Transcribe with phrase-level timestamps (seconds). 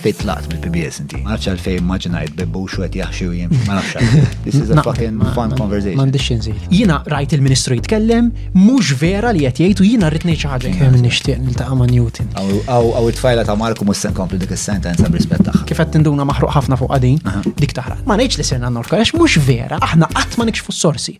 [0.00, 1.16] fit fejn tlaqt mill-PBS inti.
[1.22, 3.50] Ma nafx għalfejn maġinajt bebbu xwed jaħxi u jien.
[3.66, 3.98] Ma nafx.
[4.46, 5.96] This is a fucking fun conversation.
[5.98, 6.64] Ma M'għandix inżid.
[6.72, 10.72] Jina rajt il-Ministru jitkellem, mux vera li qed jgħid u jiena rrid ngħid xi ħaġa.
[10.80, 12.32] Kemm nixtieq niltaqa' ma' Newton.
[12.32, 15.64] Aw it-tfajla ta' Marku mus sen nkomplu dik il sentenza b'rispet taħħa.
[15.70, 17.20] Kif qed tinduna maħruq ħafna fuq għadin,
[17.60, 18.00] dik taħra.
[18.08, 21.16] Ma ngħidx li sirna n-norka, għax mux vera, aħna qatt ma nikxfu s-sorsi.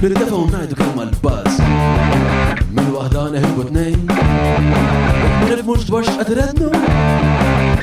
[0.00, 0.99] Bil-defaw najdu kem
[3.00, 4.02] waħda neħbu t-nejn
[5.48, 6.66] Nifmux dwar xqadrednu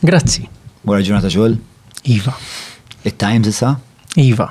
[0.00, 0.46] Grazzi
[0.88, 1.58] Mura ġurnata ġol
[2.14, 2.32] Iva
[3.04, 3.76] Il-Times issa
[4.16, 4.48] Iva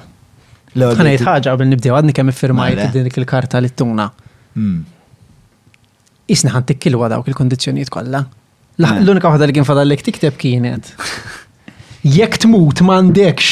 [0.78, 3.22] Għanajt ħagħa għabel nibdew għadni kemm firmajt id-dinik mela.
[3.24, 4.06] il-karta li t-tuna.
[4.54, 4.86] Hmm.
[6.32, 8.26] Isna ħan wada u il-kondizjoniet kollha.
[8.80, 9.02] Hmm.
[9.04, 10.94] L-unika waħda li kien fadallek tikteb kienet.
[12.04, 13.50] Jekk tmut m'għandekx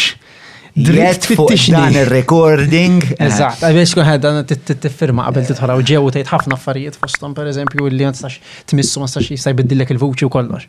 [0.87, 1.75] dritt fittixni.
[1.75, 3.03] Dan il-recording.
[3.17, 3.27] Eh.
[3.27, 7.89] Eżatt, għabiex kun dan t-tifirma qabel u ġew u tajt ħafna affarijiet fostom, per eżempju,
[7.93, 8.39] li ma t
[8.71, 10.65] tmissu ma tistax jista' jbiddillek il-vuċi u kollox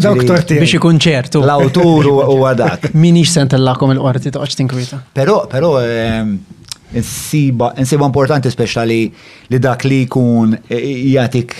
[0.00, 0.62] Doktor tijaj.
[0.64, 1.44] Biex ikun ċertu.
[1.44, 2.92] L-autur u għadak.
[3.02, 5.00] Minix sent l-lakom il-qorti toqċ tinkwita.
[5.16, 6.34] Pero, pero, ehm,
[6.94, 8.98] Insiba, insiba importanti speċali
[9.48, 11.54] li dak li kun eh, jatik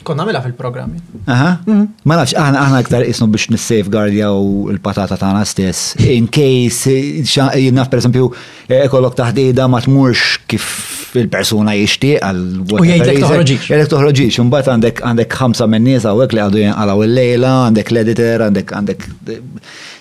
[0.09, 0.97] Konna mela fil-programmi.
[1.28, 1.61] Aha.
[1.69, 1.83] Mhm.
[2.09, 4.39] Ma nafx, aħna aħna aktar isnu biex nissafeguardjaw
[4.73, 5.91] il-patata tagħna stess.
[6.00, 6.95] In case,
[7.28, 8.31] jinnaf per esempio,
[8.69, 10.70] eh, kollok taħdida ma tmurx kif
[11.17, 13.69] il-persuna jixtieq għal U jgħidlek toħroġix.
[13.69, 18.48] Jgħidlek toħroġix, imbagħad għandek għandek ħamsa minn nies hawnhekk li għadu jinqalgħu il-lejla, għandek l-editor,
[18.48, 19.09] għandek għandek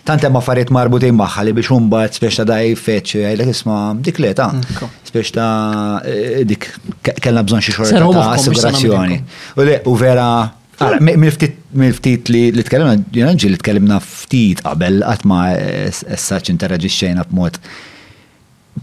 [0.08, 4.22] tant hemm affarijiet marbutin magħha li biex imbagħad spiex ta' daj feċ jgħidlek isma' dik
[4.24, 5.48] le ta' mm, ta'
[6.08, 6.68] e, dik
[7.26, 9.20] kellna bżonn xi xorta ta' assigurazzjoni.
[9.64, 10.30] U u vera
[10.78, 15.40] Mil-ftit li li tkellimna, jenanġi li tkellimna ftit qabel għatma
[15.90, 17.58] s-saċ interagġiċċejna b'mod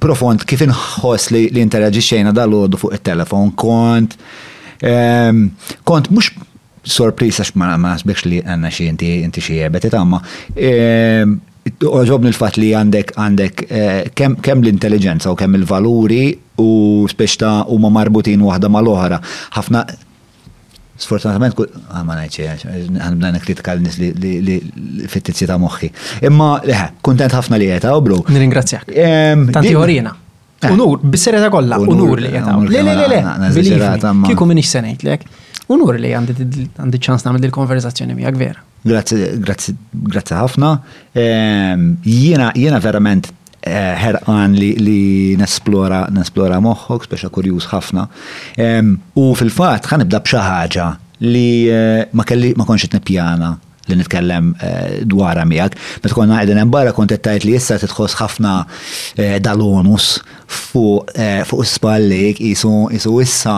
[0.03, 4.19] profond kif inħoss li interagġiċċejna dal-għoddu fuq il-telefon kont
[4.83, 5.45] ehm,
[5.87, 6.33] kont mux
[6.85, 10.21] sorpris għax ma nasbekx li għanna xie inti inti xie jebet tamma.
[10.55, 16.23] Oġobni ehm, l-fat li għandek għandek eh, kemm l-intelligenza u kemm il-valuri
[16.63, 16.69] u
[17.11, 19.23] speċta u ma marbutin waħda mal-oħra.
[19.59, 19.87] Ħafna
[20.95, 22.69] Sfortunatament, għamma ah, najċe,
[23.03, 25.89] għamna kritika l-nis li fit-tizzi ta' moħħi.
[26.29, 28.21] Imma, leħe, kontent ħafna li jeta, bro.
[28.31, 28.93] Nringrazzjak.
[28.95, 30.13] Ehm, Tanti għorina.
[30.65, 30.71] Eh.
[30.71, 32.55] Unur, bis sereta kolla, unur li jeta.
[32.63, 35.27] Le, le, le, le, kiku minix senajt lek
[35.73, 38.61] unur li għandi ċans namil il-konverzazzjoni miegħek vera.
[38.85, 40.75] Grazie, grazie, grazie ħafna.
[41.17, 43.31] Ehm, jiena, jiena verament
[43.63, 45.01] eh, ħerqan li, li
[45.41, 48.07] nesplora, nesplora moħħok, speċa kurjus ħafna.
[48.61, 50.91] Ehm, u fil-fat, ħan ibda b'xi
[51.25, 53.55] li eh, ma kelli ma konċet nippjana
[53.89, 55.77] li nitkellem eh, dwar miegħek.
[56.03, 58.55] Meta konna qegħdin hemm barra kont qed li issa titħoss ħafna
[59.45, 60.17] dalomus
[60.49, 63.57] fuq eh, fuq spallik jisu jisu issa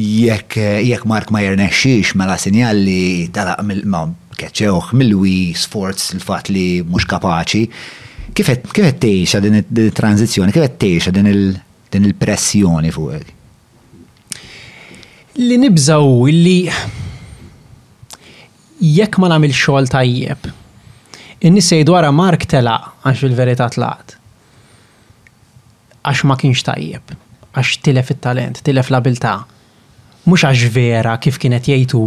[0.00, 4.04] jekk eh, jekk Mark mela ma jirnexxix mela sinjalli dalaq mill-ma
[4.40, 7.62] keċċewh mill-wi sports il-fatt li mhux kapaċi.
[8.34, 13.30] Kif qed tgħixha din it-tranzizzjoni, kif qed tgħixha din il-pressjoni fuqek?
[15.38, 16.56] Li nibżaw li
[18.88, 20.50] jekk ma nagħmel xogħol tajjeb,
[21.46, 24.18] in-nies jgħidu Mark telaq għax il-verità tlaqt
[26.04, 27.14] għax ma kienx tajjeb,
[27.56, 29.36] għax tilef it-talent, tilef l-abilta.
[30.28, 32.02] Mux għax vera kif kienet jajtu,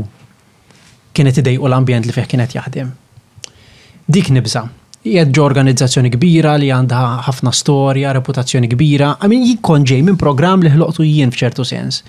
[1.18, 2.91] kienet idejqu l-ambjent li fih kienet jaħdem.
[4.07, 4.68] Dik nibza,
[5.18, 10.72] jedġu organizzazzjoni kbira li għandha ħafna storja, reputazzjoni kbira, għamin jikon ġej minn program li
[10.78, 12.03] ħloqtu jien fċertu sens.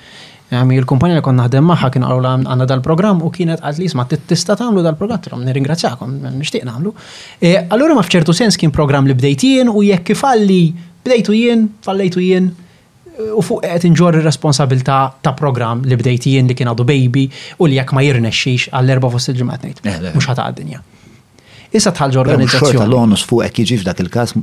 [0.48, 3.88] Għamin il kumpanja li konna naħdem maħħa kien għalu għanna dal-program u kienet għad li
[3.88, 6.94] jisma t-tista tamlu dal-program, t-rom nir-ingrazzjakom, nishtiq namlu.
[7.40, 10.62] E, allura ma fċertu sens kien program li bdejtien u jekk kifalli
[11.04, 12.50] bdejtu jien, fallejtu jien,
[13.34, 17.24] u fuq qed inġor ir-responsabilità ta' programm li bdejt jien li kien għadu baby
[17.58, 19.82] u li jekk ma jirnexxix għall-erba' fost il-ġimgħat ngħid.
[19.90, 20.82] Eh, mhux ħata għad dinja
[21.68, 22.70] Issa tħallġ organizzazzjoni.
[22.78, 24.38] Xorta l-onus fuq hekk jiġi f'dak il-każ.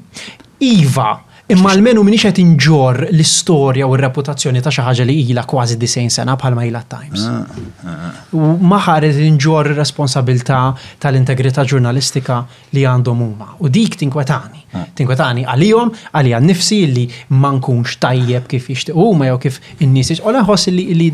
[0.65, 1.13] Iva,
[1.47, 6.09] Imma almenu minix qed inġor l-istorja u r-reputazzjoni ta' xi ħaġa li ilha kważi disejn
[6.09, 7.25] sena bħalma ilha Times.
[7.29, 8.17] Ah, ah, ah.
[8.33, 10.63] U ma ħares inġor responsabilità
[11.05, 12.39] tal-integrità ġurnalistika
[12.73, 13.49] li għandhom huma.
[13.61, 14.63] U dik tinkwetani.
[14.97, 17.05] Tinkwetani għalihom, għalija nnifsi li
[17.37, 20.17] ma nkunx tajjeb kif jixtiequ huma jew kif in-nies.
[20.23, 21.11] U leħos li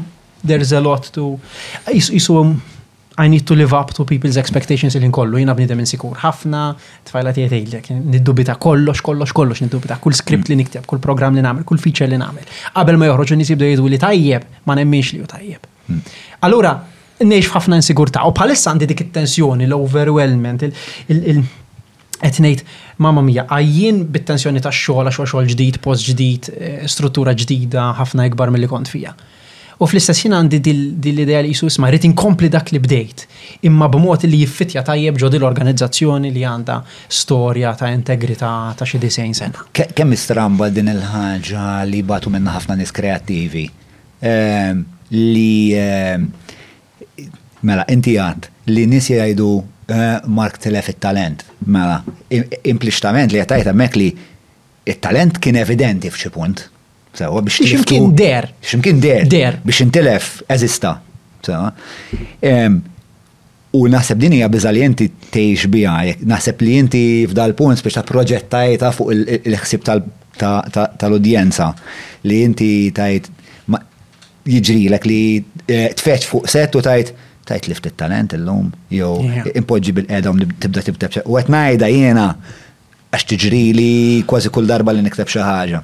[0.48, 1.34] there's a lot to.
[3.20, 6.14] I need to live up to people's expectations il kollu, jina bnidem insikur.
[6.16, 6.60] ħafna,
[7.04, 11.44] tfajla tijet ejlek, niddubita kollox, kollox, kollox, niddubita kull script li nikteb, kull program li
[11.44, 12.46] namel, kull feature li namel.
[12.76, 15.66] Qabel ma joħroġu nis jibdu jgħidu li tajjeb, ma nemmiex li ju tajjeb.
[15.90, 16.02] Hmm.
[16.48, 16.72] Allura,
[17.20, 20.64] neħx ħafna insikurta, u bħalissa għandi dik it-tensjoni, l-overwhelmment,
[21.12, 21.44] il-
[22.24, 22.64] etnejt,
[23.04, 28.56] mamma mia, għajjien bit-tensjoni ta' xogħol, xogħol ġdid, post ġdid, eh, struttura ġdida, ħafna ikbar
[28.56, 29.12] mill-li kont fija.
[29.82, 30.58] U fl-istess jien għandi
[31.02, 33.24] dil-idea li jisu isma' rrit inkompli dak li bdejt,
[33.66, 36.76] imma b'mod li jiffitja tajjeb ġodi l-organizzazzjoni li għandha
[37.10, 39.66] storja ta' integrità ta' xi disejn sena.
[39.72, 43.66] Kemm istramba din il-ħaġa li batu minna ħafna nis kreattivi
[44.22, 44.84] ehm,
[45.16, 46.28] li ehm,
[47.66, 49.48] mela inti għad li nis jgħidu
[49.88, 51.42] eh, Mark telef it-talent.
[51.66, 52.04] Mela,
[52.70, 54.12] implicitament li għatajta mek li
[54.86, 56.68] it-talent kien evidenti f'xi punt
[57.14, 58.54] Sewa biex Ximkien der.
[58.62, 59.26] Ximkien der.
[59.30, 59.58] Der.
[59.66, 60.96] Biex intilef, eżista.
[63.72, 65.94] U naħseb din hija biża li inti tgħix biha,
[66.28, 69.14] naħseb li inti f'dal punt biex ta' proġettajta fuq
[69.48, 69.86] il-ħsieb
[70.40, 71.70] tal-udjenza
[72.28, 73.30] li inti tajt
[74.52, 75.20] jiġrilek li
[75.70, 77.12] eh, tfeċ fuq set u tajt
[77.52, 79.12] tajt lift it-talent illum, jew
[79.60, 82.28] impoġġi bil-qedhom tibda tibda u qed ngħidha jiena
[83.12, 83.88] għax tiġrili
[84.24, 85.80] kważi kull darba li nikteb xi ħaġa.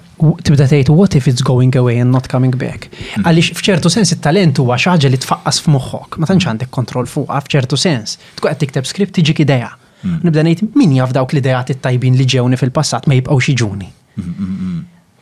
[0.48, 2.86] Tibda tgħid what if it's going away and not coming back.
[3.16, 3.26] Hmm.
[3.28, 7.42] Għaliex f'ċertu sens it-talent huwa xi ħaġa li tfaqqas f'moħħok, ma tantx għandek kontroll fuqha
[7.44, 8.16] f'ċertu sens.
[8.40, 9.74] Tkun qed tikteb skript tiġik idea.
[10.06, 10.22] Hmm.
[10.24, 13.90] Nibda ngħid min jaf dawk l idea it-tajbin li ġewni fil-passat ma jibqgħux jiġuni.
[14.22, 14.78] Hmm,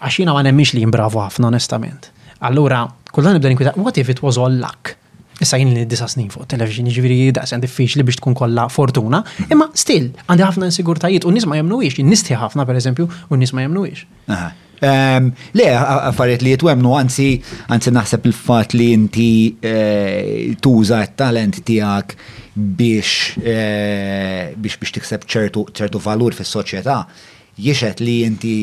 [0.05, 2.11] għax jiena ma nemmix li jimbravu ħafna onestament.
[2.45, 4.93] Allura, kullha nibda ninkwita what if it was all luck?
[5.43, 9.21] Issa jien li disa snin fuq televizjoni ġviri diffiċ diffiċli biex tkun kollha fortuna,
[9.51, 13.65] imma still għandi ħafna insigurtajiet u nies ma jemnuwiex, nisti ħafna pereżempju u nisma ma
[13.65, 14.05] jemnuwiex.
[14.85, 15.65] Ehm, le,
[16.09, 17.27] affarijiet li jitwemnu, anzi,
[17.71, 19.27] anzi naħseb il-fat li inti
[19.59, 22.15] eh, tuża t-talent tijak
[22.55, 27.01] biex eh, biex biex tikseb ċertu valur fis soċjetà
[27.59, 28.57] jiexet li inti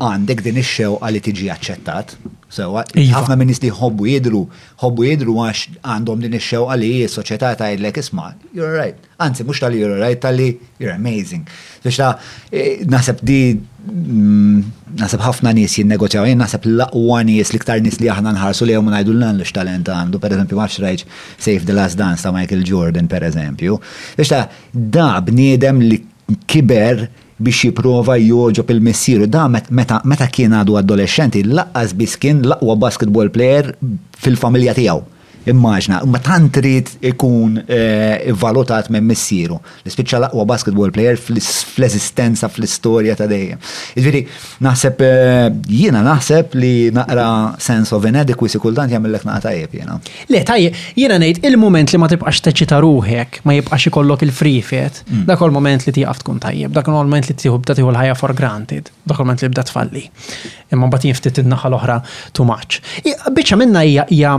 [0.00, 2.16] għandek din ix xew li tiġi aċċettat.
[2.52, 3.16] Sewa, iva.
[3.16, 4.42] ħafna minn nisli ħobbu jidru,
[4.82, 8.98] ħobbu jidru għax għandhom din ix xew li s-soċjetà tgħidlek isma' you're right.
[9.24, 11.46] Anzi mhux tal you're right tal you're amazing.
[11.84, 12.10] Biex ta'
[12.52, 14.58] e, naħseb di mm,
[15.00, 18.76] naħseb ħafna nies jinnegozjaw, jien naħseb laqwa nies li ktar nis li aħna nħarsu li
[18.76, 21.06] ma ngħidu l-lan lix talent għandu, pereżempju ma rajt
[21.40, 23.80] Save the Last Dance ta' Michael Jordan pereżempju.
[24.20, 26.02] Biex ta' da bniedem li
[26.48, 27.06] kiber
[27.42, 33.32] biex jiprofa joġob il-missieru da meta, meta kien għadu adolescenti laqqas biskin kien laqwa basketball
[33.34, 33.72] player
[34.26, 35.06] fil-familja tiegħu
[35.50, 39.58] immaġna, ma tant trid ikun eh, valutat minn missieru.
[39.82, 43.58] L-ispiċċa l basketball player fl-esistenza, fl-istorja ta' dejjem.
[43.96, 44.22] Ġifieri,
[44.66, 47.26] naħseb eh, jiena naħseb li naqra
[47.62, 49.98] sens of inadequacy kultant jagħmellek naqa' tajjeb jiena.
[50.30, 55.02] Le tajjeb, jiena ngħid il-mument li ma tibqax teċita ruħek, ma jibqax ikollok il-free fit,
[55.08, 55.26] mm.
[55.30, 59.18] dak il-moment li tieqaf tkun tajjeb, dak il-moment li tieħu bda l-ħajja for granted, dak
[59.18, 60.06] il-moment li bda tfalli.
[60.72, 61.98] Imma mbagħad jinftit in-naħa l-oħra
[62.36, 62.78] too much.
[63.02, 64.38] Biċċa minna hija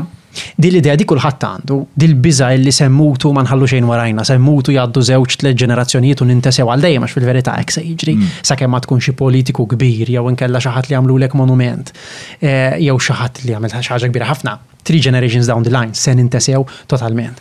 [0.59, 5.03] Di l-idea di kulħadd għandu, di l-biża li semmutu ma nħallu xejn warajna, semmutu jgħaddu
[5.09, 8.31] żewġ tliet ġenerazzjonijiet u nintesew għal dejjem għax fil-verità hekk se jiġri, mm.
[8.49, 11.91] sakemm ma tkun xi politiku kbir jew inkella xi ħadd li lek monument
[12.39, 12.49] e,
[12.81, 14.57] jew xi ħadd li jagħmel xi ħaġa kbira ħafna.
[14.83, 17.39] Three generations down the line se nintesew totalment.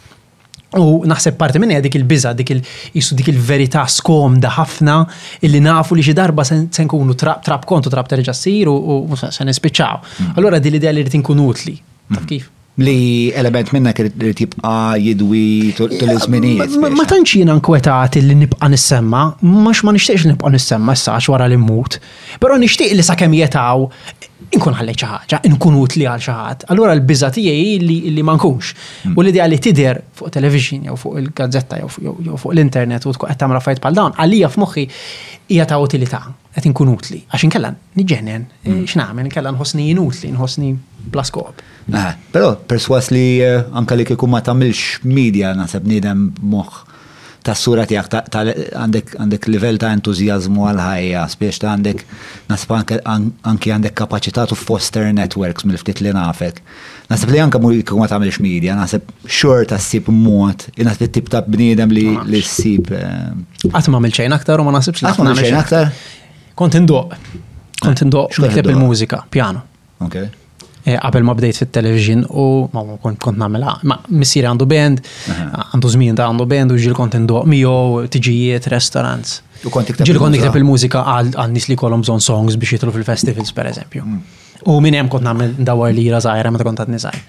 [0.78, 5.00] U naħseb parti minn dik il-biża, dik il-isu dik il-verità skomda ħafna
[5.45, 8.37] illi nafu li xi darba se nkunu trap kontu trap terġa'
[8.71, 10.00] u se nispiċċaw.
[10.00, 10.35] Mm.
[10.38, 11.76] Allura din l-idea li rrid inkun utli.
[12.12, 12.28] Taf mm.
[12.35, 12.50] kif?
[12.79, 16.76] li element minna li tibqa jidwi tul-izminijiet.
[16.81, 21.57] Ma tantx jiena nkwetat li nibqa nissemma, mux ma li nibqa nissemma s-sax wara li
[21.61, 21.99] mmut,
[22.41, 23.85] però nixtieq li sakemm jetaw
[24.52, 26.64] inkun ħallej xi ħaġa, inkun utli għal xi ħadd.
[26.73, 28.73] Allura l-biża tiegħi li ma nkunx.
[29.17, 33.41] U l-idea li tidher fuq television jew fuq il-gazzetta jew fuq l-internet u tkun qed
[33.41, 34.87] tagħmel affarijiet bħal dawn, għalija f'moħħi
[35.52, 37.23] hija ta' utilità għet inkun utli.
[37.32, 38.80] Għax inkella nġenjen, mm.
[38.82, 40.73] eh, x'nagħmel inkella nħossni inutli, nħosni
[41.12, 41.62] bla skop.
[41.97, 46.88] Ah, però perswas li eh, anke li kikum ma tamilx media naħseb nidem moħħ
[47.42, 48.18] tas-sura tiegħek
[48.78, 52.04] għandek level ta' entuzjazmu għal ħajja, spiex ta' għandek
[52.52, 52.76] nasab
[53.49, 56.61] anki għandek kapacitat u foster networks mill-ftit li nafek.
[57.11, 61.11] Nasab li anke mulli kikum ma tamilx media, nasab xor ta' ssib mod, inqas li
[61.18, 62.06] tip ta' bnidem li
[62.44, 62.94] ssib.
[62.94, 65.11] Eh, Għatma ma' ċejn aktar u ma nasibx li.
[65.11, 65.90] Għatma ma' ċejn aktar.
[66.54, 67.14] Kont indoq.
[67.80, 69.62] Kont indoq nikteb il-mużika, piano.
[70.04, 70.28] Okay.
[70.92, 72.44] Għabel eh, ma bdejt fit-television u
[72.75, 73.75] ma kont kont nagħmilha.
[73.88, 78.66] Ma missiri għandu band, għandu zmin ta' għandu band u ġil kont indoq miegħu tġijiet
[78.75, 79.37] restaurants.
[79.62, 84.02] Ġil kont nikteb il-mużika għal nies li kolom zon songs biex jitlu fil-festivals eżempju.
[84.06, 84.40] Mm.
[84.75, 87.23] U minn hemm kont nagħmel dawar lira żgħira ma kont qed nisajr.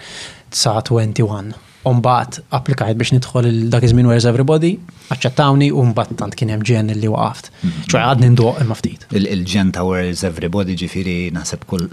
[0.53, 1.53] Sa 21.
[1.83, 4.69] Umbat applikajt biex nidħol dak iż-żmien Where's Everybody,
[5.11, 7.49] aċċettawni u mbagħad tant kien hemm ġen li waqaft.
[7.63, 7.83] Mhm.
[7.91, 9.03] ċoħ għadni ndoq imma ftit.
[9.19, 11.89] Il-ġen ta' Where's Everybody ġifieri naħseb kull.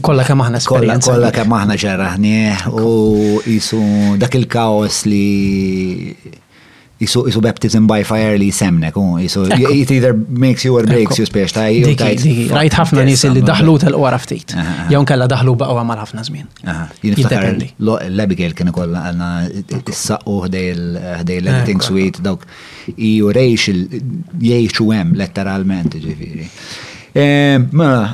[0.00, 1.12] Kollha kemm aħna esperjenza.
[1.12, 3.82] Kollha kemm aħna ġerraħnieh u jisu
[4.24, 6.16] dak il-kaos li
[7.00, 9.42] jisu jisu baptism by fire li jisemnek, jisu
[9.74, 13.42] it either makes you or breaks you spiex ta' jisu ta' Rajt ħafna nis li
[13.44, 14.54] daħlu tal-qora ftit,
[14.92, 16.48] jew kalla daħlu baqwa mal ħafna żmien.
[17.04, 17.68] Jiddependi.
[17.84, 22.48] L-Abigail kien ikoll għandna s-saqqu ħdej l-editing suite dawk
[22.96, 26.48] ju rejx jgħixu hemm letteralment ġifieri.
[27.16, 28.10] Eh, ma,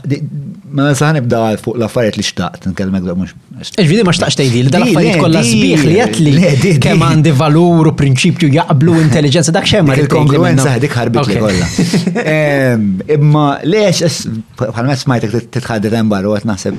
[0.73, 0.87] Ma
[1.21, 3.35] ibda għal fuq laffariet li xtaqt, nkellmek da' mux.
[3.77, 8.95] Ġvidi ma xtaqx tajdi, l-affarijiet kolla sbieħ li jatli kem għandi valur u prinċipju jaqblu
[9.03, 9.99] intelligenza dak xemma.
[10.01, 12.23] Il-kongruenza dik ħarbi li kolla.
[13.19, 14.25] Imma lex,
[14.73, 16.79] ma smajtek t-tħaddi tembar u għat naħseb,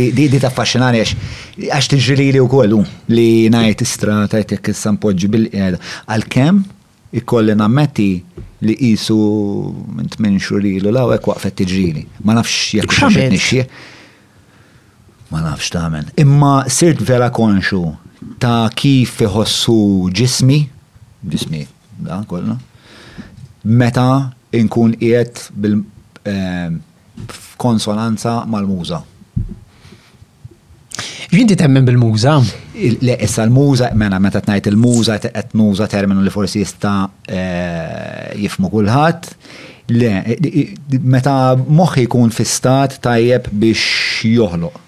[0.00, 1.36] di taffaxxinani għax
[1.74, 2.80] għax tiġri li u kollu
[3.12, 5.82] li najt istra tajtek s-sampoġġu bil-qeda.
[6.08, 6.64] Għal-kem?
[7.16, 8.08] ikkolli nammetti
[8.66, 9.16] li jisu
[9.96, 12.04] minn tmin xurilu law ek waqfet tiġrili.
[12.24, 13.64] Ma nafx jek xaxet nixie.
[15.32, 16.10] Ma nafx tamen.
[16.22, 17.82] Imma sirt vera konxu
[18.42, 19.76] ta' kif iħossu
[20.16, 20.60] ġismi,
[21.26, 21.64] ġismi,
[22.04, 22.58] da, kolna,
[23.64, 24.08] meta
[24.56, 25.80] inkun qiegħed bil
[26.24, 26.76] eh,
[27.60, 29.02] konsonanza mal-muża.
[31.36, 32.38] Jinti temmen bil-muża?
[33.04, 36.92] Le, issa l-muża, mena, meta t-najt il-muża, t muża terminu li forsi jista
[37.28, 39.28] eh, jifmu kullħat.
[39.92, 40.12] Le,
[41.04, 44.82] meta moħi jkun fi stat tajjeb biex joħloq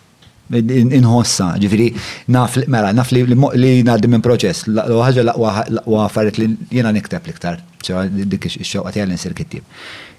[0.54, 1.90] inħossa, ġifiri,
[2.32, 7.26] naf, mela, naf li li naddim minn proċess, l ħagġa laqwa farret li jena nikteb
[7.28, 9.62] liktar, ċewa dik xewqa tijal nsir kittib.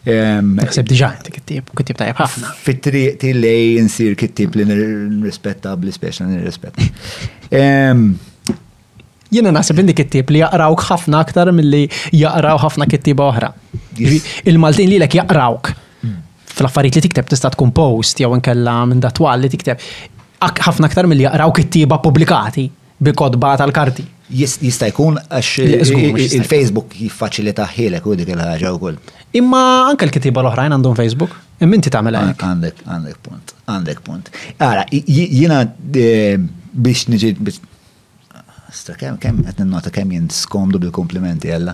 [0.05, 2.53] Ehm, naħseb diġa, kittib, kittib tajab ħafna.
[2.63, 6.83] Fit-triq ti lej nsir kittib li nirrispetta, bli speċna nirrispetta.
[7.51, 8.05] Ehm,
[9.33, 11.83] jena naħseb indi kittib li jaqrawk ħafna aktar mill-li
[12.13, 13.51] jaqraw ħafna kittib oħra.
[14.45, 16.15] Il-Maltin li l ek jaqrawk mm.
[16.55, 19.83] fl-affarijiet li tikteb tista' tkun post jew inkella minn datwal li tikteb
[20.39, 22.69] ħafna aktar mill jaqraw kittiba publikati
[22.99, 24.03] bi kodba tal-karti.
[24.29, 25.89] Jista jkun għax
[26.37, 28.91] il-Facebook jiffaċilita ħilek u dik il-ħagġa u
[29.39, 31.33] Imma anke l-kittiba l-oħrajn għandhom Facebook?
[31.65, 32.45] Imminti tagħmel ah, hekk.
[32.45, 34.29] Għandek, għandek punt, għandek punt.
[34.61, 35.63] Ara, jiena
[35.95, 36.37] eh,
[36.73, 37.33] biex niġi
[38.69, 41.73] Sta kem, kem, għet nota kem jien skomdu bil-komplimenti għalla.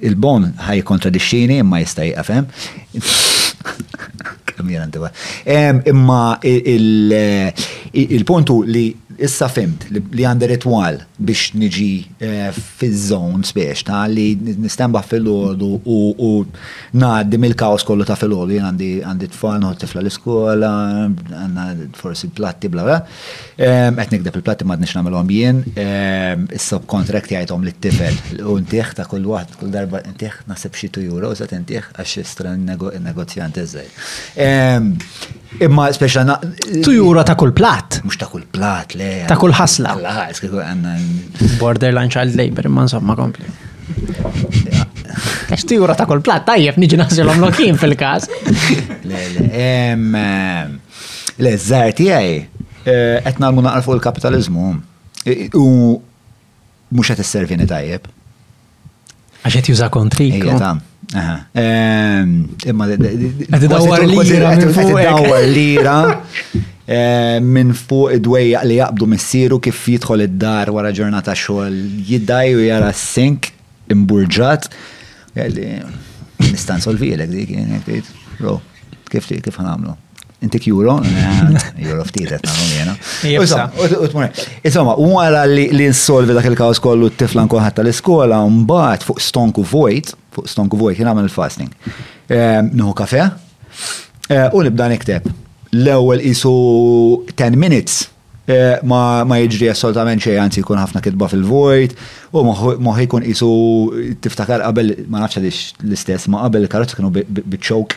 [0.00, 2.48] Il-bon ħaj kontradixxini, imma jistaj għafem.
[5.84, 6.38] Imma
[7.90, 11.88] il-puntu li issa fimt li għandi ritwal biex niġi
[12.24, 16.30] eh, fil-zon spiex ta' li nistemba fil ordu u
[16.98, 20.72] naddim il-kaos kollu ta' fil ordu jien għandi għandi tfal nħu tifla l-iskola
[21.42, 21.66] għanna
[21.98, 27.68] forsi platti bla bla għet ehm, nikdeb il-platti ma' nix namilom jien ehm, il-subcontract jgħajtom
[27.68, 31.48] li t-tifel u n-tieħ ta' kull waħd kull darba n-tieħ nasib xitu euro u sa'
[31.50, 33.88] n-tieħ għax istran negozjant eżaj
[34.42, 34.92] ehm,
[35.62, 36.34] Imma speċa na.
[36.82, 38.00] Tujura ta' kull plat.
[38.06, 39.24] Mux ta' kull plat, le.
[39.28, 39.92] Ta' kull ħasla.
[41.60, 43.46] Borderline child labor, imma insomma kompli.
[45.46, 48.26] Għax tujura ta' kull plat, tajjeb niġi nażilom lokin fil-kas.
[49.10, 49.68] Le, le,
[51.46, 52.34] le, zzar għaj,
[52.84, 54.72] etna eh, l-muna għalfu l kapitalizmu
[55.56, 55.68] U
[56.98, 58.10] mux għet s-servini tajjeb.
[59.44, 60.32] Għax għet juża kontri.
[60.34, 60.82] Ejja, tam.
[61.12, 62.86] Imma
[63.58, 65.40] dawar lira.
[65.46, 66.22] lira
[66.86, 71.76] ehm, minn fuq id-dwejja li jaqbdu missieru kif jidħol id-dar wara ġurnata xogħol
[72.10, 73.52] jiddaj u jara s-sink
[73.94, 74.68] imburġat.
[76.44, 78.00] Nistan solvi l-ek dik,
[79.10, 79.94] kif li kif ħanamlu
[80.42, 81.00] intik euro,
[81.80, 82.94] euro of qed nagħmlu jiena.
[84.64, 90.46] Insomma, għala li nsolvi dak il-kaos kollu t-tifla nkolħat tal-iskola, mbagħad fuq stonku vojt, fuq
[90.50, 91.70] stonku vojt jien għamel fasting.
[92.30, 93.28] Ehm, nuhu kafe eh,
[94.50, 95.22] u nibda nikteb.
[95.74, 96.52] L-ewwel isu
[97.32, 98.04] 10 minutes
[98.46, 101.92] eh, ma, ma jiġri assolutament xej, anzi jkun ħafna kitba fil-vojt,
[102.34, 103.48] u moħi jkun isu
[104.22, 107.88] tiftakar qabel, ma nafxadix l-istess, ma qabel il-karotz kienu bitxok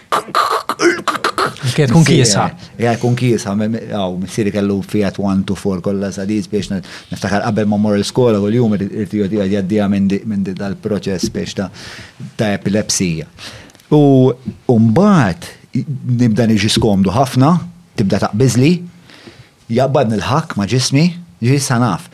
[1.94, 2.50] kun kiesa.
[2.80, 6.70] Ja, kun kiesa, għaw, missiri kellu Fiat 1 to 4 kolla sadiz biex
[7.12, 13.26] naftakar qabel Memorial School u l-jum irtiju tiju jaddija minn dal-proċess biex ta' epilepsija.
[13.94, 15.50] U mbagħad
[16.22, 17.56] nibda niġi skomdu ħafna,
[17.98, 18.76] tibda taqbiżli,
[19.74, 21.08] jaqbad nil-ħak ma' ġismi,
[21.44, 22.10] ġi sanaf.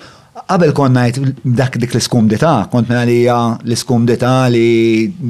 [0.54, 1.18] Qabel konnajt
[1.58, 4.68] dak dik l-iskumdita, kont minna mela li l-iskumdita li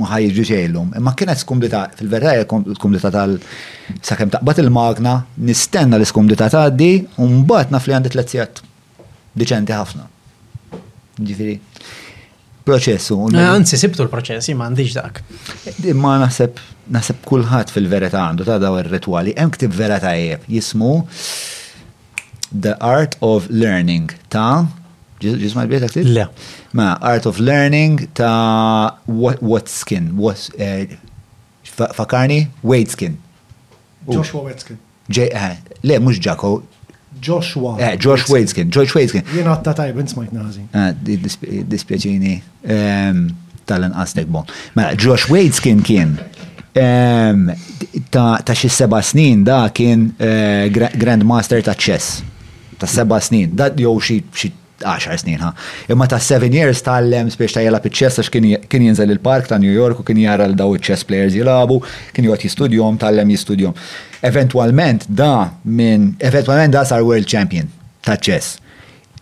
[0.01, 0.89] muħaj ġuġelum.
[0.99, 5.13] Imma kienet skumdita, fil verra l-skumdita tal-sakem taqbat il-magna,
[5.47, 6.89] nistenna l skumdita ta' di,
[7.23, 8.59] un-bat naf li għandi t-letzijat.
[9.39, 10.09] Diċenti ħafna.
[11.23, 11.55] Ġifiri
[12.67, 13.21] proċessu.
[13.31, 15.23] Eh, anzi, sibtu l-proċessi, ma għandix dak.
[15.71, 16.59] Eh, ma naħseb,
[16.99, 20.91] nasib kullħat fil-verita għandu ta' daw il rituali Hemm ktib vera tajjeb jismu
[22.51, 24.81] The Art of Learning ta'
[25.23, 26.07] ġisma bieta ktib?
[26.13, 26.27] Le.
[26.77, 30.87] Ma, Art of Learning ta' What Skin, What, eh,
[31.95, 33.17] fakarni, Wade Skin.
[34.09, 34.77] Joshua Wade Skin.
[35.17, 36.63] Eh, le, mux Jaco.
[37.21, 37.77] Joshua.
[37.79, 39.23] Eh, Josh Wade Skin, Josh Wade Skin.
[39.33, 40.61] Jena ta' tajb, nsmajt nazi.
[40.73, 43.29] Ah, eh, dispieċini ehm,
[43.65, 44.43] Talen inqas bon.
[44.75, 46.17] Ma, Josh Wade Skin kien
[46.75, 47.53] ehm,
[48.11, 52.23] ta' ta xi seba snin da kien uh, Grandmaster ta' chess.
[52.79, 54.19] Ta' seba snin, da' jow xi
[54.85, 55.53] 10 snin ha.
[55.87, 58.31] Imma ta' 7 years tal-lem biex ta' jela pitċess għax
[58.69, 61.79] kien jinżel il-park ta' New York u kien jara l-daw chess players jilabu,
[62.13, 63.73] kien jgħat jistudjom, tal-lem jistudjom.
[64.23, 65.31] Eventualment da
[65.65, 67.71] minn, eventualment da sar world champion
[68.01, 68.59] ta' chess.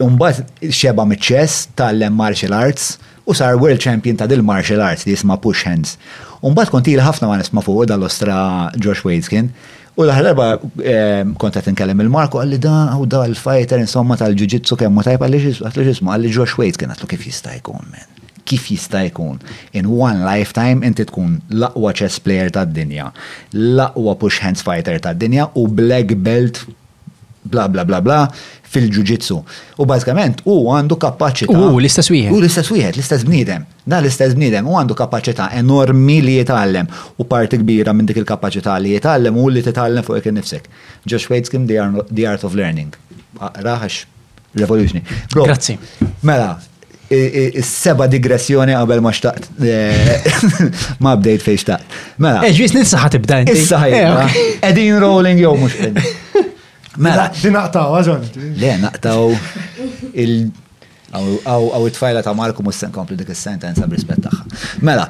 [0.02, 2.98] Umbat xeba mit chess tal-lem martial arts
[3.30, 5.98] u sar world champion ta' dil martial arts li jisma push hands.
[6.42, 8.42] Umbat konti il-ħafna ma nisma fuq dal-ostra
[8.82, 9.54] Josh Wade kien.
[10.02, 10.46] U l-ħarba
[11.42, 15.54] kontat inkellem il-Marko għalli da u da l-fighter insomma tal-ġuġitsu kemm ma tajb għalli
[15.86, 18.08] ġismu għalli Josh Wade kien għatlu kif jista' jkun men.
[18.50, 19.38] Kif jista' jkun
[19.78, 23.12] in one lifetime inti tkun l-aqwa chess player tad-dinja,
[23.54, 26.64] l-aqwa push hands fighter tad-dinja u black belt
[27.50, 28.20] bla bla bla bla
[28.72, 29.36] fil-ġuġitsu.
[29.82, 31.52] U bażikament u għandu kapaċità.
[31.60, 32.32] U l-istess wieħed.
[32.32, 33.66] U l-istess wieħed, l-istess bniedem.
[33.84, 36.88] Da l-istess bniedem u għandu kapaċità enormi li jitgħallem
[37.20, 40.68] u parti kbira minn dik il-kapaċità li jitgħallem u li titgħallem fuq ikin nifsek
[41.06, 42.96] Josh waitskim The Art of Learning.
[43.42, 44.06] Raħax
[44.62, 45.04] revolutioni.
[45.36, 45.76] Grazzi.
[46.28, 46.54] Mela,
[47.68, 49.52] seba digressjoni qabel ma xtaqt.
[49.68, 50.32] Eh,
[51.04, 52.00] ma update fej xtaqt.
[52.24, 52.46] Mela.
[52.48, 53.44] Eġvis eh, ninsaħat ibda.
[53.52, 54.10] Issa ħajja.
[54.32, 55.76] Eh, edin rolling jow mux
[57.00, 57.30] Mela.
[57.52, 58.28] naqtaw, għazon.
[58.60, 59.30] Le, naqtaw
[60.14, 60.52] il-
[61.12, 64.44] Għaw it-fajla ta' Marku mus komplu dik il-sentenza b'rispet tagħha.
[64.82, 65.04] Mela,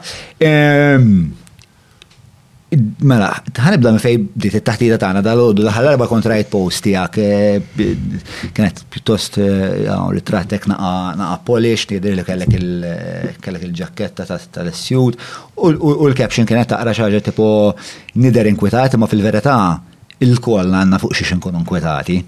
[3.03, 7.95] mela, ħanibda minn fej dit it-taħtita tagħna dal-għodu l arba erba' kontrajt post tiegħek e,
[8.51, 9.47] kienet pjuttost e,
[10.15, 15.17] ritrattek naqa' polish tidher li kellek il-ġakketta tal-isjud
[15.53, 17.47] u l-caption kienet taqra xi ħaġa tipo
[18.15, 19.62] nider inkwitat ma fil-verità
[20.21, 22.19] il-koll għanna fuq xiex nkunu nkwetati.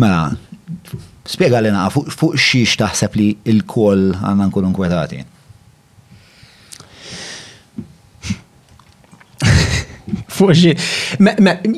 [0.00, 0.30] Mela,
[1.26, 5.20] spiega li naqa fuq xiex taħseb li il-koll għanna nkunu nkwetati.
[10.40, 10.86] Fuq xiex,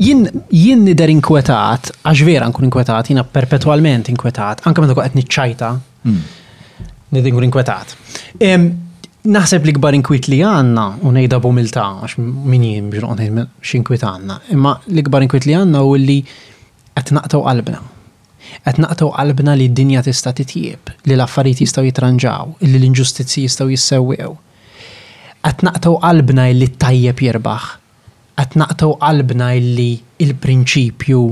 [0.00, 5.68] Jien nider inkwetat, għax vera nkun inkwetat, jina perpetualment inkwetat, anka meta kwa għetni ċajta,
[6.04, 6.86] hmm.
[7.12, 7.92] nider nkun inkwetat.
[9.22, 14.72] Naħseb li gbar inkwit li għanna, unajda bumilta, għax min jien unajda xinkwit għanna, imma
[14.90, 17.78] li gbar inkwit li għanna u li għetnaqtaw naqtaw qalbna.
[18.66, 24.34] Għet qalbna li d-dinja tista titjib, li l-affarijiet jistaw jitranġaw, li l inġustizji jistaw jissewew.
[25.36, 27.68] Għetnaqtaw naqtaw qalbna li t-tajjeb jirbaħ.
[28.40, 29.90] Għetnaqtaw naqtaw qalbna li
[30.26, 31.22] il-prinċipju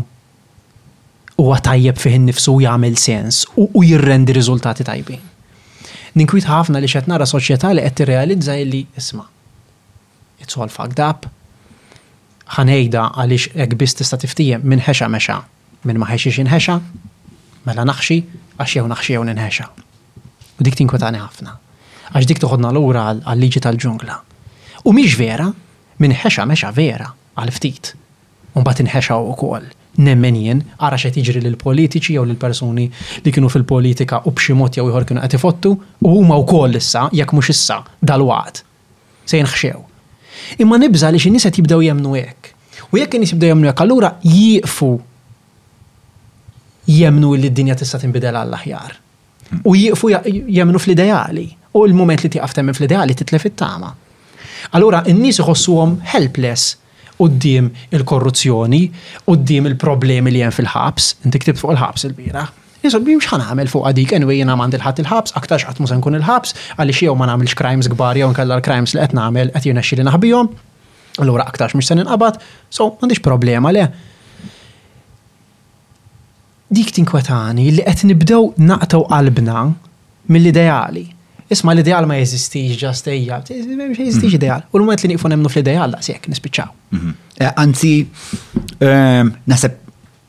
[1.43, 5.30] u għatajjeb fiħin nifsu jgħamil sens u jirrendi riżultati tajbin
[6.17, 9.27] ninkwit ħafna li xed nara soċjetà li qed tirrealizza li isma'
[10.41, 11.29] it's all fucked up.
[12.51, 15.37] ħanejda għaliex hekk biss tista' tiftijem minn ħexa mexa,
[15.87, 16.79] minn ma ħexiex inħexa,
[17.69, 18.17] mela naħxi
[18.59, 19.69] għax jew naħxi jew ninħexa.
[20.61, 21.55] U dik tinkwetani ħafna.
[22.11, 24.17] Għax dik toħodna lura għal-liġi tal-ġungla.
[24.83, 25.47] U miex vera,
[26.03, 27.93] minn ħexa mexa vera għal-ftit.
[28.59, 32.87] Un bat inħexa u kol nemmen jien, għara xe tiġri l-politiċi jew l-personi
[33.25, 35.73] li kienu fil-politika u bximot jew jħor kienu għatifottu,
[36.05, 38.63] u huma u koll issa, jek mux issa, dal-waqt,
[39.27, 39.79] se jinħxew.
[40.63, 42.53] Imma nibza li xin niset jibdew jemnu jek.
[42.91, 44.97] U jekk nis jibdew jemnu jek, allura jifu
[46.91, 48.97] jemnu li d-dinja tista' tinbidel għall-aħjar.
[49.67, 51.49] U jifu jemnu fl-ideali.
[51.75, 53.91] U l-moment li tiqaf temmen fl-ideali titlef it-tama.
[54.77, 56.77] Allura, n-nis iħossuhom helpless
[57.21, 58.85] qoddim il-korruzzjoni,
[59.29, 62.47] qoddim il-problemi li hemm fil-ħabs, inti ktib fuq il-ħabs il-bira.
[62.81, 66.17] Jisod, bimx xan għamel fuq għadik, enwi jena mandi il-ħat il-ħabs, aktar xaqt musen kun
[66.17, 69.69] il-ħabs, għalli xie ma namilx crimes gbar jew nkalla l krimes li qed nagħmel qed
[69.69, 70.51] li naħbijom, naħbihom,
[71.21, 72.41] allura aktarx mhux se ninqabad,
[72.73, 73.85] so m'għandix problema le.
[76.71, 79.67] Dik tinkwetani li qed nibdew naqtaw qalbna
[80.31, 81.05] mill-ideali
[81.51, 83.41] Isma l-ideal ma jeżistix ġast eja.
[83.77, 84.35] ma mhm.
[84.39, 84.63] ideal.
[84.71, 86.69] U l-moment li nifun emnu fl-ideal, da' sekk, nispiċaw.
[86.95, 87.15] Mhm.
[87.43, 87.95] Eh, anzi,
[88.87, 89.75] ehm, nasib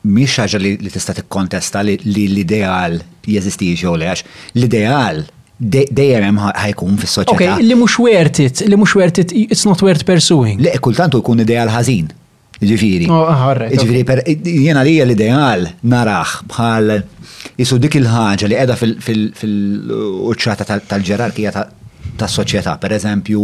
[0.02, 2.98] miex ħaġa li tista' tikkontesta li l-ideal
[3.30, 4.24] jeżistix jew le għax
[4.58, 5.22] l-ideal
[5.62, 7.36] dejjem ħajkun fis-soċjetà.
[7.36, 10.58] Okay, li mhux wertit, li mhux wertit, it's not worth pursuing.
[10.58, 12.10] Le, kultant jkun ideal ħażin.
[12.62, 13.06] Ġifiri.
[13.10, 13.26] Oh,
[13.72, 14.04] Ġifiri,
[14.62, 17.00] jena li l-ideal narax bħal
[17.58, 21.50] jisu dik il-ħagġa li edha fil-uċċata tal-ġerarkija
[22.20, 23.40] tas soċjetà, per eżempju,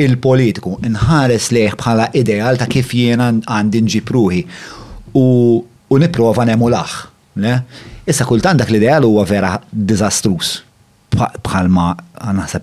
[0.00, 4.08] il-politiku nħares leħ bħala ideal ta' kif jiena għandi nġib
[5.92, 6.90] u niprofa laħ.
[8.08, 10.62] Issa kultant dak l-ideal huwa vera dizastrus
[11.14, 11.90] bħalma
[12.34, 12.62] naħseb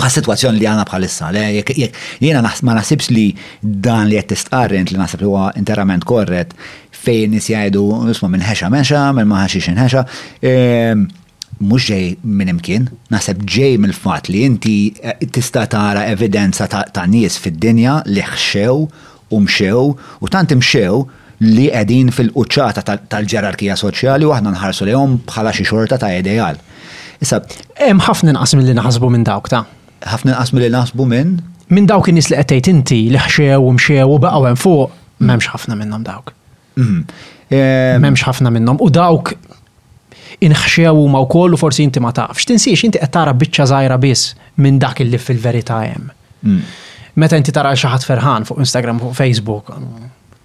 [0.00, 1.30] pa' situazzjoni li għana bħalissa.
[2.24, 3.28] Jena ma nasibx li
[3.60, 6.54] dan li jettist qarrent li nasib li huwa interament korret
[7.02, 10.04] fejn nis nisma minn ħexa menxa, minn ma ħaxix ħexa.
[11.60, 17.36] Mux ġej minn imkien, nasib ġej mill-fat li inti eh, tista tara evidenza ta' nies
[17.36, 18.78] fid-dinja li xxew
[19.34, 19.82] u mxew
[20.24, 21.02] u tant imxew
[21.44, 26.56] li qegħdin fil-quċċata tal-ġerarkija soċjali u aħna nħarsu lehom bħala xi xorta ta' ideal.
[27.20, 27.42] Issa,
[27.76, 29.66] hemm ħafna inqas milli naħsbu minn dawk ta'
[30.06, 31.34] ħafna nqas li nasbu minn.
[31.70, 35.52] Minn dawk in-nies li qed inti li ħxew u mxew u baqgħu hemm fuq, m'hemmx
[35.54, 36.32] ħafna minnhom dawk.
[36.76, 37.04] Mhm.
[38.00, 39.34] M'hemmx ħafna minnhom u dawk
[40.44, 42.46] inħxew huma wkoll u forsi inti ma tafx.
[42.48, 44.34] Tinsiex inti qed tara biċċa żgħira biss
[44.64, 46.08] minn dak illi fil-verità hemm.
[46.42, 46.60] Mm.
[47.20, 49.74] Meta inti tara xi ħadd ferħan fuq Instagram fuq Facebook.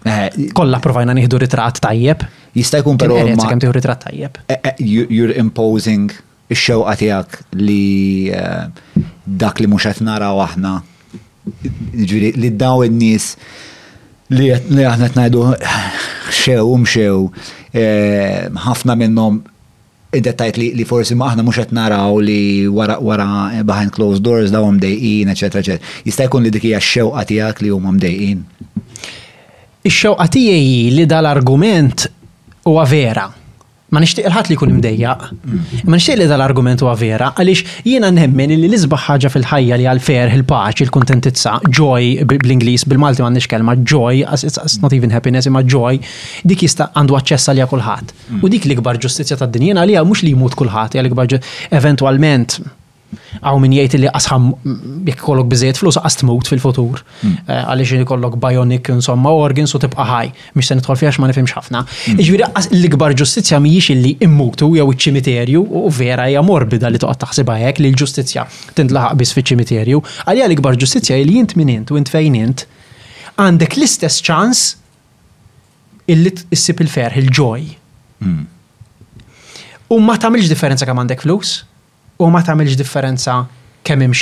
[0.05, 2.25] Eh, Kolla provajna nieħdu ritratt tajjeb.
[2.53, 3.21] Jista' jkun però.
[3.23, 4.37] Kemm tieħu ritratt tajjeb.
[4.53, 4.75] Eh, eh,
[5.15, 6.11] you're imposing
[6.53, 10.75] ix-xewqa tiegħek li eh, dak li mhux qed naraw aħna
[11.95, 13.31] jiġifieri li daw in-nies
[14.33, 15.43] li aħna t-najdu
[16.33, 17.35] xew mxew um
[17.73, 19.41] eh, ħafna minnhom
[20.15, 23.27] id-dettajt li forsi ma aħna mhux qed naraw li wara wara
[23.57, 27.73] eh, behind closed doors daw mdejqin, eċetera, Jistajkun Jista' jkun li dikija x-xewqa tiegħek li
[27.73, 28.45] huma mdejqin.
[29.85, 32.05] Ix-xewqa tiegħi li dal-argument
[32.65, 33.25] huwa vera
[33.93, 35.23] ma nixtieq il ħat li kun imdejjaq.
[35.85, 40.33] Ma nixtieq li dal-argument huwa vera, għaliex jiena nemmen li l-isbaħ ħaġa fil-ħajja li għal-fer,
[40.39, 45.99] il-paċi, il-kuntentizza, joy bl inglis bil-Malti m'għandniex kelma joy, it's not even happiness, imma joy,
[46.49, 48.15] dik jista' għandu aċċess għalija kulħadd.
[48.41, 51.37] U dik l ġustizja ġustizzja tad-dinjena għalija mhux li jmut kulħadd, li l-ikbar
[51.69, 52.57] eventwalment
[53.45, 54.45] Għaw min jgħid li għasħam
[55.07, 57.01] jekk kollok biżejjed flus għast tmut fil-futur.
[57.21, 57.35] Hmm.
[57.47, 61.53] Eh, għaliex ikollok bionic insomma organs u tibqa' ħaj, mhix se nidħol fiha ma nifimx
[61.57, 61.83] ħafna.
[62.09, 62.47] Jiġifieri
[62.79, 67.83] l-ikbar ġustizzja mhijiex illi immutu jew iċ-ċimiterju u vera hija morbida li toqgħod taħsibha hekk
[67.85, 68.47] li l-ġustizzja
[68.79, 70.01] tintlaħaq biss fiċ-ċimiterju.
[70.25, 72.65] Għalija l-ikbar ġustizzja li jint min int u jint fejn int
[73.39, 74.65] għandek l-istess ċans
[76.09, 77.63] illi issib il-ferħ, il-ġoj.
[78.25, 78.43] Hmm.
[79.93, 81.55] U ma tagħmilx differenza kemm għandek flus
[82.23, 83.39] u ma tagħmilx differenza
[83.85, 84.13] kemm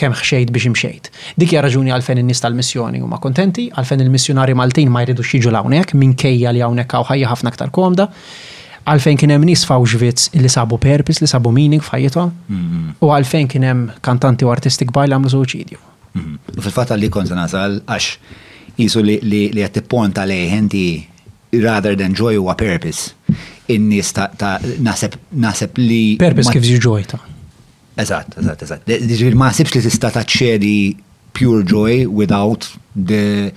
[0.00, 1.10] kemm xejt biex imxejt.
[1.38, 5.94] Dik hija raġuni għalfejn in-nies tal-missjoni huma kontenti, għalfejn il-missjonari Maltin ma jridux jiġu hawnhekk
[6.00, 8.08] minkejja li hawnhekk hawn ħajja ħafna aktar komda.
[8.82, 12.32] Għalfejn kien hemm nies faw Ġvizz li sabu purpose, li sabu meaning f'ħajjithom,
[12.98, 15.78] u għalfejn kien hemm kantanti u artisti kbar li għamlu suċidju.
[16.18, 16.32] Mhm.
[16.58, 20.84] U fil-fatt għalli kont nasal għax jisu li qed tipponta lejh inti
[21.62, 23.12] rather than joy huwa purpose.
[23.70, 24.26] In-nies ta'
[24.80, 26.02] naħseb li.
[26.18, 27.22] Purpose kif ta'.
[27.96, 28.86] Eżatt, eżatt, eżatt.
[28.88, 30.76] Diġir ma sibx li tista taċċedi
[31.36, 32.64] pure joy without
[32.96, 33.52] the,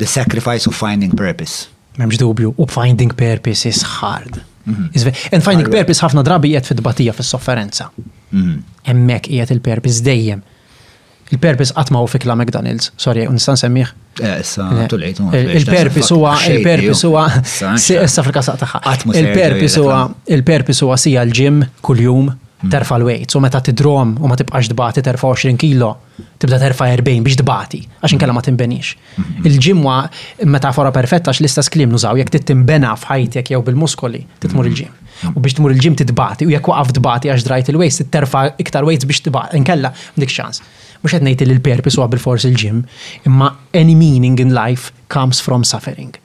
[0.00, 1.66] the sacrifice of finding purpose.
[2.00, 4.40] Memx dubju, u finding purpose is hard.
[4.66, 5.06] Mm -hmm.
[5.32, 5.76] And finding Arru.
[5.76, 7.90] purpose ħafna drabi jgħet fit batija fil-sofferenza.
[8.32, 8.54] Mhm.
[8.84, 9.36] Emmek mm -hmm.
[9.36, 10.40] jgħet il-purpose dejjem.
[11.32, 13.86] Il-purpose għatma u fikla McDonald's, sorry, unistan semmiħ.
[14.20, 17.28] Il-purpose huwa, il-purpose huwa,
[18.04, 18.80] issa fil-kasaq taħħa.
[19.20, 22.32] Il-purpose huwa, il-purpose huwa sija l-ġim kull-jum,
[22.64, 22.68] Mm.
[22.70, 23.28] terfa l-weight.
[23.30, 25.90] So meta t-drom u ma tibqax dbati terfa 20 kilo,
[26.40, 28.38] tibda terfa 40 biex dbati, għax inkella mm.
[28.40, 28.92] ma timbenix.
[28.96, 29.48] Mm-hmm.
[29.50, 29.96] Il-ġimwa
[30.54, 34.88] metafora perfetta għax l-istess klim nużaw, jek timbena f'ħajtek jew bil-muskoli, titmur il-ġim.
[34.88, 35.36] Mm-hmm.
[35.36, 39.08] U biex tmur il-ġim tidbati, u jekk waqaf dbati għax drajt il-weight, terfa iktar weights
[39.10, 40.62] biex tibati, nkella dik xans.
[41.02, 42.78] Mux għed nejt il-purpose u bil-fors il-ġim,
[43.28, 46.16] imma any meaning in life comes from suffering.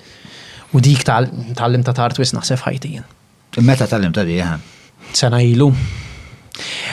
[0.72, 1.28] U dik tal
[1.60, 3.04] tallim ta' tartwis naħseb ħajtijin.
[3.68, 4.64] Meta tal tallim ta' diħan?
[5.12, 5.68] Sena ilu.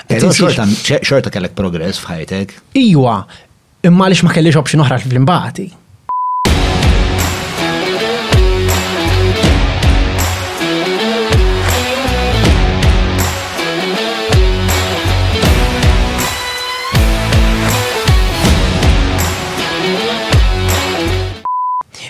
[0.08, 2.56] Pero xorta kellek progress f'ħajtek?
[2.84, 3.18] Iwa,
[3.88, 5.68] imma lix ma kellix option oħra fl imbati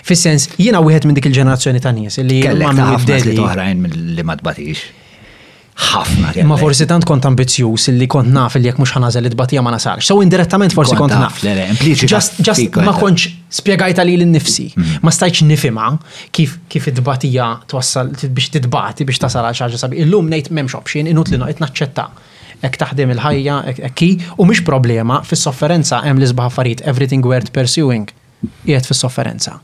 [0.09, 3.85] Fis-sens, jiena wieħed minn dik il-ġenerazzjoni tan nies li kellek ta' li toħrajn
[4.17, 4.98] li ma tbatix.
[5.79, 6.33] ħafna.
[6.47, 10.09] Ma forsi tant kont ambizjuż li kont naf li jekk mhux ħanażel it-batija ma nasarx.
[10.11, 11.39] So indirettament forsi kont naf.
[12.03, 12.47] Just,
[12.83, 13.29] ma kontx
[13.61, 14.67] spjegajta li l-nifsi.
[14.75, 14.99] Mhm.
[15.07, 15.87] Ma stajtx nifima
[16.35, 20.03] kif kif it-batija twassal biex titbati biex tasal għal xaġa sabi.
[20.03, 22.07] Illum ngħid m'hemmx option inut li nojt naċċetta
[22.65, 23.53] ek taħdem il-ħajja,
[23.87, 28.09] ek ki, u mhix problema fis-sofferenza hemm li isbaħ farit everything worth pursuing
[28.65, 29.61] qiegħed fis-sofferenza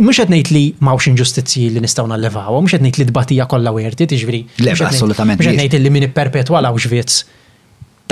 [0.00, 4.40] mux għetnejt li mawx inġustizji li nistaw nallevaw, mux għetnejt li dbatija kolla werti, tiġviri.
[4.64, 5.40] Le, assolutament.
[5.40, 7.22] Mux għetnejt li minni perpetua u ġvitz.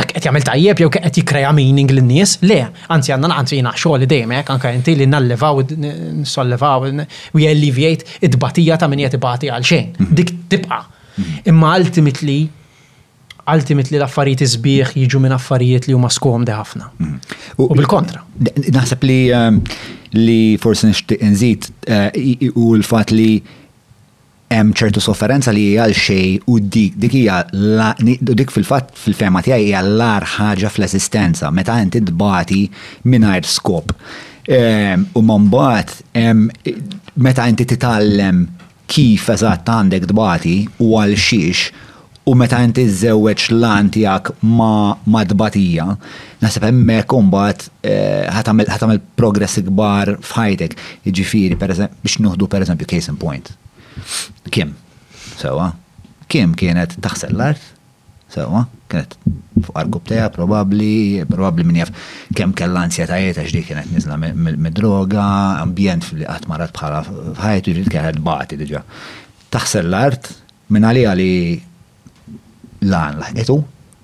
[0.00, 2.60] Dak għet jgħamil tajjeb, jew għet jikreja meaning l-nies, le,
[2.94, 5.60] anzi għanna għanzi jina xoħli dejmek, anka jinti li nallevaw,
[6.22, 6.86] nsollevaw,
[7.34, 9.90] u jelliviejt id-batija ta' minni jtibati għal xejn.
[10.00, 10.14] Mhm.
[10.20, 10.78] Dik tibqa.
[11.18, 11.42] Mhm.
[11.52, 12.38] Imma ultimately,
[13.50, 16.90] ultimately l-affarijiet izbieħ jiġu minn affarijiet li huma skomdi ħafna.
[16.98, 17.18] Mhm.
[17.56, 18.22] U bil-kontra.
[18.78, 19.58] Naħseb li ehm,
[20.16, 23.40] li forsi nixtieq nżid eh, u l-fatt li
[24.50, 27.36] hemm ċertu sofferenza li hija xej u dik dik hija
[28.00, 32.64] dik fil-fatt fil-fema tiegħi hija l-ar ħaġa fl-esistenza meta inti tbati
[33.12, 33.94] mingħajr skop.
[34.50, 38.42] Ehm, u mbagħad meta inti titgħallem
[38.90, 41.68] kif eżatt għandek dbati u għal xiex
[42.30, 45.86] u meta inti zewweċ lan tiegħek ma madbatija,
[46.42, 48.26] naħseb hemmhekk imbagħad eh,
[48.70, 50.76] ħatamel progress gbar f'ħajtek.
[51.08, 53.50] Jiġifieri biex nuħdu eżempju case in point.
[54.54, 54.76] Kim?
[55.40, 55.72] Sewa?
[56.30, 57.62] Kim kienet taħsel l-art?
[58.30, 58.62] Sewa?
[58.90, 59.16] Kienet
[59.66, 61.90] fuq arkub teja, probabli, probabli minn jaf
[62.38, 65.26] kem kella ansjetajiet għax di kienet nizla mid-droga,
[65.64, 68.84] ambjent fil-li għatmarat bħala fħajtu ġil kienet bati diġa.
[69.50, 70.30] Taħsel l-art
[70.70, 71.32] minn li għali
[72.84, 73.56] l-għan laħqetu,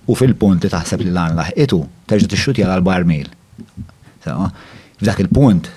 [0.07, 3.31] u fil-punt li taħseb li l-għan terġu terġa tixxutja l-barmil.
[4.25, 5.71] F'dak il-punt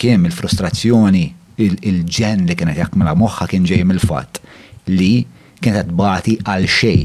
[0.00, 1.24] kien il-frustrazzjoni
[1.60, 4.40] il-ġen li kienet jakmela moħħa kien ġej mill-fatt
[4.90, 5.14] li
[5.60, 7.00] kienet bati għal xej.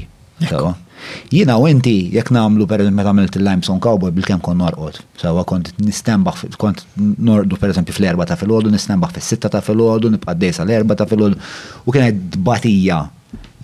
[1.30, 4.98] Jina u inti jek namlu per meta għamilt il-Limestone Cowboy bil-kem kon norqod.
[5.22, 6.82] Sawa kont nistembaħ, kont
[7.22, 11.06] norqdu per eżempju fl-erba ta' fil-ħodu, nistembaħ fil-sitta ta' fil-ħodu, nibqa' sa' dejsa l-erba ta'
[11.12, 11.38] fil-ħodu,
[11.86, 13.04] u kienet batija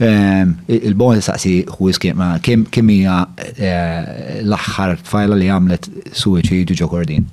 [0.01, 3.17] Ehm, Il-bon saqsi who is ma kemm hija
[3.53, 7.27] eh, l-aħħar fajla li għamlet suwiċidju ġuġo Kordin.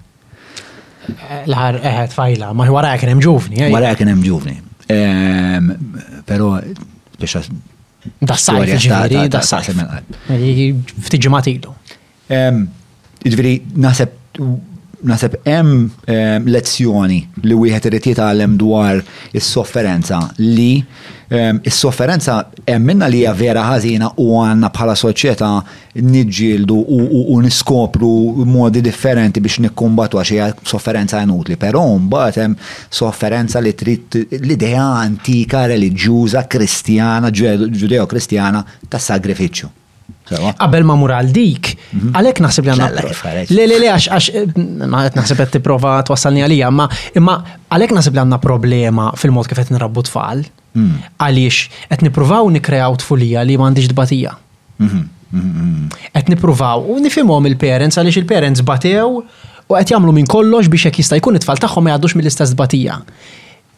[1.47, 3.63] L-aħħar eħed eh, fajla, ma wara kien hemm ġuvni.
[3.65, 3.71] Eh?
[3.73, 4.59] Wara kien hemm ġuvni.
[4.93, 5.71] Ehm,
[6.29, 6.53] però
[7.19, 7.49] biex
[8.23, 9.77] Dassajt, ġiviri, dassajt.
[11.09, 11.73] Ftiġi matilu.
[12.31, 14.13] Ġiviri, naħseb
[15.07, 18.99] naseb hemm eh, lezzjoni li wieħed irid jitgħallem dwar
[19.37, 20.83] is-sofferenza li
[21.31, 25.51] eh, is-sofferenza hemm minna li hija vera ħażina u għandna bħala soċjetà
[26.03, 28.13] niġġieldu u niskopru
[28.49, 32.59] modi differenti biex nikkumbatu għax hija sofferenza inutli, però mbagħad hemm
[33.01, 39.78] sofferenza li trid l-idea antika reliġjuża kristjana ġudeo-kristjana tas-sagrifiċċju.
[40.35, 42.13] Qabel ma mura għal dik, mhm.
[42.19, 43.05] għalek naħseb li għanna.
[43.49, 44.59] Le, le, le, għax,
[44.91, 46.87] ma eh, naħseb għed t-prova t-wassalni għalija, ma
[47.77, 50.45] għalek naħseb li għanna problema fil-mod kif għed t tfal,
[50.77, 51.09] mhm.
[51.19, 54.37] għaliex għed nipruvaw nikrejaw tfulija li d-batija.
[54.79, 59.21] Għed mhm, nipruvaw, u nifimom il-parents għaliex il-parents batew
[59.69, 63.01] u għet jamlu minn kollox biex jek jista' jkun it fall tagħhom jgħaddux mill-istess d-batija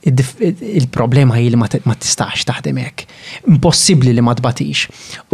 [0.02, 3.04] il-problema hi ma tistax taħdem hekk.
[3.52, 4.86] Impossibbli li ma tbatix.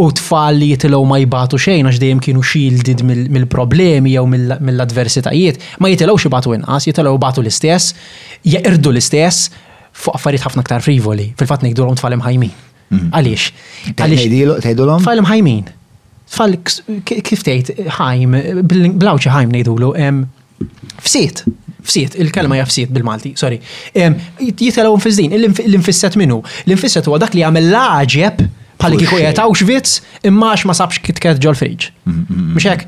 [0.03, 5.91] U tfal li jitilgħu ma jibatu xejn għax dejjem kienu shielded mill-problemi jew mill-adversitajiet, ma
[5.93, 7.93] xi batu inqas, jitilgħu batu l-istess,
[8.43, 9.47] jaqirdu l-istess
[9.97, 11.29] fuq affarijiet ħafna aktar frivoli.
[11.39, 12.51] Fil-fatt ngħidulhom tfal imħajmin.
[12.91, 13.09] Mhm.
[13.15, 13.51] Għaliex?
[13.95, 14.61] Għaliex?
[14.99, 15.67] Tfal imħajmin.
[16.27, 16.57] Tfal
[17.07, 18.35] kif tgħid ħajm,
[18.67, 19.93] blawċi ħajm ngħidulu,
[21.01, 21.43] Fsit,
[21.83, 23.59] fsit, il-kelma jafsit bil-Malti, sorry.
[24.39, 26.41] Jitelaw fizzin, l-infisset minnu.
[26.67, 28.45] L-infisset huwa dak li għamil laġeb
[28.77, 29.95] bħalli kiku jgħetaw xvitz
[30.29, 31.87] imma ma sabx kitket ġol friġ.
[32.57, 32.83] Mxek,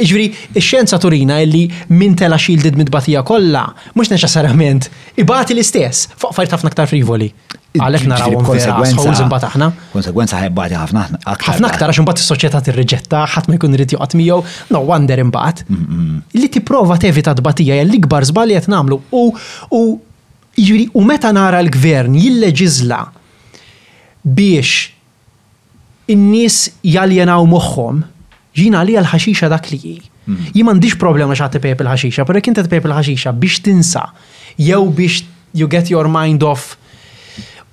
[0.00, 4.90] ġviri, xenza turina illi minn tela xildid mid-batija kolla, mux neċessarjament,
[5.22, 7.30] ibati l-istess, fuq fajt ħafna ktar frivoli.
[7.80, 9.24] Għalek narawhom vera konsekwenza.
[9.24, 9.66] Għalek aħna.
[9.94, 11.44] Konsekwenza ħebbati ħafna aktar.
[11.46, 15.62] Ħafna aktar għax imbagħad is-soċjetà tirriġetta, ħadd ma jkun irid joqgħod miegħu, no wonder imbagħad.
[16.36, 19.84] Li tipprova tevita tbatija hija l-ikbar żbal li qed nagħmlu u
[20.60, 23.00] jiġri u meta nara l-gvern jilleġiżla
[24.36, 24.92] biex
[26.12, 26.60] in-nies
[26.92, 28.04] jaljenaw moħħom
[28.58, 30.52] ġina li għal-ħaxixa dak li mm.
[30.52, 34.04] Jien m'għandix problema xagħti pejp il-ħaxixa, pero kien pejp il-ħaxixa biex tinsa
[34.60, 35.24] jew biex
[35.56, 36.76] you get your mind off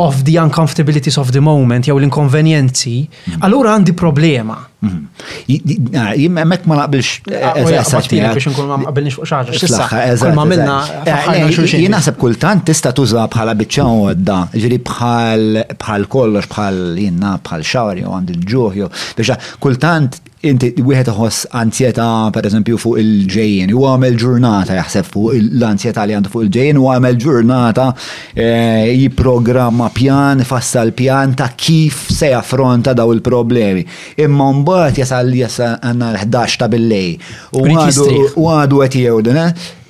[0.08, 3.42] of the uncomfortabilities of the moment jew l-inkonvenjenzi, mhm.
[3.46, 4.56] allura għandi problema.
[4.80, 5.98] Mhm.
[6.22, 8.30] Jimmek ma naqbilx ah, eżattila.
[8.30, 10.32] Oh biex nkun ma naqbilx fuq xaġa, xissa.
[10.38, 10.78] Ma minna.
[11.04, 17.34] Eh, eh, Jien naħseb kultant tista' tuża bħala biċċa għodda, ġiri bħal kollox, bħal jenna,
[17.44, 21.48] bħal xawar, jew għand il-ġuħ, jew biex kultant inti wieħed iħoss
[21.84, 21.98] per
[22.32, 26.80] pereżempju fuq il-ġejjin, u għamel ġurnata jaħseb fuq l anzjeta li għandu fuq il ġejjen
[26.80, 27.88] u għamel ġurnata
[28.34, 33.84] eh, jiprogramma pjan, fassal pjan ta' kif se jaffronta daw il-problemi.
[34.24, 37.14] Imma mbagħad jasal għandna l-11 ta' billej.
[37.60, 39.38] U għadu għet jgħidu,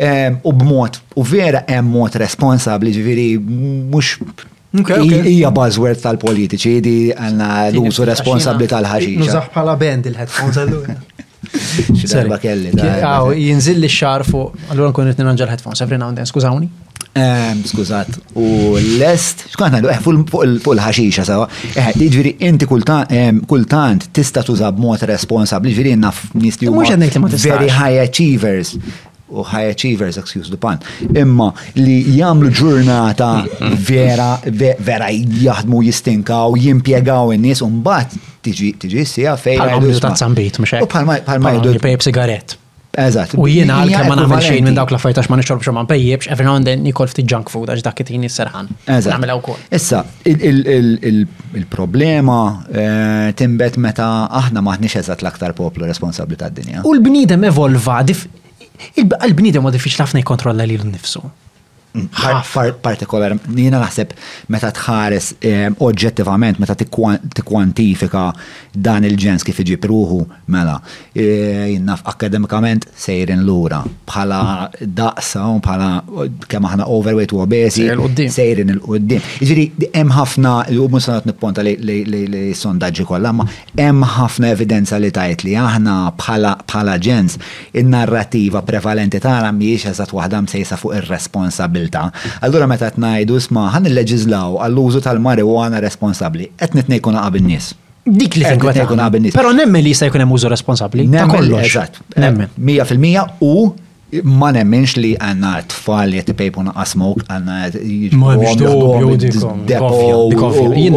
[0.01, 4.17] eh, u b'mod, u vera hemm mod responsabbli ġifieri mhux
[4.71, 9.23] Ija buzzword tal-politiċi di għanna l-użu responsabli tal-ħaxixa.
[9.23, 10.84] Nużax bħala band il-headphones għallu.
[12.03, 12.71] Xdarba kelli.
[12.77, 16.25] Għaw, jinżilli li xar fuq, għallura nkun nitni l headphones, and then.
[16.25, 16.69] skużawni.
[17.65, 24.43] Skużat, u l-est, xkont għandu, eh, fuq l ħaxixa sawa, eh, iġviri, inti kultant tista
[24.43, 26.69] tuża mot responsabli, iġviri, naf nis li
[27.49, 28.77] Very high achievers
[29.31, 30.77] u high achievers, excuse the pun,
[31.21, 31.47] imma
[31.79, 33.29] li jamlu ġurnata
[33.89, 35.07] vera, vera
[35.43, 38.09] jaħdmu jistinkaw, jimpiegaw in-nies u mbagħad
[38.47, 39.59] tiġi tiġi sija fejn.
[39.61, 40.81] Għal-għamlu ta' zambit, mxek.
[40.83, 41.69] U palma jdu.
[41.77, 42.49] Jipejb sigaret.
[42.99, 43.33] Eżatt.
[43.37, 46.45] U jiena għalkemm ma nagħmel xejn minn dawk l-affarijiet għax ma nixxorbx ma npejjibx, every
[46.47, 48.65] now and then nikol ftit junk food għax dak itini s-serħan.
[48.87, 49.11] Eżatt.
[49.13, 49.59] Nagħmilha wkoll.
[49.77, 49.99] Issa,
[50.33, 54.09] il-problema eh, timbet meta
[54.41, 56.79] aħna maħniex eżatt l-aktar poplu responsabbli tad-dinja.
[56.89, 57.97] U l-bniedem evolva
[58.95, 61.23] il-bnidem ma diffiċ ħafna jkontrolla li l-nifsu.
[61.89, 62.06] Mm.
[62.84, 64.12] partikolar, nina naħseb
[64.54, 68.28] meta tħares ehm, oġġettivament, meta tikkwantifika
[68.78, 70.19] dan il-ġens kif iġib ruħu
[70.54, 70.75] mela,
[71.17, 71.25] e,
[71.73, 75.88] jinnaf akademikament sejrin lura, bħala daqsa, bħala
[76.45, 77.88] kemm aħna overweight u obesi,
[78.30, 79.25] sejrin il-qoddim.
[79.41, 80.86] Iġiri, hemm ħafna, u
[81.25, 87.41] nipponta li sondaġġi kollha, ma hemm ħafna evidenza li tajt li aħna bħala ġens,
[87.73, 92.41] in-narrativa prevalenti tara mhijiex eżatt waħda sejsa fuq ir-responsabil responsabilta.
[92.45, 97.73] Allura meta qed ngħidu isma' ħan illeġislaw għall-użu tal-marijuana responsabbli, qed nitnejkun għab nies
[98.10, 101.08] Dik li fejn qed nies Però nemmen li jista' jkun hemm użu responsabbli.
[101.12, 101.65] Ta' kollox.
[101.67, 101.99] Eżatt.
[102.17, 102.49] Nemmen.
[102.58, 103.54] 100% u
[104.26, 108.34] ma nemmenx li għanna t-fall jett pejpu naqas mok għanna Jina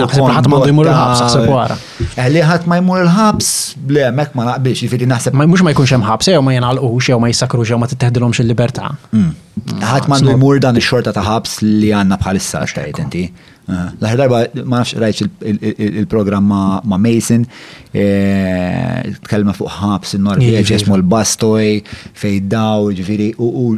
[0.09, 1.77] ħseb ħat ma jmur il-ħabs, ħseb għara.
[2.17, 3.49] Għalli eh, ħat ma jmur il-ħabs,
[3.93, 5.33] le, mek ma naqbilx, jifiri naħseb.
[5.37, 8.49] Ma mux ma jkunx hemm ħabs, jew ma jenalqux, jew ma jisakru, jew t-tehdilomx il
[13.71, 15.61] Laħi darba ma nafx rajċ
[16.03, 17.45] il-program ma Mason,
[17.95, 21.69] eh, tkellma fuq ħabs il-Norveġ, jesmu l-Bastoj,
[22.19, 23.77] fej daw, ġviri, u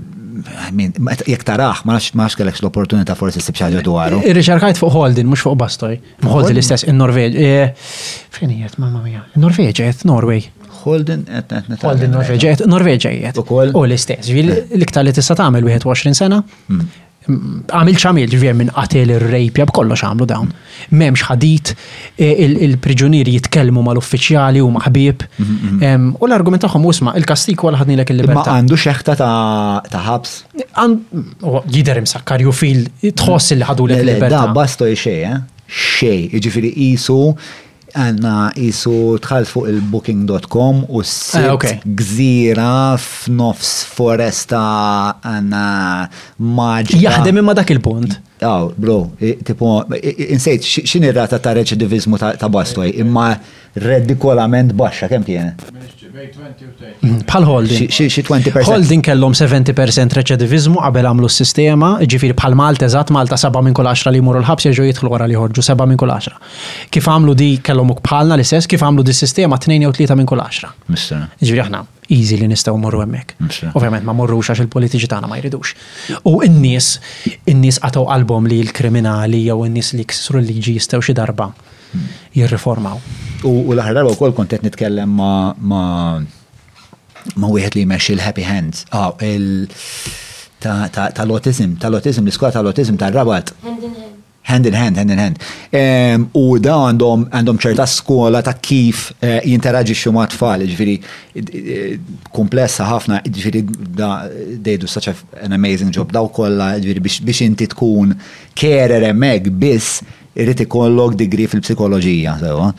[1.31, 4.23] jek taraħ, ma nafx kellekx l-opportunita forse s xaġa dwaru.
[4.25, 6.01] Irriċarkajt eh, fuq Holdin, mux fuq Bastoj.
[6.25, 7.37] Holdin l-istess, il-Norveġ.
[7.45, 7.95] Eh,
[8.41, 9.27] Fejnijiet, mamma mia.
[9.37, 10.47] Il-Norveġ, Norway.
[10.85, 11.23] Holden
[11.81, 13.39] Holden Norveġiet, Norveġiet.
[13.41, 16.93] U l-istess, l-iktar li tista' tagħmel 21 sena, hmm
[17.29, 20.51] għamil ċamil ġvjem minn qatel ir-rejpja b'kollox għamlu dawn.
[20.95, 21.73] Memx ħadit,
[22.21, 22.29] e,
[22.67, 25.25] il-priġunieri jitkellmu mal-uffiċjali u maħbib.
[25.45, 28.51] Mhm, u l-argument tagħhom usma' il-kastik wara ħadni lek il-libertà.
[28.55, 29.17] Ma għandu xeħta
[29.89, 30.37] ta' ħabs.
[31.71, 34.45] Jider imsakkar ju fil tħoss li ħadu lek il-libertà.
[34.47, 35.39] Da basto xej, eh?
[35.65, 37.23] xej, ġifieri qisu
[37.95, 42.69] għanna jisu tħalt fuq il-booking.com u s-sit ah, gżira
[43.01, 44.61] f'nofs foresta
[45.23, 45.67] għanna
[46.57, 46.95] maġ.
[47.01, 48.19] Jaħdem imma dak il-punt.
[48.45, 48.99] Aw, bro,
[49.47, 49.77] tipo,
[50.27, 53.31] insejt, xin ir-rata ta' reċidivizmu ta' Bastoj, imma
[53.79, 56.03] redikolament baxxa, kem kienet?
[57.27, 57.89] Pal mm, holding.
[57.91, 58.63] Xi 20%.
[58.71, 63.89] Holding kellhom 70% reċedivizmu qabel għamlu s-sistema, ġifieri bħal Malta eżatt Malta 7 minn kull
[63.91, 66.39] 10 li jmuru l-ħabs jeġgħu jitħlu għara li ħorġu seba' minn kull 10.
[66.95, 67.93] Kif għamlu di kellhom
[68.37, 70.71] li s-sess, kif għamlu di sistema 2 jew 3 minn kull 10.
[71.43, 71.83] Ġifieri aħna
[72.15, 73.37] easy li nistgħu morru hemmhekk.
[73.75, 75.75] Ovvjament ma morrux għax il-politiċi tagħna ma jridux.
[76.31, 76.93] U n-nies,
[77.51, 81.51] n nies qatgħu qalbhom li l-kriminali jew n nies li ksru l-liġi jistgħu xi darba
[82.37, 82.99] jirriformaw.
[83.45, 86.23] U l-aħħar darba wkoll kont qed nitkellem ma' ma'
[87.41, 88.87] ma' wieħed li jmexxi l-happy hands.
[88.95, 89.69] Ah, il
[90.65, 93.51] l autism l autism l-iskola l autism ta' rabat
[94.45, 95.39] Hand in hand, hand in hand.
[96.37, 100.97] U da għandhom għandhom ċerta skola ta' kif eh, jinteraġixxu ma' tfal, ġviri,
[101.41, 101.95] eh,
[102.29, 103.63] komplessa ħafna, ġviri,
[103.97, 108.13] da they do such an amazing job daw kollha, ġviri, biex inti tkun
[108.61, 110.03] kerere meg biss
[110.41, 112.71] irrit ikollok digri fil-psikoloġija, sewa.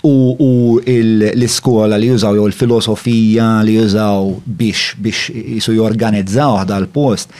[0.00, 5.26] U l-iskola li jużaw jew il-filosofija li jużaw biex biex
[5.58, 7.34] jisu jorganizzaw dal post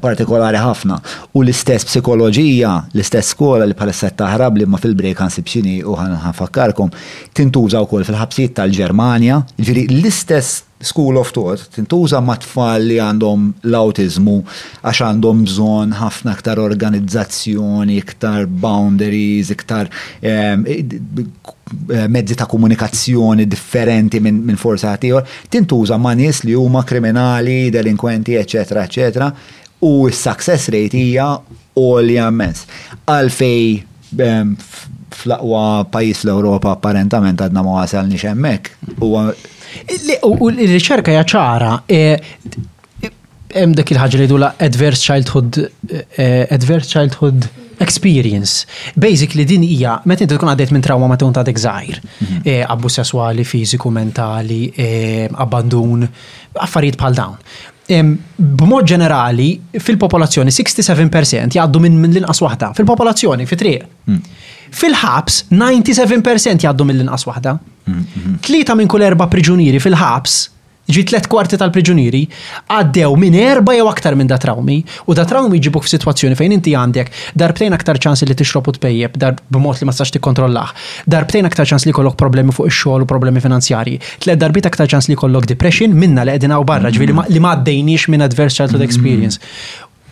[0.00, 0.96] partikolari ħafna.
[1.36, 6.94] U l-istess psikoloġija, l-istess skola li bħalissa taħrab li ma fil-break ħansib xini u ħanfakkarkom
[7.36, 14.36] tintużaw kol fil-ħabsijiet tal-Ġermanja, ġiri l-istess school of thought tintuża ma' tfal li għandhom l-autizmu
[14.84, 19.88] għax għandhom bżon ħafna iktar organizzazzjoni, iktar boundaries, iktar
[20.20, 26.84] ehm, eh, mezzi ta' komunikazzjoni differenti minn min forsa għatijor, tintuża ma' nies li huma
[26.84, 29.32] kriminali, delinkwenti, eccetera, eccetera,
[29.80, 31.32] u s-success rate hija
[31.76, 32.66] għolja jammens.
[33.08, 34.54] Għalfej ehm,
[35.16, 38.70] fl-aqwa pajis l-Europa apparentament għadna ma' wasalni xemmek.
[39.00, 39.14] U
[40.26, 42.16] U l-riċerka jaċara, e,
[43.56, 45.58] hemm dak il-ħagġa li dula adverse childhood,
[46.16, 47.46] e, adverse childhood
[47.80, 48.66] experience.
[48.96, 52.00] Basically din hija meta inti tkun għaddejt minn trauma meta ta' żgħir.
[52.66, 56.06] Abbu sessuali, fiżiku, mentali, e, abbandun,
[56.60, 57.36] affarijiet bħal dawn.
[57.86, 63.86] B'mod ġenerali, fil-popolazzjoni 67% jgħaddu minn l-inqas waħda, fil-popolazzjoni, fi triq.
[64.10, 64.42] Mm.
[64.74, 67.56] Fil-ħabs, 97% jgħaddu mill-inqas waħda.
[68.48, 70.42] Tlieta minn kull erba' priġunieri fil-ħabs
[70.86, 72.18] ġi tlet kwarti tal-priġunieri
[72.70, 74.76] għaddew minn erba jew aktar minn da trawmi
[75.10, 77.08] u da trawmi ġibuk f'sitwazzjoni fejn inti għandek
[77.42, 80.70] darbtejn aktar ċans li tixrob u tpejjeb dar b'mod li ma stax tikkontrollah,
[81.10, 85.10] darbtejn aktar ċans li kollok problemi fuq ix-xogħol u problemi finanzjarji, tlet darbit aktar ċans
[85.10, 88.86] li kollok depression minna li qegħdin barra ġifieri li ma għaddejniex minn adverse childhood mm.
[88.86, 89.42] experience.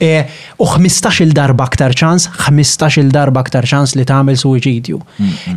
[0.01, 0.26] E,
[0.59, 4.99] u 15 darba aktar ċans, 15 darba aktar ċans li tagħmel suwiċidju.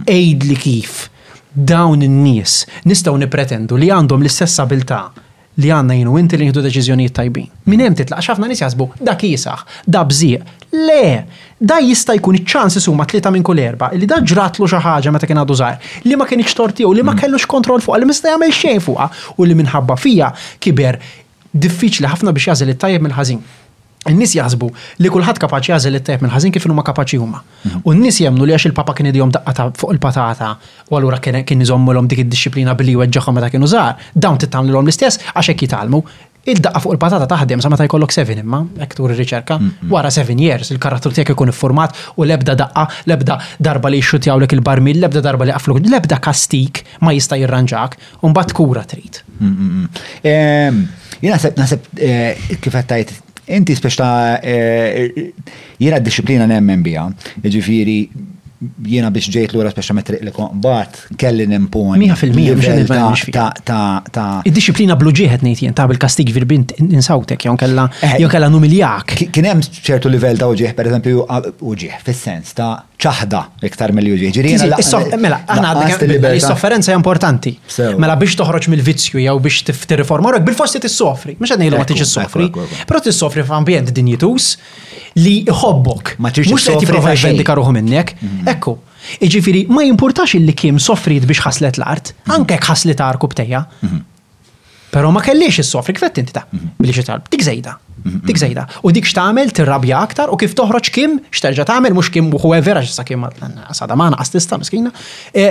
[0.05, 1.07] Ejd li kif
[1.57, 5.07] dawn in-nies nistgħu nipretendu li għandhom l-istess abilità
[5.57, 7.47] li għandna jinu inti li jihdu deċiżjonijiet tajbin.
[7.65, 10.43] Min hemm titlaq xafna nies jaħsbu da kisaħ, da bżieq.
[10.85, 11.05] Le,
[11.57, 15.25] da jista' jkun iċ-ċansi huma tlieta minn kull erba' li da ġratlu xi ħaġa meta
[15.25, 17.23] kien għadu żgħar li ma kienx tortiju li ma mm.
[17.23, 19.09] kellux kontroll fuqha li mista jagħmel xejn fuqha
[19.39, 20.29] u li minħabba fija
[20.61, 20.99] kiber
[21.57, 23.41] diffiċli ħafna biex jażel it-tajjeb mill-ħażin.
[24.11, 24.69] N-nis jazbu
[25.03, 27.41] li kulħadd kapaċi jażel it-tajb minn ħażin kif huma kapaċi huma.
[27.83, 30.53] U n-nis jemnu li għax il-papa kien id-jom daqqata fuq il-patata
[30.91, 35.53] u allura kien l-om dik id-disciplina billi weġġaħhom meta kienu zaħar, dawn t-tam l-istess għax
[35.53, 36.01] hekk talmu.
[36.47, 39.89] Il-daqqa fuq il-patata taħdem sa meta jkollok 7 imma, ektur il ir-riċerka, mm, mm.
[39.91, 45.01] wara 7 years il-karattru tiegħek ikun iffurmat u l-ebda daqqa, l'ebda darba li jxutjawlek il-barmil,
[45.03, 49.19] lebda darba li qafluk, l-ebda kastik ma jista' jirranġak, u mbagħad kura trid.
[49.43, 49.89] Mm,
[51.17, 54.07] Jena naħseb eh, kif qed Inti speċta
[54.43, 55.31] eh,
[55.79, 57.05] jiena d-disciplina nemmen bija,
[57.47, 57.99] ġifiri
[58.85, 61.45] jiena biex ġejt l għura speċa metriq li kon bat, kelli
[62.17, 68.15] fil-mija, ta' ta' Id-disciplina blu ġieħet nejt jien ta' bil-kastig virbint insawtek, jon kella eh,
[68.23, 69.13] jon kella numiljak.
[69.33, 71.25] Kienem ċertu livell ta' uġieħ, per eżempju,
[71.59, 74.73] uġieħ, fil-sens ta' ċaħda iktar mill uġieħ.
[75.21, 77.53] Mela, għana il-sofferenza importanti.
[78.01, 82.49] Mela biex toħroġ mill-vizzju jew biex tifti reforma, bil-fosti t sofri mux għadni l-għati t-soffri,
[82.89, 84.55] pero t-soffri f'ambjent dinjitus,
[85.17, 86.15] li jħobbok.
[86.21, 88.13] Ma tiġi mux qed jipprova jvendika ruħu minnek.
[88.21, 88.49] Mhm.
[88.53, 88.75] Ekku,
[89.25, 92.35] iġifiri, ma jimpurtax illi kim soffrit biex ħaslet l-art, mhm.
[92.37, 93.63] anke jekk ħaslet arku btejja.
[93.81, 94.03] Mhm.
[94.91, 97.03] Pero ma kellix il-soffri, kif inti ta' billi xi
[97.33, 97.73] dik zejda,
[98.07, 98.63] Dik zejda.
[98.87, 102.93] U dik xtaħmel, tirrabja aktar u kif toħroġ kim x'terġa' tagħmel mhux kim whoever għax
[102.95, 103.25] sa kim
[103.75, 104.93] sada ma naqas tista' miskina.
[105.35, 105.49] E,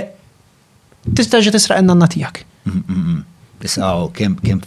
[1.13, 2.47] tista' ġa tisraq n tiegħek.
[3.63, 4.59] Isqaw, kem, kem,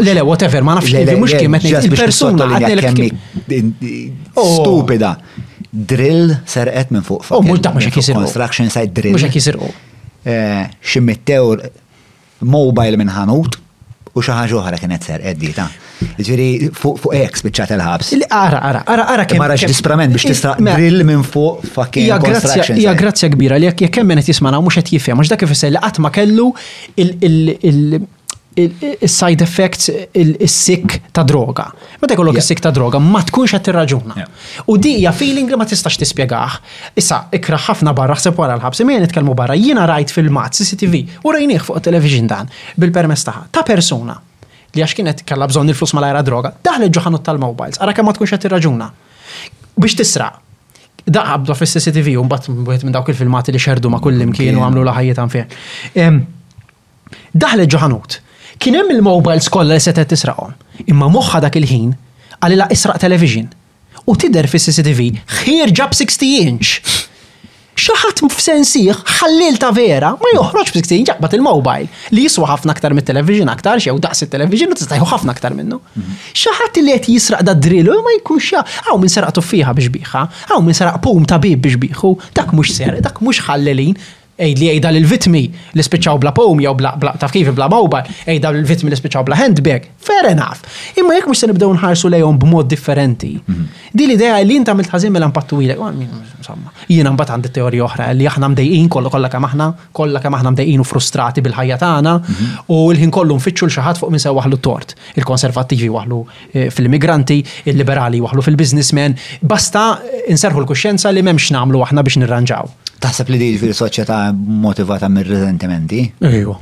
[0.00, 2.46] Le, le, whatever, ma nafx li mux kemet il-persuna
[4.38, 5.10] stupida.
[5.90, 7.26] Drill serqet minn fuq.
[7.36, 9.12] U multa mux Construction site drill.
[9.18, 11.58] Mux eh, Ximmittew
[12.54, 13.58] mobile minn ħanut
[14.16, 15.66] u xi ħaġa oħra kienet ser eddita.
[16.16, 16.46] Ġifieri
[16.76, 18.12] fuq ex biċċat il-ħabs.
[18.32, 19.40] Ara, ara, ara, ara kemm.
[19.44, 22.08] Marax disprament biex tista' drill minn fuq fucking.
[22.08, 25.74] Ja grazzja kbira li jekk hemm qed jismana mhux qed jifhem għax dak kif ifisser
[25.76, 26.48] li qatt ma kellu
[27.00, 28.06] il
[28.58, 31.66] il-side effects il-sik ta' droga.
[32.00, 34.24] Meta jkollok is-sik ta' droga, ma tkunx qed tirraġuna.
[34.72, 36.56] U di feeling li ma tistax tispjegaħ.
[36.96, 41.34] Issa, ikra ħafna barra ħseb wara l-ħabs, imma nitkellmu barra, jiena rajt filmat CCTV u
[41.36, 42.48] rajnieh fuq television dan
[42.80, 44.16] bil-permess taħ ta' persuna
[44.76, 48.12] li għax kienet kalla bżonn il-flus mal lajra droga, daħlet ġoħanut tal-mobiles, għara kemm ma
[48.16, 48.88] tkunx qed tirraġuna.
[49.76, 50.40] Biex tisraq,
[51.08, 55.20] għabdu fis cctv un bat minn dawk il-filmati li xerdu ma kullim kienu għamlu laħajiet
[55.22, 56.24] għan fejn.
[57.40, 58.20] Daħlet ġoħanut
[58.58, 60.54] Kien hemm il-mobiles skolla li setgħet tisraqhom,
[60.90, 61.90] imma moħħa dak il-ħin
[62.44, 63.50] għalila israq television
[64.06, 65.06] u tidher fis-CCTV
[65.42, 67.02] ħir ġab 60 inch.
[67.86, 73.52] Xaħat f'sensiħ ħallil ta' vera ma joħroġ b'60 ġaqbat il-mobile li jiswa ħafna aktar mit-television
[73.52, 75.76] aktar xew daqs il-television u tistajħu ħafna aktar minnu.
[76.32, 80.22] Xaħat li qed jisraq da' drillu ma jkun xa għaw minn saraq tuffiħa biex biħa,
[80.48, 83.92] għaw minn saraq pum ta' bib biex biħu, dak mhux ser, dak mhux ħallilin,
[84.36, 85.40] Ejd li ejda l-vitmi
[85.76, 89.24] li spiċaw bla pom, jew bla, bla taf kif bla mowba, ejda l-vitmi li spiċaw
[89.30, 89.86] bla handbag.
[90.06, 90.60] Fair enough.
[91.00, 93.30] Imma jekk mux se nibdew nħarsu lejhom b'mod differenti.
[93.40, 93.64] Mhm.
[93.96, 95.80] Di l-idea li inta mill ħażin mill mela impattu ilek.
[95.80, 95.88] Oh,
[96.38, 100.38] insomma, jiena mbagħad għandi teorija oħra li aħna mdejqin kollu kollha kemm aħna, kollha kemm
[100.38, 102.54] aħna mdejqin u frustrati bil-ħajja tagħna mhm.
[102.68, 103.70] u l-ħin kollu nfittxu l
[104.02, 104.92] fuq min sew waħlu tort.
[105.16, 106.20] Il-konservattivi waħlu
[106.52, 107.40] eh, fil-migranti,
[107.72, 109.16] il-liberali waħlu fil-businessmen.
[109.40, 109.86] Basta
[110.28, 112.84] inserħu l-kuxjenza li m'hemmx nagħmlu aħna biex nirranġaw.
[113.06, 114.16] Taħseb li di fil-soċjetà
[114.62, 116.00] motivata mir-resentimenti?
[116.26, 116.56] Ejju.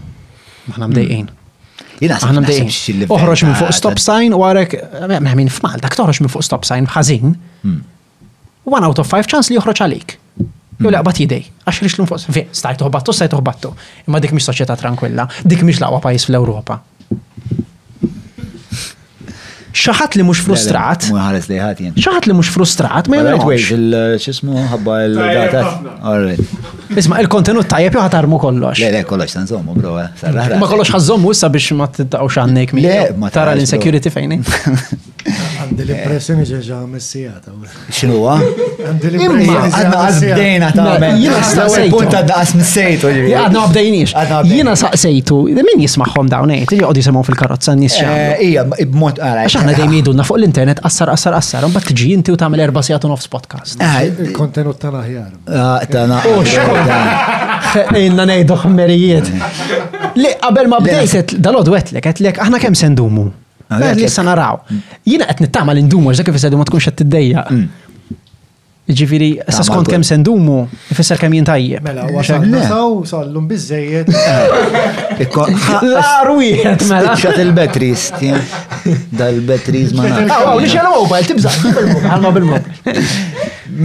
[0.74, 1.30] Aħna mdejqin.
[2.02, 3.04] Jina aħna mdejqin.
[3.12, 4.74] Oħroġ minn fuq stop sign u għarek,
[5.34, 7.32] min f'Malta, ktoħroġ minn fuq stop sign bħażin.
[7.64, 7.80] Hmm.
[8.76, 10.16] One out of five chance li joħroġ għalik.
[10.84, 13.70] Jew laqbat jidej, għax rix l-nfos, fi, stajt uħbattu, stajt uħbattu.
[14.08, 16.80] Imma dik mhix soċjetà tranquilla, dik mhix laqwa pajjiż fl-Ewropa
[19.74, 21.08] xaħat li mux frustrat.
[21.10, 21.96] Muħares li ħat jen.
[21.98, 23.46] Xaħat li mux frustrat, ma jgħamil.
[23.48, 25.64] Wait, il-ċismu eh, ħabba il-data.
[26.94, 28.80] Isma, il-kontenut tajjeb jow ħatarmu kollox.
[28.84, 29.96] Le, le, kollox tanżommu, bro.
[29.98, 32.86] Eh, ma kollox ħazzommu issa biex ma t-taqaw xannek mi.
[33.18, 34.40] ma tara l-insecurity fejni.
[35.24, 37.52] Għandi l-impressjoni ġeġa messijata.
[37.98, 38.34] ċinuwa?
[38.36, 39.70] Għandi l-impressjoni.
[39.74, 41.96] Għadna għazbdejna ta' Jina saqsejtu.
[41.96, 43.12] Punta daqs missejtu.
[43.40, 44.14] Għadna għabdejnix.
[44.50, 45.38] Jina saqsejtu.
[45.70, 46.66] Min jismaħħom dawnejt?
[46.66, 46.76] Eh?
[46.82, 48.10] Jgħod jisemaw fil-karotza n-nisċa.
[48.44, 52.38] Ija, b-mod għara aħna dejjem jgħidulna fuq l-internet qassar qassar qassar, mbagħad tiġi inti u
[52.40, 53.80] tagħmel erba' sigħat nofs podcast.
[53.80, 55.30] Ah, eh, Il-kontenut tal aħjar.
[55.48, 56.20] Ah, Tagħna.
[56.32, 59.30] Oh, Ejna ngħidu ħmerijiet.
[60.20, 63.24] Li qabel ma bdejt dalod wetlek qedlek aħna kemm sendumu.
[63.30, 63.34] ndumu.
[63.88, 64.60] Ah, lissa naraw.
[65.06, 67.46] Jiena qed nittama l-indumu ġdak kif isedu ma tkunx qed tiddejja.
[67.50, 67.66] Mm.
[68.92, 71.78] Ġifiri, s skont kem sendumu, ifisser kem jintajje.
[71.80, 74.10] Mela, għaxan nasaw, sallum bizzejiet.
[76.04, 77.14] Arwiet, mela.
[77.16, 78.52] Xat il-betris, eh?
[79.16, 80.34] dal-betris ma nafx.
[80.34, 81.54] Għaw, ah, mobile, tibza,
[82.10, 83.00] għalma bil-mobile.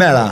[0.03, 0.25] Mela,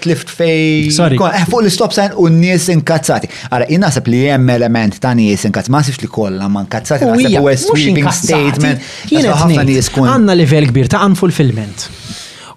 [0.00, 1.20] tlift eh, eh, fej.
[1.52, 3.28] Fuq l-stop sign u n-nies inkazzati.
[3.52, 8.10] Għara, li jem element ta' nies inkazzati, ma' sifx li kolla ma' inkazzati, oh, u
[8.24, 8.90] statement.
[9.12, 11.90] Jienet, għanna level kbir ta' unfulfillment.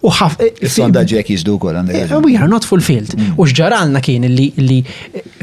[0.02, 0.38] U ħaf.
[0.42, 3.14] Eh, Il-sondaġi għek jizdu kol eh, We are not fulfilled.
[3.18, 3.36] Mm.
[3.38, 4.80] U xġaralna kien li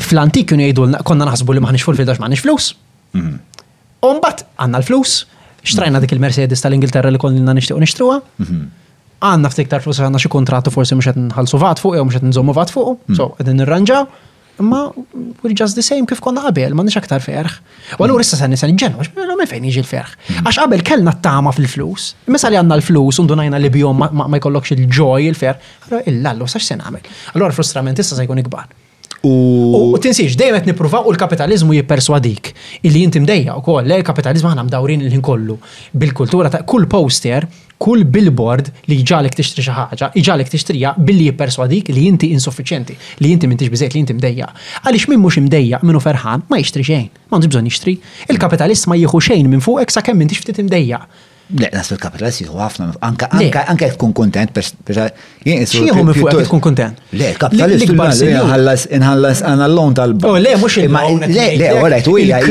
[0.02, 2.72] fl-antik kienu jgħidu konna naħsbu li maħnix fulfilled għax maħnix flus.
[3.14, 3.62] Mm-hmm.
[4.08, 5.14] Umbat għanna l-flus,
[5.62, 8.78] xtrajna dik il-Mercedes tal-Ingilterra li konna nishtiqu nishtruwa mm-hmm.
[9.28, 12.54] għanna ftiktar flus għanna xie kontrattu forsi mux għet nħalsu vat fuq, mux għet nżommu
[12.58, 13.38] vat fuq, so mm.
[13.42, 14.06] għedin nirranġaw,
[14.60, 14.92] imma
[15.42, 17.54] we're just the same kif konna qabel, ma nix aktar ferħ.
[17.98, 18.16] U mm.
[18.20, 20.14] rissa issa sen ġenu, ġenwa, minn fejn iġi l-ferħ.
[20.32, 20.40] Mm.
[20.50, 25.30] Għax qabel kellna t-tama fil-flus, mesa li għanna l-flus, undunajna li bjom ma jkollokx il-ġoj,
[25.30, 27.08] il-ferħ, Għallu illa l-lu, sax sen għamil.
[27.36, 28.68] għar frustrament issa se jkun ikbar.
[29.24, 32.52] U tinsiex, dejjem qed nippruvaw u l-kapitalizmu jipperswadik.
[32.86, 35.56] Illi jintim mdejja wkoll, le l-kapitalizmu aħna mdawrin il-ħin kollu.
[35.90, 37.48] Bil-kultura ta' kull poster,
[37.82, 42.94] kull billboard li jġalek tixtri xi ħaġa, jġalek tixtrija billi jipperswadik li inti insuffiċjenti,
[43.24, 44.52] li inti m'intix biżejt li inti mdejja.
[44.86, 47.96] Għaliex min mhux imdejja minnu ferħan ma jixtri xejn, m'għandux bżonn jixtri.
[48.30, 51.02] Il-kapitalist ma jieħu xejn minn fuq hekk sakemm m'intix ftit imdejja.
[51.56, 54.98] Le, nas il-kapitalist jiswa għafna, anka anka tkun kontent, per
[55.58, 56.98] Xieħu mi fuq tkun kontent.
[57.16, 60.34] Le, kapitalist inħallas inħallas għana l-lon tal-bar.
[60.34, 61.24] Oh, le, mux il-lon.
[61.32, 62.42] Le, le, għorajt, u hija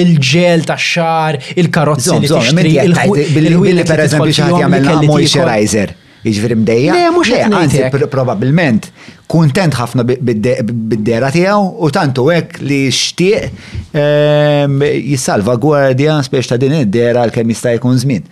[0.00, 3.36] il-ġel ta' xar, il-karozzi li tixtri, il-ħuq.
[3.36, 5.94] Billi per eżempju xaħat jgħamil la' moisturizer.
[6.26, 6.94] Iġveri mdejja.
[6.96, 8.88] Le, mux Anzi, probabilment,
[9.30, 14.80] kontent ħafna bid-dera tijaw u tantu għek li xtieq ehm,
[15.12, 18.26] jissalva gwardja spiex ta' din id-dera l-kem jista' jkun zmin.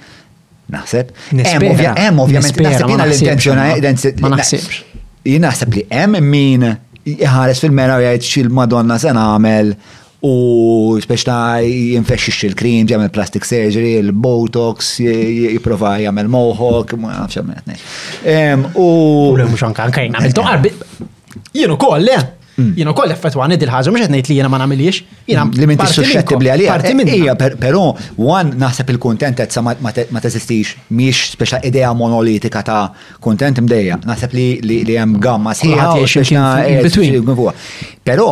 [0.75, 1.13] Naħseb.
[1.39, 4.49] Hemm ovvjament naħseb jiena l-intenzjoni ma
[5.25, 6.65] Jien naħseb li hemm min
[7.07, 9.73] fil-mera jgħid xil Madonna se nagħmel
[10.25, 10.33] u
[11.05, 17.83] speċta jinfexxix il-krim, jagħmel plastic surgery, il-botox, jipprova jagħmel mohawk, ma nafx għetni.
[18.81, 18.89] U
[19.41, 20.65] mhux anke anke jagħmel toqar
[21.55, 22.23] jien ukoll le.
[22.55, 22.69] Mm.
[22.79, 25.01] Jien ukoll effettwani dil-ħaġa mhux qed ngħid li jiena ma namiliex.
[25.27, 26.69] Jiena mm, li minn bli għalija.
[26.71, 27.81] Parti eh, minn Ija, però
[28.23, 32.79] one naħseb il-kuntentezza ma teżistix mhix speċa idea monolitika ta'
[33.27, 33.99] kuntent mdeja.
[34.07, 37.43] Naħseb li li gamma sħiħa.
[38.07, 38.31] Però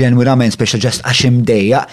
[0.00, 1.84] ġenwirament speċa just għax imdejja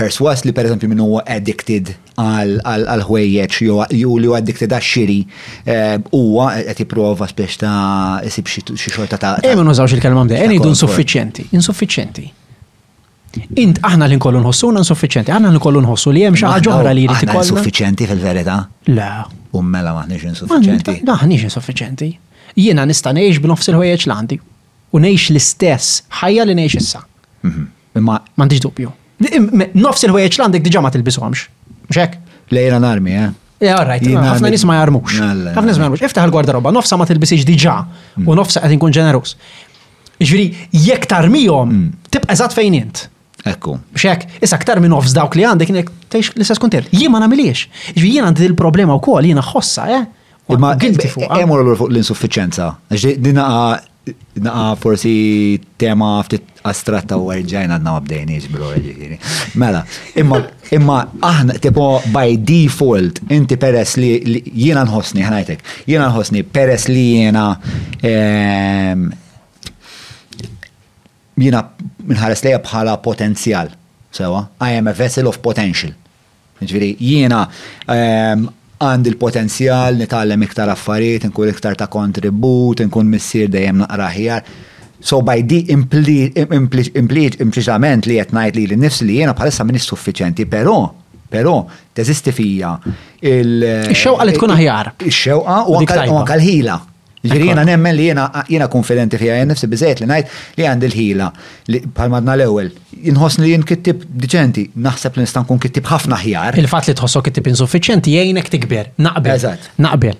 [0.00, 5.20] perswas li per eżempju minn huwa addicted għal ħwejjeġ jew li huwa addicted għax xiri
[5.20, 10.46] eh, huwa qed jipprova spiex ta' isib xi xorta ta' Ejja ma nużawx il-kelma mdejja,
[10.48, 12.28] jgħidu insuffiċjenti, insuffiċjenti.
[13.62, 17.04] Int aħna li nkollu nħossuna insuffiċenti, aħna nkollu nħossu li hemm xi ħaġa oħra li
[17.04, 17.42] jrid ikollna.
[17.46, 18.56] Insuffiċenti fil-verità?
[18.90, 19.08] Le.
[19.54, 20.94] U mela maħniex insuffiċenti.
[21.06, 22.08] Maħniex insuffiċenti.
[22.58, 24.38] Jiena nista' ngħix b'nofs il-ħwejjeġ l-għandi
[24.90, 27.04] u ngħix l-istess ħajja li ngħix issa.
[27.46, 27.68] Mhm.
[28.00, 28.90] Imma m'għandix dubju.
[29.78, 31.46] Nofs il-ħwejjeġ l-għandek diġà ma tilbishomx.
[31.86, 32.18] Mhux hekk?
[32.50, 33.30] Lejra narmi, eh?
[33.60, 35.20] Ja, eh, right, ħafna nis ma jarmux.
[35.20, 36.02] ħafna nis ma jarmux.
[36.02, 37.74] Iftaħ il-gardaroba, nofsa ma tilbisix diġà
[38.24, 38.30] u mm.
[38.40, 39.34] nofsa qed kun ġenerus.
[40.18, 40.46] Ġviri,
[40.80, 42.06] jekk tarmijom, mm.
[42.14, 43.02] tibqa eżatt fejn int.
[43.46, 43.76] Ekku.
[43.96, 46.86] Xek, issa ktar minn offs dawk li għandek nek teħx li sas konter.
[46.92, 47.66] Jima namiliex.
[47.96, 50.04] Ġvi jina għandi il-problema u kol, jina xossa, eh?
[50.60, 51.30] Ma għilti fuq.
[51.40, 51.64] Emur eh?
[51.64, 52.72] l-għur fuq l-insuffiċenza.
[52.90, 53.86] Dinaqa
[54.42, 59.18] naqa forsi tema ftit astratta u għarġajna għadna għabdejni ġbru għarġini.
[59.60, 59.84] Mela,
[60.18, 60.40] imma,
[60.74, 60.96] imma
[61.30, 64.16] aħna tipo by default inti peres li
[64.56, 65.62] jiena nħossni ħnajtek,
[65.92, 67.44] jiena nħossni peres li jina,
[71.40, 71.62] jina
[72.06, 73.70] minħares leja bħala potenzjal.
[74.12, 75.92] Sewa, I am a vessel of potential.
[76.60, 77.44] Ġviri, jiena
[77.88, 78.46] ehm,
[78.82, 84.40] għandi l-potenzjal nitgħallem iktar affarijiet, nkun iktar ta' kontribut, nkun missier dejjem naqra ħjar.
[85.00, 90.80] So by di impliċament li qed ngħid li l-nifs li jiena bħalissa minix suffiċenti, però
[91.30, 91.62] però,
[91.94, 92.72] teżisti fija
[93.22, 94.88] il- Ix-xewqa li tkun aħjar.
[94.98, 96.02] Ix-xewqa u anka
[96.40, 96.76] l-ħila.
[97.26, 101.26] Ġirina nemmen li jena konfidenti fija jena nifsi bizet li najt li għand il-ħila
[101.72, 102.70] li palmadna l-ewel.
[103.12, 106.56] Inħosni li jien kittib diċenti, naħseb li nistan kun kittib ħafna ħjar.
[106.62, 109.34] Il-fat li tħossok kittib insuffiċenti jgħinek tikber, naqbel.
[109.36, 109.68] Eżat.
[109.84, 110.16] Naqbel.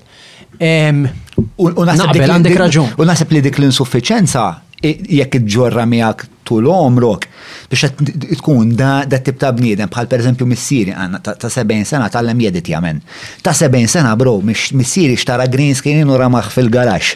[0.61, 2.93] Naqbel, għandek raġun.
[3.01, 4.45] U naħseb li dik l-insuffiċenza
[5.09, 7.27] jekk iġġorra miegħek tul omrok
[7.73, 7.91] biex
[8.41, 12.71] tkun da da tip ta' bniedem bħal pereżempju missieri għandna ta' 70 sena tallem jedit
[12.73, 13.03] jamen.
[13.45, 17.15] Ta' 70 sena bro, missieri xtara green screen u ramax fil-garax.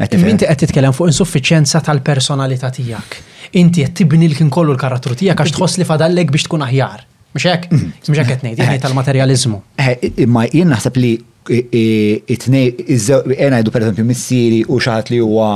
[0.00, 3.18] Inti qed titkellem fuq insuffiċenza tal-personalità tiegħek.
[3.60, 7.04] Inti qed tibni l-kien kollu l-karattru tiegħek għax tħoss li fadallek biex tkun aħjar.
[7.34, 8.18] Mux hekk, mux mhm.
[8.20, 8.82] hekk etnejt, jgħajt eh.
[8.84, 9.56] tal-materializmu.
[9.82, 11.14] Eh, imma jien naħseb li
[11.54, 15.48] it-nej, jena jdu per esempio missiri u xaħat li huwa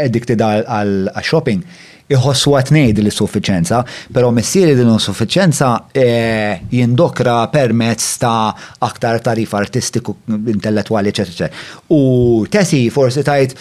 [0.00, 0.94] addicted għal
[1.32, 1.66] shopping
[2.12, 3.80] iħossu għatnejdi li suffiċenza
[4.12, 8.52] pero missieri din l-suffiċenza eh, jindokra permezz ta'
[8.84, 11.60] aktar tarif artistiku, intellettuali, ecc.
[11.94, 13.54] U tesi forsi tajt,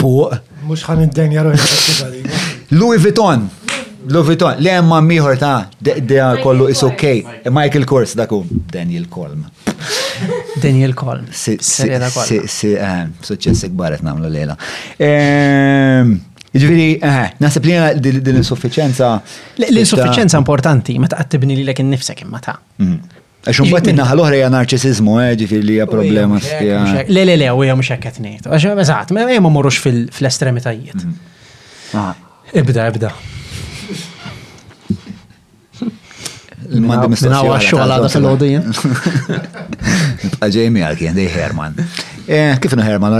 [0.00, 0.14] Pu.
[0.68, 1.44] Mux ħan id-denja
[2.78, 3.48] Louis Vuitton.
[4.08, 7.04] Louis li le miħor ta' dea kollu is ok.
[7.44, 9.44] E Michael Kors dakum, Daniel Kolm.
[10.62, 11.26] Daniel Kolm.
[11.32, 14.56] si, eh, ikbaret namlu lejla.
[14.98, 16.14] Ehm,
[16.52, 19.20] ġviri, eh, nasib li l insufficienza
[19.58, 22.58] l insufficienza importanti, ma ta' tibni li l ekin nifsek imma ta'.
[22.80, 22.96] Mm.
[23.44, 26.40] Għaxum bat innaħa l-ohra hija narċisizmu, eh, ġifir li hija problema.
[27.08, 28.48] Le, le, le, u hija mhux hekk qed ngħid.
[28.48, 31.04] Għax eżatt, ma morrux fil-estremitajiet.
[31.04, 31.14] Mm.
[31.94, 32.14] Ah.
[32.52, 33.12] Ibda, ibda.
[36.78, 37.34] Mandi mistoqsija.
[37.34, 38.08] Nawa
[40.46, 41.74] fil għalki, Herman.
[42.30, 43.16] Eh, kif nu Herman,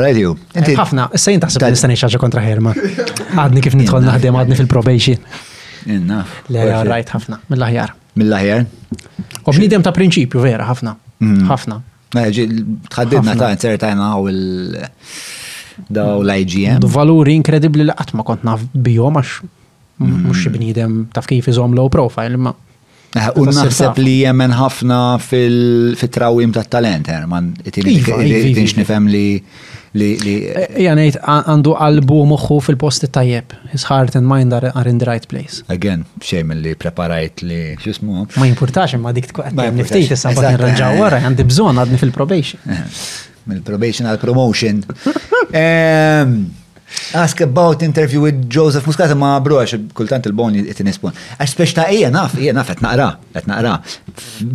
[1.19, 2.79] xaġa kontra Herman.
[3.35, 5.19] Għadni kif naħdem, għadni fil-probation.
[5.91, 6.23] Inna.
[6.53, 7.69] Le, rajt ħafna, mill
[8.15, 8.57] mill
[9.47, 10.95] U bnidem ta' prinċipju, vera, ħafna.
[11.19, 11.47] Mhm.
[11.49, 11.81] ħafna.
[12.15, 13.95] Tħaddidna ta'
[15.89, 16.81] daw l-IGM.
[16.87, 17.87] Valuri inkredibli
[18.23, 18.63] kont naf
[20.01, 22.55] għax taf kif iżom low profile ma'
[23.11, 27.49] Eh, u naħseb li jemen ħafna fil-trawim tat talent, Herman.
[27.67, 29.23] Tinx nifem li.
[29.91, 30.59] Iva, iva.
[30.63, 33.57] eh, Janejt, għandu għalbu muħu fil-posti tajjeb.
[33.73, 35.65] His heart and mind are, in the right place.
[35.67, 37.59] Again, xejmen li preparajt li
[38.39, 42.63] Ma importax ma' dik tkun għed niftit issa bad nirraġaw għara, għandi bżon għadni fil-probation.
[43.51, 44.85] Mill-probation għal-promotion.
[45.51, 46.35] Ehm,
[47.13, 51.15] Ask about interview with Joseph Muscat ma bro għax kultant il-bon jitin ispun.
[51.39, 53.09] Għax speċ ta' ija naf, ija naf, et naqra,
[53.41, 53.75] et naqra.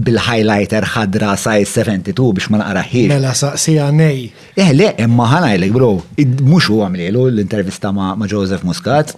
[0.08, 3.12] Bil-highlighter ħadra size 72 biex ma naqra ħir.
[3.14, 4.28] Mela saqsija nej.
[4.56, 5.90] Eh, le, imma ħanajlek bro,
[6.50, 9.16] mux u għamlilu l-intervista ma Joseph Muscat.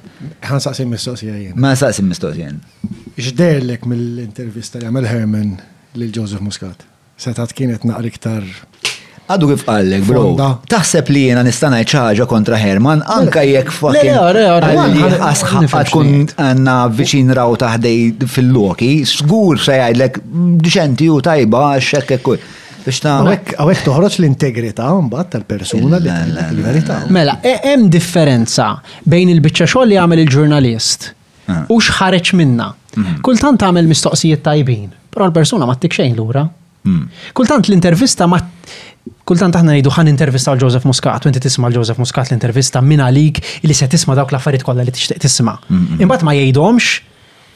[0.47, 1.55] ħan saqsim mistoqsija jen.
[1.61, 2.61] Ma saqsim mistoqsija jen.
[3.18, 5.55] Ġderlek mill-intervista li għamil Herman
[5.97, 6.86] lil Joseph Muscat?
[7.18, 8.45] Setat kienet naqra iktar
[9.28, 10.51] Għadu kif għallek, bro.
[10.71, 14.13] Taħseb li jena nistana ċaġa kontra Herman, anka jekk fucking.
[14.63, 20.21] Għalli tkun għanna viċin raw taħdej fil-loki, sgur se għajlek
[20.63, 22.38] diċenti u tajba, xekke ekku.
[22.88, 26.11] Biex ta' għawek toħroċ l-integrita mbatt tal-persuna li
[26.45, 27.01] l-verità.
[27.11, 31.09] Mela, hemm differenza bejn il-bicċa xogħol li għamil il-ġurnalist
[31.67, 32.69] u xħareċ minna.
[33.28, 36.47] Kultant għamel mistoqsijiet tajbin, però l-persuna ma t-tikxejn l-ura.
[37.36, 38.78] Kultant l-intervista ma t
[39.28, 43.03] kultant aħna ngħidu ħan intervista għal Joseph Muscat, u inti tisma' Joseph Muscat l-intervista minn
[43.03, 45.55] għalik li se tisma' dawk l-affarijiet kollha li tixtieq tisma'.
[45.99, 46.91] Imbagħad ma jgħidhomx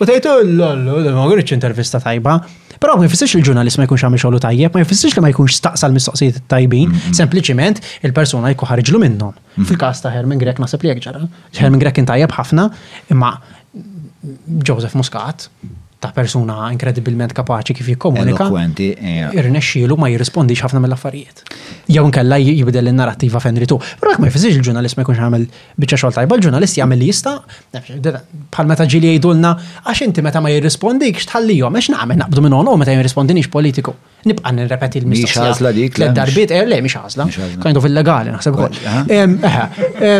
[0.01, 2.36] u tajtu oh, l ma għurriċ intervista tajba.
[2.82, 5.86] Però ma jfissirx il-ġurnalist ma jkunx għamil xogħlu tajjeb, ma jfissirx li ma jkunx staqsa
[5.88, 9.36] l-mistoqsijiet tajbin, sempliciment il-persuna jkun ħarġlu minnhom.
[9.69, 11.22] Fil-każ ta' Hermin Grek naħseb li jekk ġara.
[11.61, 12.65] Hermin Grek intajjeb ħafna,
[13.13, 13.36] imma
[14.67, 15.45] Joseph Muscat
[16.02, 18.47] ta' persuna inkredibilment kapaċi kif jikkomunika.
[18.80, 19.28] Eh.
[19.38, 21.43] Irnexxielu ma jirrispondix ħafna mill-affarijiet.
[21.93, 23.78] Jew inkella jibdel in-narrattiva fejn ritu.
[24.02, 25.45] Però ma jfisix il-ġurnalist ma jkunx għamel
[25.84, 27.38] biċċa xogħol tajba, il-ġurnalist jagħmel li jista'
[28.02, 29.52] bħal meta ġieli jgħidulna
[29.91, 33.93] għax inti meta ma jirrispondikx, tħallihom għax nagħmel naqbdu minn u meta jirrispondinix politiku.
[34.22, 35.47] Nibqa' nirrepeti l-mistoqsija.
[35.49, 35.93] Mhix dik.
[35.99, 37.26] Tlet darbiet eh, le mhix ħażla.
[37.64, 38.76] Kind of illegali naħseb ukoll.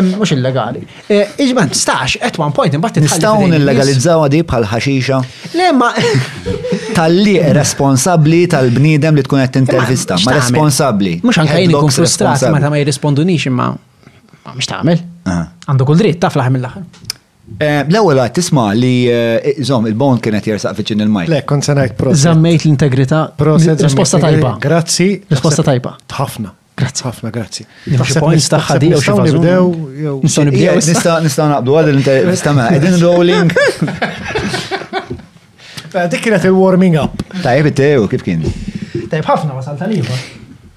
[0.08, 0.82] Mhux illegali.
[1.06, 5.20] Eh, iġban stax, at one point imbagħad Nistgħu nillegalizzaw di bħal ħaxixa.
[5.54, 5.92] Le Imma.
[6.96, 10.18] Tal-li responsabli tal-bnidem li tkun qed intervista.
[10.26, 11.16] Ma responsabli.
[11.24, 13.70] Mhux anke jien ikun frustrat meta ma jirrispondunix imma.
[14.42, 15.02] Ma mhux tagħmel.
[15.32, 17.10] Għandu kull dritt taf laħ mill-aħħar.
[17.52, 21.32] Eh, l-ewwel għad tisma' li eh, żomm il-bon kienet jersaq fiċin il-majk.
[21.32, 22.22] Le, kont se ngħid proset.
[22.28, 23.22] Żammejt l-integrità.
[23.38, 24.56] Risposta tajba.
[24.62, 25.08] Grazzi.
[25.32, 25.96] Risposta tajba.
[26.14, 26.56] Tħafna.
[26.82, 27.66] Grazzi ħafna, grazzi.
[28.16, 30.22] Points taħħa u jew xi nibdew.
[30.24, 30.78] Nistgħu nibdew.
[31.28, 33.54] Nista' naqbdu għad l-intervista ma' qegħdin rolling.
[35.94, 37.20] Eh, dik kienet il-warming up.
[37.44, 38.40] Tajib, it-tew, kif kien?
[39.10, 40.22] Tajib, ħafna wasal tal-ieħor.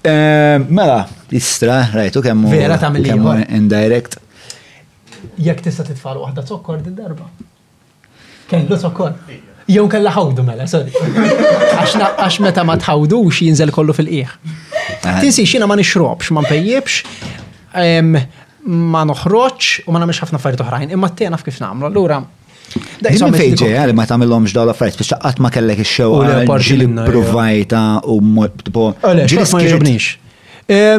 [0.04, 0.98] Eh, mela,
[1.34, 2.44] istra, rajtu kemm.
[2.52, 3.40] Vera ta' mill-ieħor.
[3.56, 4.18] Indirect.
[5.40, 7.30] Jek tista' titfal waħda zokkor darba.
[8.50, 9.14] Kellu t-sokkor.
[9.72, 10.92] Jow kella ħawdu mela, sorry.
[10.94, 14.38] Għax meta ma tħawdux xinżel kollu fil-qieħ.
[15.22, 17.00] Tinsi xina ma nixrobx, ma npejjibx,
[18.68, 21.88] ma noħroċ u ma namiex ħafna affarijiet oħrajn, imma t-tena f'kif namlu.
[21.88, 22.20] Allura,
[23.10, 26.88] Jimmi fejġe, għalli ma tamillomx daw l-affarijiet, biex ta' ma kellek il xew u ġili
[27.06, 28.16] provajta u
[28.64, 28.86] tipo.
[29.02, 30.14] Ġili jġobnix.
[30.66, 30.96] Eh,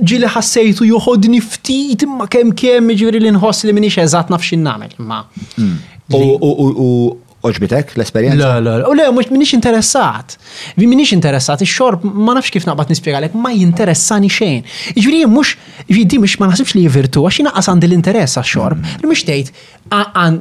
[0.00, 4.94] ġili ħassejtu juħodni ftit ma kem kem ġivri l nħoss li minix eżat nafxin namel.
[5.00, 5.76] Mm.
[6.14, 8.48] U Oġbitek l-esperienza?
[8.56, 10.38] La, la, u le, mux minix interessat.
[10.80, 14.62] Vi minix interessat, il-xorb ma nafx kif naqbat nispiegalek, ma jinteressani xejn.
[14.94, 15.50] Iġviri mux,
[15.92, 18.80] ġviri mux ma nasibx li jivirtu, għax jina għasan l-interess għax-xorb.
[19.04, 19.52] Mux tejt,
[19.92, 20.38] għan,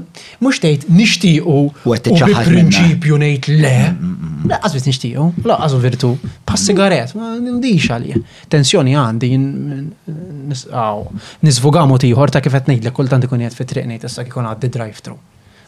[0.47, 3.74] mux tejt nishtiqu u prinċipju nejt le.
[4.54, 6.14] La, għazbis nishtiqu, la, għazu virtu,
[6.47, 8.24] pa sigaret, ma nindix għalli.
[8.56, 9.34] Tensjoni għandi,
[11.49, 15.20] nisvugamu tiħor ta' kifet nejt le, kultant ikun jgħet fit-triq nejt, issa kikun għaddi drive-thru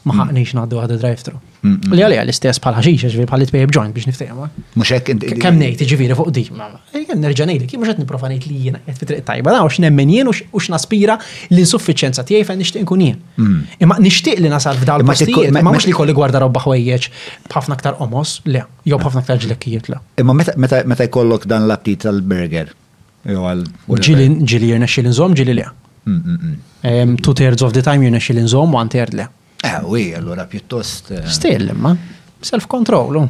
[0.06, 0.20] ma mm.
[0.22, 1.36] ħaqnix naħdu għadu drive-thru.
[1.66, 1.94] Mm, mm.
[1.98, 4.46] Li għalija l-istess bħal ħaxix, ġviri bħal it-pejb joint biex niftema.
[4.78, 5.10] Muxek
[5.46, 6.44] Kem nejt ġviri fuq di.
[6.52, 6.76] Kem
[7.16, 10.30] eh, nerġanejt li, kim muxet niprofanejt li jena għet fitriq tajba, da għax nemmen jien
[10.30, 11.18] u x'naspira
[11.50, 13.18] l-insuffiċenza tiegħi fejn nixtieq nkun jien.
[13.86, 17.08] Imma nixtieq li nasal f'dal postijiet, ma mhux li kolli gwarda robba ħwejjeċ
[17.50, 20.04] b'ħafna aktar omos, le, jo b'ħafna aktar ġlekkijiet le.
[20.22, 22.70] Imma meta jkollok dan l-aptit tal-burger?
[23.26, 25.66] Ġili jirna xilin zom, ġili le.
[27.26, 29.26] Two thirds of the time jirna xilin zom, one third le.
[29.66, 31.10] Eh, ui, allora piuttost.
[31.12, 31.96] Eh, Still, ma
[32.40, 33.24] self-controllu.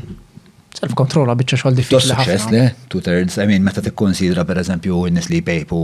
[0.76, 1.62] Self-control għabicċa oh.
[1.62, 2.10] xogħol diffiċli.
[2.12, 5.78] Success le, two-thirds, I mean, meta konsidra, per eżempju n-nis li jpejpu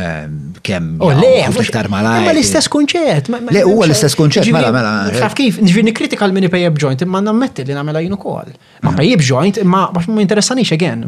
[0.00, 0.86] ehm, kem.
[1.04, 2.14] O oh, le, fl-iktar mala.
[2.22, 2.24] Eh.
[2.24, 3.28] Ma l-istess konċet.
[3.52, 4.48] Le, u l-istess konċet.
[4.54, 4.92] mela, mela.
[5.12, 5.96] Xaf kif, nġvini eh.
[5.98, 8.48] kritikal minni mini pejjeb joint, imma nammetti li namela jinu kol.
[8.86, 9.26] Ma pejjeb mm.
[9.28, 11.02] joint, imma bax ma interessanix xegħen.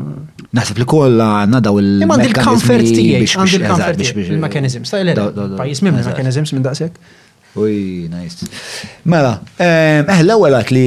[0.60, 5.00] Nasib li kol għanna daw il- Imma għandil comfort tijie, għandil comfort il mekanizm ta'
[5.06, 6.96] il-pajis minn mekanizms minn daqsek.
[7.54, 7.72] Uj,
[8.12, 8.46] nice.
[9.04, 10.86] Mela, eh, l-ewel għat li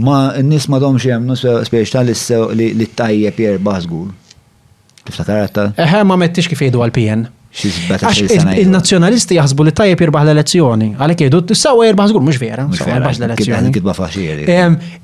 [0.00, 1.36] ma n-nis ma domx jemnu
[1.66, 2.10] spiex tal
[2.56, 4.08] li t-tajjeb jirbaħ zgur.
[5.06, 5.66] Tiftakar għatta?
[5.76, 7.28] Eħe, eh, eh, ma mettix kif jgħidu għal-PN.
[7.50, 13.22] Għax il-nazjonalisti jaħsbu li tajjeb jirbaħ l-elezzjoni, għalek jidu t-sawa jirbaħ zgur, mux vera, jirbaħ
[13.26, 14.46] l-elezzjoni.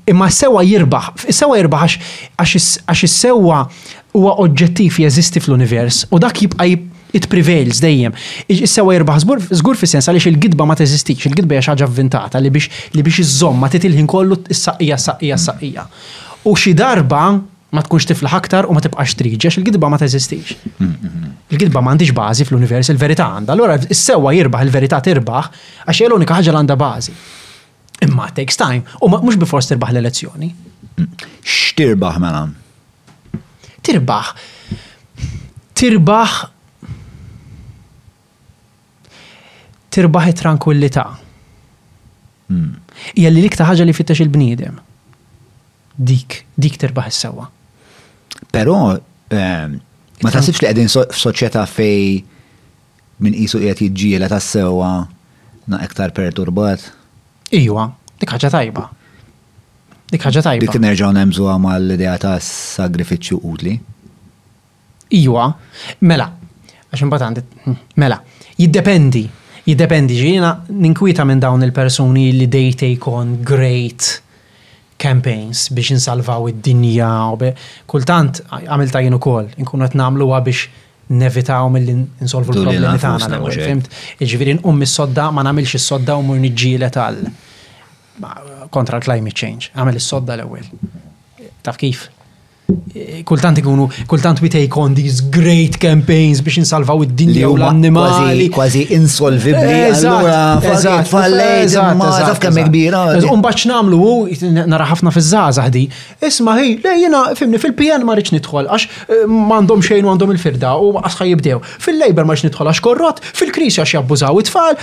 [0.07, 1.97] Imma s-sewa jirbaħ, s-sewa jirbaħ
[2.39, 3.65] għax s-sewa
[4.15, 6.69] huwa oġġettiv jeżisti fl-univers u dak jibqa'
[7.17, 8.13] it prevails dejjem.
[8.51, 9.23] Is-sewa jirbaħ
[9.61, 13.21] żgur fis-sens għaliex il-gidba ma teżistix, il-gidba hija xi ħaġa vvintata li biex li biex
[13.25, 15.85] iżomm ma titilħin kollu s-saqija saqija saqija.
[16.49, 17.23] U xi darba
[17.75, 20.53] ma tkunx tifla aktar u ma tibqax triġex, il-gidba ma teżistix.
[21.53, 23.53] Il-gidba ma għandix bażi fl-univers, il-verità għandha.
[23.55, 25.49] Allora is sewwa jirbaħ, il-verità tirbaħ
[25.85, 27.17] għax hija l-unika ħaġa għandha bażi.
[28.07, 30.51] Imma takes time u mhux bifors tirbaħ l-elezzjoni.
[31.01, 32.45] X'tirbaħ mela?
[33.85, 34.31] Tirbaħ.
[35.77, 36.31] Tirbaħ
[39.97, 41.05] tirbaħ tranquillità.
[42.47, 42.77] Hmm.
[43.17, 44.75] Hija li l-iktar ħaġa li fittex il-bniedem.
[45.97, 47.47] Dik, dik tirbaħ is-sewwa.
[48.53, 48.75] Però
[49.33, 49.73] ehm,
[50.21, 52.19] ma tasibx li qegħdin soċieta fej
[53.25, 54.91] minn qisu qiegħed ta' tas-sewwa
[55.73, 56.85] na iktar perturbat.
[57.57, 57.87] Iwa,
[58.21, 58.85] dik ħaġa tajba.
[60.13, 60.65] Dik ħagġa tajba.
[60.67, 63.73] Dik nerġgħu nemżuha mal-idea ta' sagrifiċċju utli.
[65.23, 65.47] Iwa,
[66.05, 66.27] mela,
[66.93, 68.19] għax batan, hmm, mela,
[68.59, 69.23] jiddependi
[69.67, 70.49] Jiddependi ġina
[70.79, 74.07] ninkwita minn dawn il-persuni li dejte jkun great
[75.03, 77.49] campaigns biex insalvaw id-dinja u be
[77.91, 80.63] kultant għamilta jenu ukoll inkun qed nagħmluha biex
[81.19, 83.41] nevitaw mill insolvu l-problemi tagħna għana.
[83.43, 83.91] Iġviri Fimt,
[84.23, 87.21] jiġifieri nqum sodda ma namilx is-sodda u mur niġġielet għal
[88.73, 89.69] kontra climate change.
[89.75, 90.71] Għamel is-sodda l-ewwel.
[91.67, 92.07] Taf kif?
[93.25, 98.49] kultant ikunu, kultant we take on these great campaigns biex insalvaw id-dinja u l-annimali.
[98.53, 101.75] Kważi insolvibli, eh, allura fallejt,
[102.27, 103.03] taf kemm kbira.
[103.35, 104.15] Unbaċ namlu u
[104.67, 105.85] nara ħafna fiż-żgħażagħ di.
[106.29, 110.33] Isma' hi, le jiena fimni fil-PN ma rridx nidħol għax eh, m'għandhom xejn u għandhom
[110.35, 111.61] il-firda u asħa jibdew.
[111.85, 114.75] Fil-Labor ma rridx nidħol għax korrott, fil-Kris għax jabbużaw it-tfal,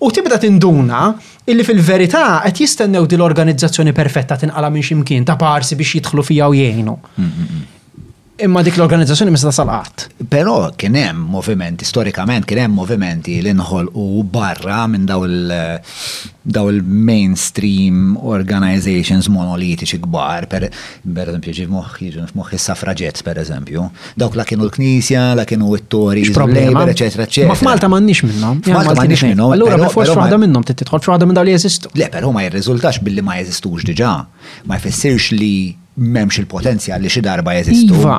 [0.00, 1.12] u tibda tinduna
[1.50, 6.50] illi fil-verità qed jistennew din l-organizzazzjoni perfetta tinqala minn ximkien ta' parsi biex jidħlu fija
[6.50, 6.96] u jgħinu.
[8.42, 10.06] Imma dik l-organizzazzjoni mis tasal qatt.
[10.32, 15.26] Però kien hemm movimenti, storikament kien hemm movimenti li nħolqu barra minn daw
[16.70, 22.08] il-mainstream organizations monolitiċi kbar, per eżempju ġi moħħi,
[22.40, 23.84] moħħi suffragettes per eżempju.
[24.18, 27.50] Dawk la kienu l-Knisja, la kienu it-tori, problema, eċetera, eccetera.
[27.52, 28.64] Ma f'Malta m'għandniex minnhom.
[28.64, 29.54] F'Malta m'għandniex minnhom.
[29.58, 31.94] Allura bil-fors waħda minnhom titħol f'waħda minn daw li jeżistu.
[32.00, 34.16] Le, però ma jirriżultax billi ma jeżistux diġà.
[34.66, 35.54] Ma jfessirx li
[35.96, 37.94] memx il-potenzjal li xi darba jeżistu.
[38.00, 38.16] Iva,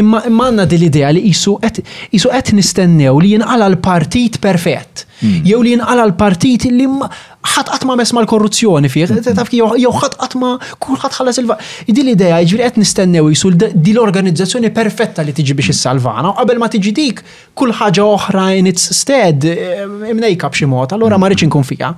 [0.00, 5.04] imma għandna din l-idea li jisu qed nistennew li jinqala l-partit perfett.
[5.20, 5.42] Hmm.
[5.44, 9.34] Jew li jinqala l-partit li ħadd qatt ma mess mal-korruzzjoni fih, hmm.
[9.36, 9.68] taf jew
[9.98, 11.52] ħat qatt ma kulħadd ħallas il
[11.90, 16.60] Din l-idea jiġri qed nistennew jisu din l-organizzazzjoni perfetta li tiġi biex issalvana u qabel
[16.62, 21.28] ma tiġi dik kull ħaġa oħra in its stead eh, imnejka b'xi mod, allura ma
[21.28, 21.92] rridx inkun fija.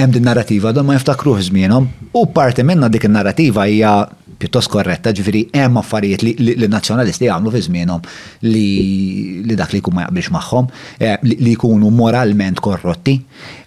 [0.00, 3.94] hemm din narrativa da ma jiftakruh żmienhom u parti minna dik in-narrativa hija
[4.40, 8.00] pjuttost korretta, ġifiri hemm affarijiet li nazzjonalisti jagħmlu fi żmienhom
[8.48, 10.68] li dak li kum ma jaqbilx magħhom,
[10.98, 13.18] eh, li jkunu moralment korrotti.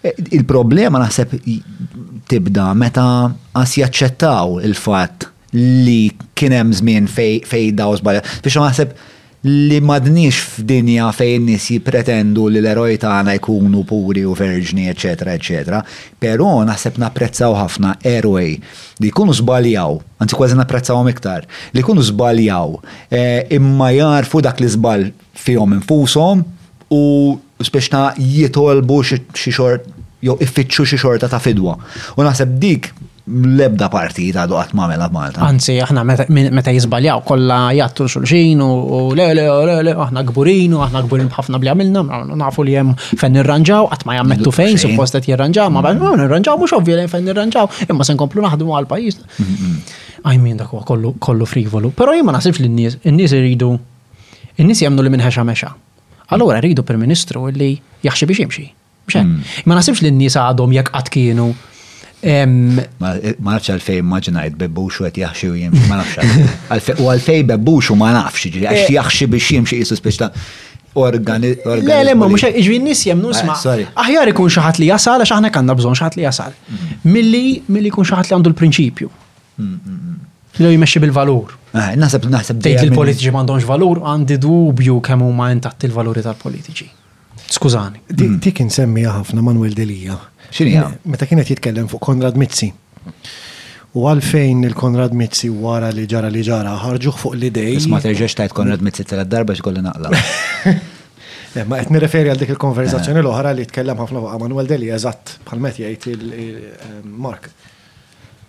[0.03, 1.38] E il-problema naħseb
[2.30, 3.05] tibda meta
[3.55, 8.24] għas jaċċettaw il-fatt li kienem żmien fej, fej daw zbalja.
[8.41, 8.93] Biex naħseb
[9.43, 15.82] li madnix f'dinja fejn nis jipretendu li l-eroj tagħna jkunu puri u verġni, eċetera, eċetera.
[16.24, 21.45] Però naħseb napprezzaw ħafna eroj li jkunu żbaljaw, anzi kważi napprezzawhom iktar,
[21.76, 22.78] li jkunu żbaljaw
[23.11, 23.24] e,
[23.59, 25.09] imma jarfu dak li żbal
[25.43, 26.45] fihom infushom
[26.93, 27.03] u
[27.63, 29.21] speċna jitolbu xi
[29.53, 29.91] xort
[30.24, 31.76] jew iffittxu xi xorta ta' fidwa.
[32.17, 32.88] U naħseb dik
[33.24, 35.43] l-ebda parti ta' duqat mamela b'Malta.
[35.47, 40.82] Anzi, aħna meta jizbaljaw kollha jattu xulxin u le le le le aħna gburin u
[40.84, 42.03] aħna gburin bħafna bli għamilna,
[42.41, 46.24] nafu li hemm fejn nirranġaw, qatt ma jammettu fejn suppost jirranġaw, ma bħal mm-hmm.
[46.26, 49.24] nirranġaw mhux ovvju jem fejn nirranġaw, imma se nkomplu naħdmu għal pajjiż.
[49.24, 49.95] Mm-hmm.
[50.34, 53.74] I mean dak kollu frivolu, però jien ma nasif li n-nies in-nies iridu
[54.59, 55.71] jemnu li minn ħexa mexa.
[56.32, 58.71] Allura rridu per ministru li jaħxi biex jimxie.
[59.12, 59.43] Mm.
[59.70, 61.49] Ma nasibx li n-nies għadhom jekk qatt kienu.
[61.51, 66.95] Ma nafx għalfej maġnajt bebbux u għet jaxxi u jimxi, ma nafx.
[67.04, 68.93] U għalfej bebbux u ma nafx, għax eh.
[68.95, 70.32] jaxxi biex jimxi biex ta'
[71.04, 71.51] organi.
[71.68, 73.58] Le, le, ma mux iġvi n-nis jemnu eh, sma.
[74.06, 76.56] Aħjar ikun xaħat li jasal, għax aħna kanna bżon xaħat li jasal.
[76.64, 77.04] Mhm.
[77.12, 79.12] Milli, milli kun xaħat li għandu l-prinċipju.
[79.60, 80.34] Mm, mm,
[80.64, 81.54] li jmexxi bil-valur.
[81.76, 82.64] Eh, naħseb, naħseb.
[82.70, 86.93] Dejt il-politiċi m'għandhomx valur, għandi dubju kemm huma intatt il-valuri tal-politiċi.
[87.54, 87.99] Skużani.
[88.39, 90.16] Dik insemmija ħafna Manuel Delija.
[90.54, 90.88] Xinija?
[91.10, 92.70] Meta kienet jitkellem fuq Konrad Mizzi.
[93.93, 97.76] U għalfejn il-Konrad Mizzi wara li ġara li ġara ħarġuħ fuq l-idej.
[97.78, 100.16] Isma terġeċ tajt Konrad Mitzi tal darba xkolli naqla.
[101.54, 103.24] Eh, ma qed nirreferi għal dik il-konverzazzjoni eh.
[103.28, 107.45] l-oħra li tkellem ħafna fuq Manuel Delija eżatt bħal-met jgħid il-Mark.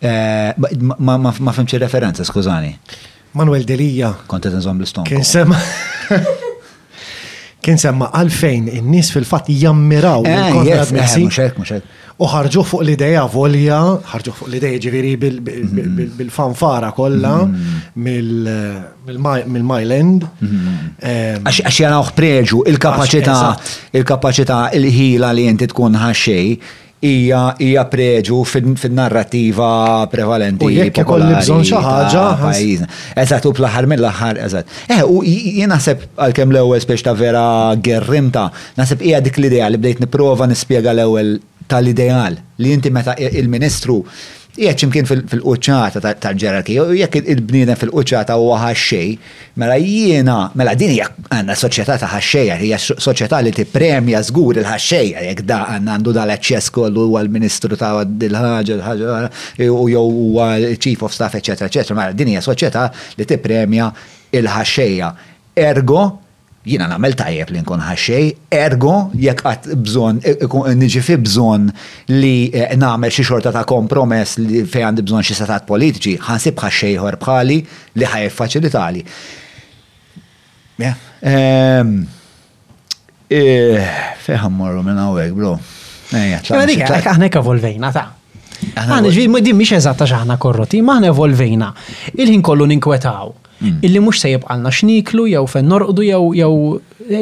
[0.01, 2.71] Eh, ma fimx referenza, skużani.
[3.37, 4.09] Manuel Delija.
[4.31, 5.61] Kontet nżom l istom Kien sema.
[7.65, 11.25] kien semma għalfejn in-nies fil-fatt jammiraw eh, il-kontra eh, Messi.
[12.23, 13.79] U ħarġu fuq l-ideja volja,
[14.13, 15.25] ħarġu fuq l-ideja ġiviri mm.
[16.21, 17.83] bil-fanfara kollha mm.
[18.05, 20.21] mill-Myland.
[20.39, 20.47] Mm.
[21.49, 26.47] Għax jana preġu il kapacita il ħila li inti tkun ħaxej
[27.05, 29.71] hija hija preġu fin-narrativa
[30.13, 30.67] prevalenti.
[30.67, 32.53] U jekk ikolli bżonn xi ħaġa.
[33.23, 34.79] Eżatt u fl-aħħar mill-aħħar eżatt.
[34.97, 37.45] Eh, u jien naħseb għalkemm l-ewwel spiex ta' vera
[37.85, 38.49] gerrimta,
[38.79, 41.37] naħseb hija dik l-idea li bdejt nipprova nispjega l-ewwel
[41.69, 44.01] tal-ideal li inti meta il-Ministru il ministru
[44.55, 49.17] jgħet ximkien fil-qċata tal-ġerarkija, u jekk il-bniedem fil-qċata huwa ħaxxej,
[49.59, 55.25] mela jiena, mela din hija għandna soċjetà ta' ħaxxejja, hija soċjetà li tippremja żgur il-ħaxxejja,
[55.33, 59.27] jekk da għandna għandu dal-aċċess kollu huwa l-Ministru ta' dil-ħaġa,
[59.75, 62.89] u jew huwa chief of staff, eċetera, eċetera, mela din hija soċjetà
[63.19, 63.91] li tippremja
[64.35, 65.11] il-ħaxxejja.
[65.59, 66.05] Ergo,
[66.65, 71.69] jina namel tajjeb li nkun ħaxxej, ergo jekk għat bżon, e, e, nġi fi bżon
[72.15, 76.63] li e, namel xi xorta ta' kompromess li fej għandi bżon xi setat politiċi, ħansib
[76.65, 77.59] ħaxxej ħor bħali
[78.01, 79.05] li ħaj faċilitali.
[84.25, 85.55] Feħam morru minn għawek, bro.
[86.15, 88.11] Aħna evolvejna ta'
[88.65, 91.73] Għana ġvi, din miex eżatta xaħna korroti, maħna evolvejna.
[92.23, 93.35] Il-ħin kollu ninkwetaw
[93.65, 93.79] Mm.
[93.87, 96.57] illi mux se jibqalna xniklu, jew fen norqdu, jew jew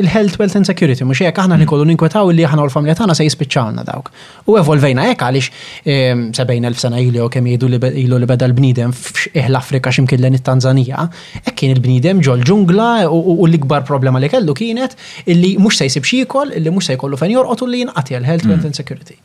[0.01, 1.63] il-health, wealth and security, mux jek aħna mm.
[1.63, 4.11] nikollu ninkwetaw illi aħna u l-familja tagħna se jispiċċalna dawk.
[4.51, 5.53] U evolvejna hekk għaliex
[5.85, 11.07] 70,000 ehm, sena ili kemm jgħidu ilu li beda l-bniedem f'eħl Afrika x'imkien l tanzania
[11.07, 14.97] hekk kien il-bniedem ġol ġungla u l-ikbar problema li kellu kienet
[15.31, 18.65] illi mhux se jisib xikol, illi mhux se jkollu fejn jorqotu li jinqati l-health, wealth
[18.65, 18.71] mm.
[18.73, 19.21] and security.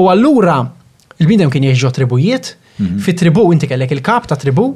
[0.00, 0.62] U allura
[1.20, 3.00] il bnidem kien jieġġo tribujiet, mm-hmm.
[3.04, 4.70] fi tribu inti kellek il-kap ta' tribu,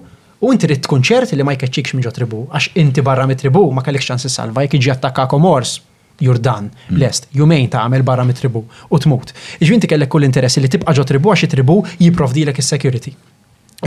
[0.45, 3.63] U inti rrit tkun ċert li ma jkeċċikx minn ġo tribu, għax inti barra mit-tribu
[3.73, 5.79] ma kellekx ċans salva jekk iġi attakkakom ors
[6.21, 6.99] Jordan, mm.
[7.01, 8.61] lest, jumejn ta' għamil barra mit-tribu
[8.93, 9.33] u tmut.
[9.65, 13.15] Iġvin ti kellek kull interessi li tibqa ġo tribu għax tribu jiprovdilek is security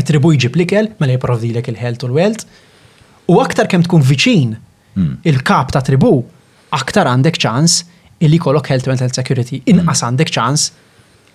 [0.08, 2.43] Tribu jġib likel, mela jiprovdilek il-health u l-wealth.
[3.34, 5.14] U aktar kem tkun viċin mm.
[5.30, 6.12] il-kap ta' tribu,
[6.78, 7.80] aktar għandek ċans
[8.26, 9.62] illi kollok health and health security.
[9.72, 10.68] Inqas għandek ċans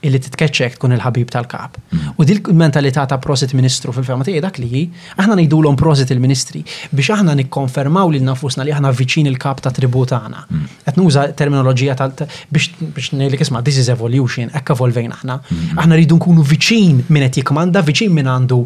[0.03, 1.76] illi titkeċċek tkun il-ħabib tal-kap.
[1.78, 2.14] Mm.
[2.20, 4.82] U dik mentalità ta' prosit ministru fil-ferma tiegħi dak li
[5.14, 10.42] aħna ngħidulhom prosit il-ministri biex aħna nikkonfermaw lil nafusna li aħna viċin il-kap ta' tributana.
[10.48, 10.80] Mm.
[10.88, 12.16] Qed nuża terminoloġija tal
[12.50, 15.38] biex biex ngħidlek isma' this is evolution, hekk evolvejn aħna.
[15.38, 15.82] Mm.
[15.84, 18.59] Aħna rridu nkunu viċin minn qed jikmanda, viċin minn għandu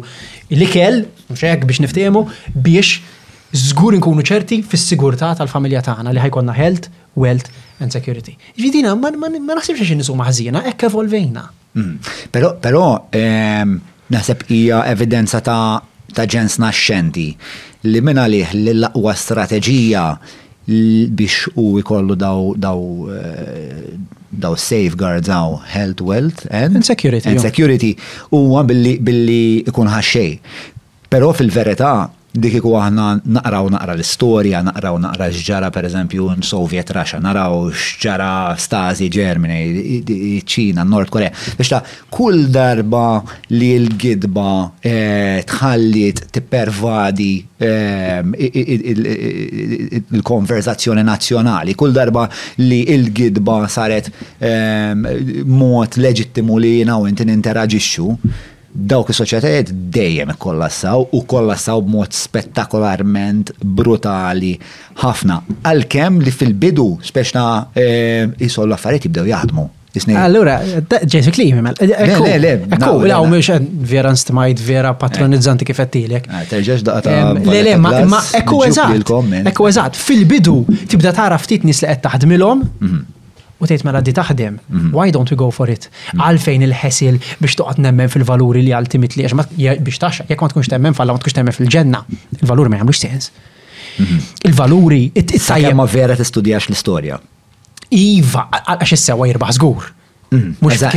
[0.57, 2.25] l-ikel, mhux hekk biex niftehmu
[2.57, 2.97] biex
[3.57, 7.49] żgur nkunu ċerti fis-sigurtà tal-familja tagħna li ħajkonna health wealth
[7.81, 8.37] and security.
[8.57, 9.11] Ġvidina, ma
[9.57, 11.43] naħsibx xin nisu maħzina, ekk evolvejna.
[11.77, 11.97] Mm.
[12.33, 13.75] Pero, pero, ehm,
[14.13, 15.81] naħseb hija evidenza ta'
[16.15, 17.27] ta' ġens naxxenti
[17.91, 20.03] li minna liħ li l laqwa strateġija
[20.67, 22.79] biex u jkollu daw daw
[23.13, 23.91] eh,
[24.31, 27.27] daw safeguards daw health, wealth and, security.
[27.29, 27.91] And security
[28.31, 29.43] huwa billi billi
[29.73, 30.39] ikun ħaxxej.
[31.07, 31.93] Però fil-verità
[32.37, 33.05] dik iku aħna
[33.37, 39.99] naqraw naqra l-istorja, naqraw naqra x'ġara pereżempju n-Sovjet Russia, naraw x'ġara Stasi Germany,
[40.45, 41.31] ċina, Nord Korea.
[41.57, 41.81] Biex ta'
[42.13, 43.19] kull darba
[43.53, 44.49] li l-gidba
[44.81, 47.31] eh, tħallit tippervadi
[47.63, 48.35] ehm,
[50.15, 52.27] il-konverzazzjoni nazzjonali, kull darba
[52.63, 55.07] li l-gidba saret ehm,
[55.47, 58.09] mod leġittimu li jina u inti ninteraġixxu
[58.85, 64.53] dawk is-soċjetajiet dejjem kollassaw u kollassaw b'mod spettakolarment brutali
[65.01, 65.39] ħafna.
[65.65, 67.87] Għalkemm li fil-bidu speċna e,
[68.37, 69.67] jisollu affarijiet jibdew jaħdmu.
[70.13, 70.59] Allura,
[71.09, 71.71] ġejsi klimi, ma.
[71.79, 71.87] Le,
[72.43, 72.99] le, Ekku,
[73.31, 73.47] mux
[73.89, 76.27] vera nstmajt vera patronizzanti kifettilek.
[76.29, 77.15] Ah, terġax daqta.
[77.41, 77.95] Le, le, ma
[78.37, 79.09] ekku eżat.
[79.47, 80.59] Ekku eżat, fil-bidu
[80.91, 83.01] tibda tara ftit nis li qed taħdmilhom, mhm
[83.59, 84.57] u tgħid mela di taħdem.
[84.69, 84.91] Mhm.
[84.93, 85.89] Why don't we go for it?
[86.13, 86.23] Mhm.
[86.27, 90.95] Għalfejn il-ħesil biex toqgħod nemmen fil-valuri li ultimately għax biex taxxa, jekk ma tkunx temmen
[90.97, 92.03] falla ma tkunx temmen fil-ġenna,
[92.41, 93.31] il-valuri ma jagħmlux sens.
[93.99, 94.17] Mhm.
[94.51, 97.19] Il-valuri it-tajja ma vera tistudjax l-istorja.
[97.97, 99.83] Iva, għax is-sewa jirbaħ żgur.
[100.29, 100.91] Mux l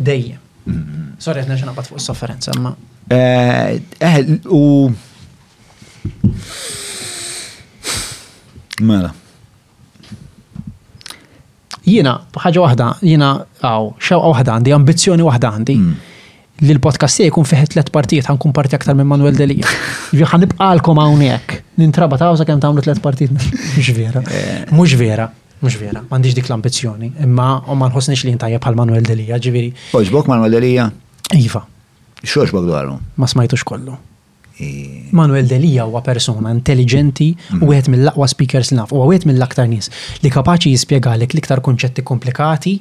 [0.00, 0.38] Dejjem.
[1.18, 2.72] Sorry, għetna xena bat fuq sofferenza, ma.
[3.12, 4.16] Eh, eh
[4.52, 4.88] u.
[8.84, 9.12] Mela.
[11.84, 13.28] Jina, ħagġa wahda, jina,
[13.60, 15.76] għaw, xew wahda għandi, ambizjoni wahda għandi.
[15.82, 16.10] Mm.
[16.64, 19.68] Li l-podcast jie kun fiħet tlet partijiet, għan kun partij aktar minn Manuel Delija.
[20.16, 21.58] Ġi nibqalkom għawnek.
[21.82, 23.32] Nintraba ta' għawza kem ta' tlet partijiet.
[23.34, 24.24] Mux vera.
[24.30, 24.62] Eh.
[24.72, 25.28] Mux vera.
[25.62, 29.70] Mux vera, mandiġ dik l-ambizjoni, imma u ma nħossniex li ntajja bħal Manuel Delija, ġiviri.
[29.96, 30.88] Oġbok Manuel Delija?
[31.38, 31.62] Iva.
[32.24, 32.96] Xoġbok bok dwaru?
[33.20, 33.94] Ma smajtux kollu.
[35.18, 37.94] Manuel Delija huwa persona intelligenti u għet mm.
[37.94, 39.90] mill-laqwa speakers naf, u għet mill-aktar nis
[40.22, 42.76] li kapaċi jispiegalek l-iktar konċetti komplikati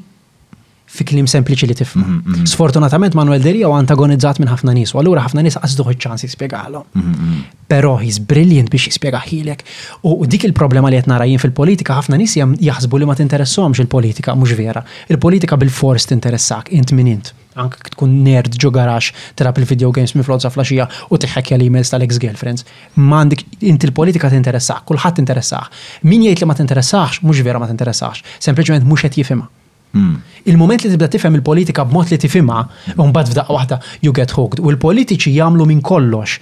[0.85, 2.01] fi klim sempliċi li tifma.
[2.01, 2.45] Mhm, mhm.
[2.49, 6.83] Sfortunatament Manuel Derija u antagonizzat minn ħafna nies, u allura ħafna nies qasduh ċans jispiegħalo.
[6.93, 9.59] Mhm, Però he's brilliant biex jispiegħahilek.
[10.05, 14.35] U dik il-problema li qed nara jien fil-politika ħafna nis jaħsbu li ma tinteressahomx il-politika
[14.35, 14.83] mhux vera.
[15.09, 17.33] Il-politika bil t-interessak, int min int.
[17.55, 21.89] Anke tkun nerd ġo garax terab il-video games minn flotza flaxija u tiħħekja l jmels
[21.93, 22.65] tal-ex girlfriends.
[22.95, 25.71] Mandik int il-politika kullħat kulħadd interessak
[26.03, 29.47] Min jgħid li ma tinteressax, mhux vera ma tinteressax, sempliċement mhux qed jifhimha.
[29.93, 30.15] Hmm.
[30.49, 32.61] Il-moment li tibda tifhem il-politika b'mod li tifhimha,
[32.97, 34.59] mbagħad f'daqqa waħda you get hooked.
[34.65, 36.39] U l-politiċi jagħmlu minn kollox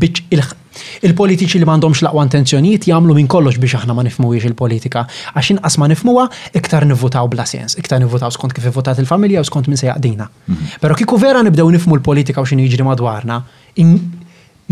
[0.00, 0.22] biex
[1.04, 5.02] il-politiċi li m'għandhomx laqwa intenzjonijiet jagħmlu minn kollox biex aħna ma nifmuwiex il-politika.
[5.34, 6.28] Għax inqas ma nifmuha
[6.62, 10.30] iktar nivvutaw bla sens, iktar nivvutaw skont kif ivvutat il-familja u skont minn se jaqdina.
[10.46, 10.62] Hmm.
[10.78, 13.42] Però kieku vera nibdew nifmu l-politika u x'inhu jiġri madwarna,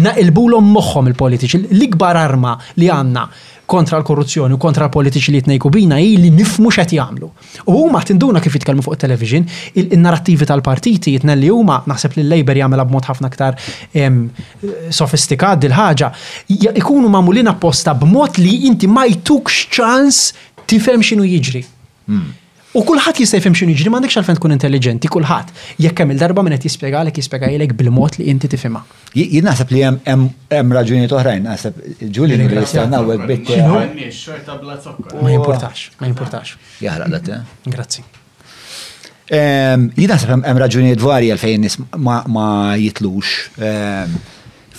[0.06, 3.26] naqilbulhom moħħhom il-politiċi, l-ikbar arma li għandna
[3.70, 7.28] kontra l-korruzzjoni u kontra l-politiċi li jitnejku bina hi li nifmu x'qed jagħmlu.
[7.70, 9.46] U huma tinduna kif jitkellmu fuq television
[9.78, 13.60] il-narrattivi tal-partiti jitnelli huma naħseb li l-Labor jagħmelha b'mod ħafna aktar
[15.00, 16.10] sofistikat dil-ħaġa
[16.82, 20.22] ikunu magħmulin apposta b'mod li inti ma jtukx ċans
[20.70, 21.62] tifhem x'inhu jiġri.
[22.10, 22.28] Hmm.
[22.72, 25.48] U kulħadd jista' jfhem x'inhu jiġri m'għandekx għalfejn tkun intelligenti, kulħadd.
[25.82, 28.84] Jekk hemm il-darba minn qed jispjegalek jispjegajlek bil-mod li inti tifhimha.
[29.16, 31.82] Jien naħseb li hemm raġunijiet oħrajn, naħseb
[32.14, 33.50] Ġuli nista' nawek bit.
[33.66, 36.54] Ma jimpurtax, ma jimpurtax.
[36.86, 37.32] Jaħraq lat.
[37.74, 38.06] Grazzi.
[39.32, 42.48] Jien naħseb hemm raġunijiet varji fejn nis ma
[42.78, 43.34] jitlux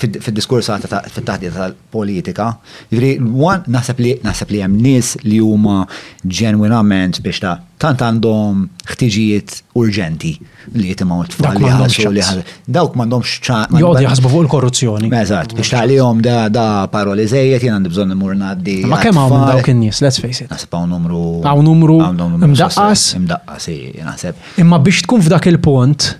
[0.07, 2.49] fil-diskurs fil-taħdi tal-politika.
[2.91, 5.85] jivri, one, naħseb li nasab li hemm nies li huma
[6.25, 10.31] ġenwinament biex ta' tant għandhom ħtiġijiet urġenti
[10.77, 12.41] li jitimaw t-tfal li ħalsu li ħal.
[12.77, 13.79] Dawk mandom xċan.
[13.81, 15.09] Jod jħasbu fuq il-korruzzjoni.
[15.21, 18.79] Eżatt, biex ta' li jom da, da paroli zejiet jien għandi n-mur naddi.
[18.89, 20.49] Ma kemm għaw dawk in-nies, let's face it.
[20.53, 21.23] Nasib għaw numru.
[21.45, 21.99] Għaw numru.
[22.51, 23.07] Imdaqqas.
[23.21, 23.69] Imdaqqas,
[24.05, 24.45] naħseb.
[24.61, 26.11] Imma biex tkun f'dak il-pont,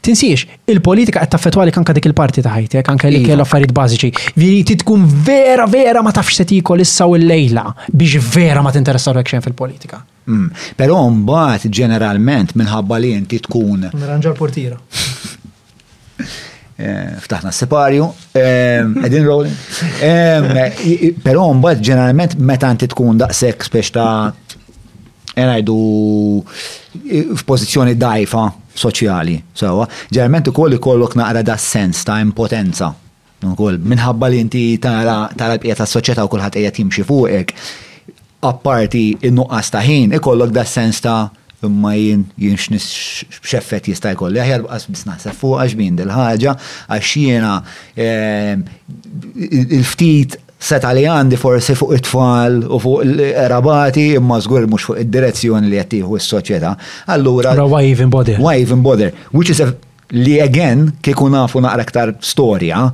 [0.00, 3.44] Tinsiex, il-politika qed taffetwa kanka dik il-parti ta' ħajti, anke li kell iva.
[3.46, 4.10] affarijiet bażiċi.
[4.36, 9.16] Viri tkun vera vera ma tafx se tikol issa u l-lejla biex vera ma tinteressaw
[9.22, 10.00] xejn fil-politika.
[10.26, 10.48] Mm.
[10.76, 13.90] Però mbagħad ġeneralment minħabba li inti tkun.
[13.92, 14.76] Nranġa l-portira.
[16.80, 19.54] Eh, ftaħna s-separju, ehm, edin rolling.
[20.00, 24.10] Ehm, però mbagħad ġeneralment meta inti tkun daqshekk spiex ta'
[25.38, 25.78] għajdu
[26.42, 28.44] eh, f'pożizzjoni dajfa
[28.80, 29.36] soċjali.
[29.60, 32.90] Sewa, ġerment ukoll ikollok naqra da sens ta' impotenza.
[33.40, 37.54] Minħabba li inti tara l pieta tas soċjetà u kulħadd qiegħed jimxi fuqek,
[38.46, 41.20] apparti in-nuqqas ta' ħin, ikollok da sens ta'
[41.64, 46.54] imma jien jien xeffet jista' jkolli aħjar bqas bisna naħseb fuq għax min ħaġa
[46.94, 47.50] għax jiena
[48.00, 48.56] eh,
[49.50, 55.70] il-ftit seta li għandi forsi fuq it-tfal u fuq l-rabati imma żgur mhux fuq id-direzzjoni
[55.72, 56.74] li qed s soċieta
[57.14, 57.56] Allura.
[57.64, 58.38] Why even bother?
[58.40, 59.14] Why even bother?
[59.32, 59.70] Which is a,
[60.12, 62.90] li again kieku nafu naqra aktar storja,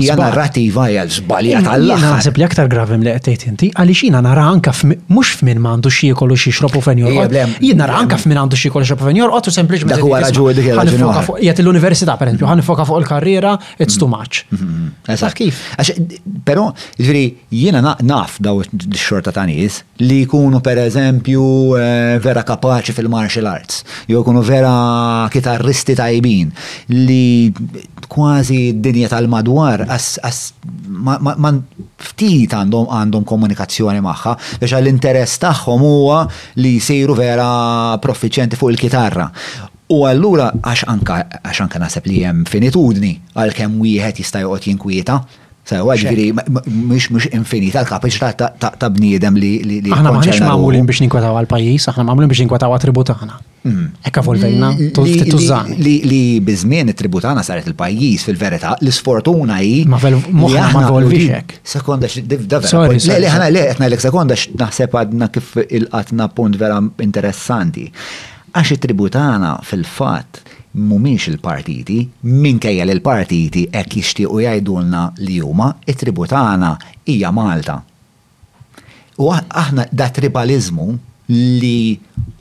[0.00, 4.20] hija narrativa hija żbaljat għall aħħar Naħseb li aktar gravi li qed inti għaliex jiena
[4.24, 7.36] nara anke mhux f'min m'għandu xi jkollu xi xrobu fejn jorqod.
[7.62, 9.96] Jien nara anke f'min għandu xi jkollu xrobu fejn jorqod u sempliċement.
[9.96, 14.42] Dak huwa raġuni dik hija l-università pereżempju ħanifoka fuq il-karriera it's too much.
[14.50, 14.70] Mm-hmm.
[14.70, 15.14] Mm-hmm.
[15.14, 15.62] Eżatt kif.
[16.46, 16.68] Però
[17.00, 17.24] jiġri
[17.54, 21.46] jiena naf daw x-xorta ta' nies li jkunu pereżempju
[21.78, 24.72] eh, vera kapaċi fil-martial arts, jew ikunu vera
[25.32, 26.50] kitarristi tajbin
[26.90, 27.50] li
[28.10, 31.64] kważi d-dinja tal-madwar man
[32.00, 36.22] ftit għandhom għandhom komunikazzjoni magħha biex l-interess tagħhom huwa
[36.62, 37.50] li jsiru vera
[38.02, 39.28] profiċenti fuq il-kitarra.
[39.94, 44.68] U allura għax anka għax anka naħseb li hemm finitudni għal kemm wieħed jista' joqgħod
[44.72, 45.18] jinkwieta.
[45.64, 49.80] Sewa, ġviri, mux mux infinita l-kapaċità ta' bniedem li.
[49.88, 53.12] Aħna maħniex mamulin biex ninkwetaw għal-pajis, aħna mamulin biex ninkwetaw għal-tribut
[53.68, 53.90] Mm.
[54.04, 55.28] Eka volvejna, mm.
[55.32, 55.70] tużan.
[55.80, 59.84] Li bizmien it-tributana saret il-pajis fil-verità, l-sfortuna hi.
[59.88, 61.56] Ma fel moħna ma volvijek.
[61.72, 62.08] Sekonda
[62.64, 67.86] Sorry, Li ħana le qed ngħidlek sekonda naħseb għadna kif il-qatna punt vera interessanti.
[68.52, 70.44] Għax it-tributana fil-fatt
[70.84, 76.74] mumiex il-partiti, minkejja li l-partiti hekk jixtiequ jgħidulna li huma, it-tributana
[77.08, 77.78] hija Malta.
[79.24, 80.90] U aħna da tribalizmu
[81.32, 81.76] li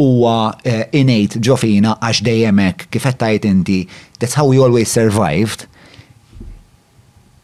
[0.03, 3.83] huwa eh, innate ġofina għax dejjemek kifet tajt inti
[4.19, 5.63] that's how we always survived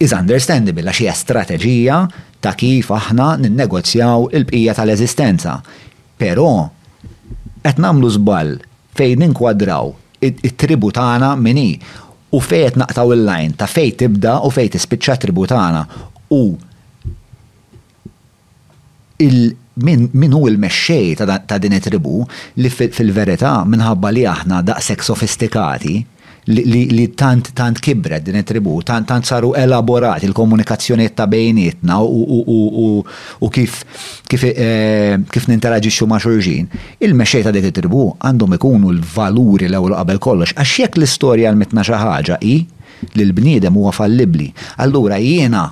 [0.01, 1.99] is understandable għax hija strateġija
[2.43, 5.57] ta' kif aħna ninnegozjaw il-bqija tal-eżistenza.
[6.19, 6.45] Però
[7.65, 8.53] qed nagħmlu żball
[8.99, 9.89] fejn ninkwadraw
[10.23, 15.83] it-tribu tagħna mini u fejn qed naqtaw il-lajn ta' fejn tibda u fejn tispiċċa tributana
[16.35, 16.43] u
[19.27, 19.49] il-
[19.85, 21.15] min hu l-mexxej
[21.47, 22.23] ta' din it-tribu
[22.59, 25.95] li fil-verità minħabba li aħna daqshekk sofistikati
[26.51, 33.49] li tant tant kibret din it-tribu, tant tant saru elaborati il komunikazzjoni ta' bejnietna u
[33.53, 33.83] kif
[34.27, 36.65] kif eh, kif ninteraġixxu ma' xulxin.
[36.99, 42.01] Il-mexxej ta' din it-tribu għandhom ikunu l-valuri l-ewwel qabel kollox għax jekk l-istorja l-mitna xi
[42.03, 42.57] ħaġa hi
[43.13, 44.49] li l-bniedem huwa fallibli.
[44.83, 45.67] Allura jiena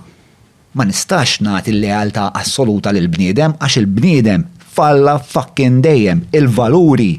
[0.78, 4.44] ma nistax nagħti l-lealtà assoluta lil bniedem għax il-bniedem
[4.78, 7.12] falla fucking dejjem il-valuri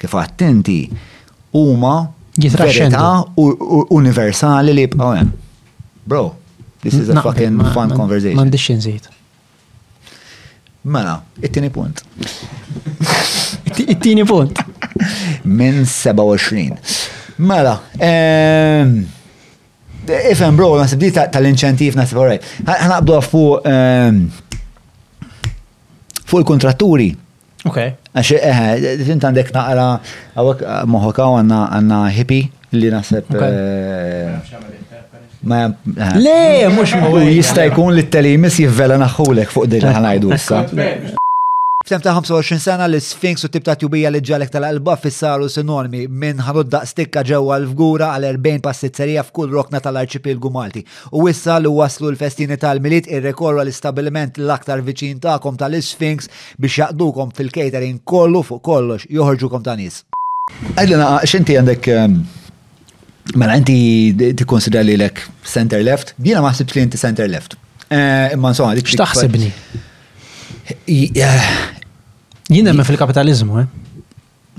[0.00, 0.78] kif attenti
[1.60, 1.94] huma
[2.40, 3.06] verità
[3.98, 5.32] universali li jibqgħu hemm.
[6.02, 6.22] Bro,
[6.82, 8.34] this is a fucking fun conversation.
[8.40, 9.04] M'għandix inżid.
[10.90, 12.00] Mela, it-tieni punt.
[13.78, 14.58] It-tieni punt.
[15.60, 16.96] Minn 27.
[17.46, 18.96] Mela, ehm,
[20.08, 22.46] Ifem bro, nasib di tal-inċentif nasib, all right.
[22.66, 24.18] Ħanaqbdu għafu ehm,
[26.26, 27.10] fuq il-kontratturi.
[27.70, 27.78] Ok.
[28.10, 29.86] Għax, eħe, tint għandek naqra,
[30.34, 32.40] għawak moħoka għanna għanna hippi
[32.74, 33.30] li nasib.
[33.30, 34.34] Eh,
[35.46, 35.62] ma
[36.18, 36.36] Le,
[36.74, 37.22] mux mu.
[37.30, 40.64] Jista' jkun li t-telimis jivvela naħħulek fuq dik ħanajdu issa.
[41.84, 46.04] F'tem ta' 25 sena l sfinx u tibta tjubija li ġalek tal alba fissaru sinonimi
[46.06, 50.84] minn ħanud stikka ġewwa l-fgura għal 40 passizzerija f'kull rokna tal-arċipilgu Malti.
[51.18, 56.30] U issa li waslu l-festini tal ir irrekorru l istabiliment l-aktar viċin ta'kom tal sfinx
[56.56, 60.04] biex jaqdukom fil-catering kollu fuq kollox joħorġukom ta' nies.
[60.78, 62.18] Għadlina, xinti għandek ehm,
[63.38, 67.54] Mela, inti tikkonsidra li l-ek center left, dina maħsibx li inti center left.
[67.88, 68.90] Eh, imma soħan, dik.
[68.96, 69.50] X'taħsibni?
[70.86, 71.10] Eh,
[72.48, 73.66] Jina ma fil-kapitalizmu, eh?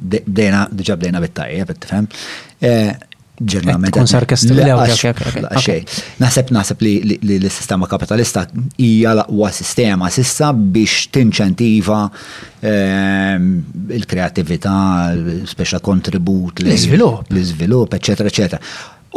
[0.04, 2.06] Dejna, diġa bdejna bit-tajjeb, tifhem.
[3.40, 3.92] Ġeneralment.
[3.94, 4.08] Kun
[6.24, 8.40] Naħseb naħseb li l-sistema kapitalista
[8.82, 12.02] hija laqwa sistema sissa biex tinċentiva
[12.62, 13.44] ehm,
[13.98, 14.76] il kreativita
[15.50, 18.60] speċa kontribut, l-iżvilupp, l izvilup eċetera, eċetera.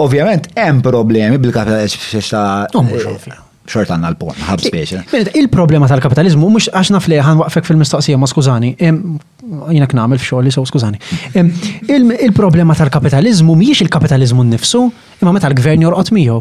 [0.07, 3.33] Ovvjament hemm problemi bil-kapitalizmu
[3.69, 5.03] xort għanna l-porn, hub speċa.
[5.39, 10.65] Il-problema tal-kapitalizmu, mux għax naf li għan waqfek fil-mistoqsija, ma skużani, jina knamil li so
[10.69, 11.01] skużani.
[11.37, 14.85] Il-problema tal-kapitalizmu miex il-kapitalizmu nifsu,
[15.23, 16.41] imma meta l-gvern jorqot miegħu.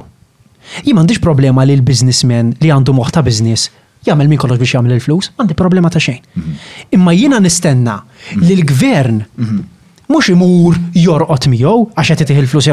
[0.86, 3.68] Jien m'għandix problema li l biznismen li għandu moħta biznis,
[4.06, 6.22] jagħmel minn kollox biex jgħamil il-flus, għandi problema ta' xejn.
[6.40, 6.56] Mhm.
[6.98, 8.00] Imma jiena nistenna
[8.42, 9.62] li l-gvern mhm
[10.12, 12.68] mhux imur jorqot miegħu għax qed titih il-flus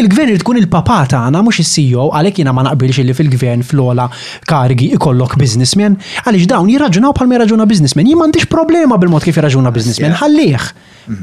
[0.00, 4.08] Il-gvern li tkun il papa tagħna mhux is-CEO għalhekk jiena ma naqbilx li fil-gvern flola
[4.48, 9.72] kargi ikollok businessmen, għaliex dawn jirraġunaw bħal jirraġuna jraġuna Jien m'għandix problema bil-mod kif jirraġuna
[9.74, 10.14] businessmen.
[10.20, 10.68] ħallih.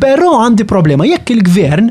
[0.01, 1.89] Però għandi problema jekk il-gvern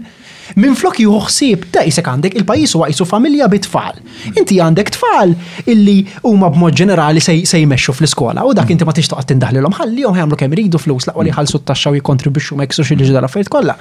[0.61, 3.97] Min flok juħsib ta' jisek għandek il-pajis u għajsu familja bit-tfal.
[4.37, 5.33] Inti għandek tfal
[5.73, 5.97] illi
[6.29, 10.59] huma b'mod ġenerali se jmexxu fl-iskola u dak inti ma tixtaq tindaħlilhom ħallihom għamlu kemm
[10.61, 13.77] ridu flus laqwa li ħalsu t-taxxa u jikkontribwixxu meksu xi liġi dal-affarijiet kollha.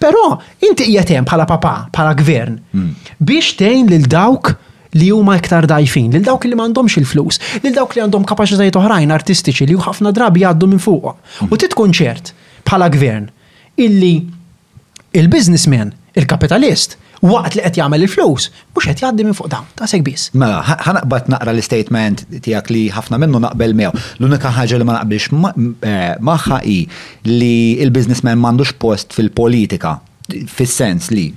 [0.00, 0.34] Però
[0.68, 3.10] inti qiegħed hemm bħala papa bħala gvern hmm.
[3.18, 4.54] biex tgħin lil dawk
[4.94, 9.10] li huma iktar dajfin, lil dawk li m'għandhomx il-flus, lil dawk li għandhom kapaċitajiet oħrajn
[9.16, 11.10] artistiċi li ħafna drabi jgħaddu minn fuq.
[11.14, 11.14] U
[11.48, 11.58] hmm.
[11.64, 12.34] titkun ċert
[12.68, 13.30] bħala gvern
[13.82, 14.14] illi
[15.14, 20.32] il-businessman, il-kapitalist, waqt li qed jagħmel il-flus, mhux qed jgħaddi minn fuq dawn, ta' biss.
[20.34, 23.92] Mela, ħanaqbad naqra l istatement tiegħek li ħafna minnu naqbel mew.
[24.18, 26.78] L-unika ħaġa li ma naqbilx eh, magħha hi
[27.30, 27.52] li
[27.86, 29.98] il-businessman m'għandux post fil-politika,
[30.56, 31.30] fis-sens li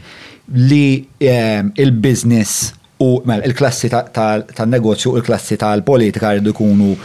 [0.57, 0.85] li
[1.21, 6.95] eh, il-business U mel, il-klassi tal-negozju u il-klassi tal-politika rridu jkunu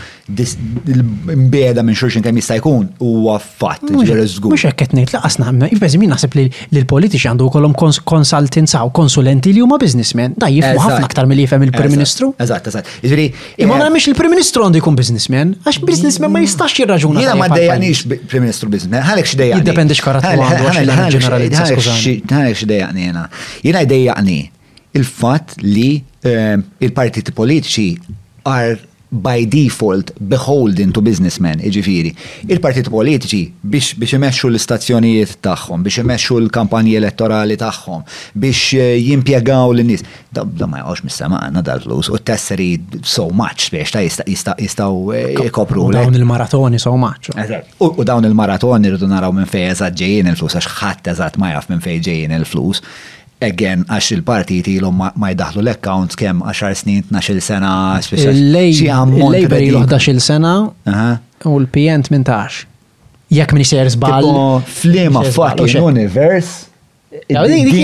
[1.37, 6.01] mbeda minn xurxin kemm jista' jkun u għaffat, Mux hekk nejt, laqasna, laqas minna sepp
[6.01, 6.39] min naħseb
[6.73, 7.75] li l-politiċi għandu kolom
[8.07, 12.31] konsultinza u konsulenti li huma businessmen, da jifmu ħafna aktar milli jifem il-Prim Ministru.
[12.41, 12.95] Eżatt, eżatt.
[13.59, 17.21] Imma nara eh, mhix il-Prim Ministru għandu jkun biznismen, għax biznismen ma jistax jirraġuna.
[17.27, 19.67] Jiena ma dejjanix Prim Ministru biznismen, għalek xi dejjaqni.
[19.67, 22.55] Jiddependi x'karattru għandu għax ġeneralizzazzjoni.
[22.55, 23.29] xi dejjaqni jiena.
[23.63, 24.41] Jiena jdejjaqni
[24.99, 25.91] il-fatt li
[26.25, 26.57] eh,
[26.87, 27.91] il-partiti politiċi
[28.49, 32.13] ar by default beholden to businessmen, iġifiri.
[32.49, 33.41] Il-partiti politiċi
[33.75, 38.07] biex biex imexxu l-istazzjonijiet tagħhom, biex imexxu l-kampanji elettorali tagħhom,
[38.41, 40.05] biex eh, jimpjegaw lin-nies.
[40.33, 42.71] Da ma jgħux mis-sema dal-flus u tesseri
[43.05, 45.91] so much biex ta' jistgħu eh, jkopru.
[45.93, 47.33] Dawn il-maratoni so much.
[47.79, 51.69] U dawn il-maratoni rridu naraw minn fejn eżat ġejjin il-flus għax ħadd eżatt ma jaf
[51.73, 52.81] minn fejn ġejjin il-flus.
[52.81, 59.61] il flus again, għax il-partiti l ma jdaħlu l-accounts kem 10 snin, 12 sena, Il-Labor
[59.61, 62.67] il-11 sena u l-PN 18.
[63.33, 64.29] Jek minister zbal.
[64.69, 66.72] Flima fucking universe.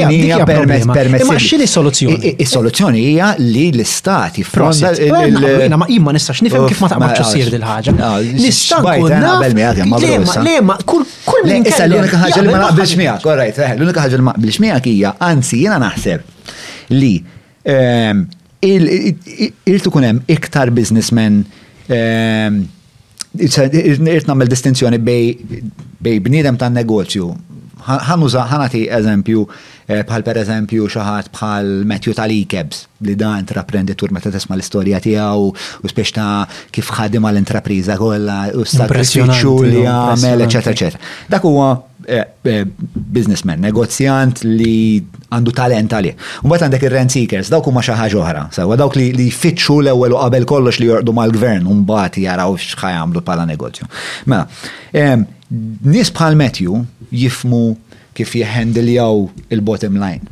[0.06, 1.24] Dinija permess permess.
[1.26, 2.32] Ma xini soluzzjoni?
[2.42, 4.92] Is-soluzzjoni hija li l-istati frossa.
[5.76, 7.94] Ma imma nistax nifhem kif ma taqbad ċossir dil-ħaġa.
[8.38, 8.80] Nista'
[10.46, 11.04] Le ma kull
[11.46, 14.88] min Issa l-unika ħaġa li ma naqbilx miegħek, orajt, l-unika ħaġa li ma naqbilx miegħek
[14.94, 17.18] hija anzi jiena naħseb li
[19.68, 21.42] irtu kunem iktar businessmen
[23.42, 27.34] irtu namel distinzjoni bej bnidem ta' negozju
[27.88, 29.44] ħanuża ħanati eżempju
[29.86, 35.48] eh, bħal per eżempju xaħat bħal Matthew tal li da intraprenditur meta tisma l-istorja tiegħu
[35.48, 41.14] u spiex ta' kif ħadim għal intrapriża kollha u s-sakrifiċċju li għamel eċetera eċetera.
[41.32, 41.70] Dak huwa
[42.08, 44.98] eh, eh, businessman, negozjant li
[45.30, 46.18] għandu talent għalih.
[46.44, 50.20] Mbagħad għandek ir-rent seekers, dawk huma xi ħaġa oħra, Sawa dawk li jfittxu l-ewwel u
[50.24, 53.88] qabel kollox li jorqdu mal-gvern u mbagħad jaraw x'ħajamlu bħala negozju.
[54.28, 54.48] Mela,
[55.48, 57.62] Nis bħal Matthew jifmu
[58.18, 59.20] kif jihendiljaw
[59.54, 60.24] il-bottom line,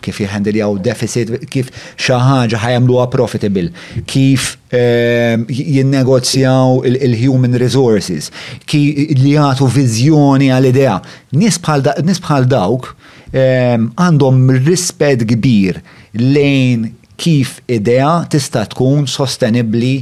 [0.00, 3.66] kif jihendiljaw deficit, kif xaħġa ħajamluwa profitable,
[4.06, 8.30] kif ehm, jinnegozjaw il-human resources,
[8.64, 10.96] kif li jgħatu vizjoni għal-idea.
[11.42, 12.92] Nis bħal dawk
[13.34, 15.82] ehm, għandhom rispet kbir
[16.22, 16.92] lejn
[17.22, 19.96] kif idea tista' tkun sostenibli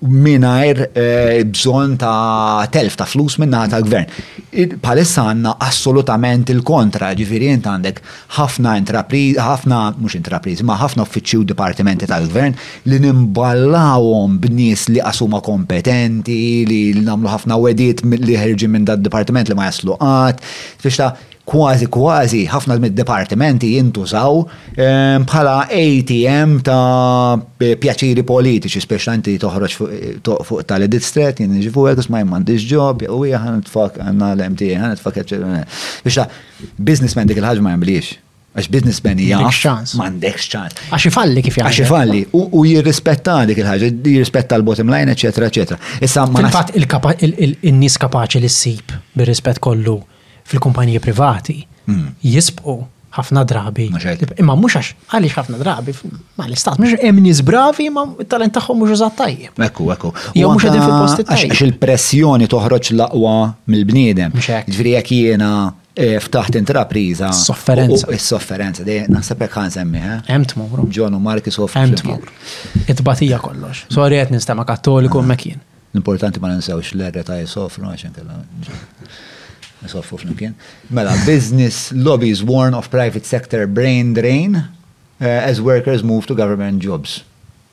[0.00, 4.06] minajr eh, bżon ta' telf ta' flus minna ta' gvern.
[4.80, 7.98] Palissa għanna assolutament il-kontra, ġifiri jent għandek
[8.38, 12.56] ħafna intrapriz, ħafna, mux intrapriz, ma ħafna uffiċċju u dipartimenti ta' gvern
[12.88, 19.52] li nimballawhom b'nies li asuma kompetenti, li namlu ħafna wedit li ħerġi minn dat dipartiment
[19.52, 20.40] li ma jaslu għat,
[20.80, 21.12] fiex ta'
[21.46, 24.40] kważi kważi ħafna mid-departimenti jintużaw
[24.76, 32.08] ehm, bħala ATM ta' pjaċiri politiċi, speċjalment toħroġ fuq eh, tal edistret jien ġifu għek
[32.12, 35.62] ma jimman ġob, u jgħan t-fak għanna l-MT, għan tfak eccetera.
[36.04, 36.28] Biex ta'
[36.78, 38.20] businessman dik il-ħagġa ma jgħamilix.
[38.54, 39.94] Għax businessman jgħax.
[39.98, 40.82] Mandekx ċans.
[40.94, 41.70] Għax ifalli kif jgħan.
[41.70, 42.20] Għax ifalli.
[42.54, 45.80] U jirrispetta dik il-ħagġa, jirrispetta l-bottom line, eccetera, eccetera.
[46.06, 46.46] Issa ma.
[46.62, 49.98] fil il-nis kapaċi l sip bir-rispett kollu
[50.48, 52.14] fil-kumpaniji privati mm.
[52.24, 52.78] jisbqu
[53.14, 53.84] ħafna drabi.
[54.42, 55.92] Imma mhux għax għaliex ħafna drabi
[56.40, 59.62] ma l-istat mhux hemm nies bravi ma talent tagħhom mhux użat tajjeb.
[59.68, 60.10] Ekku, ekku.
[60.34, 61.52] Jew mhux qegħdin fil posti tajjeb.
[61.54, 63.34] Għax il-pressjoni toħroġ l-aqwa
[63.70, 64.34] mill-bniedem.
[64.42, 65.50] Ġifieri jekk jiena
[65.94, 67.28] eh, ftaħt intrapriża.
[67.38, 68.08] Sofferenza.
[68.16, 70.16] Is-sofferenza, dej naħseb hekk semmi, eh?
[70.32, 70.82] Hemm tmur.
[70.96, 72.26] Ġonu u Marcus Hemm tmur.
[72.82, 73.86] it tbatija kollox.
[73.94, 75.30] Sorry qed nistema' Kattoliku ah.
[75.30, 75.62] mekin.
[75.94, 78.42] L-importanti ma ninsewx l-erre ta' jisofru għaxin kellha
[79.84, 80.54] nisoffu f'nukien.
[80.94, 84.64] Mela, business lobbies warn of private sector brain drain uh,
[85.20, 87.22] as workers move to government jobs.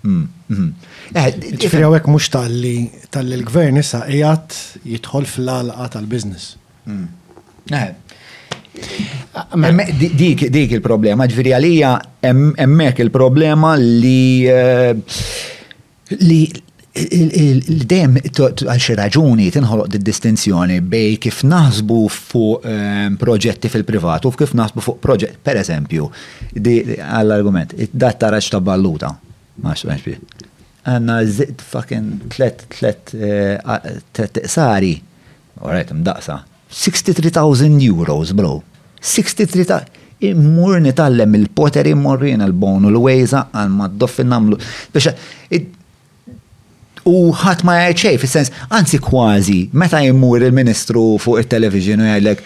[0.02, 0.72] Hmm, hmm.
[1.14, 1.28] Eh,
[1.62, 4.56] ġifri għawek mux tal-li tal-gvern issa jgħat
[4.94, 6.46] jitħol fl-għalqa tal-biznis.
[6.88, 7.08] Hmm.
[7.72, 7.90] Eh.
[10.02, 11.92] Dik il-problema, ġifri għalija
[12.64, 14.26] emmek il-problema li
[16.22, 16.42] li
[16.92, 24.52] Il-dem, għal xi raġuni tinħoloq distinzjoni bej kif naħsbu fuq ehm, proġetti fil-privat u kif
[24.60, 26.10] naħsbu fuq proġetti per eżempju,
[26.60, 29.14] għall-argument, id dat raġ ta' balluta.
[29.64, 29.86] Max
[30.82, 34.96] Għanna zitt fucking tlet tlet eh, sari.
[35.62, 36.40] Orajt, mdaqsa.
[36.74, 38.58] 63,000 euros, bro.
[39.00, 44.58] 63,000 tal-lem il-poteri morrina l-bonu l-wejza għan ma d-doffin namlu.
[44.92, 45.14] Biex,
[47.08, 52.46] u ħadd ma jgħid xejn fis-sens, anzi kważi, meta jmur il-Ministru fuq it-television u jgħidlek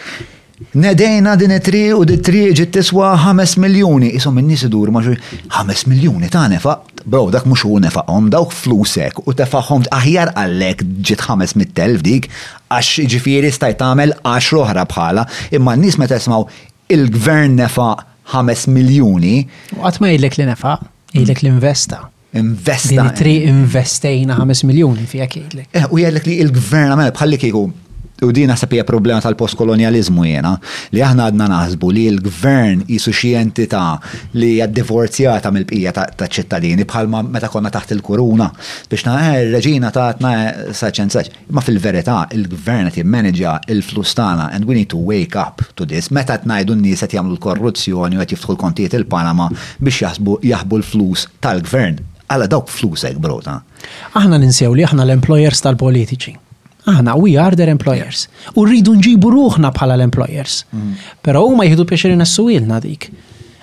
[0.72, 4.08] Nedejna din it-tri u din tri ġit tiswa 5 miljoni.
[4.16, 5.12] Isom minn nisidur maġu
[5.52, 6.78] 5 miljoni ta' nefa.
[7.04, 12.30] Bro, dak mhux hu nefaqhom, dawk flusek u tefaħħom aħjar għallek ġiet 500,000 dik
[12.72, 16.48] għax ġifiri stajt tagħmel 10 oħra bħala, imma n-nies meta jismaw
[16.88, 17.92] il-gvern nefa'
[18.32, 19.42] 5 miljoni.
[19.76, 20.76] U għatma ma jgħidlek li nefa':
[21.12, 22.88] jgħidlek li investa investa.
[23.02, 25.26] Din tri investejna 5 miljoni fija
[25.70, 27.66] Eh, U jgħidlek li il-gvern għamel bħalli kieku
[28.24, 30.54] u dina sabija problema tal-postkolonializmu jiena
[30.94, 33.98] li aħna għadna naħsbu li l-gvern jisu xi entità
[34.40, 38.48] li jaddivorzjata mill-bqija ta' ċittadini bħalma meta konna taħt il-kuruna
[38.88, 40.32] biex naħe eh, reġina tatna
[40.72, 41.34] saċen eh, saċ.
[41.52, 46.08] Ma fil-verità il-gvern qed jimmaneġja il-flus tagħna and we need to wake up to this.
[46.10, 50.40] Meta qed ngħidu n-nies qed jagħmlu l-korruzzjoni u qed jiftħu l-kontijiet il-Panama biex jaħbu
[50.82, 53.58] l-flus tal-gvern għala dawk flusek brota.
[54.18, 56.34] Aħna ninsew li aħna l-employers tal-politiċi.
[56.90, 58.26] Aħna, we are their employers.
[58.54, 60.60] U rridu nġibu ruħna bħala l-employers.
[60.72, 61.06] Mm.
[61.22, 63.08] Pero huma jihdu pjaċirin ilna dik.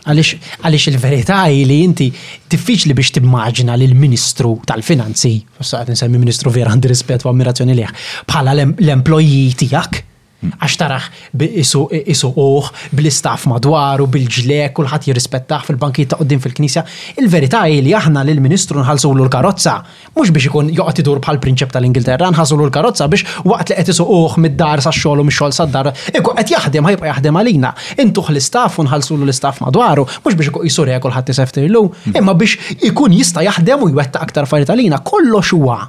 [0.05, 6.87] Għalix il-verità li inti diffiċli biex timmaġina li l-Ministru tal-Finanzi, s-saqt nsemmi Ministru vera għandi
[6.91, 7.93] rispet u ammirazzjoni liħ,
[8.27, 10.01] bħala l-employee tijak
[10.43, 11.05] Għax taraħ
[11.39, 16.83] isu uħ, bl madwar madwaru, bil-ġlek, kullħat jirrispettaħ fil bankiet ta' qoddim fil-knisja.
[17.21, 19.75] Il-verità hi li aħna lil ministru nħalsu l-karozza,
[20.17, 24.07] mux biex ikun joqgħod idur bħal prinċep tal-Ingilterra, nħalsu l-karozza biex waqt li qed isu
[24.17, 27.73] uħ mid-dar sa' xogħol u mix-xogħol sa' dar, ikun qed jaħdem ħajbqa' jaħdem għalina.
[28.03, 31.85] Intuħ l-istaff u nħalsu l-istaff madwaru, mhux biex ikun jisurja kulħadd iseftirlu,
[32.17, 35.79] imma biex ikun jista' jaħdem u jwettaq aktar affarijiet għalina, kollox huwa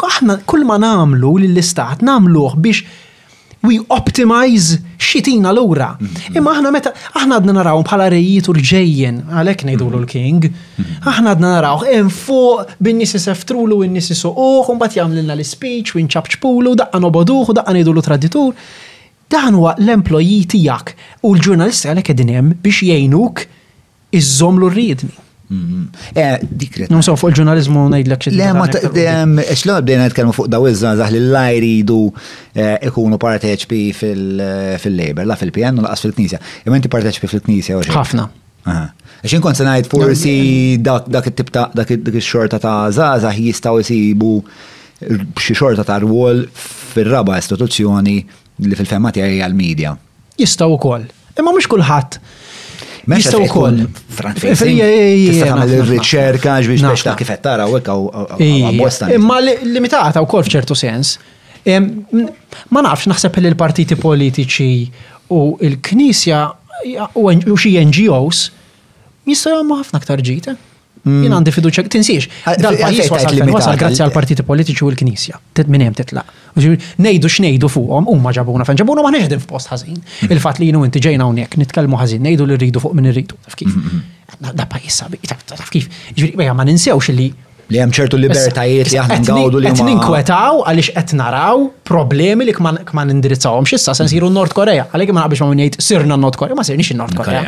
[0.00, 3.08] kull ma namlu l-istat namluħ biex
[3.62, 5.96] we optimize xitina l-ura.
[6.00, 6.36] Mhm.
[6.38, 9.96] Imma aħna meta, aħna għadna naraw bħala rejiet urġejjen, għalek nejdu mhm.
[10.06, 11.02] l-king, mhm.
[11.12, 16.74] aħna għadna naraw, hemm fuq bin-nisi seftrulu, bin-nisi soqoħ, un bat jamlilna l-speech, win ċabċpulu,
[16.84, 18.54] daqqa noboduħ, daqqa nejdu l-traditur.
[19.30, 23.44] Dan huwa l-employee tijak u l-ġurnalisti għalek għedinem biex jgħinuk
[24.18, 25.14] iż-żomlu rridni.
[25.50, 25.88] Mhm.
[26.14, 26.90] Eh, Dikret.
[26.94, 28.32] Num fuq il-ġurnalizmu ngħidlek xi.
[28.38, 31.96] Le ma eh, x'lo għabdejna nitkellmu fuq daw iż-żgħażagħ li l jridu
[32.54, 36.38] eh, ikunu parteċpi fil-Labor, la fil-PN u laqas fil-Knisja.
[36.66, 38.28] Imma inti parteċpi fil-Knisja u Ħafna.
[38.70, 40.36] Għaxin kon se ngħid forsi
[40.84, 44.32] dak it-tip ta' dak ix-xorta ta' żgħażagħ jistgħu jsibu
[45.40, 46.44] xi xorta ta' rwol
[46.92, 48.18] fir-raba istituzzjoni
[48.70, 49.96] li fil-femma tiegħi għal-medja.
[50.44, 51.10] u wkoll.
[51.40, 52.20] Imma mhux kulħadd
[53.18, 53.80] Jistaw kol.
[54.38, 61.14] Tagħmel ir-riċerka biex biex ta' kif qed tara u hekk Imma limitata wkoll f'ċertu sens.
[61.70, 64.70] Ma nafx naħseb li l-partiti politiċi
[65.34, 65.42] u
[65.72, 66.44] l-Knisja
[67.18, 68.44] u xi NGOs
[69.30, 70.56] jistgħu jagħmlu ħafna aktar ġita.
[71.06, 71.22] Mm.
[71.24, 72.26] Jina għandi fiduċa, tinsiex,
[72.60, 75.84] dal-pajis wasal grazzi għal partiti politiċi u l-Knisja, ted titla.
[75.86, 76.32] hemm titlaq.
[77.00, 79.96] Nejdu x'nejdu fuqhom, huma ġabuna fejn ġabuna ma neħdem f'post ħażin.
[79.96, 80.34] Mm.
[80.36, 83.56] Il-fatt li jienu inti ġejna hawnhekk nitkellmu ħażin, nejdu li rridu fuq minn irridu, taf
[83.56, 83.70] kif.
[83.72, 84.72] Da mm-hmm.
[84.74, 85.88] pajis sabi, taf kif.
[86.14, 87.30] Ġifieri ma ninsewx li
[87.70, 89.70] li hemm ċertu libertajiet li aħna ngawdu li.
[89.70, 95.14] Qed ninkwetaw għaliex qed naraw problemi li kman indirizzawhom x'issa se nsiru Nord Korea, għalhekk
[95.14, 97.44] ma naqbix ma ngħid jgħid sirna Nord Korea, ma sirniex Nord Korea.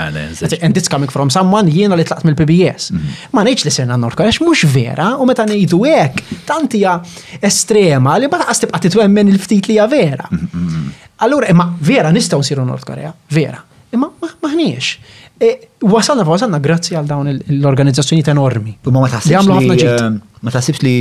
[0.60, 2.92] And it's coming from someone jiena li tlaqt mill-PBS.
[2.92, 3.18] Mhm.
[3.34, 6.96] Ma ngħidx li sirna Nord Korea x'mhux vera u meta ngħidu hekk tant hija
[7.40, 10.28] estrema li ma taqas tibqa' titwemmen il-ftit li hija vera.
[10.30, 10.92] Mhm, mhm,
[11.22, 13.58] Allura imma vera nistgħu nsiru Nord Korea, vera.
[13.94, 14.96] Imma ma ħniex.
[15.43, 15.48] E,
[15.90, 18.77] wasalna wasalna grazzi għal dawn l-organizzazzjonijiet enormi.
[18.86, 20.93] Ma ehm, ma taħsibx li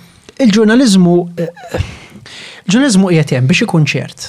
[0.43, 1.49] il-ġurnalizmu eh,
[2.65, 4.27] il-ġurnalizmu qiegħed hemm biex ikun ċert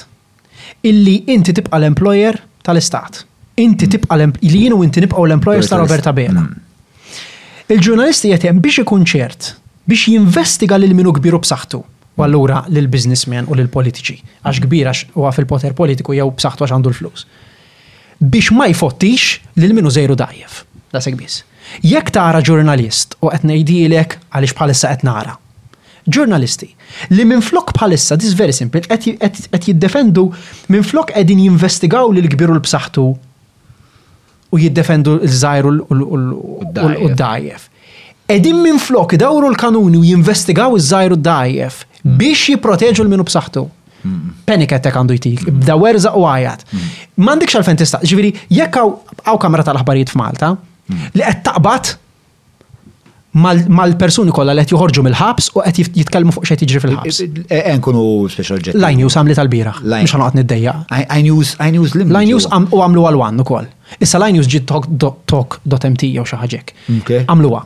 [0.86, 3.24] illi inti tibqa' l-employer tal-istat.
[3.58, 6.46] Inti tibqa' li jien u inti nibqgħu l-employers ta' Roberta Bena.
[6.46, 6.62] Mm.
[7.66, 9.48] Il-ġurnalisti jatem biex ikun ċert,
[9.90, 11.80] biex jinvestiga lil minu kbiru b'saħħtu
[12.14, 14.14] u allura lil businessmen u lil politiċi,
[14.46, 17.24] għax kbir għax huwa fil-poter politiku jew b'saħħtu għax għandu l-flus.
[18.22, 20.60] Biex ma jfottix lil minu zejru dajjef,
[20.94, 21.42] da biss.
[21.82, 25.34] Jekk tara ġurnalist u qed ngħidilek għaliex bħalissa qed nara.
[26.06, 26.70] Ġurnalisti
[27.18, 30.28] li minn flok bħalissa, dis very simple, qed jiddefendu
[30.70, 33.10] minn flok qegħdin jinvestigaw lil kbiru l-bsaħħtu
[34.50, 37.68] u jiddefendu l-żajru u d-dajjef.
[38.28, 43.64] Edim minn flok dawru l-kanuni u jinvestigaw iż-żajru d-dajjef biex jiproteġu l-minu b'saħħtu.
[44.46, 46.64] Penik attack għandu jtik, za' u għajat.
[47.18, 48.80] Mandik xal-fentista, ġiviri, jekk
[49.26, 50.52] għaw kamra tal-aħbarijiet f'Malta,
[51.16, 51.96] li qed taqbad
[53.44, 57.18] mal-persuni kollha li qed joħorġu mill-ħabs u qed jitkellmu fuq xejn jiġri fil-ħabs.
[57.76, 58.78] Enkunu eh, eh, eh, special jet.
[58.80, 59.80] Line news għamlet għal-biraħ.
[59.84, 60.74] Mhux ħanoqgħod niddejja.
[60.96, 62.12] Line news line news lim.
[62.16, 63.68] Line news u għamlu għal-wan ukoll.
[64.02, 66.76] Issa line news ġid talk.mt jew xi ħaġek.
[67.26, 67.64] Għamluha.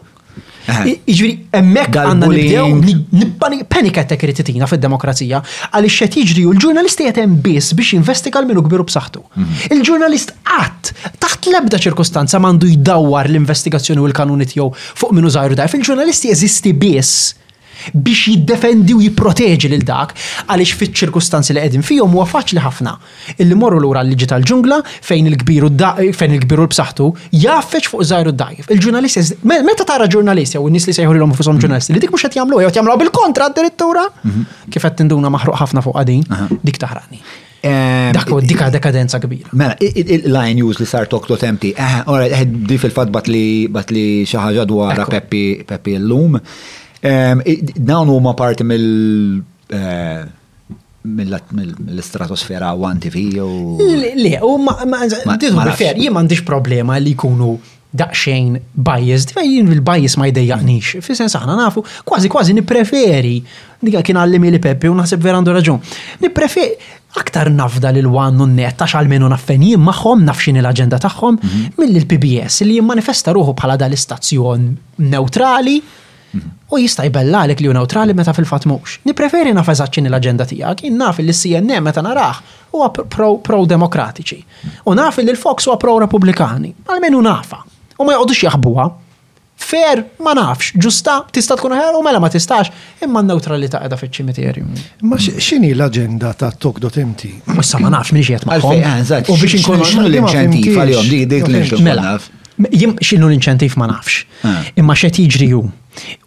[1.08, 7.06] Iġviri, emmek għanna nibdew panic attack irrid titina fid-demokrazija għaliex qed jiġri u l ġurnalisti
[7.08, 9.22] qed hemm biss biex jinvestiga l-minu kbiru b'saħħtu.
[9.22, 9.72] Mhm.
[9.76, 10.92] Il-ġurnalist qatt
[11.22, 14.68] taħt l-ebda ċirkostanza m'għandu jdawwar l-investigazzjoni u l-kanuni tiegħu
[15.00, 15.74] fuq minnu żgħir dajf.
[15.80, 17.39] il ġurnalisti jeżisti biss
[17.94, 20.14] biex jiddefendi u jipproteġi lil dak
[20.50, 22.94] għaliex fiċ-ċirkustanzi li qegħdin fihom huwa faċli ħafna.
[23.40, 25.72] Illi morru lura l-liġi tal-ġungla fejn il-kbiru
[26.16, 27.10] fejn il l-bsaħtu
[27.42, 28.70] jaffeċ fuq żgħir d-dajf.
[28.70, 32.40] Il-ġurnalist meta tara ġurnalist jew nies li sejħu lilhom fushom ġurnalisti li dik mhux qed
[32.40, 34.46] jagħmlu jew jagħmlu bil-kontra addirittura mhm.
[34.70, 37.22] kif qed tinduna maħruq ħafna fuq qadin dik taħrani.
[37.60, 39.50] Dak u dika dekadenza kbira.
[39.52, 41.44] Mela, il-line news li sar tok tot
[42.06, 46.40] Ora, di fil-fat bat li bat li xaħġa dwar Peppi Peppi l-lum.
[47.02, 50.24] Dawn huma parti mill- eh,
[51.04, 53.78] mill-stratosfera u TV u.
[53.80, 57.56] Le, u ma' jien m'għandix problema li jkunu
[57.90, 63.40] daqxejn bias, di jien il-bias ma jdejjaqnix, fi sens aħna nafu, kważi kważi nipreferi,
[63.82, 65.80] dika kien għallimi li Peppi u naħseb verandu raġun,
[66.22, 66.76] nipreferi,
[67.18, 71.72] aktar nafda lil wan u net għax għalmenu naffen jien maħħom nafxin l-agenda taħħom mhm.
[71.80, 74.70] mill-PBS li jimmanifesta manifesta ruħu bħala dal-istazzjon
[75.10, 75.78] neutrali
[76.70, 78.98] u jista' jbella għalek li u neutrali meta fil-fatt mhux.
[79.08, 82.38] Nippreferi naf eżaċċini l-aġenda tiegħek, jien naf li CNN meta narah
[82.72, 82.90] huwa
[83.50, 84.40] pro-demokratiċi.
[84.90, 87.62] U naf li l-Fox huwa pro-Repubblikani, għalmenu nafa.
[88.00, 88.88] U ma jgħodux jaħbuha.
[89.60, 92.70] Fer, ma nafx, ġusta, tista' tkun ħer u mela ma tistax,
[93.04, 94.84] imma n neutralità qiegħda fiċ-ċimiterju.
[95.06, 97.26] Ma x'inhi l-aġenda ta' tok.mt?
[97.60, 101.84] Issa ma nafx minn xiet ma' U biex inkunu x'nu l-inċentiv għalihom dik dik l-inċentiv.
[101.84, 102.16] Mela,
[103.04, 104.24] x'inhu l-inċentiv ma nafx.
[104.80, 105.52] Imma x'qed jiġri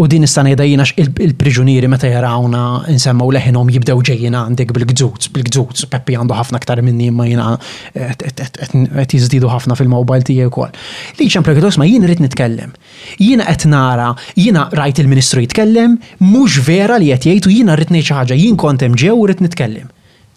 [0.02, 0.65] U din nista' ngħidha
[1.02, 2.61] il-priġunieri meta jarawna
[2.91, 7.53] insemmaw leħinhom jibdew ġejjina għandek bil-gżuz, bil-gżuz, Peppi għandu ħafna aktar minni ma jiena
[7.95, 10.73] qed jizdidu ħafna fil-mobile tiegħi kol.
[11.19, 12.76] Li ċemplekitos ma jien rrid nitkellem.
[13.22, 15.95] Jiena qed nara, jiena rajt il-Ministru jitkellem,
[16.26, 18.41] mhux vera li qed jajtu jina jiena rrid jina xi ħaġa,
[18.84, 19.88] hemm ġew u rrid nitkellem.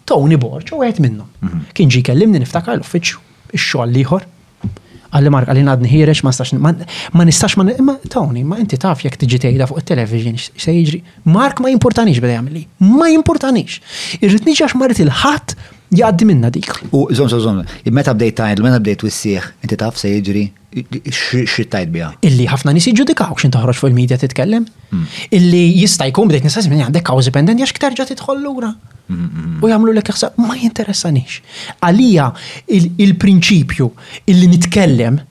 [0.07, 1.27] Tony Borġ u għed minnhom.
[1.43, 1.65] Mhm.
[1.75, 3.19] Kien ġi kellimni niftakar l uffiċu
[3.55, 4.23] ix-xogħol ieħor
[5.15, 6.57] għalli Mark għalli għadni ħirex ma nistax
[7.13, 11.01] ma nistax ma ma tawni ma inti taf jek tiġi tgħidha fuq it-television se jiġri.
[11.31, 12.65] Mark ma importanix bada jagħmel li.
[12.87, 13.79] Ma importanix.
[14.19, 15.55] Irrid niġi għax marit il-ħadd
[15.93, 16.71] jgħaddi minna dik.
[16.91, 17.61] U zon, zon,
[17.95, 20.43] meta bdejt tajn, meta bdejt wissieħ, inti taf se jiġri,
[21.71, 22.09] tajt bija.
[22.27, 24.65] Illi ħafna nisi ġudikaw xin toħroġ fuq il-medja titkellem.
[24.91, 25.05] Hmm.
[25.33, 28.73] Illi jista' jkun bdejt nisasim minn għandek kawzi dependent jax ktarġa titħol lura.
[29.07, 31.39] Hmm, hmm, u jagħmlu lek jaħseb ma jinteressanix.
[31.79, 32.29] Għalija
[33.07, 33.89] il-prinċipju
[34.27, 35.21] illi nitkellem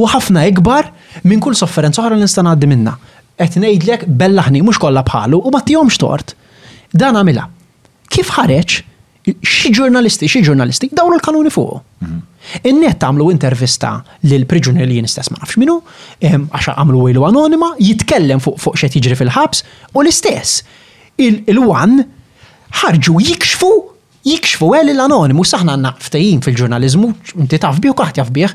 [0.00, 0.92] u ħafna ikbar
[1.28, 2.96] minn kull sofferenza oħra li nista' ngħaddi minna.
[3.40, 6.34] Qed ngħidlek bellaħni mhux kollha bħalu u ma tihomx tort.
[6.90, 7.46] Dan għamilha.
[8.10, 8.80] Kif ħareġ?
[9.22, 11.80] xi ġurnalisti, xi ġurnalisti, dawru l-kanuni fuq.
[12.00, 12.18] Mhm.
[12.64, 13.90] Innet għamlu intervista
[14.24, 15.82] lil priġunier li jinistess ma nafx minu,
[16.20, 19.62] ehm, għaxa għamlu ilu anonima, jitkellem fuq fuq xed jiġri fil-ħabs,
[19.94, 20.62] u l-istess,
[21.20, 22.00] il-wan
[22.80, 23.70] ħarġu jikxfu,
[24.24, 27.12] jikxfu għel l-anonimu, saħna għanna ftajin fil-ġurnalizmu,
[27.44, 28.50] inti taf biħu u kaħt jaf bih,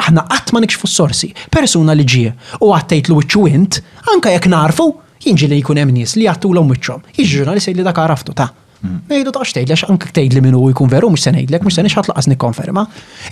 [0.00, 2.32] aħna għatma nikxfu s-sorsi, persuna li ġie,
[2.62, 3.82] u għattajt l-wicċu int,
[4.12, 4.90] anka jek narfu,
[5.26, 8.50] jinġi li jkun hemm nies li għattu l-om jġi ġurnalisti li dak għaraftu ta'
[9.08, 11.84] Nejdu tax tgħid għax anke tgħid li minnu jkun veru mux se ngħidlek mhux se
[11.86, 12.84] nixħat laqas konferma.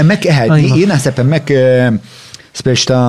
[0.00, 2.00] Hemmhekk eħed, jina naħseb emmek eh,
[2.60, 3.04] speċta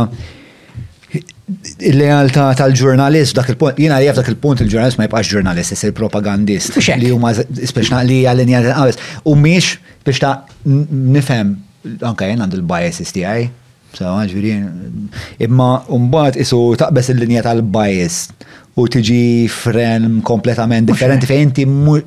[1.83, 6.77] il-lealtà tal-ġurnalist dak il-punt, jina li dak il-punt il-ġurnalist ma jibqax ġurnalist, jessir propagandist.
[7.01, 9.01] Li huma speċna li għal-linja tal-qawes.
[9.31, 9.73] U miex
[10.05, 10.35] biex ta'
[10.67, 11.55] nifem,
[12.05, 13.49] anka jena għandu l biases tiegħi.
[13.91, 14.53] So, ġviri,
[15.43, 18.21] imma umbat isu taqbes il-linja tal-bias
[18.79, 21.65] u tiġi frem kompletament differenti fejn inti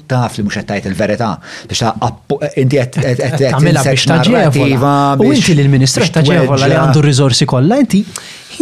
[0.09, 1.35] taf li mhux qed tgħid il-verità
[1.69, 4.95] biex ta' inti qed tagħmilha biex taġevola.
[5.21, 8.01] U inti lill-Ministru taġevola li għandu r kolla, kollha inti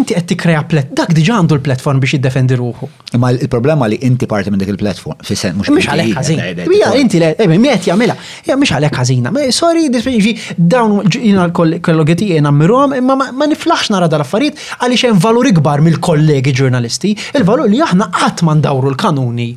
[0.01, 2.89] inti qed tikkrea plet, dak diġa għandu l-platform biex jiddefendi ruħu.
[3.17, 6.47] Imma il-problema li inti parti minn dik il-platform, fi sen mhux mhux għalek għazina.
[6.71, 8.17] Mija inti le, ejmi eh, qed jagħmilha,
[8.47, 9.35] hija mhux għalek ħażina.
[9.59, 15.25] Sorry, dispinġi dawn jiena l kollogeti jiena mirom, imma ma niflax nara dal-affarijiet għaliex hemm
[15.25, 19.51] valur ikbar mill-kollegi ġurnalisti, il-valur li aħna qatt ma ndawru l-kanuni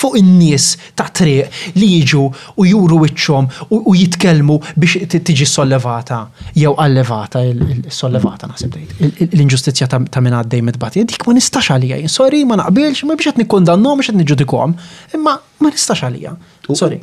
[0.00, 0.66] fuq in-nies
[0.96, 2.22] ta' triq li jiġu
[2.60, 6.22] u juru wiċċhom u jitkellmu biex tiġi sollevata
[6.58, 7.42] jew allevata
[7.94, 11.04] sollevata naħseb tgħid l-inġustizzja ta' minn għaddej mitbati.
[11.10, 14.74] Dik ma nistax għalija, sorry ma naqbilx, ma biex qed nikkondannhom biex qed niġġudikhom,
[15.18, 16.34] imma ma nistax għalija.
[16.70, 17.00] Sorry.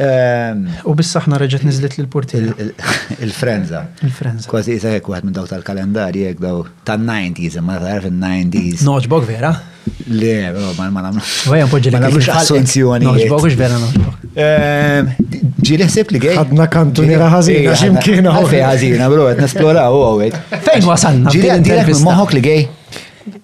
[0.00, 2.46] Ehm, u bissaħna reġet nizlit l-portil.
[3.24, 3.82] Il-frenza.
[4.06, 4.48] Il-frenza.
[4.48, 9.50] Kważi jisa jek minn daw tal-kalendarji, jek daw tal-90s, ma tarf 90 s Noġbog vera?
[10.08, 11.20] Le, oh, ma ma namlu.
[11.20, 13.08] Għajan poġġi li għamlu assunzjoni.
[13.10, 14.24] Noġbok ux vera noġbok.
[14.30, 15.10] Ehm,
[15.68, 16.38] Ġili ħsib li għej.
[16.46, 18.32] Għadna kantuni raħazina, ximkina.
[18.40, 20.38] Għafej ħazina, bro, għet nesploraw u għawet.
[20.70, 21.34] Fejn wasanna?
[21.34, 22.64] Ġili għandirek minn moħok li għej.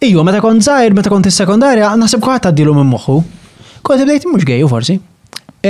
[0.08, 3.18] Iju, meta kont zaħir, meta kont il-sekundarja, naħseb kwaħt għaddilu minn moħu.
[3.84, 4.96] Kont bdejt mux għej forsi.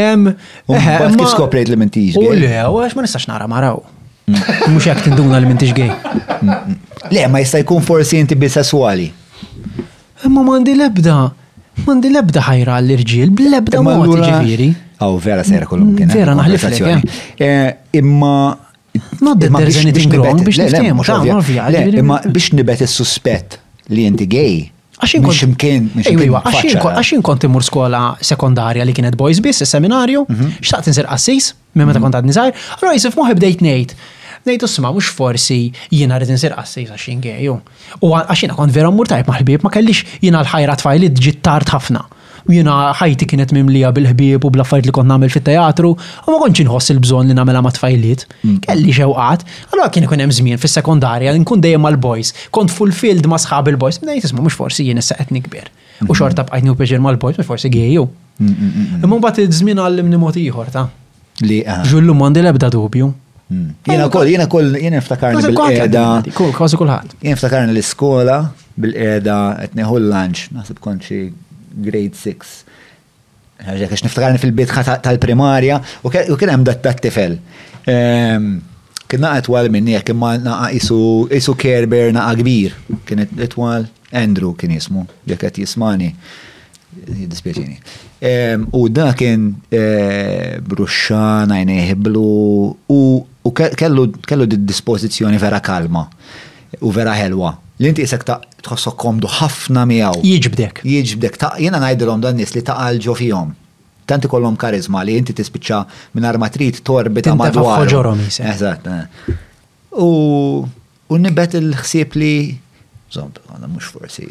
[0.04, 2.40] Mbagħad eh, kif skoprejt li m'intix gay?
[2.42, 3.82] Le, għax ma nistax nara maraw.
[4.30, 5.90] Mhux hekk tinduna li m'intix gay.
[7.12, 9.08] Le, ma jista' jkun forsi inti bisessuali.
[10.26, 11.16] Imma m'għandi lebda.
[11.86, 14.70] Mandi lebda ħajra l irġiel blebda mod ġifiri.
[15.04, 16.08] Aw, vera sejra kollu kien.
[16.08, 17.18] Vera eh, naħliflek.
[17.38, 17.66] Eh.
[18.00, 18.32] Imma.
[19.20, 23.58] Not that there's anything wrong biex niftemu, jiġifieri Imma biex nibet il-suspett
[23.92, 24.54] li inti gay,
[25.02, 25.36] Għaxin kont.
[25.36, 27.26] Ximkien, għaxin eh?
[27.26, 30.54] kont imur skola sekundarja li kienet boys biss, seminarju mhm.
[30.64, 33.96] xtaqt nżir assis, minn meta kontad għad nizar, jisif moħi bdejt nejt.
[34.46, 35.56] Nejt u sma, mux forsi
[35.90, 37.56] jina rrit nżir assis għaxin geju.
[38.06, 42.04] U għaxin kont vera mur tajb maħlbib, ma kellix jina l-ħajra tfajli d-ġittart ħafna
[42.46, 46.62] u jiena ħajti kienet mimlija bil-ħbieb u bl-affarijiet li kont nagħmel fit-teatru u ma kontx
[46.64, 48.24] inħoss il-bżonn li nagħmel ma' tfajliet.
[48.46, 48.58] Mm.
[48.66, 49.42] Kelli xewqat,
[49.72, 54.30] allura kien ikun hemm żmien fis-sekondarja nkun dejjem mal-boys, kont fulfilled ma' sħab il-boys, ngħid
[54.30, 55.70] isma' mhux forsi jien issa qed nikber.
[56.06, 58.04] U xorta bqajt nieħu peġir mal-boys, mhux forsi gejju.
[59.02, 60.86] Imma mbagħad iż-żmien għallimni mod ieħor ta'
[61.46, 61.58] li
[61.90, 62.20] ġullu ah.
[62.22, 63.08] mondi l-ebda dubju.
[63.52, 63.66] Mm.
[63.86, 66.04] Jena kol, jena kol, jena ftakarni bil-qeda.
[66.34, 67.12] Kol, kważi kulħadd.
[67.22, 68.38] Jena ftakarni l-iskola
[68.82, 71.20] bil-qeda qed neħu l-lunch, naħseb konċi
[71.76, 72.54] grade 6.
[73.66, 77.38] Ħaġa għax niftakarni fil-bitħa tal-primarja u kien hemm dat tifel.
[77.88, 78.50] Ehm,
[79.08, 82.76] kien naqa twal minni jekk imma naqa isu Kerber naqa kbir.
[83.08, 86.12] Kien itwal Andrew kien jismu, jekk qed jismani.
[87.06, 87.74] Dispjaċini.
[88.24, 96.06] Ehm, u da kien eh, bruxxan għajnejh u kellu d-dispożizzjoni vera kalma
[96.80, 100.22] u vera ħelwa li inti jisek ta' tħossok komdu ħafna miegħu.
[100.24, 100.82] Jiġbdek.
[100.88, 101.38] Jiġbdek.
[101.40, 103.52] Ta' jiena ngħidilhom dan nies li ta' għalġo fihom.
[104.08, 105.80] Tant ikollhom karizma li inti tispiċċa
[106.16, 107.86] minn armatrit ta' madwar.
[107.90, 108.86] Ġorhom Eżatt.
[108.86, 109.34] Eh.
[110.00, 110.08] U
[111.06, 112.32] u nibet il-ħsieb li
[113.14, 114.24] żomb għandha mhux forsi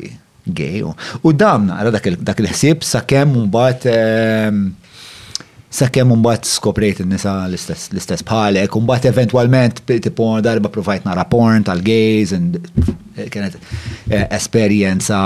[0.52, 0.82] gej.
[1.24, 4.58] U damna, għara dak il-ħsieb sa' kemm mbagħad ehm,
[5.76, 9.82] Sakkem mbagħad skoprejt n nisa l-istess bħalek, mbagħad eventwalment
[10.16, 15.20] porn darba provajt nara porn tal-gays eh, kienet eh, esperjenza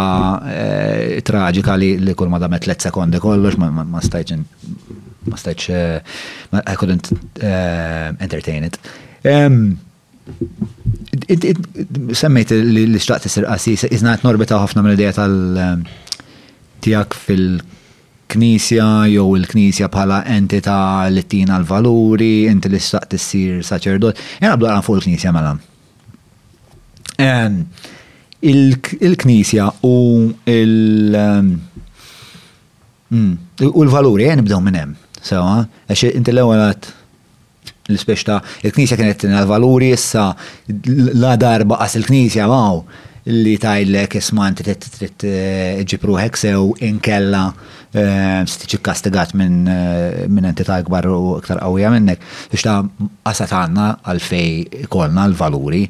[0.49, 4.37] eh, traġika li kol ma damet let sekondi kollox ma stajtx
[5.29, 5.69] ma stajtx
[6.63, 7.07] I couldn't
[8.17, 8.79] entertain it.
[12.23, 17.61] Semmejt li xtaqt isir qasi, iznajt norbita ħafna mill-idea tal-tijak fil-
[18.29, 24.21] knisja jew il-knisja bħala entità li tina l-valuri, inti li staq sir saċerdot.
[24.41, 25.55] Jena bdu għan fuq il-knisja mela.
[28.43, 29.95] Il-knisja u
[33.09, 33.33] hmm,
[33.71, 34.93] l-valuri, jen bdew minnem.
[35.19, 35.65] Sewa,
[36.13, 36.63] inti l-ewwel
[37.89, 38.37] l-ispeċ
[38.69, 40.29] il-knisja kienet tina l-valuri, issa
[41.21, 42.83] la darba għas il-knisja maw
[43.29, 47.41] li tajlek isma inti ġipru eh, ġipruħek sew inkella.
[47.51, 52.21] kella stiċi eh, kastigat minn eh, min entità akbar u iktar għawija minnek,
[52.51, 52.83] biex ta'
[53.25, 55.85] qasat għandna għalfej kolna l-valuri.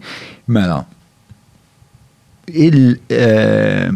[0.47, 0.83] Mela,
[2.67, 3.89] il- eh,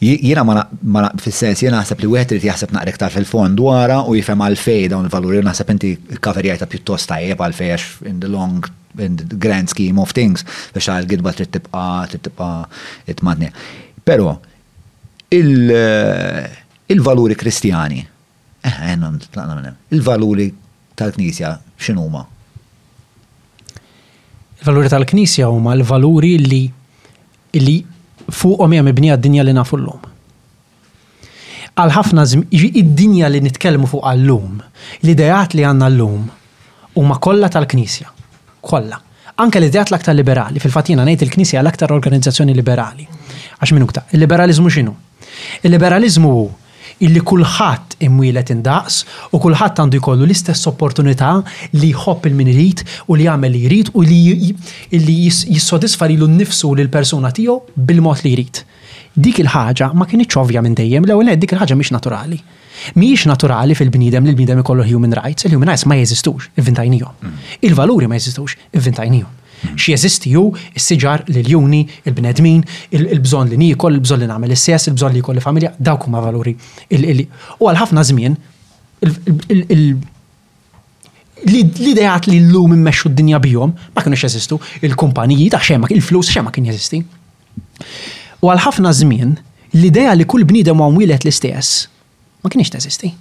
[0.00, 4.14] Jiena ma naqb fil-sens, jiena naħseb li wieħed irid jaħseb naqrek ta' fil-fond dwara u
[4.16, 5.90] jifem għal-fej dawn il-valuri jena għasab inti
[6.24, 8.64] kaverjajta pjuttost tajjeb għal-fej għax in the long
[8.96, 10.40] in the grand scheme of things
[10.72, 12.64] biex għal gidba trid tibqa' trid tibqa'
[13.20, 13.52] tmadni.
[14.00, 14.38] Però
[15.36, 16.48] il-
[16.92, 18.00] il-valuri kristjani.
[18.60, 18.98] Eh, eh
[19.30, 19.76] tlaqna minnem.
[19.88, 20.46] Il-valuri
[20.94, 22.26] tal-Knisja x'inhuma?
[24.60, 26.64] Il-valuri tal-Knisja huma l-valuri li
[27.66, 27.76] li
[28.40, 30.00] fuqhom hija mibnija d-dinja li nafu llum.
[31.80, 34.58] Għal ħafna id-dinja li nitkellmu fuq għallum,
[35.02, 36.26] l-idejat li għandna llum
[36.98, 38.10] huma kollha tal-Knisja.
[38.60, 38.98] Kollha.
[39.40, 43.06] Anke l-idejat l-aktar liberali, fil-fatina ngħid il-Knisja l-aktar organizzazzjoni liberali.
[43.62, 44.94] Għax minu il-liberalizmu x'inhu?
[45.64, 46.34] Il-liberalizmu
[47.06, 48.96] illi kulħadd imwilet indaqs
[49.36, 51.32] u kulħadd għandu jkollu l-istess opportunità
[51.80, 56.88] li jħobb il-min irid u li jagħmel li jrid u li jissodisfa lilu nnifsu l
[56.92, 58.62] persuna tiegħu bil-mod li jrid.
[59.20, 62.38] Dik il-ħaġa ma kienx ovvja minn dejjem, l-ewwel dik il-ħaġa mhix naturali.
[62.94, 67.18] Mhijiex naturali fil-bniedem li l-bniedem ikollu human rights, il-human rights ma jeżistux, ivvintajnijhom.
[67.24, 67.42] Mm.
[67.68, 69.39] Il-valuri ma jeżistux, ivvintajnijhom
[69.80, 70.46] xie jeżisti ju
[70.76, 72.62] s-siġar l-juni, il-bnedmin,
[72.96, 76.56] il-bżon li nikol, il-bżon li namel il sess il-bżon li kolli familja, dawk huma valuri.
[77.58, 78.36] U għal-ħafna żmien
[81.40, 86.68] l-idejat li l-lum immexxu d-dinja bijom, ma kienu jeżistu, il-kumpaniji ta' xemma, il-flus xemma kien
[86.70, 87.02] jeżisti.
[88.40, 89.36] U għal-ħafna żmien
[89.76, 91.86] l-ideja li kull bniedem għamwilet l-istess
[92.40, 93.14] ma kienx teżisti.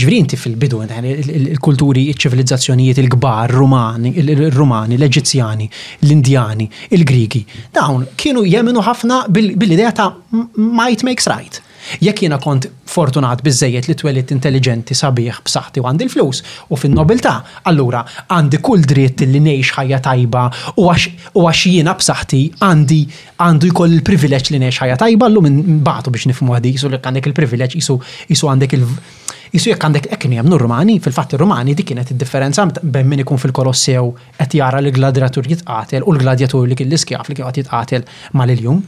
[0.00, 5.68] Ġvri inti fil-bidu, il-kulturi, il-ċivilizzazzjonijiet, il-gbar, rumani, il-rumani, l-eġizjani,
[6.06, 7.44] l-indjani, il-grigi,
[7.76, 10.10] dawn kienu jeminu ħafna bil-idea ta'
[10.58, 11.60] might makes right.
[12.00, 16.38] Jekk jiena kont fortunat biżejjed li twellit intelligenti sabiħ b'saħħti u għandi l-flus
[16.72, 17.34] u fin-nobiltà,
[17.68, 20.46] allura għandi kull dritt li ngħix ħajja tajba
[20.80, 23.02] u għax jiena b'saħħti għandi
[23.44, 27.28] għandu jkoll il-privileġġ li ngħix ħajja tajba llum batu biex nifhmu għadi jisu li għandek
[27.30, 29.20] il-privileġġ jisu għandek il-privileġġ
[29.54, 34.08] Jisu jekk għandek ekni għamnu Rumani, fil-fatt il-Rumani dik kienet id-differenza bejn min ikun fil-Kolossew
[34.40, 38.02] qed jara li gladiatur jitqatel u l-gladiatur li kien skjaf li kien jitqatel
[38.34, 38.80] mal-iljum.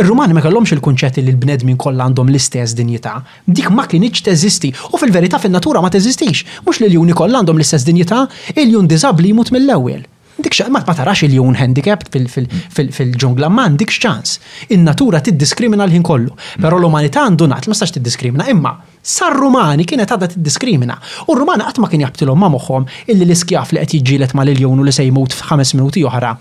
[0.00, 3.18] Ir-Rumani ma kellhomx il-kunċett li l-bnedmin kollha għandhom l-istess dinjità.
[3.44, 6.46] Dik ma kienx teżisti u fil-verità fin-natura ma teżistix.
[6.64, 8.24] Mhux li l-juni koll għandhom l-istess dinjità,
[8.56, 10.08] il-jun diżabbli jmut mill-ewwel
[10.42, 12.70] dik ma tarax il-jun handicap mm.
[12.90, 14.38] fil-ġungla man dik ċans.
[14.74, 16.32] In-natura tiddiskrimina l-ħin kollu.
[16.58, 16.80] Però mm.
[16.80, 18.48] l-umanità għandu naqt ma stax tiddiskrimina.
[18.50, 20.96] Imma sar-Rumani kienet għadha tiddiskrimina.
[21.28, 24.80] U r-Rumani qatt ma kien jaqtilhom ma moħħhom illi l-iskjaf li qed jiġġielet mal il-jun
[24.82, 26.32] u li se jmut f'ħames minuti oħra.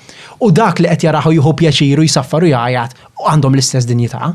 [0.42, 4.32] U dak li qed jaraħu jieħu pjaċiru jisaffaru jgħajat u għandhom l-istess dinjità.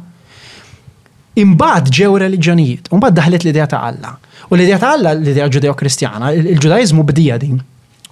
[1.38, 4.10] Imbagħad ġew reliġjonijiet, u mbagħad daħlet l-idea ta' Alla.
[4.50, 7.60] U l-idea ta' Alla l-idea ġudeo-kristjana, il-Ġudaizmu bdija din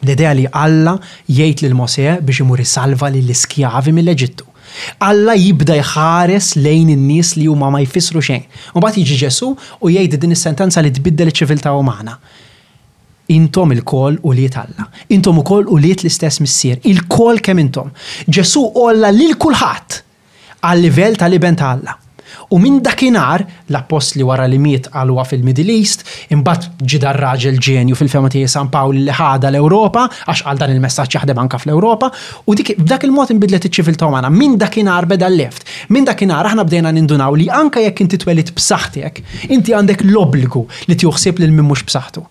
[0.05, 0.97] L-idea li Alla
[1.31, 4.45] jgħid lil Mosè biex imur salva lil iskjavi mill-Eġittu.
[5.09, 8.43] Alla jibda jħares lejn in-nies li huma ma jfissru xejn.
[8.77, 12.19] U mbagħad jiġi Ġesu u jgħid din is-sentenza li tbiddel iċ-ċiviltà umana.
[13.33, 14.85] Intom il-kol u liet Alla.
[15.17, 16.77] Intom ukoll u liet l-istess missier.
[16.87, 17.89] Il-kol kemm intom.
[18.29, 20.01] Ġesu olla lil kulħadd
[20.63, 21.97] għal livell tal-iben ta' Alla.
[22.55, 27.97] U minn dakinhar l-appost li wara li miet għalwa fil-Middle East, imbat ġida raġel ġenju
[27.99, 32.11] fil-fema San Pawl li ħada l-Ewropa, għax għal dan il-messaġġ jaħdem anka fl-Ewropa,
[32.47, 33.97] u dik b'dak il-mod inbidlet iċ-ċivil
[34.37, 35.65] minn dakinhar beda l-left.
[35.89, 39.21] Minn dakinhar aħna bdejna nindunaw li anka jekk inti twelit b'saħħtek,
[39.55, 42.23] inti għandek l-obbligu li tjuħsib lil min mhux b'saħħtu.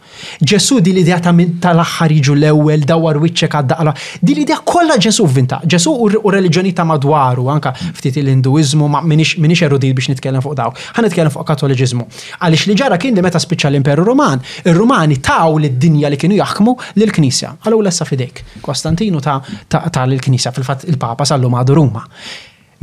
[0.45, 3.93] Ġesu di l-idea ta' minn tal-aħħar jiġu l-ewwel dawar wiċċek għaddaqla.
[4.21, 5.59] Di l-idea kollha Ġesu vinta.
[5.67, 10.55] Ġesu u reliġjoni ta' madwaru anka ftit il induizmu ma' minix erudit biex nitkellem fuq
[10.55, 10.79] dawk
[11.27, 12.05] nitkellem fuq katoliġizmu.
[12.39, 16.75] Għaliex li ġara kien li meta spiċċa l-Imperu Roman, ir-Rumani taw lid-dinja li kienu jaħkmu
[16.97, 17.55] lill-Knisja.
[17.65, 18.43] Għallu lessa fidejk.
[18.61, 19.39] Konstantinu ta'
[20.05, 22.05] l-Knisja fil-fatt il-Papa sallu lum Ruma.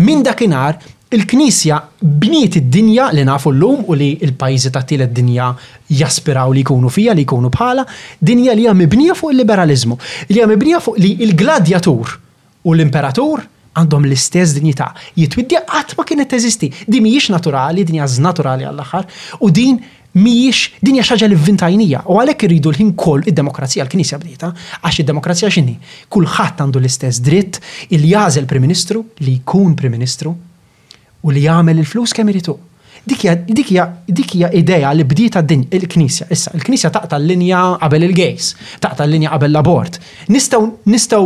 [0.02, 0.78] Min dakinhar
[1.12, 5.50] il-Knisja bniet id-dinja li nafu l-lum u li il-pajzi ta' tila dinja
[5.92, 7.84] jaspiraw li jkunu fija, li jkunu bħala,
[8.18, 9.98] dinja li hija mibnija fuq il-liberalizmu,
[10.30, 12.16] li hija mibnija fuq li il-gladjatur
[12.64, 13.44] u l-imperatur
[13.76, 14.90] għandhom l-istess dinjità.
[15.16, 16.68] Jitwiddi qatt ma kienet teżisti.
[16.86, 19.06] Din mhijiex naturali, din hija naturali għall-aħħar,
[19.40, 19.78] u din
[20.18, 22.02] mhijiex din hija xaġa l vintajnija.
[22.12, 24.50] U għalhekk irridu l-ħin koll id-demokrazija l-Knisja bdita,
[24.84, 25.76] għax id-demokrazija x'inhi.
[26.12, 27.60] Kulħadd għandu l-istess dritt
[27.96, 30.34] il jażel Prim Ministru li jkun Prim Ministru
[31.22, 32.54] u li jagħmel il-flus kemm iritu.
[33.02, 36.28] Dik hija idea li bdieta din il-Knisja.
[36.30, 38.52] Issa, il-Knisja taqta l-linja qabel il-gejs,
[38.84, 39.98] taqta l-linja qabel l-abort.
[40.30, 40.62] Nistgħu
[40.92, 41.22] nistgħu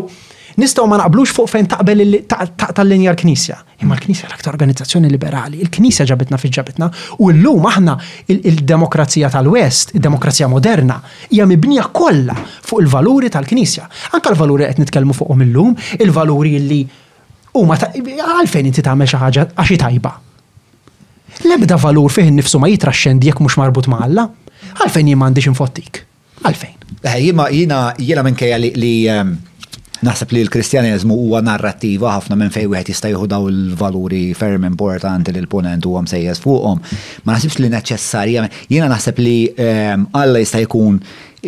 [0.56, 2.14] Nistaw ma naqblux fuq fejn taqbel
[2.56, 3.56] tal-linja l-Knisja.
[3.82, 6.88] Imma l-Knisja l-aktar organizzazzjoni liberali, il-Knisja ġabitna fi ġabitna
[7.20, 7.92] u l-lum aħna
[8.32, 10.96] il-demokrazija tal-West, il-demokrazija moderna,
[11.28, 13.84] hija mibnija kollha fuq il-valuri tal-Knisja.
[14.16, 16.80] Anka l-valuri qed nitkellmu fuqhom illum, il-valuri li
[17.60, 20.12] huma għalfejn inti tagħmel xi ħaġa għaxi tajba.
[21.44, 24.24] L-ebda valur fih nifsu ma jitraxxendi jekk mhux marbut ma' Alla,
[24.80, 26.00] għalfejn jien m'għandix infottik.
[26.48, 26.80] Għalfejn.
[26.96, 27.20] Eh,
[27.60, 29.34] jina jina minkejja li ehm,
[30.04, 34.66] Naħseb li l kristjanizmu huwa narrattiva ħafna minn fejn wieħed jista' jieħu daw il-valuri ferm
[34.68, 36.82] importanti li l punent huwa msejjes fuqhom.
[37.24, 40.98] Ma naħsibx li neċessarjament jiena naħseb li ehm, Alla jista' jkun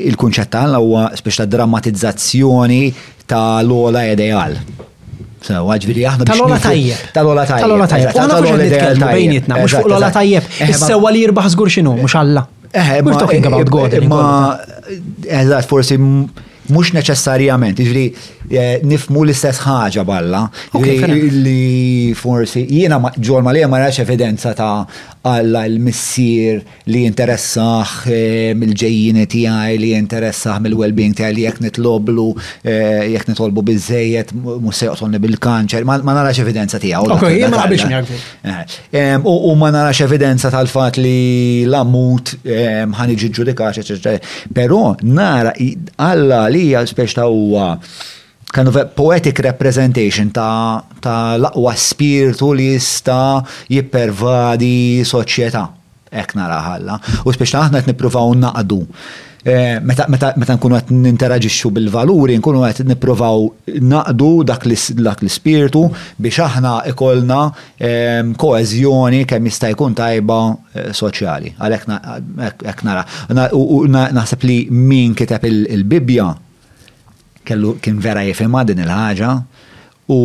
[0.09, 2.81] il-kunċett alla huwa speċi ta' drammatizzazzjoni
[3.29, 4.57] ta' l-ola ideal.
[5.45, 7.03] Sewa, ġviri, aħna Tal-ola tajjeb.
[7.15, 7.63] Tal-ola tajjeb.
[7.69, 8.15] Tal-ola tajjeb.
[8.17, 9.05] Tal-ola tajjeb.
[9.07, 10.49] Bejnietna, ola fuq tal ola tajjeb.
[10.65, 12.43] Eh, Is-sewa li jirbaħ żgur xinu, mux Alla.
[12.73, 13.95] Eh, We're talking about eh, God.
[14.09, 14.99] Ma,
[15.39, 15.97] eżat, forsi
[16.75, 18.03] mux neċessarjament, ġri
[18.51, 20.43] eh, nifmu l-istess ħaġa balla,
[20.79, 24.73] li forsi jiena ġolma ma li ma evidenza ta'
[25.27, 26.61] għalla l-missier
[26.93, 32.27] li jinteressax eh, mill-ġejjini tiegħi li jinteressax mill-well-being tiegħi li jekk nitloblu
[32.63, 37.19] eh, jekk nitolbu biżejjed mhux se joqtolni bil-kanċer, ma narax evidenza tiegħu.
[37.19, 39.17] ma naqbilx eh.
[39.27, 43.83] U ma narax evidenza tal-fatt li l-ammut ħan iġi ġudikat,
[44.55, 47.73] però nara għalla li speċta huwa
[48.53, 55.65] kind of a poetic representation ta', ta laqwa spiritu li jista jippervadi soċjetà.
[56.09, 56.95] Ek naraħalla.
[57.29, 58.79] U speċta aħna qed nippruvaw naqdu.
[59.49, 63.45] Eh, meta nkunu qed ninteraġixxu bil-valuri, nkunu qed nippruvaw
[63.85, 65.83] naqdu dak l-ispirtu
[66.17, 67.43] biex aħna ikolna
[67.79, 70.41] ehm, koeżjoni kemm jista' jkun tajba
[70.73, 71.53] eh, soċjali.
[71.61, 73.05] Għalhekk nara.
[73.53, 76.31] U naħseb li min kiteb il-Bibja
[77.49, 79.33] kellu kien vera jifema din il-ħaġa
[80.13, 80.21] u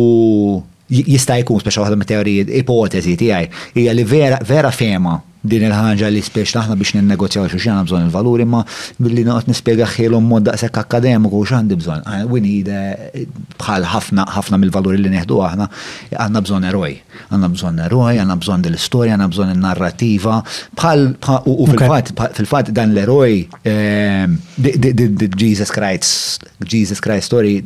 [1.00, 6.08] jista' jkun speċa waħda mit teoriji ipotezi tiegħi hija li vera vera fema din il-ħaġa
[6.08, 8.62] li spiex aħna biex ninnegozjaw xi xejn bżonn il-valuri ma
[8.96, 12.06] billi noqgħod ħielhom mod daqshekk akademiku u x'għandi bżonn.
[12.08, 12.70] Ah, Winid
[13.60, 15.66] bħal ħafna ħafna mill-valuri li neħdu aħna
[16.16, 16.94] għandna bżonn eroj.
[17.28, 20.38] Għandna bżonn eroj, għandna bżonn dil-istorja, għandna bżonn in-narrativa.
[20.80, 21.04] Bħal
[21.44, 23.36] u fil-fatt dan l-eroj
[23.68, 24.38] eh,
[25.44, 27.60] Jesus Christ Jesus Christ story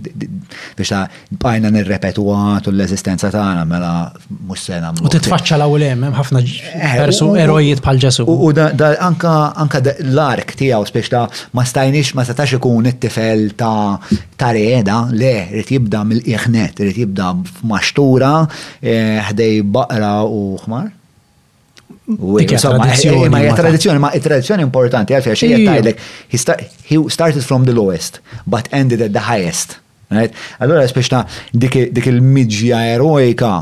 [0.77, 1.05] biex ta'
[1.43, 3.93] bajna nirrepetu għatu l ta' tagħna mela
[4.31, 4.89] mhux sena.
[4.91, 5.07] nagħmlu.
[5.07, 8.27] U titfaċċa l-ewwel hemm ħafna eh, persu erojiet bħal Ġesu.
[8.29, 13.97] U anka l-ark tiegħu biex ta' ma stajnix ma setax ikun it-tifel ta'
[14.39, 18.33] ta' reda le rrit jibda mill iħnet rrit jibda f'maxtura
[18.83, 20.95] eh, ħdej baqra u xmar.
[22.09, 26.39] Ma hija eh, eh, eh, tradizzjoni, ma tradizzjoni importanti għalfejn xi
[26.89, 29.77] he started from the lowest but ended at the highest.
[30.09, 30.33] Right?
[30.57, 31.21] Allora speċna
[31.53, 31.77] dik
[32.09, 33.59] il-midġja eroika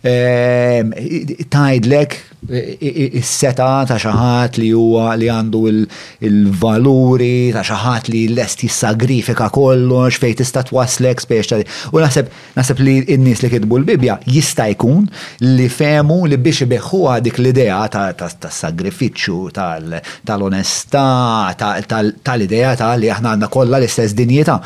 [0.00, 0.88] Ehm,
[1.52, 2.14] tajdlek
[2.80, 5.58] is-seta ta' xaħat li huwa li għandu
[6.24, 11.58] il-valuri ta' xaħat li lest jissagrifika kollox fej tista' twaslek spiex ta'
[11.92, 15.04] u naħseb naħseb li n-nies li kitbu l-Bibja jista' jkun
[15.44, 21.04] li femu li biex ibeħħuha dik l-idea ta' sagrifiċċju tal-onestà
[21.60, 24.56] tal-idea ta' li aħna għandna kollha l-istess dinjeta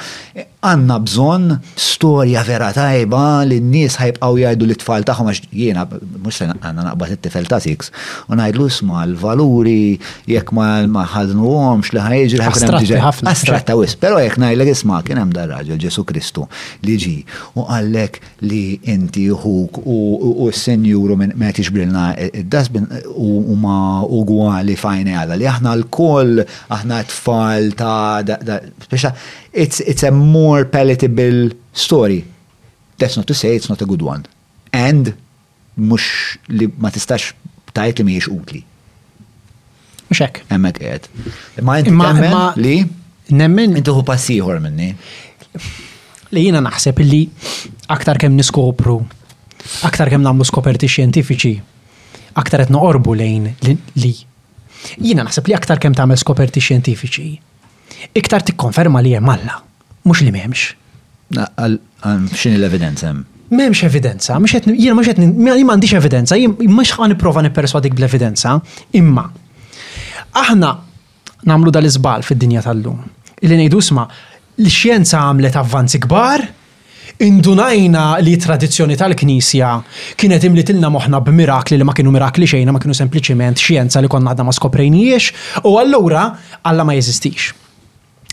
[0.65, 5.85] għanna bżonn storja vera tajba li n-nies ħajbqgħu jgħidu l-tfal tagħhom magħhom għax jiena
[6.23, 7.91] mhux se għandna naqbad it-tifel ta' siks,
[8.29, 9.97] u ngħidlu sma l-valuri
[10.31, 13.97] jekk ma ħadnuhomx li ħajġri ħafna astratta wis.
[14.03, 16.47] Però jekk ngħidlek isma' kien hemm dar raġel Ġesu Kristu
[16.87, 17.15] li ġi
[17.57, 18.65] u għallek li
[18.95, 25.75] inti ħuk u s-senjuru minn ma tiġbrilna id-dasbin u ma ugwali fajni għada li aħna
[25.81, 26.45] l-koll
[26.75, 28.61] aħna tfal ta' da,
[29.53, 32.25] it's a more palatable story.
[32.99, 34.25] That's not to say it's not a good one
[34.75, 35.15] and
[35.81, 36.05] mux
[36.51, 37.31] li ma tistax
[37.75, 38.61] tajt li miex utli.
[40.11, 40.43] Muxek.
[40.53, 41.09] Emmek għed.
[41.65, 42.75] Ma inti nemmen li?
[43.35, 43.79] Nemmen.
[43.79, 44.91] Inti hu passiħor minni.
[46.35, 47.23] Li jina naħseb li
[47.95, 48.99] aktar kem niskopru,
[49.87, 51.55] aktar kem namlu skoperti xjentifiċi,
[52.43, 53.53] aktar etna orbu lejn
[54.03, 54.13] li.
[55.01, 57.29] Jina naħseb li aktar kem tamel skoperti xjentifiċi,
[58.21, 59.61] iktar tikkonferma li jemalla,
[60.05, 60.67] mux li memx.
[61.35, 63.23] Xin l-evidenza hemm?
[63.55, 67.95] M'hemmx evidenza, mhux qed jiena mhux qed jien m'għandix evidenza, jien mhux ħa nipprova nipperswadik
[67.97, 68.57] bl-evidenza,
[68.99, 69.25] imma
[70.41, 70.71] aħna
[71.47, 73.03] nagħmlu dal-iżbal fid-dinja tal-lum.
[73.45, 74.07] Illi ngħidu sma,
[74.63, 76.47] l-xjenza għamlet avvanzi kbar,
[77.25, 79.75] indunajna li tradizzjoni tal-Knisja
[80.19, 84.33] kienet imlitilna moħna b'mirakli li ma kienu mirakli xejna, ma kienu sempliċiment xjenza li konna
[84.35, 85.33] għadna ma skoprejnijiex,
[85.67, 86.27] u allura
[86.65, 87.53] Alla ma jeżistix.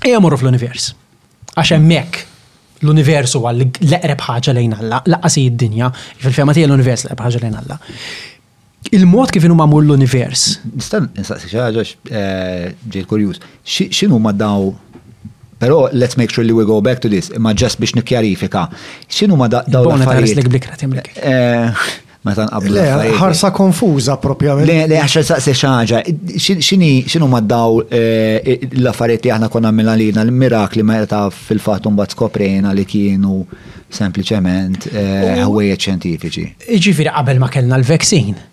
[0.07, 0.93] Ejja morru fl-univers.
[1.53, 2.21] Għax hemmhekk
[2.83, 5.89] l-universu għall l-eqreb ħaġa lejn Alla, laqqas id-dinja,
[6.25, 7.77] fil-fema tiegħi l-univers l-eqreb ħaġa lejn Alla.
[8.97, 10.45] Il-mod kif inhu magħmul l-univers.
[10.73, 13.41] Nistan nistaqsi xi ħaġa eh, ġej kurjuż.
[13.91, 14.71] X'inhu ma daw
[15.61, 18.65] però let's make sure li we go back to this, imma ġest biex nikkjarifika.
[19.05, 20.81] X'inhu ma daw l-affarijiet?
[22.25, 22.73] meta nqablu.
[22.75, 24.69] Le, ħarsa konfuża proprjament.
[24.69, 26.01] Le, le, għaxa saqsi xaġa,
[26.41, 32.13] xini, xinu maddaw eh, l-affariet li aħna konna minna li l-mirakli jeta fil fatum bat
[32.13, 33.39] skoprejna li kienu
[33.91, 36.45] sempliciment eh, ħwejja ċentifiċi.
[36.77, 38.49] Iġifiri qabel ma kellna l vaccine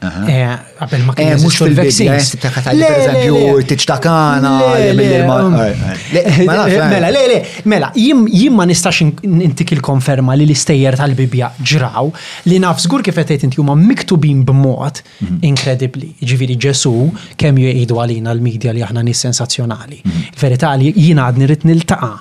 [0.00, 0.36] Eh,
[0.80, 2.28] għabel ma kien mux fil-vaccines.
[2.40, 6.46] Per eżempju, tiċtakana, um, eh.
[6.46, 7.36] Mela, le, le,
[7.68, 12.08] mela, jim ma nistax intik il-konferma li l-istejjer tal-bibja ġraw
[12.48, 15.44] li naf zgur kif qed inti huma miktubin b'mod mhm.
[15.50, 16.94] inkredibli, Ġifieri Ġesu
[17.36, 20.00] kemm jgħidu għalina l-medja li aħna nis sensazzjonali.
[20.06, 20.80] Il-verità mhm.
[20.82, 22.12] li jiena għadni rrid niltaqa'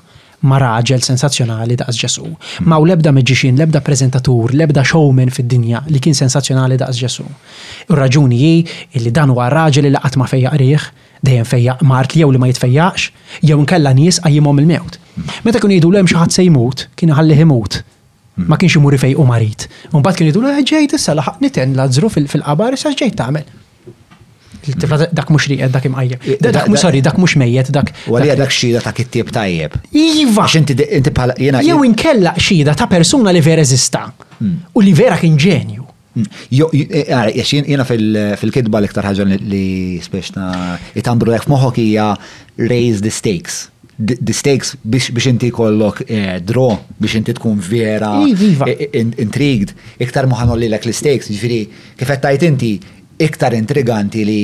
[0.48, 2.28] ma raġel sensazzjonali daqs ġesu.
[2.70, 7.26] Ma u lebda meġiċin, lebda prezentatur, lebda showman fid-dinja li kien sensazzjonali daqs ġesu.
[7.90, 8.54] U raġuni hi
[8.98, 10.88] illi dan huwa raġel li laqat ma fejjaq riħ,
[11.26, 13.10] dejjem fejjaq mart jew li ma jitfejjax,
[13.44, 15.00] jew nkella nies għajjimhom il-mewt.
[15.44, 17.82] Meta kienu jgħidu l-hemm xi ħadd se jmut, kien ħallih imut
[18.40, 19.66] ma kienx imur fej u marit.
[19.92, 23.50] Mbagħad kien jidulu ġejt issa laħaq niten lażru fil-qabar issa ġejt tagħmel
[25.12, 26.20] dak mux riqed, dak imqajjeb.
[26.42, 27.92] Dak mux sorry, dak mux mejjed, dak.
[28.08, 29.76] Għalija dak xida ta' kittib tajjeb.
[29.92, 30.46] Iva!
[31.64, 34.08] Jew inkella xida ta' persuna li vera zista.
[34.42, 34.56] Mm.
[34.74, 35.84] u li vera kien ġenju.
[36.16, 36.24] Mm.
[36.72, 40.46] Eh, eh, jena fil-kidba l-iktar ħagġa li speċna
[41.02, 42.14] itambru lek moħok hija
[42.70, 43.68] raise the stakes
[44.00, 46.72] the stakes biex inti kollok eh, draw,
[47.04, 48.88] biex inti tkun vera iva, iva.
[49.20, 51.60] intrigued, iktar moħan l-ek l-stakes, ġifiri,
[52.00, 52.74] kifettajt inti
[53.20, 54.38] iktar intriganti li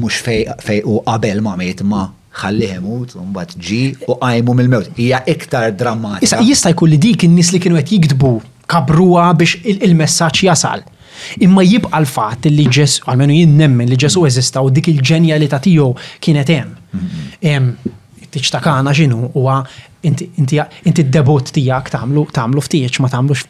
[0.00, 2.06] mux fej u qabel ma mejt ma
[2.40, 4.90] ħallihem u mbagħad ġi u għajmu mill-mewt.
[4.98, 6.24] Hija iktar drammatika.
[6.24, 8.32] Issa jista' jkun li dik in-nies li kienu qed jiktbu
[8.72, 10.82] kabruha biex il-messaġġ jasal.
[11.44, 15.90] Imma jibqa l-fatt li ġesu, għalmenu jien nemmen li ġesu eżista u dik il-ġenjalità tiegħu
[16.24, 16.76] kienet hemm.
[16.96, 17.92] Mhm.
[18.34, 19.60] Tiċtakana x'inhu huwa
[20.06, 23.46] inti d-debut tijak tamlu tamlu ftieċ ma tamlux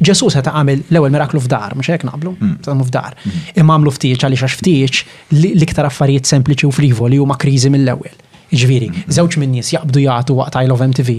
[0.00, 3.16] Ġesu se ta' għamil l-ewel miraklu f'dar, mux jek ta' għamlu f'dar.
[3.22, 3.34] Hmm.
[3.60, 8.14] Imma għamlu ftieċ għalix għax ftieċ liktar affarijiet sempliċi u frivoli u ma krizi mill-ewel.
[8.54, 9.42] Iġviri, zewċ hmm.
[9.44, 11.16] minn nis jaqbdu jgħatu waqt I Love MTV,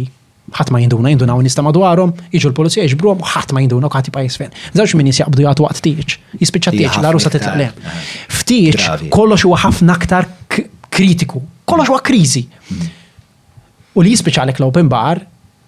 [0.57, 4.13] ħat ma jinduna, jinduna u nista madwarhom, jiġu l-polizija jiġbruhom, ħadd ma jinduna u ħati
[4.15, 4.55] pajis fejn.
[4.73, 7.83] Żewġ nis jaqbdu jgħatu waqt tieċ, jispicċa tieċ, la rusa t lem.
[8.39, 10.29] Ftieċ kollox huwa ħafna aktar
[10.89, 12.47] kritiku, kollox huwa kriżi.
[12.71, 12.87] Hmm.
[13.99, 15.19] U li jispiċa l-open bar,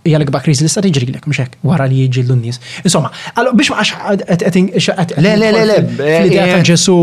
[0.07, 2.59] jgħalek ba' krizi l-istat iġri l mxek, wara li jġi l-nis.
[2.87, 5.15] Insomma, għallu biex ma' xaħat.
[5.19, 5.79] Le, le, le, le.
[5.97, 6.67] Eh, L-idea ta' eh.
[6.71, 6.95] ġesu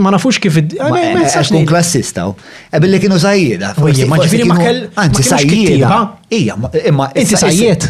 [0.05, 2.29] ma nafux kif id-kun eh, klassista.
[2.29, 2.37] Oh.
[2.71, 3.73] Ebilli kienu sajjida.
[3.81, 4.83] Ma ġifiri ma kell.
[5.01, 5.97] Anzi, sajjida.
[6.29, 6.61] Ija,
[6.91, 7.09] imma.
[7.17, 7.89] Inti sajjiet.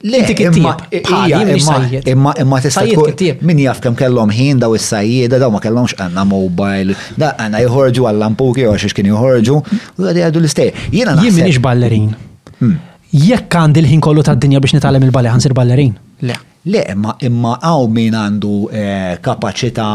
[0.00, 0.64] Inti kittib.
[2.06, 6.24] Imma imma tista' tkun min jaf kemm kellhom ħin daw is-sajjieda daw ma kellhomx għandna
[6.28, 9.56] mobile, da għandna jħorġu għall-lampuki għax x'kien jħorġu,
[9.98, 10.72] u għadi għadu l-istej.
[10.94, 11.26] Jiena naħseb.
[11.26, 12.10] Jien minix ballerin.
[12.60, 12.76] Hmm.
[13.10, 15.96] Jekk għandi l-ħin kollu tad-dinja biex nitalem il-balli ħansir ballerin.
[16.22, 16.38] Le.
[16.68, 19.88] Le, imma imma għaw min għandu eh, kapacità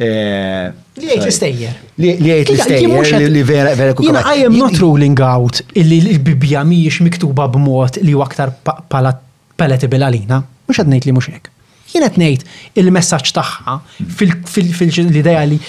[0.00, 1.74] eh, Li għajt l-istejjer.
[2.00, 7.02] Li għajt l-istejjer li vera vera Jina, I am not ruling out illi l-bibja miex
[7.04, 9.22] miktuba b'mod li u aktar palat
[9.56, 11.50] palatable għalina, mux għadnejt li mux hekk.
[11.92, 12.44] Jien għadnejt
[12.82, 13.76] il-messagġ tagħha
[14.44, 15.60] fil-ideja l li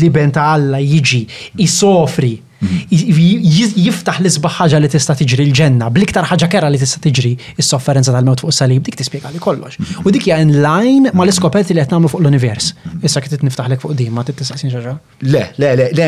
[0.00, 1.22] li benta Alla jiġi,
[1.62, 3.80] jisofri Mm-hmm.
[3.84, 8.40] Jiftaħ l-isbaħ ħaġa li tista' tiġri l-ġenna, bliktar ħaġa kera li tista' tiġri is-sofferenza tal-mewt
[8.44, 9.76] fuq salib, dik tispjega li kollox.
[9.76, 10.06] Mm-hmm.
[10.08, 12.70] U dik hija in-line ma l-iskoperti li qed nagħmlu fuq l-univers.
[13.04, 14.94] Issa kif lek fuq din ma sin ġara.
[15.28, 16.06] Le, le, le, le,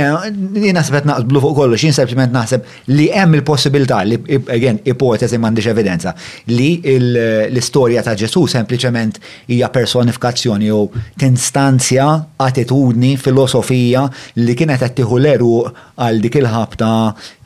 [0.64, 2.64] jien naħseb qed naqblu fuq kollox, jien sempliment naħseb
[2.94, 4.16] li hemm il-possibilità li
[4.56, 6.14] again ipotezi m'għandix evidenza
[6.54, 9.20] li l-istorja ta' Ġesu sempliċement
[9.54, 10.80] hija personifikazzjoni jew
[11.20, 12.06] tinstanzja
[12.42, 14.06] attitudni, filosofija
[14.40, 15.52] li kienet qed tieħu l-eru
[15.98, 16.90] għal dik il-ħabta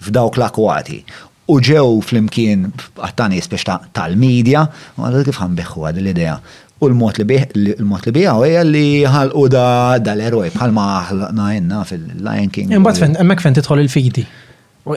[0.07, 0.99] f'dawk l-akwati.
[1.53, 2.69] U ġew fl-imkien
[3.03, 3.67] għattani spiex
[3.97, 4.67] tal-medja,
[4.97, 6.37] ma għadu kif biħu għad l-idea.
[6.83, 9.65] U l-mot li biħa u għal u da
[10.03, 12.73] dal-eroj bħalma ħalqna jenna fil-Lion King.
[12.79, 14.25] Imbat fenn, emmek fenn titħol il-fidi.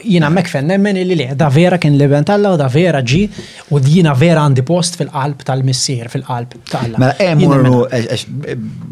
[0.01, 3.22] Jina emmek fen nemmen li li, da vera kien li bentalla u da vera ġi
[3.69, 7.01] u jina vera għandi post fil-qalb tal-missir, fil-qalb tal-alla.
[7.03, 7.84] Mela, emmurnu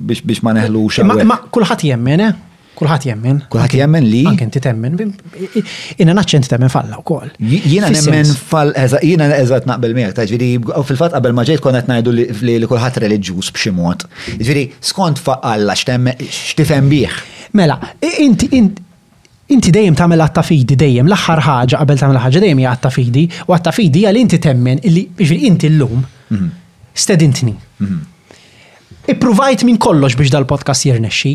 [0.09, 1.07] biex ma neħlu xa.
[1.25, 2.35] Ma kullħat jemmen, eh?
[2.77, 3.41] Kulħat jemmen.
[3.53, 4.23] Kulħat jemmen li.
[4.29, 4.95] Anke inti temmen.
[5.97, 7.29] Jina naċċen temmen falla u kol.
[7.39, 8.71] Jina nemmen fall,
[9.03, 13.51] jina eżat naqbel miegħek, ta' ġviri, u fil-fat qabel maġejt konet najdu li kulħat reliġjuż
[13.53, 14.07] b'ximot.
[14.39, 17.19] Ġviri, skont faqalla x'tifhem bieħ.
[17.59, 17.77] Mela,
[18.25, 18.49] inti
[19.53, 23.99] inti dejjem tagħmel għattafidi dejjem l-aħħar ħaġa qabel tagħmel ħaġa dejjem hija għattafidi u għattafidi
[24.01, 25.03] hija li inti temmen illi
[25.51, 25.99] inti llum
[26.31, 26.49] mhm.
[27.05, 27.53] stedintni.
[27.83, 28.09] Mhm.
[29.03, 31.33] Ippruvajt minn kollox biex dal-podcast jirnexxi.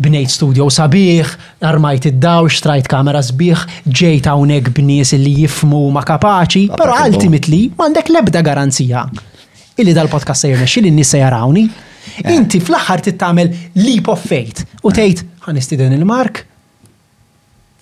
[0.00, 1.28] Bnejt studio sabiħ,
[1.68, 8.08] armajt id-daw, xtrajt kamera sbiħ, ġejt hawnhekk b'nies li jifmu ma kapaċi, però ultimately m'għandek
[8.14, 9.02] lebda garanzija
[9.80, 11.66] illi dal-podcast se jirnexxi li n-nies se jarawni.
[11.68, 12.30] Eh.
[12.32, 13.52] Inti fl-aħħar tittamel
[13.84, 16.40] leap of faith u tgħid ħanisti din il-mark,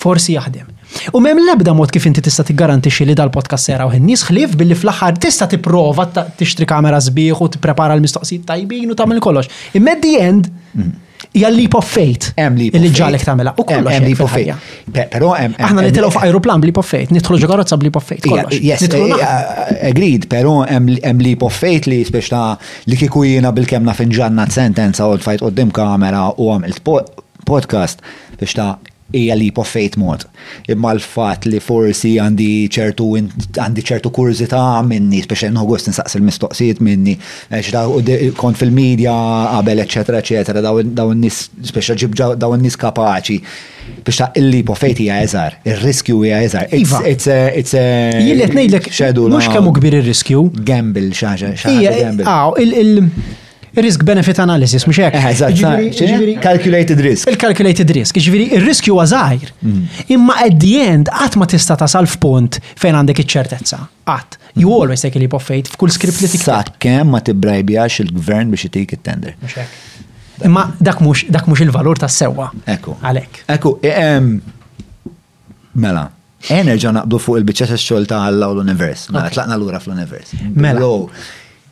[0.02, 0.74] forsi jaħdem.
[1.12, 4.56] U mem lebda mod kif inti tista' tiggarantixxi li dal-podcast sera u ħin nies ħlief
[4.60, 6.08] billi fl-aħħar tista' tipprova
[6.40, 9.52] tixtri kamera sbieħ u tipprepara l-mistoqsijiet tajbin u tagħmel kollox.
[9.78, 10.48] Imma the end
[11.36, 12.32] hija leap of fate.
[12.38, 13.98] Hemm li ġalek tagħmilha u kollox.
[13.98, 14.56] Hemm leap of fate.
[15.14, 18.34] Però hemm aħna nitilgħu fuq ajruplan bleep of fate, nidħlu ġogarozza bleep of fate.
[18.58, 22.46] Yes, eh, eh, agreed, però hemm leap of fate li spiex ta'
[22.88, 26.84] li kieku jiena bil-kemm naf inġanna sentenza u tfajt fajt kamera u għamilt
[27.48, 28.02] podcast
[28.38, 28.72] biex ta'
[29.12, 30.24] hija li po fate mod.
[30.68, 33.06] Imma l-fat li forsi għandi ċertu
[33.56, 37.14] għandi ċertu kurzita minni, speċen għost nsaqs il-mistoqsijiet minni,
[38.36, 39.14] kont fil-medja
[39.54, 43.40] qabel, eccetera, eccetera, dawn nis, speċa ġib dawn nis kapaċi.
[44.04, 46.68] Biex ta' il po fejt hija eżar, il-riskju hija eżar.
[46.76, 47.88] Iva, it's a.
[48.20, 48.90] Jillet nejdlek,
[49.24, 50.42] mux kemmu kbir il-riskju?
[50.68, 51.98] Gamble, xaġa, xaġa.
[52.04, 52.40] Gamble.
[52.68, 55.14] Eh, Risk benefit analysis, mux hekk.
[55.14, 57.28] Eh, jiġifieri- jiġifieri- Calculated risk.
[57.30, 59.48] Il-calculated risk, ġviri, jiġifieri il-risk huwa żgħir.
[59.62, 59.86] Mm.
[60.08, 63.78] Imma at the end qatt ma tista' tasal punt fejn għandek iċ-ċertezza.
[64.06, 64.38] Qatt.
[64.54, 64.80] You mm.
[64.80, 66.64] always take a leap of faith f'kull skript li tikta.
[66.78, 69.34] kem kemm ma tibbrajbjax il-gvern biex itik it-tender.
[70.44, 72.50] Imma dak Imma dak mhux il-valur tas-sewwa.
[72.66, 72.96] Eku.
[73.02, 73.44] Għalhekk.
[73.48, 74.04] Eku, e,
[75.74, 76.10] mela,
[76.48, 79.08] enerġa naqblu fuq il-bicċa xogħol ta' Alla u l-univers.
[79.12, 80.32] Mela, tlaqna l-ura fl-univers.
[80.54, 81.06] Mela.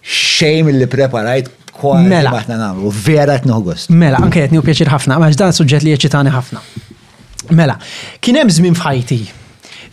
[0.07, 3.93] Xejn li preparajt Kwa mela aħna nagħmlu, vera qed noħgost.
[4.01, 6.63] Mela, anke qed pjaċir ħafna, għax dan suġġett li eċitani ħafna.
[7.57, 7.77] Mela,
[8.25, 9.21] kien hemm żmien f'ħajti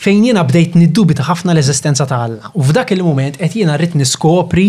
[0.04, 2.50] fejn jiena bdejt niddubita ħafna l-eżistenza ta' Alla.
[2.60, 4.66] U f'dak il-moment qed jiena rrid niskopri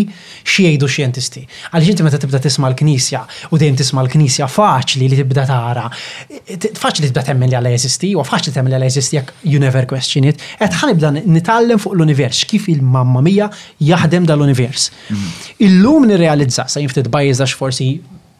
[0.47, 1.43] jgħidu xjentisti.
[1.75, 3.21] Għaliex inti meta tibda tisma' l-Knisja
[3.51, 5.85] u dejjem tisma' l-Knisja faċli li tibda tara.
[5.89, 9.85] Faċli tibda temmen li Alla jeżisti, u faċli temmen li Alla jeżisti jekk you never
[9.89, 10.39] question it.
[10.59, 13.49] Qed ħanibda nitgħallem fuq l-univers kif il-mamma mija
[13.83, 14.89] jaħdem dal-univers.
[15.09, 15.33] Mhm.
[15.67, 17.91] Illum nirrealizza sa jinftit bajjeżax forsi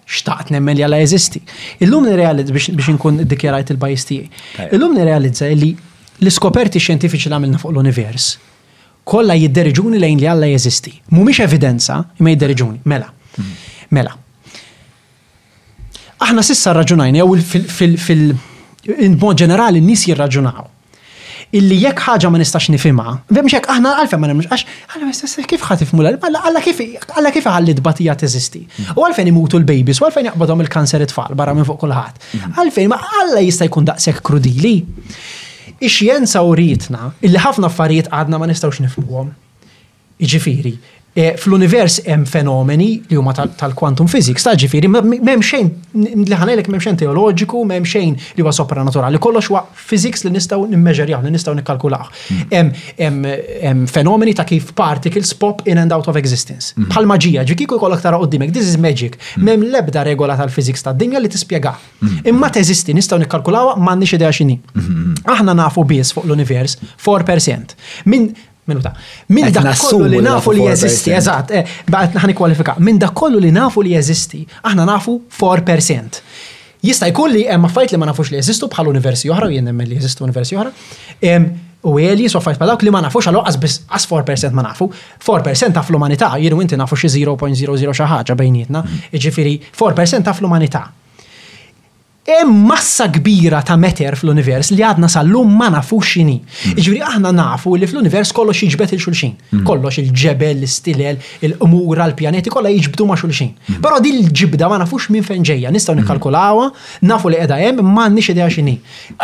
[0.08, 1.44] xtaqt nemmen li għala jeżisti.
[1.84, 4.08] Illum nirrealizza biex nkun dikjarajt il-bajis
[4.72, 5.74] Illum nirrealizza li
[6.24, 8.28] l-iskoperti xjentifiċi li għamilna fuq l-univers
[9.06, 10.94] kollha jidderġuni lejn li Alla jeżisti.
[11.12, 13.12] Mhumiex evidenza imma jidderġuni, mela.
[13.36, 13.52] Hmm.
[13.94, 14.16] Mela.
[16.26, 20.72] Aħna sissa raġunajna jew fil-mod ġenerali n-nies jirraġunaw.
[21.56, 25.68] Illi jekk ħaġa ma nistax nifhimha, b'hemmx hekk aħna għalfejn ma nemmx għax għalfejn kif
[25.70, 26.82] ħadd tifhmu Alla kif
[27.14, 27.78] alla kif ħalli
[28.18, 28.66] teżisti.
[28.80, 28.94] Hmm.
[28.98, 32.18] U għalfejn imutu l-babies, u għalfejn jaqbadhom il-kanser it-tfal barra minn fuq kulħadd.
[32.40, 32.56] Hmm.
[32.58, 34.78] Għalfejn ma Alla jista' jkun daqshekk krudili
[35.84, 39.32] ix-xjenza u ritna, illi ħafna affarijiet għadna ma nistawx nifmuhom.
[40.24, 40.72] Iġifiri,
[41.18, 45.70] E, fl-univers hemm fenomeni li huma tal-quantum physics, ta' ġifiri, m'hemm xejn
[46.28, 50.66] li ħanajlek m'hemm xejn teoloġiku, m'hemm xejn li huwa sopranaturali, kollox huwa physics li nistgħu
[50.74, 52.10] nimmeġerjaw, li nistgħu nikkalkulaw.
[52.52, 52.82] Hmm.
[53.00, 56.74] Hemm fenomeni ta' kif particles pop in and out of existence.
[56.76, 56.90] Hmm.
[56.92, 59.16] Bħal maġija, ġi kieku jkollok tara qudiemek, this is magic.
[59.38, 59.46] Hmm.
[59.48, 61.72] M'hemm l-ebda regola tal-physics tad-dinja li tispjega.
[62.28, 64.58] Imma teżisti nistgħu nikkalkulawha m'għandniex idea x'inhi.
[65.32, 66.76] Aħna nafu biss fuq l-univers
[67.08, 67.80] 4%.
[68.12, 68.28] Min
[68.66, 68.92] Minuta.
[69.30, 72.74] Min dak kollu li nafu li jeżisti, eżatt, eh, baħt naħni kwalifika.
[72.80, 76.22] Min dak kollu li nafu li jeżisti, aħna nafu 4%.
[76.86, 79.64] Jista' jkun li hemm fajt li ma nafux li jeżistu bħal universi oħra u jien
[79.66, 80.72] nemmen li jeżistu universi oħra.
[81.86, 84.90] U għeli fajt affarijiet dawk li ma nafux għal biss as 4% ma nafu.
[85.26, 88.90] 4% taf l umanità jien inti nafu xi 0.00 xaħġa bejnietna, mm.
[89.14, 90.88] jiġifieri 4% taf l umanità
[92.26, 96.40] hemm massa kbira ta' meter fl-univers li għadna sal-lum ma nafux x'inhi.
[96.42, 96.74] Hmm.
[96.80, 99.36] Jiġifieri aħna nafu li fl-univers kollox jiġbed il xulxin.
[99.52, 99.60] Hmm.
[99.68, 103.52] Kollox il-ġebel, l-istilel, il-qmura, l-pjaneti kollha jiġbdu ma' xulxin.
[103.70, 103.78] Hmm.
[103.86, 106.72] Però din l-ġibda ma nafux minn fejn ġejja, nistgħu nikkalkulawha,
[107.06, 108.76] nafu li qiegħda hemm m'għandniex idea x'inhi.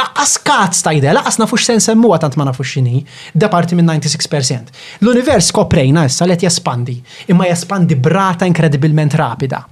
[0.05, 3.01] Aqas kazz ta' idea, laqas nafux sen semmuha tant ma nafux x'inhi,
[3.33, 4.77] da parti minn 96%.
[5.01, 6.99] L-univers koprejna issa qed jespandi,
[7.33, 9.65] imma jespandi brata inkredibilment rapida.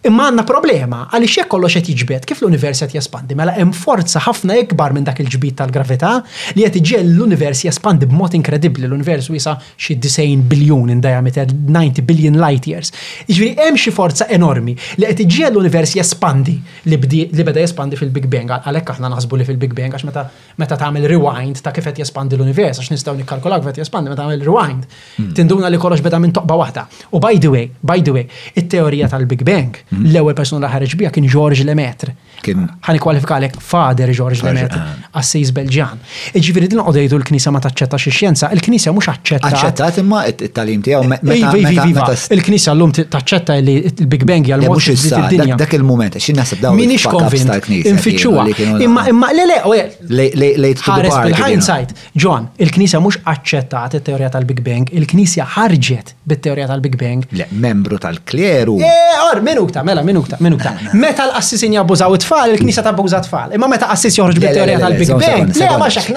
[0.00, 4.22] Imma għandna problema għaliex jekk kollox qed jiġbed kif l-univers qed jespandi, mela hemm forza
[4.24, 6.14] ħafna ikbar minn dak il-ġbit tal-gravità
[6.56, 12.00] li qed iġiel l-univers jespandi b'mod inkredibli l-univers wisa xi 90 biljun in diameter 90
[12.08, 12.94] billion light years.
[13.28, 16.56] Jiġri hemm xi forza enormi li qed iġiel l-univers jespandi
[16.88, 20.24] li beda jespandi fil-Big Bang għalhekk aħna naħsbu li fil-Big Bang għax meta
[20.64, 24.24] meta tagħmel rewind ta' kif qed jespandi l-univers għax nistgħu nikkalkulaw kif qed jespandi meta
[24.24, 25.36] tagħmel rewind hmm.
[25.36, 26.88] tinduna li kollox beda minn toqba waħda.
[27.12, 28.24] U by the way, by the way,
[28.56, 30.06] it-teorija tal-Big Bang Hmm.
[30.06, 32.12] L-ewwel persuna ħareġ bija kien George Lemaitre.
[32.40, 35.08] Kien ħani kwalifikalek fader George Lemaitre, eh.
[35.18, 35.98] assis Belġan.
[36.38, 39.50] Iġifieri din qodejtu l-Knisja ma taċċettax ix-xjenza, il-Knisja mhux aċċettat.
[39.58, 42.04] Aċċettat imma it talim tiegħu iva, iva, iva.
[42.36, 43.74] Il-Knisja llum taċċetta li
[44.12, 45.58] big Bang għal eh, l-mhux id-dinja.
[45.60, 46.78] Dak il-mument, xi naħseb dawn.
[46.78, 47.68] Minix konvint.
[47.90, 48.46] Infittxuha.
[48.86, 51.92] Imma imma le le ħares bil-hindsight.
[52.14, 57.26] John, il-Knisja mhux aċċettat it-teorija tal-Big Bang, il-Knisja ħarġet bit-teorija tal-Big Bang.
[57.34, 58.78] Le, membru tal-kleru.
[58.86, 59.42] Eh, or,
[59.84, 60.20] Mela, mela.
[60.20, 63.54] ta' mela minu ta' minu ta' meta l-assisin jabbużaw it-tfal, il-knisa ta' buża tfal.
[63.54, 65.56] Imma meta assis joħroġ bit-teorija tal-Big Bang.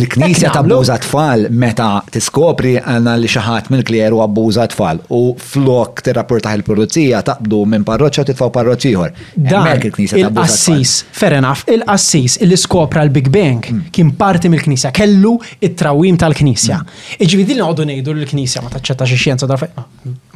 [0.00, 6.02] il-knisa ta' buża tfal meta tiskopri għanna li xaħat minn klieru abbuża tfal u flok
[6.06, 9.26] tirrapportaħ il-produzzija taqbdu minn parroċċa u titfaw parroċċiħor.
[9.50, 13.90] Dan il-assis, fair enough, il-assis il skopra l-Big Bang mm.
[13.94, 17.22] kien parti mill knisja kellu it-trawim tal knisja mm.
[17.26, 19.84] Iġvidi l-għodu nejdu l knisja ma taċċetta xie xienza da' ah,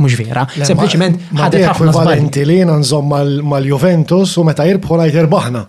[0.03, 3.13] mux vera, sempliciment ħadet ħafna Inti li jina nżomm
[3.49, 5.63] mal-Juventus u meta jirbħu rajt jirbaħna.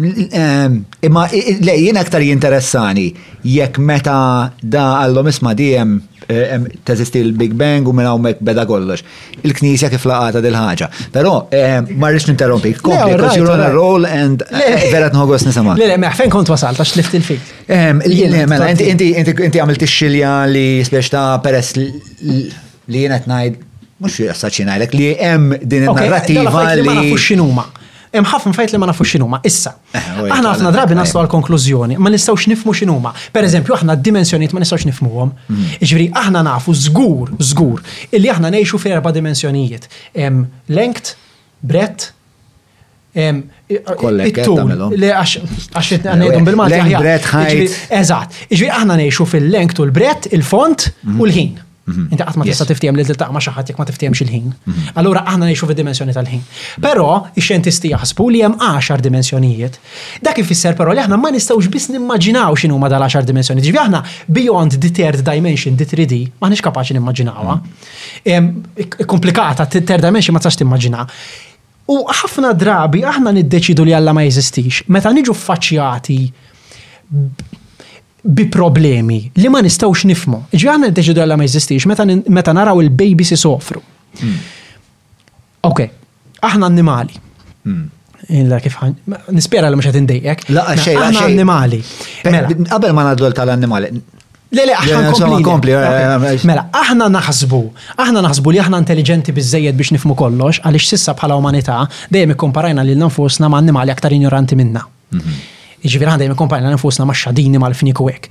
[0.00, 3.08] Imma le jien aktar jinteressani
[3.44, 4.14] jekk meta
[4.62, 5.96] da għallom isma' dijem
[6.86, 9.02] teżisti l-Big Bang u minn mek beda kollox.
[9.42, 11.32] Il-Knisja kif laqata dil ħaġa Però
[11.90, 14.44] ma n ninterrompi, kompli, because you're on a roll and
[14.92, 15.74] vera nħogos nisama.
[15.80, 17.50] Le, le, fejn kont wasal ta' lift il-fik.
[18.00, 19.26] Mela, inti
[19.60, 23.58] għamilt ix-xilja li speċta ta' peress li jien qed ngħid
[24.00, 26.84] mux jassaċinajlek li hemm din il-narrativa li.
[26.86, 27.66] Ma nafux xinuma.
[28.10, 29.38] Hemm ħafna fajt li ma nafux x'inhuma.
[29.46, 29.70] Issa.
[29.94, 31.00] Eh, aħna ħafna drabi eh.
[31.00, 33.12] naslu għal konklużjoni, ma nistgħux nifmu x'inhuma.
[33.34, 35.30] Pereżempju aħna d-dimensjonijiet ma nistgħux nifmuhom.
[35.46, 35.68] Mm.
[35.84, 39.86] Ġifieri aħna nafu żgur, żgur, illi aħna ngħixu fi erba' dimensjonijiet.
[40.16, 41.12] Hemm length,
[41.60, 42.10] breadth,
[43.10, 46.78] Il-tul, eh, li għax ngħidhom bil-mati.
[48.00, 51.24] Eżatt, iġri aħna ngħixu fil length u l-brett, il-font u mhm.
[51.26, 51.56] l-ħin.
[51.92, 52.00] Mhm.
[52.10, 54.46] Inti qatt ma tista' tiftihem li tiltaqa' ma' xi ħadd jekk ma tiftihemx il-ħin.
[54.70, 54.90] Mhm.
[55.00, 56.42] Allura aħna ngħixu fid-dimensjoni tal-ħin.
[56.86, 59.78] Però ix-xjentisti jaħsbu li hemm 10 dimensjonijiet.
[60.28, 63.64] Dak ifisser però li aħna ma nistgħux biss nimmaġinaw x'inhu ma dal-10 dimensjoni.
[63.66, 64.02] Ġifi aħna
[64.38, 67.60] beyond the third dimension, the 3D, maħniex kapaċi nimmaġinawha.
[68.24, 69.04] Mhm.
[69.12, 71.06] Komplikata, third dimension ma tistax timmaġina.
[71.90, 74.84] U ħafna drabi aħna niddeċidu li alla ma jeżistix.
[74.86, 76.20] Meta niġu faċċjati
[78.24, 80.42] bi problemi li ma nistawx nifmu.
[80.52, 83.80] Ġiħna deċidu għalla ma jizistix, meta naraw il-babies jisofru.
[84.20, 84.38] Hmm.
[85.70, 85.82] Ok,
[86.46, 87.16] aħna annimali.
[87.64, 87.86] Hmm.
[88.36, 88.76] Illa kif
[89.34, 90.44] nispera li mux għatindejjek.
[90.54, 91.80] La, xej, aħna annimali.
[92.26, 92.56] Mela.
[92.72, 93.88] Qabel ma nadol tal-annimali.
[94.50, 95.72] Le, le, aħna kompli.
[95.78, 96.44] Eh, eh, eh.
[96.48, 97.60] Mela, aħna naħsbu,
[98.04, 101.80] aħna naħsbu li aħna intelligenti bizzejed biex nifmu kollox, għalix sissa bħala umanità,
[102.12, 104.82] dejjem ikkomparajna li l-nfusna ma' animali aktar ignoranti minna.
[105.14, 105.40] Mhm.
[105.88, 108.26] Ġifir għandaj nkompajna nfusna ma' xadini ma' l-fnik kwek.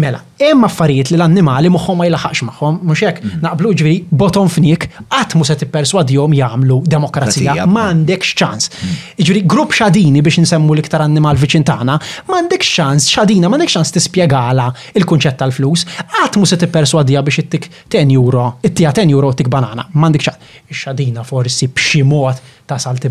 [0.00, 3.42] Mela, emma affarijiet li l-annimali muħom ma' jilaħax maħħom, muxek, mm.
[3.44, 8.70] naqblu ġviri, botom fnik, għatmu se perswadjom jgħamlu demokrazija, mandek xċans.
[8.72, 9.04] Mm.
[9.20, 11.98] Ġviri, grupp xadini biex nsemmu l-iktar annimal viċintana,
[12.32, 15.84] mandek xċans, xadina, mandek xċans t-spiegala il-kunċett tal-flus,
[16.22, 20.52] għatmu se perswadja biex it-tik 10 euro, it-tija 10 euro, it-tik banana, mandek xċans.
[20.74, 22.53] Xadina forsi bximot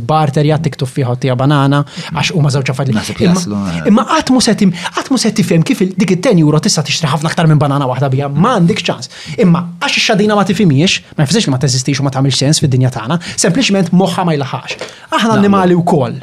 [0.07, 3.87] barter ja jattik fiħot tija banana għax huma żewġ li.
[3.89, 4.45] Imma għatmu eh.
[4.45, 7.59] setim, għatmu setim mhux tifhem kif dik il 10 euro tista' tixtri ħafna aktar minn
[7.61, 9.11] banana waħda bija għandik ċans.
[9.43, 12.91] Imma għax xadina ma tifimiex, ma nfisix li ma teżistix u ma tagħmilx sens fid-dinja
[12.95, 14.77] tagħna, sempliċement moħħa ma jlaħax.
[15.17, 16.21] Aħna annimali wkoll.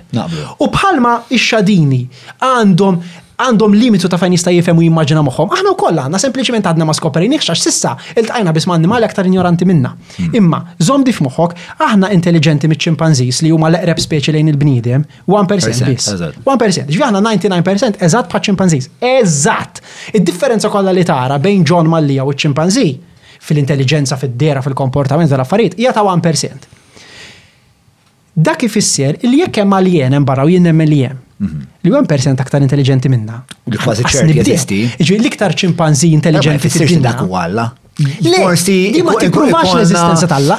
[0.64, 2.04] U bħalma xadini
[2.42, 2.98] għandhom
[3.40, 5.50] għandhom limitu ta' fejn jista' jifhem u jimmaġina moħħhom.
[5.54, 9.68] Aħna wkoll għandna sempliċiment għadna ma skoperinix għax sissa iltqajna biss ma' annimali aktar ignoranti
[9.68, 9.94] minna.
[10.18, 10.34] Hmm.
[10.40, 16.18] Imma żomdi f'moħħok aħna intelligenti miċ-ċimpanżis li huma l-eqreb speċi lejn il-bniedem 1% biss.
[16.40, 16.90] 1%.
[16.90, 18.90] Ġi aħna 99% eżatt bħal ċimpanżis.
[19.12, 19.80] Eżatt.
[20.14, 22.86] Id-differenza kollha li tara bejn John Mallija u ċimpanżi
[23.40, 26.68] fil-intelligenza, fid-dera, fil-komportament tal-affarijiet hija ta' 1%.
[28.40, 30.88] Dak ifisser il jekk hemm għalien hemm barra u jien hemm
[31.40, 33.38] Li għan persen aktar intelligenti minna.
[33.72, 34.78] Kważi ċerti jeżisti.
[35.00, 37.14] Iġi l-iktar ċimpanzi intelligenti fil-dinja.
[37.26, 37.68] għalla.
[38.40, 38.92] Forsi.
[38.96, 40.58] Di ma tipruvax l esistenza tal-la.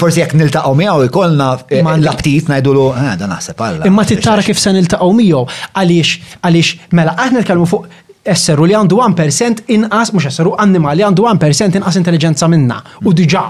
[0.00, 3.86] Forsi jek niltaqaw miegħu ikolna eh, l-aptit najdulu, eh, dan naħseb għalla.
[3.88, 5.42] Imma tittara kif se niltaqaw miegħu
[5.72, 7.88] għaliex għaliex mela l nitkellmu fuq
[8.28, 12.80] esseru li għandu 1% inqas mhux esseru annimali għandu 1% inqas intelligenza minna.
[13.04, 13.46] U diġà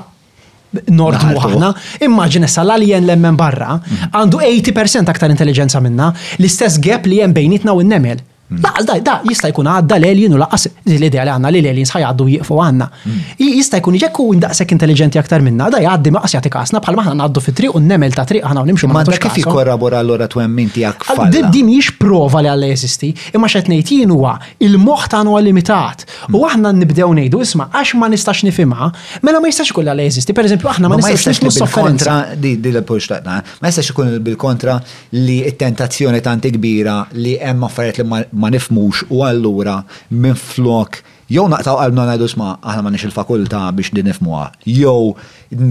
[0.90, 1.68] Nordmu ħana,
[2.04, 4.10] immaġin issa l-alien l-emmen barra, mm.
[4.18, 8.20] għandu 80% aktar intelligenza minna, l-istess gap li jem bejnitna u n-nemel.
[8.52, 8.60] Mm.
[8.60, 12.26] Da, da, da, jista' jkun għadda l-alien u laqqas l-idea li għanna li l-aliens ħajgħaddu
[12.32, 12.86] jieqfu għanna.
[12.88, 13.32] Mm.
[13.44, 17.42] Jista' jkun ġekku indaqsek intelligenti aktar minna, da jgħaddi maqas jgħati kasna bħal maħna għaddu
[17.44, 18.90] fi triq u nemel ta' triq għanna u maħna.
[18.94, 21.36] ma' dak kif jikkorrabora allura tu tiegħek fall.
[21.52, 24.32] Di mhix prova li għalla jesisti, imma xed ngħid jien huwa
[24.64, 26.06] il-moħħ tagħna huwa limitat.
[26.08, 26.40] Mm.
[26.40, 28.88] U aħna nibdew ngħidu isma' għax ma nistax nifima,
[29.28, 33.42] mela ma jistax ikun għalla Per Pereżempju aħna ma nistax Ma' kontra di l-push ma
[33.64, 34.78] jistax ikun bil-kontra
[35.20, 39.76] li t-tentazzjoni tanti kbira li hemm affarijiet li ma nifmux u allura
[40.22, 41.02] minn flok
[41.34, 45.10] jew naqtaw għalbna ngħidu sma aħna ma il-fakultà biex din nifmuha, jow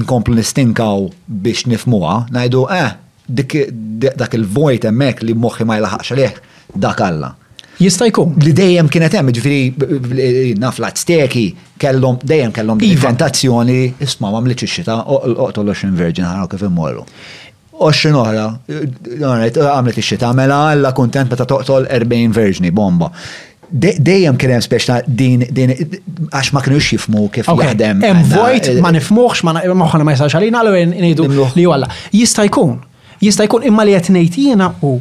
[0.03, 1.07] nkomplu nistinkaw
[1.45, 3.67] biex nifmuha, ngħidu eh
[4.21, 6.37] dak il-vojt hemmhekk li moħi ma jlaħaqx għalih
[6.87, 7.33] dak alla.
[7.77, 8.31] Jista' jkun.
[8.41, 11.43] Li dejjem kienet hemm, ġifieri naf l-Azteki
[11.81, 14.05] kellhom dejjem kellhom tentazzjoni iva.
[14.07, 17.03] isma' ma mlitx ix-xita oqtol virgin ħaraw kif immorru.
[17.79, 18.45] 20 oħra,
[19.21, 23.11] għamlet ix-xit, għamela għalla kontent meta toqtol 40 verġni, bomba.
[23.69, 28.03] Dejjem kien hemm speċna din din għax ma kinux jifmu kif jaħdem.
[28.05, 31.25] Hemm vojt ma eh, eh, nifmuħx ma ma jistax għalina għalu ngħidu
[31.59, 31.89] li walla.
[32.15, 32.77] Jista' jkun,
[33.25, 34.93] jista' jkun imma li qed ngħid jiena hu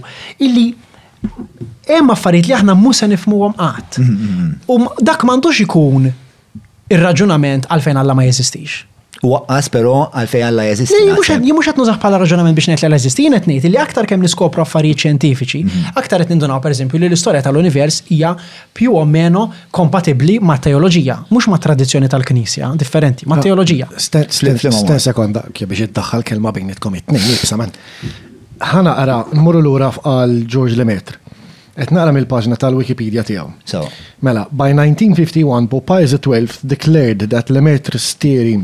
[0.42, 0.66] illi
[1.86, 4.00] hemm affarijiet li aħna mhux se nifmuhom qatt.
[4.02, 4.66] Mm-hmm.
[4.66, 6.10] U dak m'għandux ikun
[6.90, 8.82] ir-raġunament għalfejn alla ma jeżistix.
[9.24, 10.98] Waqqas pero għalfej għalla jazisti.
[11.46, 14.60] Jimux għat nużax pala raġunament biex nejt li jazisti, jenet nejt li aktar kem niskopru
[14.64, 15.84] affarijiet ċentifiċi, mhm.
[15.96, 18.34] aktar qed nindunaw per eżempju li l-istoria tal-univers hija
[18.76, 23.88] più o meno kompatibli ma' teoloġija, mhux ma' tradizzjoni tal-Knisja, differenti, ma' ah, teoloġija.
[23.96, 27.72] Sten sekonda, kje biex iddaħħal kelma bejnietkom it-tnejn, saman.
[28.60, 31.22] Ħana ara mmurru lura għal George Lemaitre.
[31.76, 33.50] Et naqra mill-paġna tal-Wikipedia tiegħu.
[33.68, 33.82] So.
[34.24, 36.22] Mela, by 1951 Pope 12
[36.64, 38.54] XII declared that Lemaitre's theory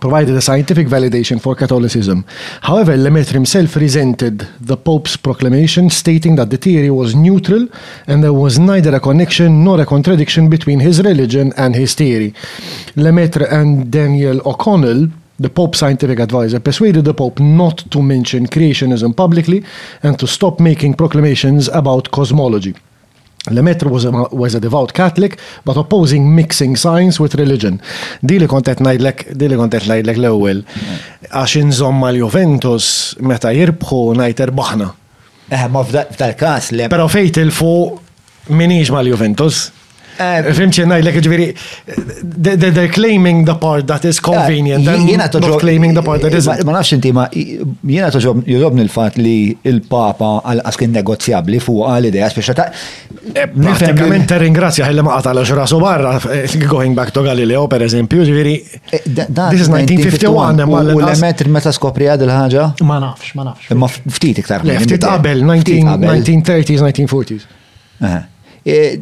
[0.00, 2.24] provided a scientific validation for Catholicism.
[2.62, 7.66] However, Lemaitre himself resented the Pope's proclamation, stating that the theory was neutral
[8.06, 12.34] and there was neither a connection nor a contradiction between his religion and his theory.
[12.96, 15.08] Lemaitre and Daniel O'Connell
[15.40, 19.62] the Pope's scientific advisor persuaded the Pope not to mention creationism publicly
[20.02, 22.74] and to stop making proclamations about cosmology.
[23.50, 27.80] Lemaitre was, a, was a devout Catholic, but opposing mixing science with religion.
[28.22, 30.62] Dili kontet najdlek, dili kontet najdlek l-ewel,
[31.30, 32.88] għax inżomma l-Juventus
[33.24, 34.90] meta jirbħu najter erbaħna.
[35.48, 36.88] Eh, ma f'dal-kas li.
[36.92, 37.74] Pero fejt il-fu
[38.52, 39.68] minix ma l-Juventus.
[40.18, 41.44] Eh, eh, Fimċi najlek ġviri,
[42.42, 46.48] they're claiming the part that is eh, convenient, jena not claiming the part that is.
[46.66, 49.36] Ma nafx inti, ma jena toġob jodobni l-fat li
[49.70, 52.66] il-papa għal-askin negozjabli fuq għal-ideja, speċa ta'
[53.52, 56.16] Pratikament ringrazja ħella ma għata l su barra,
[56.72, 58.54] going back to Galileo per eżempju, ġviri.
[59.04, 62.66] This is 1951, ma l emetr meta skopri għad il-ħagġa?
[62.90, 63.70] Ma nafx, ma nafx.
[63.76, 64.66] Ma ftit iktar.
[64.82, 67.46] Ftit qabel, 1930s, 1940s.
[68.62, 68.98] Eh,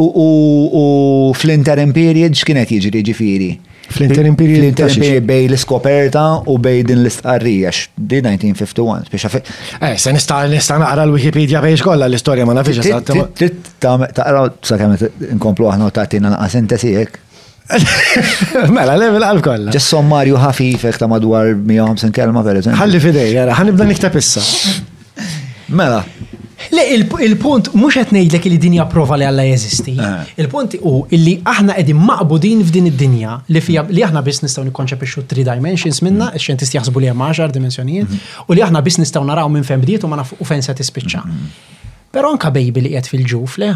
[0.00, 3.48] u fl-interim period x'kienet jiġri ġifiri?
[3.92, 10.14] Fl-interim period Fl-interim period bej l-iskoperta u bej din l-istqarrija di 1951 biex Eh, se
[10.16, 12.80] nista' nista' naqra l-Wikipedia bej kollha l istoria ma nafix
[13.78, 14.96] Taqra sa kemm
[15.36, 16.94] nkomplu aħna u tagħtina naqa' sintesi
[18.76, 19.72] Mela, level għal kolla.
[19.72, 22.76] Ġess sommarju ħafifek ta' madwar 150 kelma per eżempju.
[22.76, 24.42] Ħalli fidej, jara, ħanibda niktab issa.
[25.72, 26.02] Mela,
[26.72, 26.82] Le,
[27.26, 29.94] il-punt mux qed ngħidlek li dinja prova li Alla jeżisti.
[30.00, 30.32] Eh.
[30.44, 35.24] Il-punt u illi aħna qegħdin maqbudin f'din id-dinja li fija li aħna biss nistgħu nikkonċepixxu
[35.30, 37.00] three dimensions minna, ix-xjentisti mm.
[37.04, 38.48] li hemm 10 dimensjonijiet, mm-hmm.
[38.48, 41.22] u li aħna biss nistgħu naraw minn fem bdiet u ma nafu fejn se tispiċċa.
[41.26, 41.84] Mm-hmm.
[42.14, 43.72] Però anka bejbi li għed fil-ġuf le,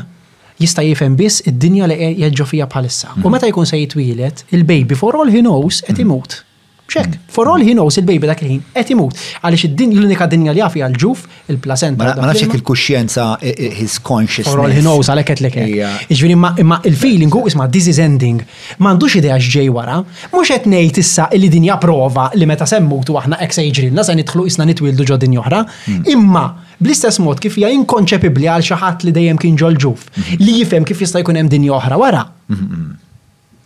[0.63, 3.13] jista' jifhem biss id-dinja li jeġġu fija bħalissa.
[3.15, 3.37] U mm-hmm.
[3.37, 3.77] meta jkun se
[4.59, 6.41] il bejbi for all he knows qed imut.
[6.89, 7.13] Xek, mm.
[7.29, 7.69] for all mm.
[7.69, 11.59] he knows il-baby dak il-ħin qed imut għaliex id-din l-unika dinja li jafi għal-ġuf il
[11.61, 13.27] plasenta Ma nafx il-kuxjenza
[13.77, 14.49] his consciousness.
[14.55, 15.59] For all he knows għaleket qed lek.
[16.09, 18.41] Iġifieri imma il-feeling u isma' this is ending.
[18.81, 19.99] M'għandux idea x'ġej wara,
[20.33, 24.47] mhux qed ngħid issa li dinja prova li meta semmutu aħna ex ġrilna se nidħlu
[24.49, 26.07] isna nitwildu ġo din oħra, mm.
[26.15, 26.47] imma
[26.79, 30.45] bl-istess mod kif hija inkonċepibbli għal xi ħadd li dejjem kien ġol ġuf mm-hmm.
[30.47, 32.25] li jifhem kif jista' jkun hemm dinja oħra wara.
[32.55, 33.05] Mm-hmm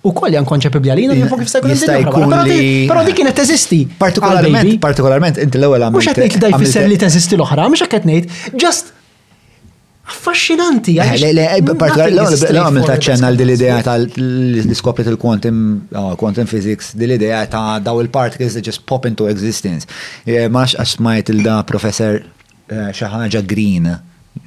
[0.03, 3.83] u koll jan konċepibli għalina kif fuq f'sekol Pero dik kienet teżisti.
[4.01, 6.01] Partikolarment, partikolarment, inti l-ewwel għamil.
[6.01, 8.91] Mux qed ngħid li daj fisser li teżisti l-oħra, mux qed ngħid, just
[10.13, 15.57] Affascinanti, L-għamil taċċenna l-dil-idea tal-diskopri tal-quantum
[16.21, 19.87] quantum physics, dil-idea ta' daw il-particles that just pop into existence.
[20.27, 22.19] Max għax smajt il-da professor
[22.67, 23.93] xaħġa green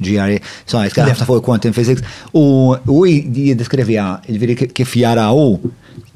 [0.02, 2.03] ġiari, it's ħafna fuq quantum physics,
[2.36, 2.44] u
[2.76, 5.45] u jiddeskrivja ġviri kif jara u,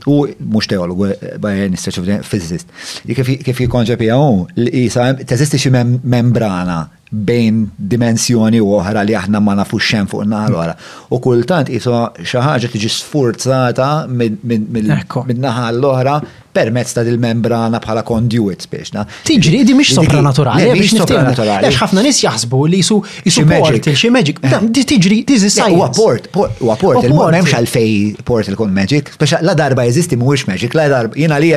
[0.09, 2.71] u mux teologu, eh, bajen eh, nistax fizist,
[3.05, 9.81] kif jikonġepija u, jisa, teżisti xie membrana bejn dimensjoni u oħra li aħna ma nafux
[9.81, 10.75] xem fuq naħal oħra.
[11.13, 16.19] U kultant jiso xaħġa tiġi sfurzata minn naħal l-oħra
[16.59, 18.93] permezz ta' dil-membrana bħala conduit biex.
[19.27, 21.67] Tiġri, di mhix sopranaturali, biex sopranaturali.
[21.67, 22.97] Għax ħafna nies jaħsbu li jisu
[23.29, 24.41] jisu port, xi magic.
[24.89, 25.71] Tiġri, this is science.
[25.75, 30.75] Huwa port, huwa nemx m'hemmx fej port il-kun magic, speċa la darba jeżisti mhuwiex magic,
[30.77, 31.53] la darba jiena li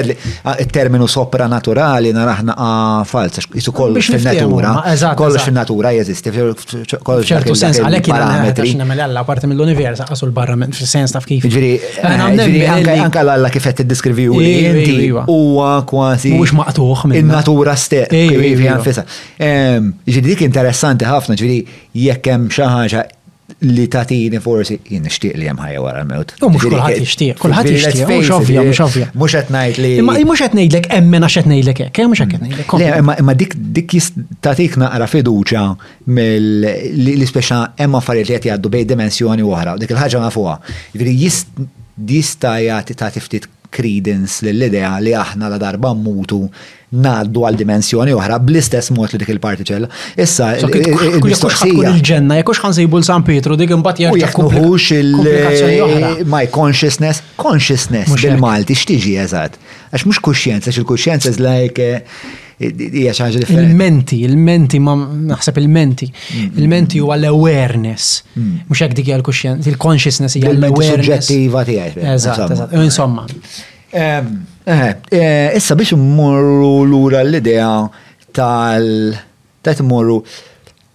[0.73, 2.57] terminu sopranaturali naraħna
[3.11, 4.77] falsa, jisu kollox fil-natura.
[5.23, 6.33] Kollox fil-natura jizisti.
[7.03, 8.31] kollox fil-natura.
[8.93, 11.49] Mela parti mill-univers, għasu l-barra fil-sens taf kif.
[11.51, 11.74] Ġiri,
[12.05, 16.32] anka l-alla kifet t-diskrivi u li kważi huwa kważi.
[16.36, 18.12] Mhux maqtuħ In-natura stess.
[18.12, 19.05] Ehm, ġifi anfisa.
[20.28, 21.64] dik interessanti ħafna, ġifi
[22.05, 23.05] jekk hemm xi ħaġa
[23.62, 26.32] li tatini forsi jien nixtieq li hemm ħajja wara l-mewt.
[26.43, 29.10] U mhux kulħadd jixtieq, kulħadd jixtieq, mhux ovvja, mhux ovvja.
[29.14, 29.90] Mhux qed ngħid li.
[30.01, 32.48] Imma mhux qed ngħidlek hemm minn għax qed ngħidlek hekk, mhux qed mm.
[32.48, 32.73] ngħidlek.
[32.81, 33.94] Le, imma dik dik
[34.43, 35.64] tatik naqra fiduċja
[36.16, 40.56] mill-li speċa hemm affarijiet li qed jgħaddu bej dimensjoni oħra, dik il-ħaġa nafuha.
[40.97, 41.16] Jiġri
[42.09, 46.43] jista' jagħti ta' tiftit credence lill-idea li aħna la darba mutu
[47.05, 49.89] naddu għal dimensjoni oħra bl-istess mod li dik il-partiċella.
[50.20, 51.94] Issa, il-mistoqsija.
[51.94, 59.57] Il-ġenna, jekux ħan sejbu l-San Pietru, dik imbat jekux il-my consciousness, consciousness bil-Malti, xtiġi eżat.
[59.90, 62.05] Għax mux kuxjenza, xil-kuxjenza is like eh,
[62.59, 66.09] hija xi Il-menti, il-menti ma naħseb il-menti.
[66.12, 66.59] Mm.
[66.59, 68.23] Il-menti huwa l-awareness.
[68.35, 68.69] Mm.
[68.69, 71.29] Mhux hekk dik hija l-kuxjenza, il-consciousness hija l-awareness.
[71.29, 72.07] Suġġettiva tiegħek.
[72.15, 73.27] Eżatt, Insomma.
[73.93, 74.23] Eh,
[74.65, 77.73] eh, issa biex immorru lura l-idea
[78.33, 78.89] tal
[79.62, 80.23] ta' immorru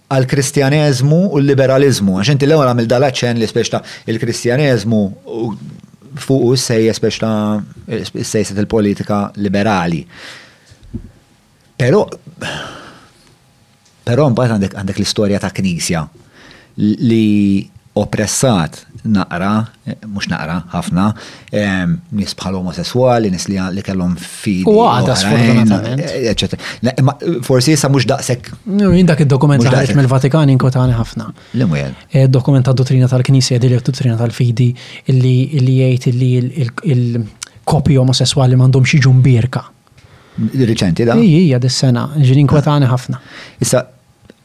[0.08, 2.18] għal-kristjaneżmu u l-liberalizmu.
[2.18, 3.80] Għax inti l-ewwel għamil dal-aċċen li speċta
[4.10, 5.00] il-kristjaneżmu
[6.18, 7.30] fuq sejja speċta
[8.24, 10.02] sejset il-politika liberali.
[11.78, 12.02] Pero,
[14.06, 16.02] pero mbagħad għandek għandek l-istorja ta' Knisja
[16.74, 17.68] li
[17.98, 19.50] oppressat naqra,
[19.86, 21.04] eh, mux naqra, ħafna,
[22.18, 24.66] nis bħal omosessuali, nis li kellhom fidi.
[24.70, 26.58] U għada sfortunatament.
[26.82, 28.50] Eh, forsi jisa mux daqsek.
[28.98, 31.30] Indak il-dokument ħareġ mill-Vatikan inkotani ħafna.
[31.56, 31.94] L-imwel.
[32.10, 34.72] Eh, dokument ta' dottrina tal-Knisja, di dottrina tal-fidi,
[35.10, 39.66] illi jgħid illi il-kopi omosessuali mandom xieġu mbirka.
[40.38, 41.16] Riċenti da?
[41.18, 42.52] Ija, dis-sena, ġirin ah.
[42.52, 43.18] kwatani ħafna.
[43.64, 43.80] Issa,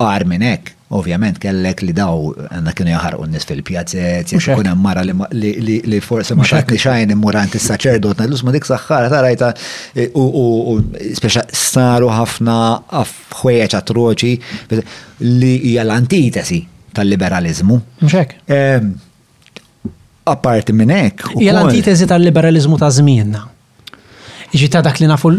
[0.02, 5.02] għar minnek, ovvjament, kellek li daw għanna kienu jaħarqu unnis nis fil-pjazzet, jkun hemm mara
[5.08, 9.54] li forse ma xakni xajn immurant is-saċerdot, l-usma dik ta' rajta,
[9.96, 10.78] e, u
[11.22, 12.58] speċa saru ħafna
[13.42, 14.34] ħwejjeġ troċi,
[15.36, 16.62] li hija l-antitesi
[16.94, 17.80] tal-liberalizmu.
[18.06, 18.38] Mxek.
[20.30, 21.26] Apparti minn hekk.
[21.40, 23.48] Hija l-antitesi tal-liberalizmu ta' żmienna.
[24.54, 25.34] Iġi ta' dak li nafu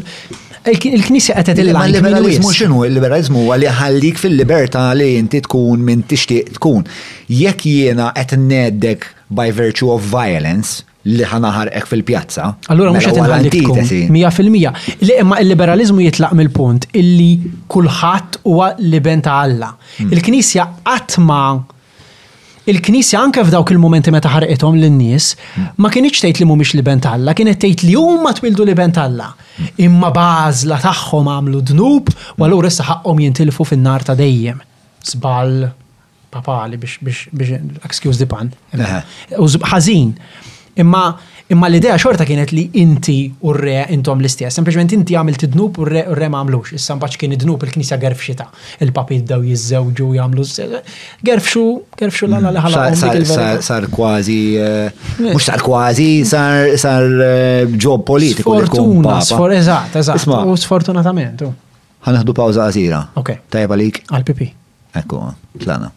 [0.67, 1.99] Il-Knisja qed tgħid il-line.
[1.99, 2.85] liberalizmu x'inhu?
[2.89, 6.87] Il-liberalizmu huwa li ħallik fil-libertà li inti tkun minn tixtieq tkun.
[7.29, 12.47] Jekk jiena qed neddek by virtue of violence, li ħanaħarqek fil-pjazza.
[12.73, 14.73] allora mhux mela qed inħallik Mija fil-mija.
[15.05, 17.31] Li imma il-liberalizmu jitlaq mill-punt illi
[17.69, 19.69] kulħadd huwa liben ta' Alla.
[19.99, 20.13] Hmm.
[20.17, 21.61] Il-Knisja qatt ma'
[22.67, 25.27] il-Knisja anke f'dawk il-momenti meta ħarqethom lin-nies
[25.85, 29.29] ma kienx tgħid li mhumiex liben Alla, kienet tgħid li huma twildu liben Alla.
[29.85, 32.09] Imma bażla tagħhom għamlu dnub
[32.39, 34.63] u allura issa ħaqhom jintilfu fin-nar ta' dejjem.
[35.05, 35.67] Żball
[36.33, 38.51] papali biex biex biex excuse the pun.
[39.37, 40.17] Ħażin.
[40.81, 41.03] Imma
[41.53, 43.15] Imma l-idea xorta kienet li inti
[43.45, 46.71] u r re intom l-istess, sempliciment inti għamilt id-dnub u re u re ma għamlux.
[46.79, 48.47] Issa mbaċ kien id-dnub il-knisja xita.
[48.81, 50.47] il-papid daw jizzewġu jgħamlu.
[51.21, 51.65] għerfxu,
[52.01, 53.61] għerfxu l-għala l-ħala.
[53.61, 56.77] Sar kważi, eh, mux sar kważi, eh.
[56.79, 58.55] sar ġob eh, politiku.
[58.65, 60.25] Sfortuna, sfortuna, eżat, eżat.
[60.49, 61.45] U sfortunatament.
[62.09, 63.03] Għanaħdu pawza għazira.
[63.21, 63.35] Ok.
[63.51, 64.01] Tajba lik.
[64.09, 64.49] Għal-pipi.
[64.97, 65.21] Ekku,
[65.61, 65.93] tlana.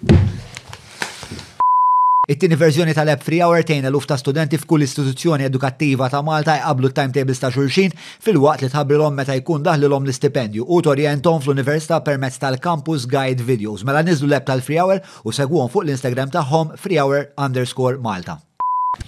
[2.27, 6.89] It-tieni verżjoni tal-app Free Hour tejn eluf ta' studenti f'kull istituzzjoni edukattiva ta' Malta jqablu
[6.91, 13.05] timetables ta' xulxin fil-waqt li tħabbrilhom meta jkun daħlilhom l-istipendju u torjentom fl-università permezz tal-campus
[13.13, 13.85] guide videos.
[13.87, 18.35] Mela niżlu l-app tal-Free Hour u segwhom fuq l-Instagram tagħhom Free Hour underscore Malta.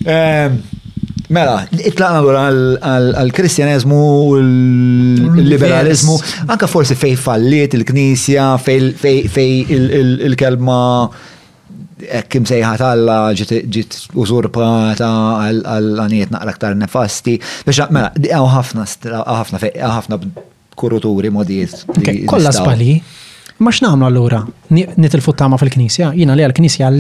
[0.08, 0.62] Ehm,
[1.28, 4.00] mela, itlaqna l-għura għal-kristjanizmu,
[5.28, 6.16] l-liberalizmu,
[6.56, 10.80] anka forsi fej falliet il-knisja, fej il-kelma
[12.30, 13.18] kim sejħat għalla
[13.74, 15.10] ġit użurpata
[15.50, 18.86] għal-għaniet naqra ktar nefasti, biex mela, għaw ħafna,
[19.26, 20.22] ħafna, ħafna
[20.80, 21.84] kuruturi modijiet.
[22.30, 22.94] Kolla spali,
[23.66, 24.44] ma x'namlu allura?
[24.74, 26.92] Nitilfu tama fil-knisja, jina li għal-knisja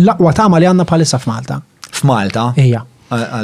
[0.00, 1.60] l-aqwa tama li għanna palissa f'Malta.
[1.94, 2.50] F'Malta?
[2.62, 2.84] Ija.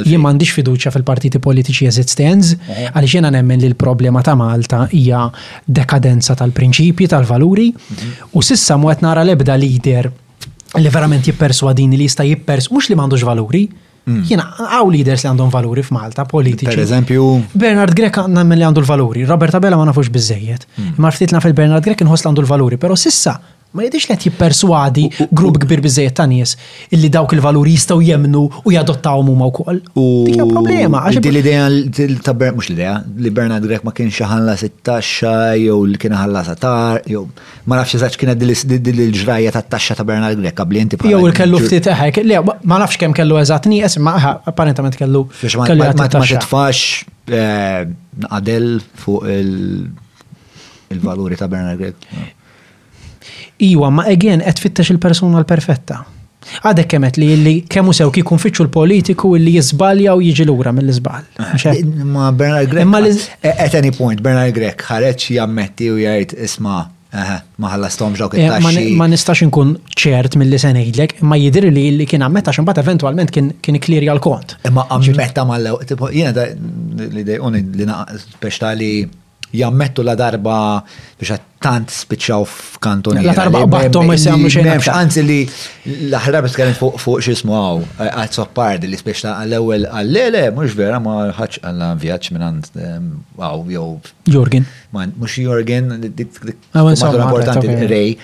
[0.03, 2.79] Jien m'għandix fiduċja fil-partiti politiċi eżistenz, eh.
[2.89, 5.21] għaliex jiena nemmen li l-problema ta' Malta hija
[5.63, 8.09] dekadenza tal-prinċipji, tal-valuri, mhm.
[8.35, 10.09] u sissa mu nara l-ebda lider
[10.79, 13.65] li verament jipperswadini li jista' jippers mhux li m'għandux valuri.
[14.01, 14.23] Mm.
[14.25, 16.71] jina għaw leaders li għandhom valuri f'Malta politiċi.
[16.71, 17.25] Per eżempju.
[17.53, 20.65] Bernard Grek mill li għandu l-valuri, Robert Abela ma nafux bizzejiet.
[20.79, 20.95] Mm.
[20.97, 23.35] Ma ftitna fil bernard Grek inħoss għandu l-valuri, però sissa
[23.71, 25.03] Ma jidix li jipperswadi
[25.37, 26.55] grupp kbir bizzejet ta' nies
[26.95, 29.77] illi dawk il-valuri jistgħu jemnu u jadottaw huma wkoll.
[30.27, 31.05] Dikja problema.
[31.15, 31.69] Din l-idea
[32.25, 34.57] ta' mhux l-idea li Bernard Grek ma kienx ħalla
[34.89, 37.23] taxxa jew li kien ħalla satar jew
[37.71, 41.87] ma nafx eżatt kienet din il-ġrajja tat-taxxa ta' Bernard Grek qabli inti Jew il-kellu ftit
[41.93, 44.17] eħek, le ma nafx kemm kellu eżatt nies ma
[44.51, 45.23] apparentament kellu.
[45.63, 49.31] Ma titfax għadel eh, fuq
[50.91, 52.37] il-valuri ta' Bernard Grek.
[53.61, 55.99] Iwa, ma again, qed fittax il-persuna l-perfetta.
[56.65, 61.27] Għadek kemet li li kemu sew kikun fitxu l-politiku li jizbalja u jiġi l-ura mill-izbal.
[62.09, 63.19] Ma Bernard Grek.
[63.51, 66.79] At any point, Bernard Grek ħareċ jammetti u jgħid isma'
[67.61, 72.09] ma ħallastomx eh, dawk Ma nistax inkun ċert mill-li se ngħidlek, ma jidir li li
[72.09, 74.57] kien ammetta x'imbagħad eventwalment kien kien ikkliri għal kont.
[74.65, 75.69] Imma ammetta mal
[76.09, 76.49] jiena da
[77.05, 77.67] li dejquni
[78.81, 78.93] li
[79.51, 80.57] jammettu la darba
[81.19, 83.21] biex tant spiċaw f'kantoni.
[83.21, 84.87] La darba battom ma jsemmu xejn.
[84.95, 85.35] Anzi li
[86.09, 91.61] l-aħrab t-kellem fuq xismu għaw, għad soppardi li spiċta għall-ewel għall-lele, mux vera ma ħax
[91.69, 92.79] għalla vjaċ minn għand
[93.37, 93.91] għaw jow.
[94.33, 94.65] Jorgen.
[94.95, 98.15] Mux Jorgen, ah, matur importanti rej.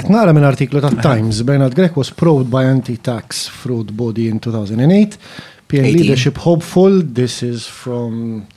[0.00, 5.18] Etnara minn artiklu ta' Times, Bernard Grek was probed by anti-tax fraud body in 2008.
[5.68, 8.48] PN leadership hopeful, this is from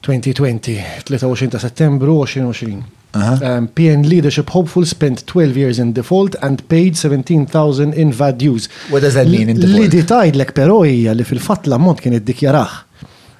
[0.00, 2.82] 2020, 23 ta' settembru 2020.
[3.12, 8.68] Um, PN Leadership Hopeful spent 12 years in default and paid 17,000 in VAT dues.
[8.88, 10.22] What does that mean in default?
[10.22, 12.72] Li lek pero hija li fil-fatt l-ammont kien iddikjaraħ.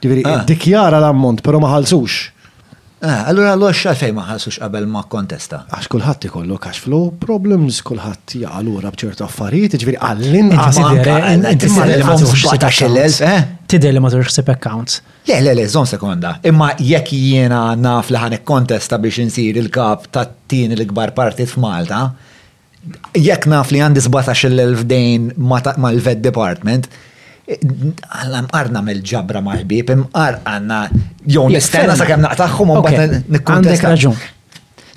[0.00, 0.40] Ġifieri, ah.
[0.42, 2.18] iddikjara l-ammont, però ma ħalsux.
[3.02, 5.62] Eh, Allura l xalfej ma ħalsux qabel ma kontesta.
[5.72, 10.52] Għax kullħat ikollu cash flow problems, kullħat jgħalura bċertu affarijiet, ġviri għallin
[13.70, 15.00] Tidher li ma turx sip accounts.
[15.30, 16.34] Le, le, le, zon sekonda.
[16.44, 22.02] Imma jekk jiena naf li ħanek kontesta biex insir il-kap ta' tin l-ikbar partit f'Malta,
[23.16, 26.90] jekk naf li għandi 17 dejn ma' l-vet department,
[27.58, 28.68] għarna mqar
[29.10, 30.80] ġabra maħbib, mqar għanna
[31.26, 33.80] jow nistenna sa' kem naqtaħħum un bat nikkontest.
[33.80, 34.20] Għandek raġun.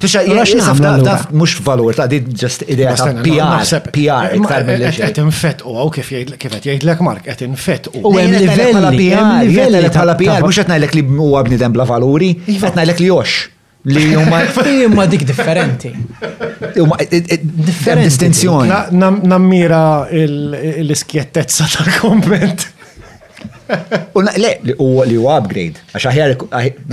[0.03, 4.67] Tuxa, jisaf naqtaf mux valur ta' di ġest idea ta' PR, PR, iktar e- e-
[4.67, 8.03] mill Et infet u għaw kif jgħid jgħidlek Mark, għet infet u.
[8.11, 12.34] U għem livelli, għem livelli bħala PR, mux għetnajlek li u għabni dem bla valuri,
[12.51, 12.67] iva.
[12.69, 13.41] għetnajlek li jox.
[13.85, 14.39] Li huma
[14.73, 15.89] imma dik differenti.
[15.91, 18.07] Huma eh, eh, differenti.
[18.07, 18.69] Distinzjoni.
[19.27, 22.64] Nammira l-iskjettezza tal-komment.
[24.38, 25.81] Le, li u upgrade.
[25.95, 26.38] Għax aħjar.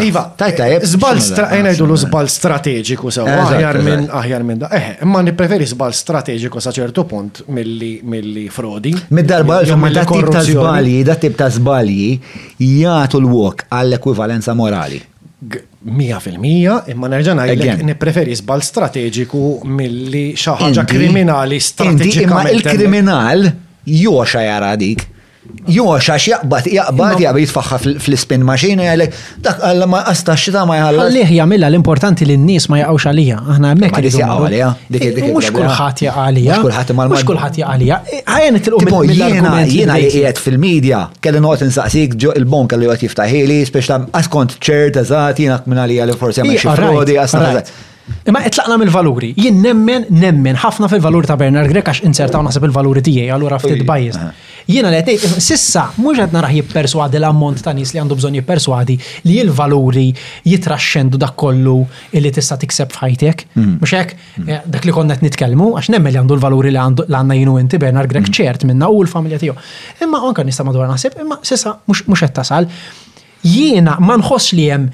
[0.03, 4.73] Iva, tajta, zbal strateġiku, lu zbal strategiku, sew, aħjar minn aħjar minn da.
[4.75, 8.97] Eh, imma nipreferi zbal strateġiku sa ċertu punt milli frodi.
[9.15, 12.17] Mid-darba, da tip ta' zbalji, da tip ta' zbalji
[12.59, 15.05] jgħatu l-wok għall-ekwivalenza morali.
[15.81, 22.27] Mija fil-mija, imma nerġa' ngħidlek nippreferi żball strateġiku milli xi ħaġa kriminali strateġika.
[22.27, 23.47] Imma il-kriminal
[24.29, 25.07] xa jara dik.
[25.71, 30.77] Jux, għax jaqbat, jaqbat, jaqbat jitfaxħa fl-spin maċina, jgħalek, dak għalla ma għasta xita ma
[30.79, 31.05] jgħalla.
[31.07, 33.95] Għallih jgħamilla l-importanti li n-nis ma jgħawx għalija, għahna għemmek.
[33.99, 34.71] Għallis jgħaw għalija.
[34.97, 36.57] Eh, Mux kullħat jgħalija.
[36.57, 38.01] Mux kullħat mal Mux kullħat jgħalija.
[38.07, 43.07] Eh, Għajen it-tilqu jena Jena li jgħet fil-medja, kelli noqt nsaqsik ġo il-bon kelli jgħet
[43.11, 47.63] jiftaħili, speċta għaskont ċert, eżat, jena li għalli forse ma xifrodi, eh, għasna.
[48.27, 49.35] Imma itlaqna mill-valuri.
[49.39, 53.85] Jien nemmen, nemmen, ħafna fil-valur ta' Bernard Grek għax insertaw nasib il-valuri tijie, għallura ftit
[53.87, 54.19] bajis.
[54.69, 58.97] Jiena li għetnejt, sissa, mux għed naraħ jipperswadi l-ammont ta' nis li għandu bżon jipperswadi
[59.29, 60.09] li il-valuri
[60.49, 61.79] jitraxxendu dak kollu
[62.15, 63.45] li tista' tikseb fħajtek.
[63.57, 63.89] Mux mm.
[63.97, 64.51] hekk, mm.
[64.57, 67.81] eh, dak li konna nitkellmu, għax nemmen li għandu l-valuri li għandu għanna jinu inti
[67.83, 68.37] Bernard Grek mm.
[68.37, 69.57] ċert minna u l-familja tiegħu.
[70.05, 72.69] Imma anka nista' madwar naħseb, imma sissa mux qed tasal.
[73.41, 74.89] Jiena ma nħoss li hemm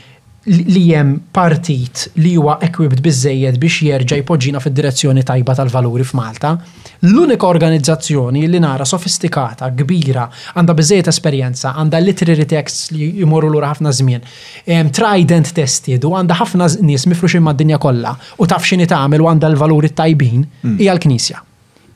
[0.48, 6.52] li jem partit li huwa equipped bizzejed biex jerġa' jpoġġina fid-direzzjoni tajba tal-valuri f'Malta.
[7.10, 13.72] L-unika organizzazzjoni li nara sofistikata, kbira, għandha bizzejed esperjenza, għandha literary texts li jmorru lura
[13.72, 14.24] ħafna żmien,
[14.96, 19.50] trident tested u għandha ħafna nies mifruxin mad-dinja kollha u taf x'in tagħmel u għandha
[19.50, 20.78] l-valuri tajbin mm.
[20.80, 21.42] hija l-Knisja.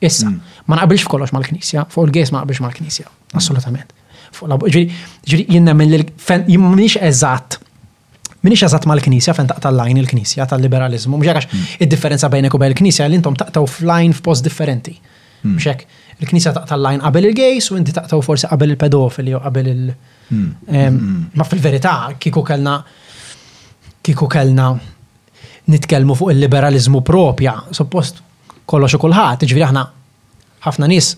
[0.01, 0.37] Issa, mm.
[0.67, 3.39] ma naqbilx f'kollox mal-Knisja, fuq il-gejs ma naqbilx mal-Knisja, mm.
[3.39, 3.97] assolutament.
[4.31, 4.87] Ġiri,
[5.47, 7.57] jien nemmen li eżatt
[8.43, 11.73] Minix eżatt mal-Knisja fejn taqta' lajn il-Knisja tal-liberalizmu, M'ġekax għax mm.
[11.85, 14.95] id-differenza bejnek u il-Knisja li intom taqtaw f'lajn f'post differenti.
[15.45, 15.51] Mm.
[15.51, 15.69] Mhux
[16.23, 19.93] il-Knisja taqta' lajn qabel il-gejs u inti taqtaw forsi qabel il-pedofili u qabel il-.
[20.33, 20.99] Mm.
[21.37, 22.79] Ma fil-verità kieku kellna
[24.01, 24.71] Kiku kellna
[25.69, 28.23] nitkellmu fuq il-liberalizmu propja, suppost
[28.67, 29.83] kollox u kulħadd, ġifieri aħna
[30.65, 31.11] ħafna nies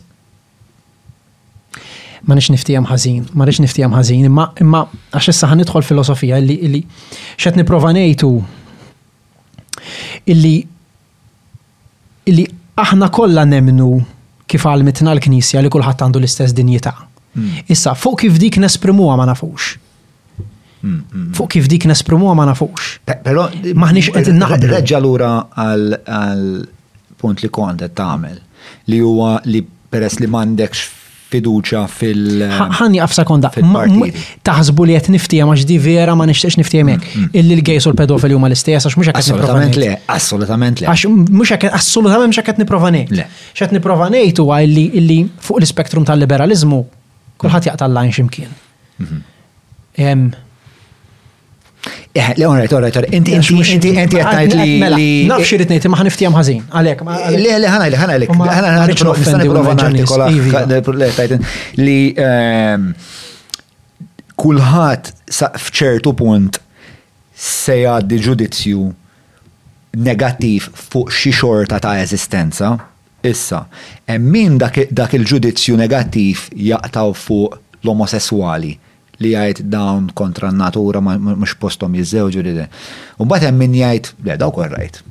[2.27, 4.83] ma nix niftijam ħazin, ma nix niftijam ħazin, imma imma
[5.15, 6.81] għax issa ħan nidħol filosofija illi illi
[7.37, 8.29] xed niprofa ngħidu
[10.31, 10.53] illi
[12.31, 12.45] illi
[12.83, 13.89] aħna kollha nemnu
[14.47, 16.93] kif għalmetna l-Knisja li kulħadd għandu l-istess dinjità.
[17.33, 17.65] Hmm.
[17.67, 19.73] Issa fuq kif dik nesprimuha ma nafux.
[20.83, 21.27] Hmm, hmm.
[21.37, 22.99] Fuq kif dik nesprimuha ma nafux.
[23.09, 23.47] Eh, però
[23.81, 24.71] maħniex qed naħdem.
[24.77, 26.63] Reġġa lura għal
[27.19, 28.39] punt li kont qed tagħmel
[28.93, 29.63] li huwa li
[29.93, 30.91] peress li m'għandekx
[31.33, 32.45] fiduċa fil-
[32.77, 33.49] ħani għaf sekonda,
[34.49, 37.01] taħsbu li qed niftija ma ġdi vera ma nixtiex niftija mek.
[37.07, 37.41] Mm, mm.
[37.41, 40.89] Illi l-gejs u pedofili huma l-istess għax mhux hekk Assolutament le, assolutament le.
[40.91, 43.15] Għax mhux hekk assolutament mhux hekk niprofa ngħid.
[43.17, 43.25] Le.
[43.55, 46.81] X'qed niprofa ngħid huwa illi fuq l-spektrum tal-liberalizmu
[47.43, 48.53] kulħadd jaqta' l-lajn x'imkien.
[49.03, 50.41] Mhm.
[52.15, 54.53] Le, all right, all inti inti inti inti għattajt
[54.95, 55.25] li.
[55.27, 57.01] Naf xirrit nejti maħan iftijam ħazin, għalek.
[57.03, 58.73] Eh, le, le, ħana, ħana, le, ħana,
[59.65, 59.89] ħana,
[61.81, 62.85] li ehm,
[64.39, 65.11] kullħat
[65.65, 66.61] fċertu punt
[67.33, 68.85] se jgħaddi ġudizzju
[70.07, 72.71] negattiv fuq xi xorta ta' eżistenza.
[73.25, 73.65] Issa,
[74.21, 74.81] min dak
[75.19, 78.71] il-ġudizzju negattiv jaqtaw fuq l-omosessuali
[79.23, 82.53] li jgħid dawn kontra natura mhux postom jiżewġu li
[83.23, 85.01] U mbagħad hemm min jgħid le dawk rajt.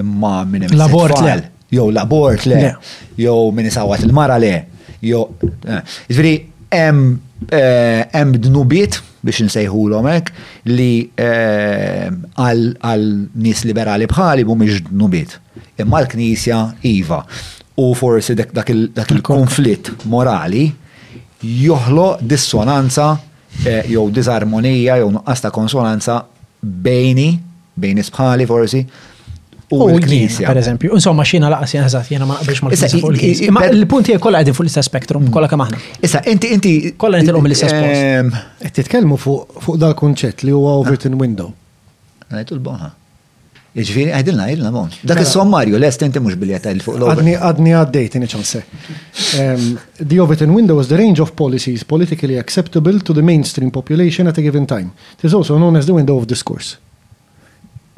[0.00, 1.36] Imma minn hemm l-abort le.
[1.74, 2.72] Jew l-abort le.
[3.20, 4.54] Jew min isawat il-mara le.
[5.02, 5.24] Jew
[5.66, 6.34] eh, Jiġifieri
[6.70, 13.08] eh, hemm dnubiet biex l hekk li eh, għal
[13.42, 15.38] nies liberali bħali mhumiex dnubiet.
[15.82, 16.60] Imma l-Knisja
[16.92, 17.22] iva.
[17.76, 20.62] U forsi dak il-konflitt morali
[21.44, 23.10] joħlo dissonanza
[23.64, 26.18] Eh, jew disarmonija jew nuqqas ta' konsonanza
[26.84, 27.28] bejni,
[27.80, 28.82] bejni isbħali forsi,
[29.74, 30.46] u l-knisja.
[30.50, 34.42] Per eżempju, insomma, xina laqas jena zaħt jena ma biex ma l-knisja Ma l-punti kolla
[34.42, 35.32] għedin fuq l-istess spektrum, mm.
[35.34, 35.80] kolla kam aħna.
[36.06, 36.74] Issa, inti, inti.
[37.00, 38.68] Kolla nitilom l-istess post.
[38.78, 41.22] Titkelmu fuq dal konċet li huwa Overton ah.
[41.24, 41.50] Window.
[42.30, 42.92] Għajtu l boħa
[43.76, 44.86] Iġviri, għedilna, għedilna, mon.
[45.04, 45.22] Dak mela.
[45.26, 47.34] il-sommarju, est inti mux biljeta il-fuq l-għadni.
[47.36, 48.60] Għadni għaddejt, in ċanse.
[50.00, 54.40] The Overton in windows, the range of policies politically acceptable to the mainstream population at
[54.40, 54.94] a given time.
[55.18, 56.78] It is also known as the window of discourse.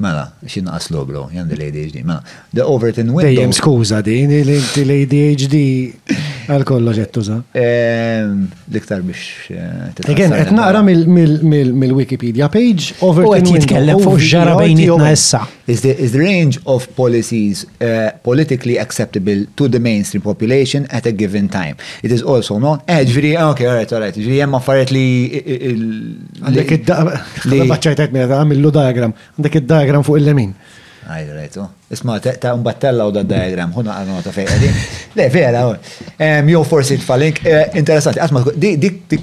[0.03, 2.03] Mela, xin naqas logro, di l-ADHD.
[2.03, 3.31] Mela, the Overton window.
[3.31, 5.55] Dejjem skuza di, l-ADHD
[6.49, 7.35] Għal-kollo ġettuża.
[7.61, 9.25] Ehm, liktar biex.
[9.53, 15.43] Eh, Again, qed naqra mill-Wikipedia page over the to jitkellem fuq ġara bejnietna issa.
[15.69, 15.93] Is the
[16.23, 21.75] range of policies eh, politically acceptable to the mainstream population at a given time.
[22.03, 22.77] It is also no.
[22.87, 25.05] Eh, ġviri, ok, all right, all right, ġviri, jemma farret li.
[26.41, 26.81] Għandek
[28.11, 30.57] mela, id diagram għandek id diagram fuq il-lemin.
[31.09, 31.63] Għajdu rejtu.
[31.95, 34.69] Isma, ta' un battella u da' diagram, huna għannu ta' fejqedi.
[35.17, 35.63] Le, vera,
[36.51, 39.15] jow forsi t falink eh, interessanti, għasma, dik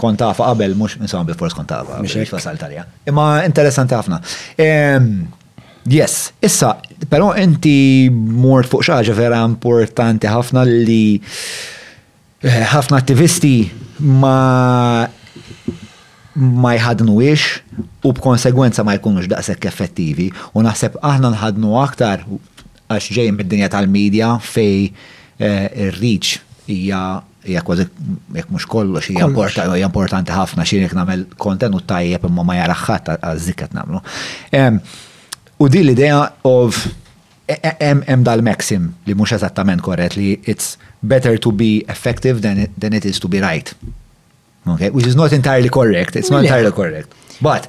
[0.00, 2.86] kontafa qabel, mux, insomma, bi fors kontafa, mux fasal talja.
[3.08, 4.22] Imma interessanti ħafna.
[5.92, 6.76] Yes, issa,
[7.10, 13.56] però inti mort fuq xaġa vera importanti ħafna li eh, ħafna attivisti
[14.06, 14.38] ma
[16.34, 22.24] ma jħadnuwix u b'konsegwenza ma jkunux daqshekk effettivi u naħseb aħna nħadnu aktar
[22.92, 26.32] għax ġej mid-dinja tal-medja fej eh, ir riċ
[26.72, 27.02] hija
[27.44, 27.84] hija kważi
[28.38, 29.28] jekk mhux kollox hija
[29.84, 34.02] importanti ħafna xi jekk nagħmel kontenut tajjeb imma ma jara ħadd għażik nagħmlu.
[35.62, 36.78] U di l-idea of
[37.46, 42.62] hemm e, e, dal-maxim li mhux eżattament korret li it's better to be effective than
[42.64, 43.74] it, than it is to be right.
[44.66, 46.14] Okay, which is not entirely correct.
[46.16, 47.08] It's not entirely correct.
[47.40, 47.66] But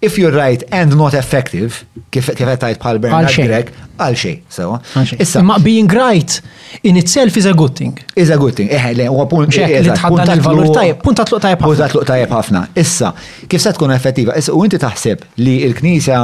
[0.00, 1.82] if you're right and not effective,
[2.12, 4.34] kif kif tajt bħal Bernard Grek, għal xej.
[4.48, 4.76] So,
[5.18, 5.42] issa.
[5.42, 6.38] Ma being right
[6.86, 7.98] in itself is a good thing.
[8.14, 8.68] Is a good thing.
[8.70, 11.72] Eh, le, huwa punt li tħaddan il-valur tajb, punt tluq tajb ħafna.
[11.74, 12.64] Punt tluq tajb ħafna.
[12.84, 13.10] Issa,
[13.50, 14.38] kif se tkun effettiva?
[14.38, 16.22] Issa, u inti taħseb li l-Knisja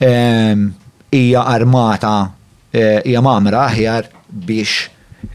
[0.00, 0.68] ehm,
[1.14, 2.14] hija armata
[2.74, 4.90] eh, hija mamra aħjar biex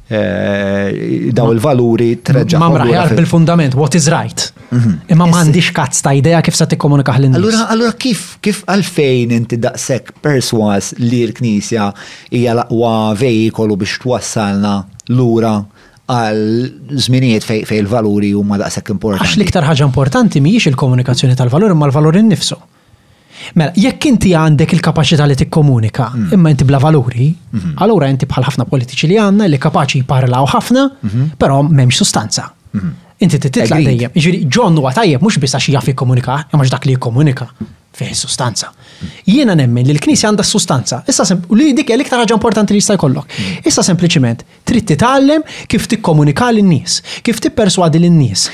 [0.07, 2.57] Eh, daw il-valuri treġa.
[2.61, 4.45] Ma mraħjar bil-fundament, what is right.
[4.73, 4.95] Mhm.
[5.13, 9.57] Imma għandix kazz ta' ideja kif sa' t-komunika l Allora, allura kif, kif għalfejn inti
[9.61, 11.91] daqsek perswas li l-Knisja
[12.35, 14.73] hija laqwa vejkolu biex twassalna
[15.09, 15.53] l-ura
[16.09, 16.41] għal
[16.99, 19.23] żminijiet fej, fej il-valuri huma daqshekk importanti.
[19.29, 22.57] Għax l-iktar ħaġa importanti mhijiex il-komunikazzjoni tal-valur imma l-valur nifsu.
[23.59, 26.27] Mela, jekk inti għandek il-kapacità li tikkomunika, mm.
[26.35, 27.73] imma inti bla valuri, mhm.
[27.85, 31.29] allura inti bħal ħafna politiċi li għandna li kapaċi jparlaw ħafna, mhm.
[31.41, 32.49] però m'hemmx sustanza.
[32.73, 32.93] Mhm.
[33.25, 34.13] Inti titla dejjem.
[34.15, 37.49] Ġiri, John huwa tajjeb mhux biss għax jaf jikkomunika, imma dak li jikkomunika
[37.99, 38.69] fih sustanza.
[39.27, 41.01] Jiena nemmen li l-Knisja għandha sustanza.
[41.09, 43.33] Issa u li dik l-iktar ħaġa importanti li jista' jkollok.
[43.67, 48.45] Issa sempliċiment trid titgħallem kif tikkomunika lin-nies, kif tipperswadi lin-nies.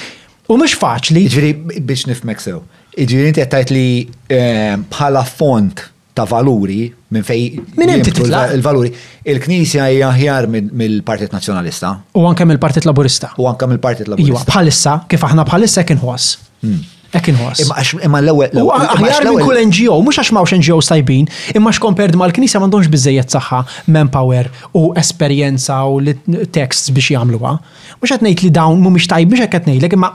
[0.49, 1.25] U mhux faċli.
[1.29, 2.63] Ġifieri biex nifmek sew
[2.97, 3.87] Iġiri inti li
[4.31, 5.83] ehm, bħala font
[6.15, 7.57] ta' valuri minn fej.
[7.75, 8.91] Min il-valuri.
[9.31, 11.91] Il-Knisja hija ħjar mill-Partit Nazzjonalista.
[12.15, 13.33] U anke mill-Partit Laburista.
[13.37, 14.31] U anke mill-Partit Laburista.
[14.31, 16.37] Iwa, bħalissa, kif aħna bħalissa kien ħoss.
[16.63, 16.79] Hmm.
[17.15, 17.61] Ekin ħos.
[18.03, 18.61] Imma l-ewel.
[18.75, 23.31] Aħjar minn kull NGO, mhux għax mawx NGO sajbin, imma xkomperd mal knisja m'għandhomx bizzejiet
[23.35, 23.59] saħħa,
[23.95, 27.53] manpower u esperjenza u l biex jagħmluha.
[28.01, 30.11] Mhux qed ngħid li dawn mhumiex mux tajb, qed ngħidlek imma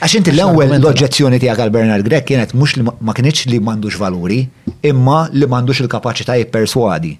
[0.00, 3.98] Għax inti l-ewwel l-oġġezzjoni tiegħek għal Bernard Grek kienet mhux li ma kinitx li m'għandux
[4.00, 4.42] valuri,
[4.90, 7.14] imma li m'għandux il-kapaċità jipperswadi.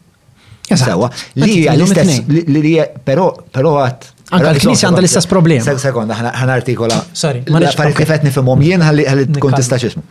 [0.67, 1.07] Sewa,
[1.39, 5.77] li hija l-istess li hija però però għad Anka l-Knisja għandha l-istess problema.
[5.79, 6.97] Sekonda, ħan artikola.
[7.15, 7.77] Sorry, ma nix.
[7.79, 9.05] Parri kifet jien ħalli
[9.39, 10.03] tkun tista' xismu.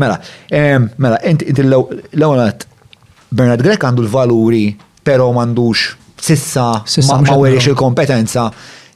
[0.00, 0.18] Mela,
[0.52, 2.66] mela, inti l-ewwel
[3.32, 4.66] Bernard Grek għandu l-valuri,
[5.04, 5.86] però m'għandux
[6.20, 6.66] sissa
[7.08, 8.50] ma il-kompetenza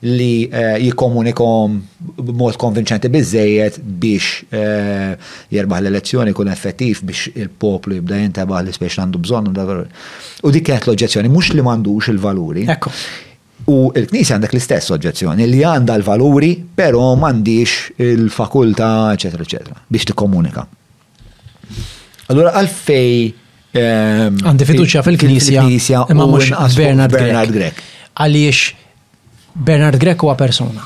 [0.05, 1.76] li eh, jikomunikom
[2.20, 5.14] b'mod konvinċenti bizzejiet biex eh,
[5.55, 9.60] jerbaħ l-elezzjoni kun effettiv biex il-poplu jibda jintabaħ li spiex għandu bżonn
[10.44, 12.66] U dik kienet l-oġġezzjoni, mux li mandux il-valuri.
[12.68, 12.90] Ekku.
[13.72, 20.66] U il-Knisja għandek l-istess oġġezzjoni li għandha l-valuri, però m'għandix il-fakulta, eċetera, eċetera, biex tikkomunika.
[22.28, 23.14] Allura għalfej
[23.72, 27.81] ehm, għandi fiduċja fil-Knisja imma mhux Bernard Grek.
[28.14, 28.72] Għaliex
[29.55, 30.82] Bernard Grek huwa persuna.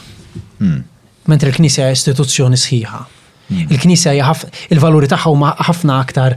[0.60, 0.82] Hmm.
[1.28, 3.00] Mentre l-Knisja istituzzjoni sħiħa.
[3.48, 4.58] Il-Knisja hmm.
[4.74, 6.36] il-valuri tagħha huma ħafna aktar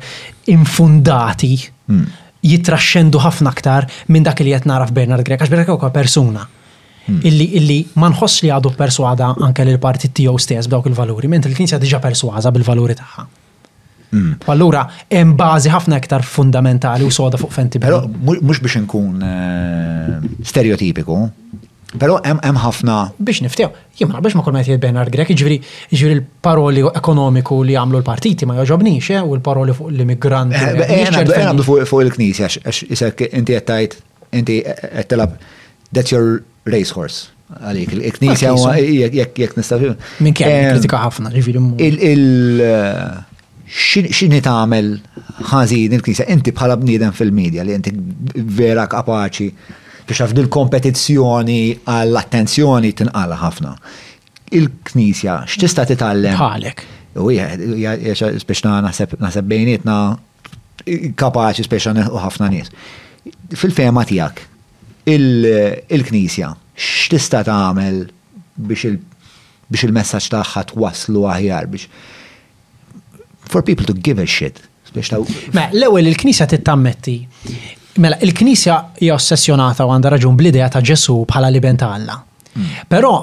[0.52, 1.54] infundati
[1.92, 2.06] hmm.
[2.48, 6.48] jitraxxendu ħafna aktar minn dak li qed naraf Bernard Grek għax Bernard Grek huwa persuna.
[7.12, 11.50] Illi illi ma nħoss li għadu perswada anke lil partit tiegħu stess b'dawk il-valuri, mentre
[11.52, 13.26] l-Knisja diġà persważa bil-valuri tagħha.
[14.52, 17.80] Allura, hemm bażi ħafna iktar fundamentali u soda fuq fenti.
[17.82, 21.20] Però mhux biex inkun eh, stereotipiku,
[22.00, 22.94] Pero hemm ħafna.
[23.20, 23.68] Biex niftew,
[24.00, 27.76] jien ma biex ma kull meta jtiet Bernard Grek, ġviri jiġifieri, jiġifieri l-paroli ekonomiku li
[27.80, 30.56] għamlu l-partiti ma jogħġobnix, eh, u l-paroli fuq l-immigranti.
[30.56, 31.18] Eh, eh,
[31.50, 33.98] għamlu fuq il-knisja, għax isek inti għettajt,
[34.40, 35.36] inti għettelab,
[35.92, 36.40] that's your
[36.72, 37.28] racehorse.
[37.60, 38.54] Għalik, il-knisja
[39.12, 39.98] jek nistafim.
[40.24, 41.66] Minn kien kritika ħafna, ġviri.
[42.08, 42.64] Il-
[43.72, 44.88] xini tagħmel
[45.52, 49.50] ħażin il-knisja, inti bħala bniedem fil-medja li inti vera kapaċi
[50.08, 53.74] biex għafdil kompetizzjoni għall-attenzjoni tinqala ħafna.
[54.58, 56.38] Il-knisja, x'tista' titgħallem?
[56.38, 56.84] Għalek.
[57.22, 59.98] U speċna naħseb bejnietna
[61.20, 62.72] kapaċi speċna u ħafna nies.
[63.60, 64.42] Fil-fema tiegħek,
[65.12, 68.02] il-knisja, x'tista' tagħmel
[68.72, 69.00] biex il-
[69.72, 71.92] biex il-messaġġ tagħha waslu aħjar biex
[73.52, 74.64] for people to give a shit.
[74.92, 77.14] Ma, mela, l-ewel il-knisja tittammetti
[77.96, 82.16] Mela, il-Knisja hija ossessjonata u għandha raġun bl-idea ta' Ġesu bħala libenta Alla.
[82.56, 82.70] Mm.
[82.88, 83.14] Però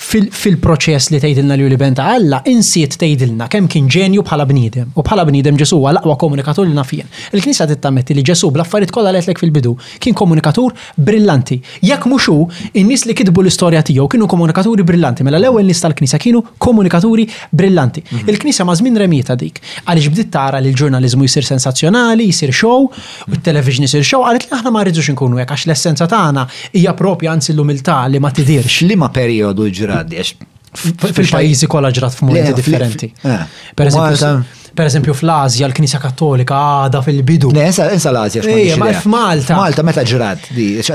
[0.00, 5.26] fil-proċess li tgħidilna li Benta għalla, insiet tgħidilna kemm kien ġenju bħala bniedem u bħala
[5.28, 7.06] bniedem Ġesu għal aqwa komunikatur li nafien.
[7.36, 11.58] Il-Knisja tittametti li Ġesu bl-affarijiet kollha letlek fil-bidu kien komunikatur brillanti.
[11.86, 12.38] Jekk mhux hu,
[12.80, 18.02] in-nies li kitbu l-istorja tiegħu kienu komunikaturi brillanti, mela l-ewwel nis tal-Knisja kienu komunikaturi brillanti.
[18.08, 18.30] Mhm.
[18.32, 23.36] Il-Knisja ma żmien remieta dik għaliex bditt tara li l-ġurnaliżmu jsir sensazzjonali, jsir show, u
[23.36, 27.52] t-television jisir show, għalet li aħna ma rridux inkunu għax l-essenza tagħna hija propja anzi
[27.52, 28.86] l-umiltà li ma tidirx.
[28.90, 30.24] Li ma perjodu ġra għaddi
[30.70, 33.06] Fil-pajizi kolla ġrat f'momenti differenti.
[33.26, 33.38] Eh.
[33.74, 37.50] Per eżempju fl-Azja l-Knisja Kattolika għada fil-bidu.
[37.56, 38.44] Ne, insa l-Azja.
[38.46, 39.56] Eh, ma f'Malta.
[39.58, 40.46] Malta meta ġrat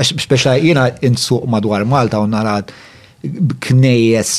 [0.08, 2.72] speċa jina insuq madwar Malta u narat
[3.66, 4.32] knejjes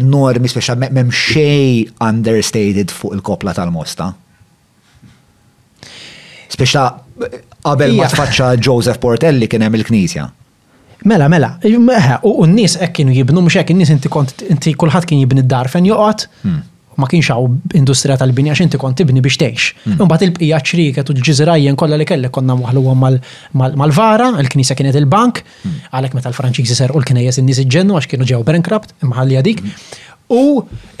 [0.00, 4.10] enormi, speċa memxej understated fuq il-kopla tal-mosta.
[6.50, 6.88] Speċa
[7.68, 10.26] qabel ma tfaċċa Joseph Portelli kien hemm il-Knisja.
[11.04, 11.54] Mela, mela,
[12.22, 15.70] u n-nis ek kienu jibnu, mux ek n-nis inti kont, inti kullħat kien jibni d-dar
[15.72, 16.58] fejn joqot, hmm.
[17.00, 17.46] ma kienx għaw
[17.80, 19.68] industrija tal-bini għax inti kont tibni biex teħx.
[19.86, 20.02] Hmm.
[20.04, 25.78] Mbatt il-bqija ċriket u ġizrajjen kolla li kellek konna muħlu mal-vara, il-knisa kienet il-bank, hmm.
[25.96, 29.62] għalek meta l-Franċiżi u l-knejjes n-nis iġennu għax kienu ġew bankrupt, imħalli għadik.
[30.36, 30.44] U,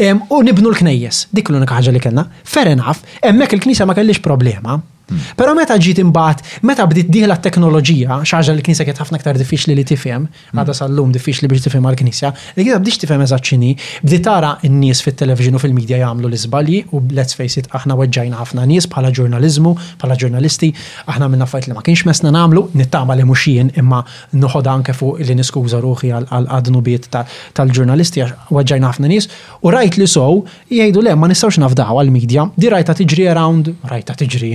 [0.00, 2.24] nibnu l-knejjes, dik l-unika ħaġa li kena.
[2.48, 4.80] Fair enough, emmek il-knisa ma kellix problema,
[5.10, 5.18] Hmm.
[5.36, 9.74] Pero meta ġiet imbagħad, meta bdiet diħla t-teknoloġija, xaġa li knisja kienet ħafna aktar diffiċli
[9.74, 10.60] li tifhem, hmm.
[10.62, 13.72] għadha sal-lum diffiċli biex tifhem għall-knisja, li kienet bdix tifhem eżatt x'inhi,
[14.04, 18.66] bdiet tara n-nies fit-televiġin u fil-medja jagħmlu l-iżbalji u let's face it aħna weġġajna ħafna
[18.70, 20.70] nies bħala ġurnaliżmu, bħala ġurnalisti,
[21.10, 24.04] aħna minn fajt li ma kienx mesna nagħmlu, nittama li jien imma
[24.36, 27.10] noħod anke fuq li niskuża ruħi għall adnubiet
[27.58, 29.26] tal-ġurnalisti għax weġġajna ħafna nies
[29.66, 34.14] u rajt li sow jgħidu le ma nistgħux nafdaw għall-medja, di rajta tiġri around, rajta
[34.22, 34.54] tiġri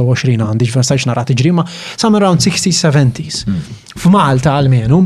[0.00, 3.42] 29 għandi ġversax nara tiġri, ma some around 60-70s.
[3.48, 3.60] Hmm.
[4.02, 5.02] F'Malta għalmenu,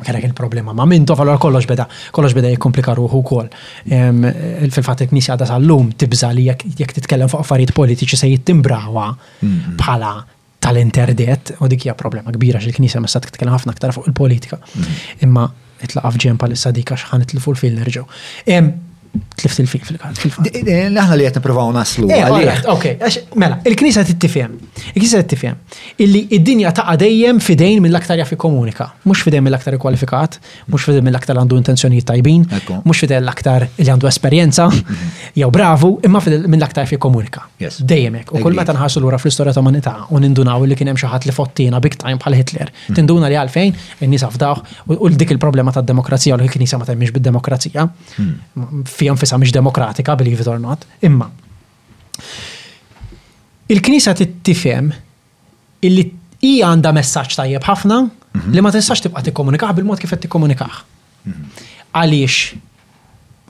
[0.00, 1.84] kellek il-problema ma' minn għallora kollox beda,
[2.16, 3.48] kollox beda jikkomplika ruħu kol.
[3.86, 9.10] Fil-fat il-knisja għada sal-lum tibza li jek titkellem fuq affarijiet politiċi se jittimbrawa
[9.44, 9.72] hmm.
[9.80, 10.14] bħala
[10.60, 14.58] tal-interdet, u dik hija problema kbira xil-knisja ma' sa' titkellem ħafna aktar fuq il-politika.
[14.72, 15.02] Hmm.
[15.28, 15.46] Imma
[15.84, 18.08] itlaqaf ġempa l-sadika xħan it-tilfu l nerġaw
[19.40, 20.50] tlift il-film fil-fatt.
[20.92, 22.06] Naħna li qed nippruvaw naslu.
[22.12, 22.82] Eh, ok,
[23.40, 24.52] mela, il-Knisja tittifhem.
[24.92, 25.56] Il-Knisja tittifhem
[26.04, 30.36] illi id-dinja taqa' dejjem fidejn mill-aktar jaf komunika, mhux fidejn mill-aktar kwalifikat,
[30.70, 32.44] mhux fidejn mill-aktar għandu intenzjonijiet tajbin,
[32.84, 35.08] mhux fidejn l-aktar li għandu esperjenza mhm.
[35.40, 37.46] jew bravu, imma fidejn mill-aktar jaf komunika.
[37.60, 38.34] Dejjem hekk.
[38.40, 41.30] U kull meta nħarsu lura fl-istorja ta' umanità u nindunaw li kien hemm xi ħadd
[41.30, 42.70] li fottina big time bħal Hitler.
[42.88, 42.96] Mhm.
[43.00, 44.62] Tinduna li għalfejn in-nies għafdaw
[45.00, 50.42] u dik il-problema tad-demokrazija u l-Knisja ma temmix bid-demokrazija mhm fija nfisa mhix demokratika, believe
[50.44, 51.28] it or not, imma.
[53.72, 54.88] Il-Knisja tittifhem
[55.86, 56.08] illi
[56.46, 58.54] hija għandha messaġġ tajjeb ħafna mhm.
[58.56, 60.80] li ma tistax tibqa' tikkomunikaħ bil-mod kif qed tikkomunikaħ.
[61.24, 61.68] Mhm.
[61.96, 62.66] Għaliex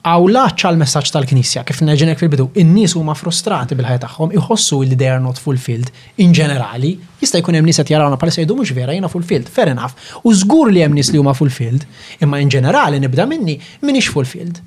[0.00, 0.70] għaw laċċa
[1.00, 5.36] l tal-Knisja, kif neġenek fil-bidu, in-nies huma frustrati bil-ħajja tagħhom, iħossu li they are not
[5.44, 5.90] fulfilled
[6.24, 9.68] in ġenerali, jista' jkun hemm nies qed jarawna se jgħidu mhux vera jiena fulfilled, fair
[9.74, 9.92] enough,
[10.24, 11.84] u żgur li hemm nies li huma fulfilled,
[12.24, 14.60] imma in ġenerali nibda minni minix fulfilled.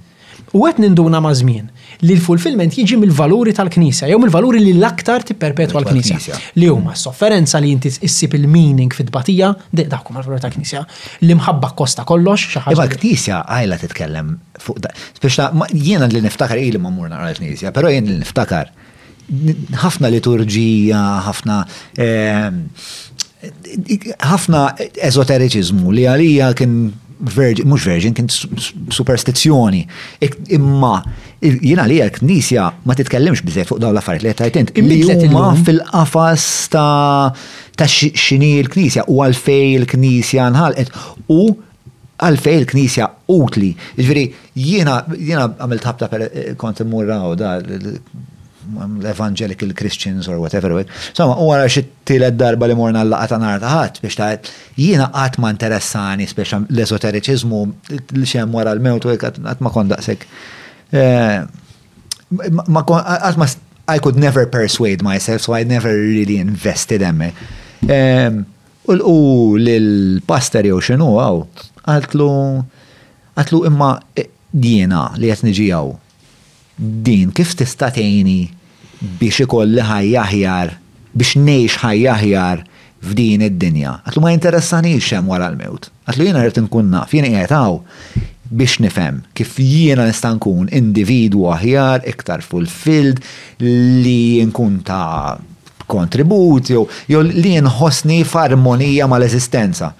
[0.53, 1.69] U għet ninduna ma' żmien
[2.03, 6.35] li l-fulfillment jiġi mill-valuri tal-Knisja, jew mill-valuri li l-aktar tipperpetwa l-Knisja.
[6.61, 10.83] Li huma s-sofferenza li inti issib il-meaning fit-batija, dik huma għal valuri tal-Knisja.
[11.25, 14.33] li mħabba kosta kollox, xi iva, l-Knisja għajla titkellem
[14.63, 14.93] fuq da.
[15.73, 18.69] jiena li niftakar ili ma mur għal l-Knisja, però jien li niftakar
[19.81, 21.61] ħafna liturġija, ħafna
[21.97, 22.49] eh,
[24.23, 24.65] ħafna
[25.07, 26.77] ezoteriċizmu li għalija kien
[27.21, 28.29] virgin, mux virgin, kien
[28.93, 29.83] superstizjoni.
[30.57, 30.95] Imma,
[31.41, 34.73] jina li l-knisja ma titkellimx bizzet fuq dawn l-affarijiet li tajtent.
[34.79, 40.93] Li huma fil-qafas ta' xini l-knisja u għalfej l-knisja nħalqet
[41.35, 41.41] u
[42.23, 43.73] għalfej l-knisja utli.
[43.99, 44.27] Ġviri,
[44.59, 46.27] jina, għamil tabta per
[46.61, 47.57] kont imurraw da
[48.63, 50.71] Um, evangelical Christians or whatever.
[51.11, 53.63] Somma, u għara xittilet darba li morna l-laqa ta' nar
[53.99, 54.29] biex ta'
[54.79, 57.59] jina għat ma' interessani biex l-esoteriċizmu
[58.15, 60.23] li xem wara l mewtu għat ma' daqsek.
[60.95, 61.49] Għat
[62.47, 63.49] eh, ma'
[63.85, 67.33] I could never persuade myself, so I never really invested me.
[68.87, 69.17] U
[69.67, 71.43] l-pastor jew xinu għaw,
[71.91, 72.29] għatlu,
[73.43, 73.91] għatlu imma
[74.55, 75.91] dina eh, li jett nġijaw
[76.81, 78.41] din kif tista' tgħini
[79.19, 80.71] biex ikolli ħajjaħjar
[81.13, 82.63] biex ngħix ħajja aħjar
[83.03, 83.97] f'din id-dinja.
[84.07, 85.89] Għatlu ma jinteressanix hemm wara l-mewt.
[86.07, 92.07] Għatlu jiena rrid nkun naf, jiena qiegħed biex nifhem kif jiena nista' nkun individwu aħjar,
[92.09, 93.21] iktar fulfilled
[93.59, 95.35] li nkun ta'
[95.93, 96.85] kontribut jew
[97.21, 99.91] li nħossni f'armonija mal-eżistenza.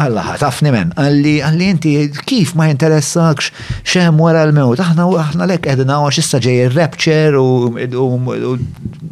[0.00, 1.90] Alla tafni men, għalli għalli inti
[2.28, 3.50] kif ma jinteressakx
[3.86, 8.06] xem wara l-mewt, aħna u aħna lek edna għax issa ġej il-rapture u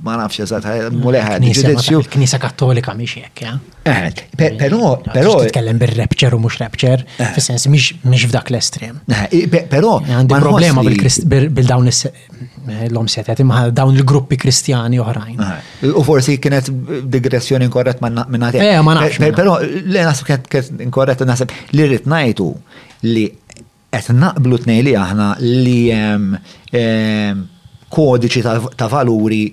[0.07, 1.37] ma nafx eżat muleħa
[2.09, 3.59] Knisa kattolika miex jekk, ja?
[3.89, 5.35] Eh, pero, pero.
[5.43, 7.35] Titkellem bil-rapture u mux rapture, eh.
[7.37, 9.03] fis-sens miex f'dak l-estrem.
[9.13, 9.99] Eh, pero.
[10.07, 11.93] Għandi problema bil-dawn
[12.67, 15.37] l-om setet imma dawn il-gruppi kristjani oħrajn.
[15.95, 16.71] U forsi kienet
[17.15, 18.63] digressjoni inkorret minn għatja.
[18.63, 19.19] Eh, ma nafx.
[19.37, 22.49] Pero li nasib kienet inkorret nasib li rrit ngħidu
[23.13, 23.27] li
[23.91, 26.33] qed naqblu tnejli aħna li ehm,
[26.73, 27.41] ehm,
[27.93, 28.45] kodiċi
[28.77, 29.47] ta' valuri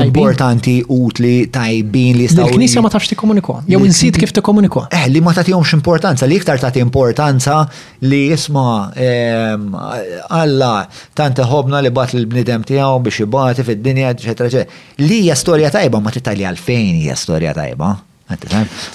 [0.00, 2.48] importanti, utli, tajbin li staw.
[2.48, 4.86] Il-knisja ma tafx tikkomunikwa, jew insid kif tikkomunikwa.
[4.90, 7.60] Eh, li ma tagħtihomx importanza, li iktar tagħti importanza
[8.08, 8.60] li jisma
[10.42, 14.86] Alla tant ħobna li bat l-bnidem tiegħu biex ibati fid-dinja, eċetera, eccetera.
[15.06, 17.90] Li hija storja tajba ma titalja għalfejn hija storja tajba.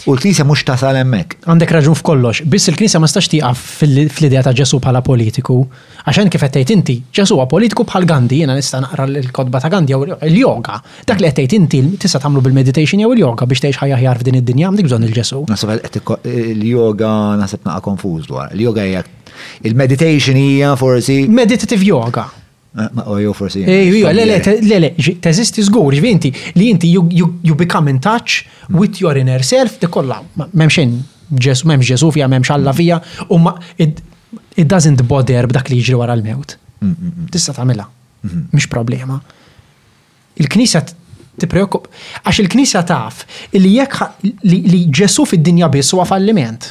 [0.05, 1.35] U l-knisja mux tasal salemmek.
[1.45, 5.57] Għandek raġun f'kollox, biss il-knisja ma stax tiqaf fl-idea ta' ġesu bħala politiku,
[6.07, 9.95] għaxan kif għettejt inti, ġesu għu politiku bħal Gandhi, jena nista naqra l-kodba ta' Gandhi
[9.95, 10.79] jew il-yoga.
[11.07, 14.71] Dak li għettejt inti tista tamlu bil-meditation jew il-yoga biex teħx ħajja ħjar f'din id-dinja,
[14.71, 15.43] għandek bżon il-ġesu.
[15.51, 15.75] Nasab
[16.31, 18.51] il-yoga nasab naqa konfuz dwar.
[18.55, 19.03] Il-yoga hija
[19.67, 21.25] il-meditation hija forsi.
[21.27, 22.29] Meditative yoga.
[22.75, 24.59] Eh, ma oh, eh, le le eh.
[24.67, 28.75] le le, teżisti żgur, ġvinti li inti you become in touch mm.
[28.79, 30.19] with your inner self, di kollha
[30.51, 30.91] m'hemmxin
[31.39, 32.99] Ġesu m'hemmx Ġesu fija m'hemmx Alla fija
[33.31, 34.03] u ma it
[34.67, 36.53] doesn't bother b'dak li jiġri wara l-mewt.
[36.81, 37.83] Mm, mm, Tista' tagħmilha.
[38.27, 38.41] Mhm.
[38.53, 39.17] Mhix problema.
[40.41, 40.81] Il-Knisja
[41.41, 41.87] tippreokup
[42.23, 43.25] għax il-Knisja taf
[43.57, 46.69] li jekk li Ġesu fid-dinja biss huwa falliment.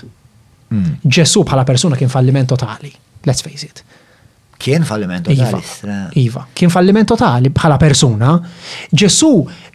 [1.05, 2.93] Ġesu bħala persuna kien falliment totali.
[3.29, 3.85] Let's face it.
[4.67, 5.59] Kien falliment totali.
[5.95, 6.09] Iva.
[6.27, 8.33] iva, kien falliment totali bħala persuna.
[8.91, 9.29] Ġesu,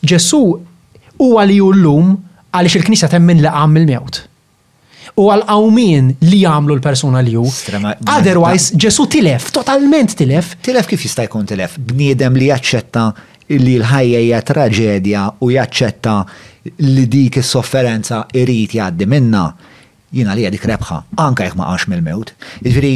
[0.04, 2.10] Ġesu u u l-lum
[2.52, 4.20] għalix il-knisja temmin li għamil il-mewt.
[5.22, 7.46] U għal-għawmin li għamlu l-persuna li ju.
[8.10, 10.58] Otherwise, Ġesu tilef, totalment tilef.
[10.60, 11.80] Tilef kif jista' jkun tilef?
[11.80, 13.06] Bniedem li jaċċetta
[13.56, 16.20] li l-ħajja hija traġedja u jaċċetta
[16.92, 19.48] li dik is-sofferenza irid jgħaddi minna
[20.12, 22.34] jina li dik rebħa, anka jek maqax mil mill-mewt.
[22.66, 22.96] Iġviri,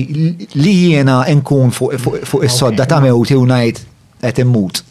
[0.60, 3.82] li jena nkun fuq is-sodda ta' mewt u najt
[4.24, 4.82] qed immut.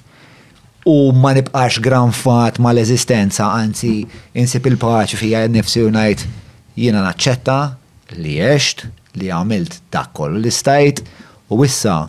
[0.88, 1.78] U ma nibqax
[2.22, 6.26] fat ma l-eżistenza, anzi, insib il-paċi fija nifsi u najt
[6.76, 7.58] jiena naċċetta
[8.18, 11.04] li jesht li għamilt dak kollu li stajt,
[11.48, 12.08] u issa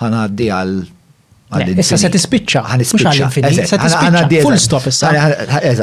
[0.00, 0.76] ħanaddi għal
[1.52, 2.86] Issa se tispiċċa, ħan għall
[3.68, 4.40] se tispiċċa.
[4.44, 5.10] Full stop issa.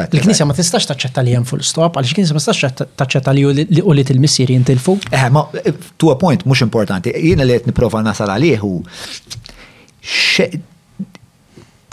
[0.10, 3.44] Il-Knisja ma tistax taċċetta li hemm full stop, għaliex kien se ma tistax taċċetta li
[3.46, 4.98] u li il-missier jintilfu.
[5.14, 7.14] Eh, ma eh, to a point mhux importanti.
[7.14, 8.74] Jiena li qed nipprova nasal għalieħu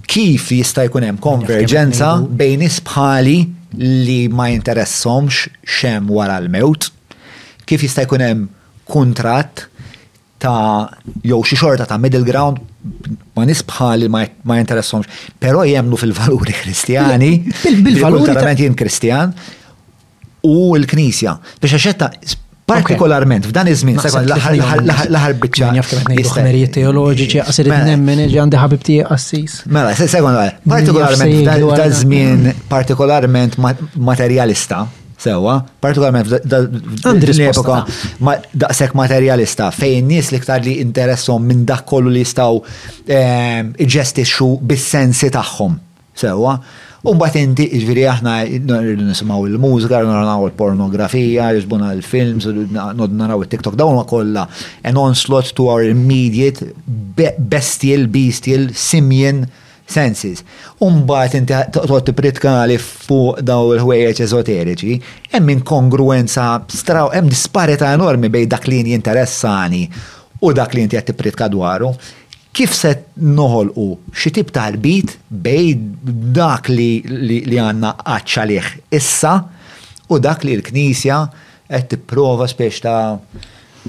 [0.09, 3.37] kif jista' jkun hemm konverġenza bejn isbħali
[3.85, 5.45] li ma jinteressomx
[5.79, 6.89] xem wara l-mewt,
[7.69, 8.47] kif jista' jkun hemm
[8.89, 9.69] kuntratt
[10.39, 10.89] ta'
[11.31, 12.59] jew xi xorta ta' middle ground
[13.35, 14.23] ma nisbħal li ma
[14.61, 17.33] jinteressomx, però jemnu fil-valuri kristjani.
[17.83, 18.33] Bil-valuri.
[18.35, 19.35] Bil jien kristjan
[20.47, 21.35] u l-Knisja.
[21.61, 22.11] Biex għaxetta
[22.69, 25.71] partikolarment f'dan iż-żmien sekond l-aħħar biċċa.
[26.21, 27.87] Ħmerijiet teoloġiċi qasir mela.
[27.97, 29.59] nemmen għandi ħabib tiegħi qassis.
[29.67, 30.39] Mela, sekon
[30.75, 33.59] partikolarment f'dan iż-żmien partikolarment
[34.11, 34.85] materjalista
[35.19, 36.31] sewa, partikolarment
[37.27, 37.83] f'epoka
[38.25, 42.61] ma daqshekk materjalista fejn nies ktar li interessom minn dak kollu li jistgħu
[43.13, 45.75] ehm, iġestixxu bis-sensi tagħhom.
[46.19, 46.55] Sewa,
[47.07, 48.33] u mbagħad inti ġifieri aħna
[48.99, 52.49] nisimgħu il-mużika, naraw il-pornografija, jiġbuna l-films,
[52.99, 54.47] nod naraw it-TikTok dawn ma kollha
[54.87, 56.63] an onslaught to our immediate
[57.51, 59.47] bestial, bestial, simjen
[59.89, 60.43] senses.
[60.85, 64.97] Umbat inti toqgħod tipritkali fuq daw il-ħwejjeġ eżoteriċi,
[65.35, 69.83] hemm inkongruenza straw, hemm disparita enormi bejn dak li jinteressani
[70.45, 71.93] u dak li jinti qed dwaru.
[72.59, 75.75] Kif se u xi tip tal bit bej
[76.35, 79.35] dak li li għandna għaċċalih issa
[80.09, 81.23] u dak li l-Knisja
[81.69, 82.97] qed tipprova speċta.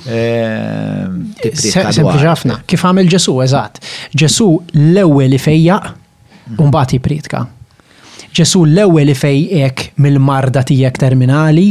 [0.07, 2.59] Ehm, sempliċi ħafna.
[2.69, 3.81] Kif għamil Ġesu, eżatt.
[4.15, 4.45] Ġesu
[4.79, 6.69] l-ewwel li fejja u mhm.
[6.69, 7.41] mbagħad jipritka.
[8.35, 11.67] Ġesu l-ewwel li fejjek mill-marda tiegħek terminali,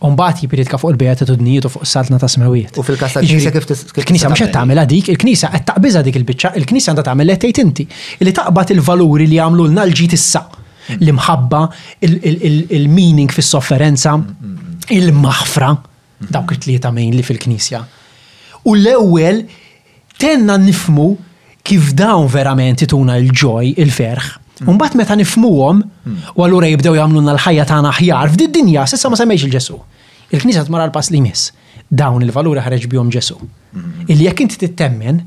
[0.00, 0.40] Umbat mhm.
[0.40, 2.78] jipritka fuq il-beatitudnijiet u fuq s-saltna ta' smawiet.
[2.80, 3.66] U fil-kassa l-knisa kif
[4.00, 7.84] Il-knisa mux għattamela dik, il-knisa għattaqbiza dik il-bicċa, il-knisa għanda tamela tejt inti.
[8.24, 10.96] Li taqbat il-valuri li għamlu l-nalġi issa mhm.
[11.04, 11.60] L-imħabba,
[12.08, 14.16] il-meaning fis-sofferenza,
[14.96, 15.70] il-maħfra
[16.28, 17.80] dawk it-tlieta mejn li fil-Knisja.
[18.68, 19.44] U l-ewwel
[20.20, 21.08] tenna nifmu
[21.64, 24.28] kif dawn verament ituna l-ġoj, il-ferħ.
[24.60, 26.18] mbagħad meta nifmuhom, hmm.
[26.36, 29.78] u allura jibdew jagħmluna l-ħajja tagħna aħjar f'din dinja s'issa ma semmejx il-Ġesu.
[30.36, 31.46] Il-Knisja tmara l-pass li jmiss.
[31.88, 33.38] Dawn il-valuri ħareġ bihom Ġesu.
[33.40, 34.04] Hmm.
[34.12, 35.22] Illi jekk inti tittemmen,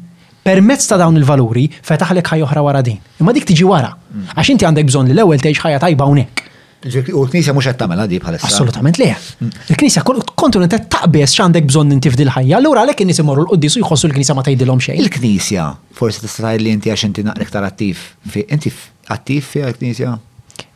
[0.45, 3.01] permezz ta' dawn il-valuri fetaħlek ħajja oħra wara din.
[3.17, 3.89] Imma dik tiġi wara.
[4.13, 4.29] Hmm.
[4.37, 6.52] Għax inti għandek bżonn li l-ewwel tgħix ħajja tajba hawnhekk.
[6.83, 8.49] U l-Knisja mux għattamela di bħalissa.
[8.49, 9.11] Assolutament le.
[9.71, 10.25] Il-Knisja mm.
[10.39, 14.35] kontu n taqbis xandek bżon nintifdil ħajja, l-ura għalek n imorru l-qoddis u jħossu l-Knisja
[14.35, 14.99] ma tajdilom xejn.
[15.05, 18.01] Il-Knisja, forse t-istaj li inti għax inti naqrek tar attiv,
[18.43, 18.73] inti
[19.15, 20.17] attiv fi l-Knisja?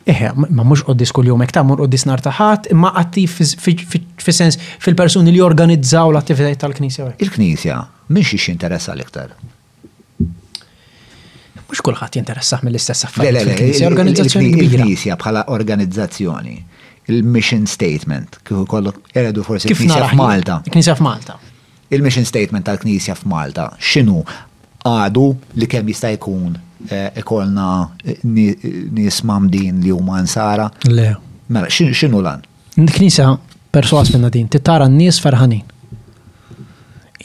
[0.08, 4.56] Eħe, eh, ma mux qoddis kull jom ekta, mur qoddis nartaħat, ma attiv fi sens
[4.80, 7.12] fil-personi li jorganizzaw l-attivitajt tal-Knisja.
[7.28, 7.82] Il-Knisja,
[8.16, 9.36] minx ix interessa l-iktar?
[11.68, 13.44] mux kullħat jinteressaħ mill-istess affarijiet.
[13.44, 16.54] Le, le, le, organizzazzjoni Il-Knisja bħala organizzazzjoni,
[17.12, 20.58] il-mission statement, kif kollok eredu forsi il-Knisja f'Malta.
[20.68, 21.36] Il-Knisja f'Malta.
[21.92, 24.22] Il-mission statement tal-Knisja f'Malta, xinu
[24.88, 25.26] għadu
[25.60, 27.68] li kemm jista' jkun eh, ikolna
[28.04, 30.68] eh, nies mamdin li huma nsara?
[30.88, 31.10] Le.
[31.52, 32.44] Mela, xinu lan?
[32.78, 33.28] Il-Knisja
[33.76, 35.64] perswas minna din, titara n-nies ferħanin.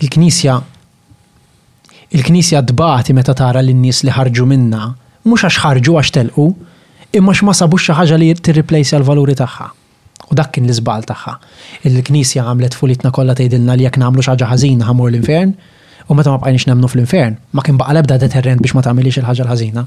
[0.03, 0.59] Il-Knisja
[2.15, 4.83] il-Knisja dbati meta tara l-nies li ħarġu minna,
[5.25, 6.45] mhux għax ħarġu għax telqu,
[7.17, 9.67] imma ma sabux xi ħaġa li t-replace l-valuri tagħha.
[10.29, 11.33] U dak kien l-iżbal tagħha.
[11.89, 15.55] Il-Knisja għamlet fulitna kollha tgħidilna li jekk nagħmlu xi ħaġa ħażina ħamur l-infern,
[16.13, 19.47] u meta ma bqajniex nemnu fl-infern, ma kien baqa lebda deterrent biex ma tagħmilix il-ħaġa
[19.47, 19.85] l-ħażina.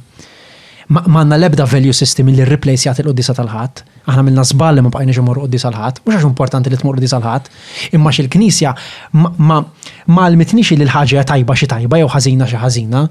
[0.99, 5.20] Ma għandna lebda value system li rriplejsjat il-qoddisa tal-ħadd aħna minna żball li ma bqajniex
[5.23, 7.49] imorru u disalħat, ħadd mhux għax importanti li tmur quddi sal-ħadd,
[7.99, 8.73] imma xil-Knisja
[9.17, 13.02] ma għalmitniex li l-ħaġa tajba xi tajba jew ħażina xi ħażina,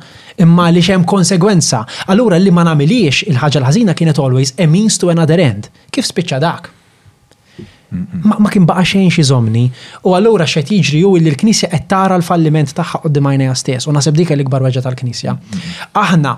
[0.45, 1.83] imma li hemm konsegwenza.
[2.13, 5.67] Allura li ma namiliex il ħagġa l-ħażina kienet always a means to another end.
[5.91, 6.71] Kif spiċċa dak?
[8.25, 9.65] Ma kien baqa xejn xi żomni,
[10.09, 13.93] u allura xe jiġri u li l-Knisja qed tara l-falliment tagħha qudiem għajnejha stess u
[13.95, 15.35] nasib dik l-ikbar weġġa tal-Knisja.
[15.95, 16.33] Aħna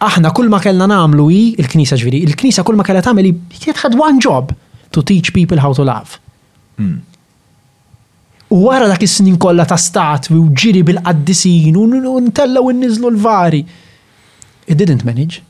[0.00, 3.98] aħna kull ma kellna nagħmlu hi il-Knisa ġviri, il-Knisa kull ma kellha tagħmel kienet ħad
[4.00, 4.54] one job
[4.94, 6.16] to teach people how to love.
[6.78, 6.98] Hmm.
[8.50, 13.60] U wara dak is-snin kollha ta' statwi u ġiri bil-qaddisin u ntellaw inniżlu l-vari.
[14.66, 15.42] It didn't manage.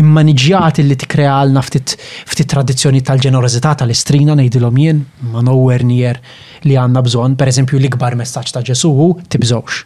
[0.00, 1.94] Immaniġjat li tikkrealna ftit
[2.50, 5.00] tradizzjoni tal-ġenerozità tal-istrina ngħidilhom jien
[5.32, 6.20] ma' nowhere near
[6.66, 8.92] li għandna bżonn, pereżempju l-ikbar messaċ ta' Ġesu
[9.32, 9.82] tibżgħux.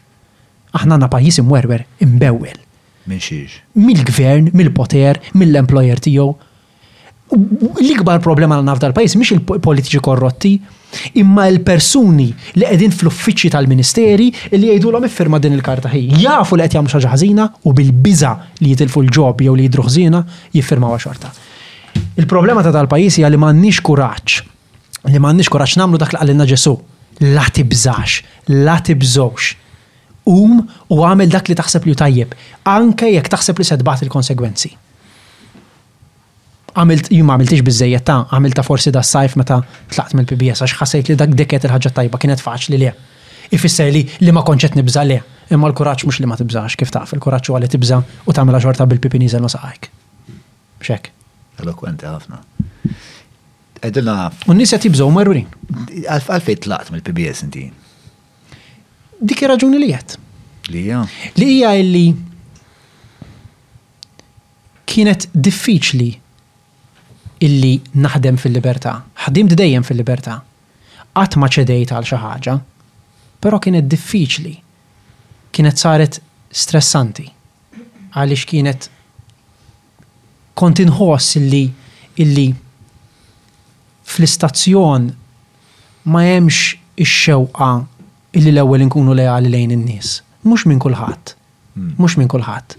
[0.75, 2.63] Aħna għandna pajis imwerwer, imbewwel
[3.05, 3.61] Minn xiex.
[3.77, 6.31] Mill-gvern, mill-poter, mill-employer tiegħu.
[7.35, 10.53] L-ikbar problema għal naf tal pajis mhix il-politiċi korrotti,
[11.21, 12.27] imma l-persuni
[12.57, 16.15] li qegħdin fl-uffiċċji tal-ministeri li jgħidulhom iffirma din il-karta ħej.
[16.23, 18.31] Jafu li qed jagħmlu xi ħażina u bil-biża
[18.63, 20.23] li jitilfu l-ġob jew li jidru ħżiena
[20.55, 21.33] jiffirmaw xorta.
[22.23, 24.39] Il-problema ta' tal-pajis hija li m'għandniex kuraġġ.
[25.11, 26.73] Li m'għandniex kuraġġ nagħmlu dak li qalilna ġesu.
[27.35, 28.23] La tibżax,
[28.65, 29.53] la tibżawx
[30.29, 32.33] um u għamil dak li taħseb li tajjeb,
[32.71, 34.71] anke jekk taħseb li sedbaħt il-konsegwenzi.
[36.75, 39.61] Għamilt, jum għamiltix bizzejiet ta' għamilta forsi da' sajf meta
[39.95, 42.91] tlaqt mill pbs għax xasajt li dak deket il-ħagġa tajba kienet faċli li.
[43.55, 45.19] Ifisser li li ma konċet nibza li,
[45.53, 48.87] imma l-kuraċ mux li ma tibżax kif taf, il-kuraċ u għalli tibza u mela xorta
[48.91, 49.91] bil-pipini zel masaqajk.
[50.83, 51.13] Xek.
[51.63, 52.41] Eloquenti ħafna.
[53.85, 54.31] Edilna.
[54.49, 55.47] Un-nisa tibżaw marrurin.
[56.09, 57.67] Għalfejn tlaqt mill-PBS inti
[59.23, 60.17] dik raġuni li jgħat.
[60.73, 61.03] Li hija.
[61.39, 62.05] Li hija illi
[64.91, 66.11] kienet diffiċli
[67.45, 68.97] illi naħdem fil-libertà.
[69.25, 70.39] ħadim dejjem fil-libertà.
[71.15, 72.57] Qatt ma ċedejt għal xi ħaġa,
[73.43, 74.55] però kienet diffiċli.
[75.55, 76.21] Kienet saret
[76.55, 77.29] stressanti
[78.15, 78.89] għaliex kienet
[80.59, 81.65] kont inħoss illi
[82.23, 82.47] illi
[84.07, 85.09] fl-istazzjon
[86.15, 87.71] ma hemmx ix-xewqa
[88.35, 90.19] illi l-ewwel nkunu lejali lejn in-nies.
[90.47, 91.35] Mhux minn kulħadd.
[91.77, 91.93] Hmm.
[92.01, 92.77] Mhux minn kulħadd.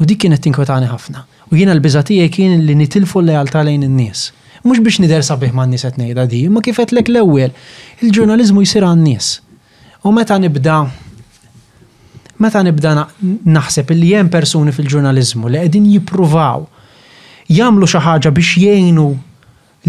[0.00, 1.24] U dik kienet tinkwetani ħafna.
[1.50, 4.30] U jiena l-biża tiegħi kien li nitilfu l lealtà lejn in-nies.
[4.64, 7.54] Mhux biex nider sabiħ ma' n-nies qed ngħidha di, ma kif qedlek l-ewwel,
[8.06, 9.30] il-ġurnaliżmu jsir għan-nies.
[10.06, 10.78] U meta nibda
[12.40, 12.94] meta nibda
[13.52, 16.62] naħseb li hemm persuni fil-ġurnaliżmu li qegħdin jippruvaw
[17.52, 19.08] jagħmlu xi ħaġa biex jgħinu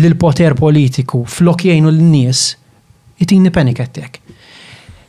[0.01, 2.43] lill poter politiku flok jgħinu lin nies
[3.23, 3.85] itini panic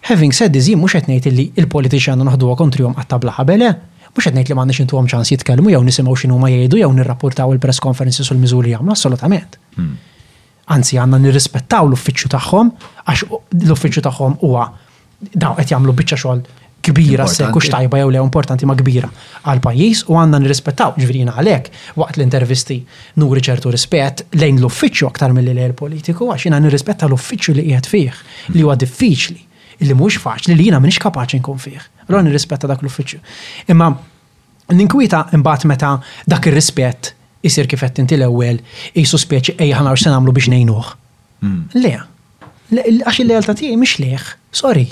[0.03, 3.69] Having said this, mux etnejt li il-politiċi għandu naħdu għom għattabla ħabele,
[4.17, 7.79] mux etnejt li m'għandniex intuhom ċans jitkellmu jew nisimgħu xinu ma jgħidu jew nirrapportaw il-press
[7.85, 9.61] conferences sul miżuri jagħmlu assolutament.
[9.77, 9.95] Hmm.
[10.75, 12.73] Anzi għandna nirrispettaw l-uffiċċju tagħhom
[13.07, 14.67] għax l-uffiċċju tagħhom huwa
[15.39, 16.43] daw qed jagħmlu biċċa xogħol
[16.83, 19.07] kbira s-se kux xtajba jew le importanti ma kbira
[19.47, 22.81] għal pajjiż u għandna nirrispettaw ġvirina għalhekk waqt l-intervisti
[23.23, 28.21] nuri ċertu rispett lejn l-uffiċċju aktar mill-li politiku għax jiena nirrispetta l-uffiċċju li qiegħed fih
[28.57, 29.43] li huwa diffiċli
[29.83, 31.83] illi mhux faċli li jiena m'iniex kapaċi nkun fih.
[32.07, 33.21] Allora nirrispetta dak l-uffiċċju.
[33.75, 33.91] Imma
[34.79, 35.93] ninkwita imbagħad meta
[36.31, 37.13] dak ir-rispett
[37.47, 38.61] isir kif qed inti l-ewwel
[38.95, 40.93] qisu speċi ej ħanar se nagħmlu biex ngħinuh.
[41.43, 41.69] Hmm.
[41.75, 41.95] Le,
[43.03, 44.29] għax il-lealtà tiegħi mhix leħ,
[44.63, 44.85] sorry.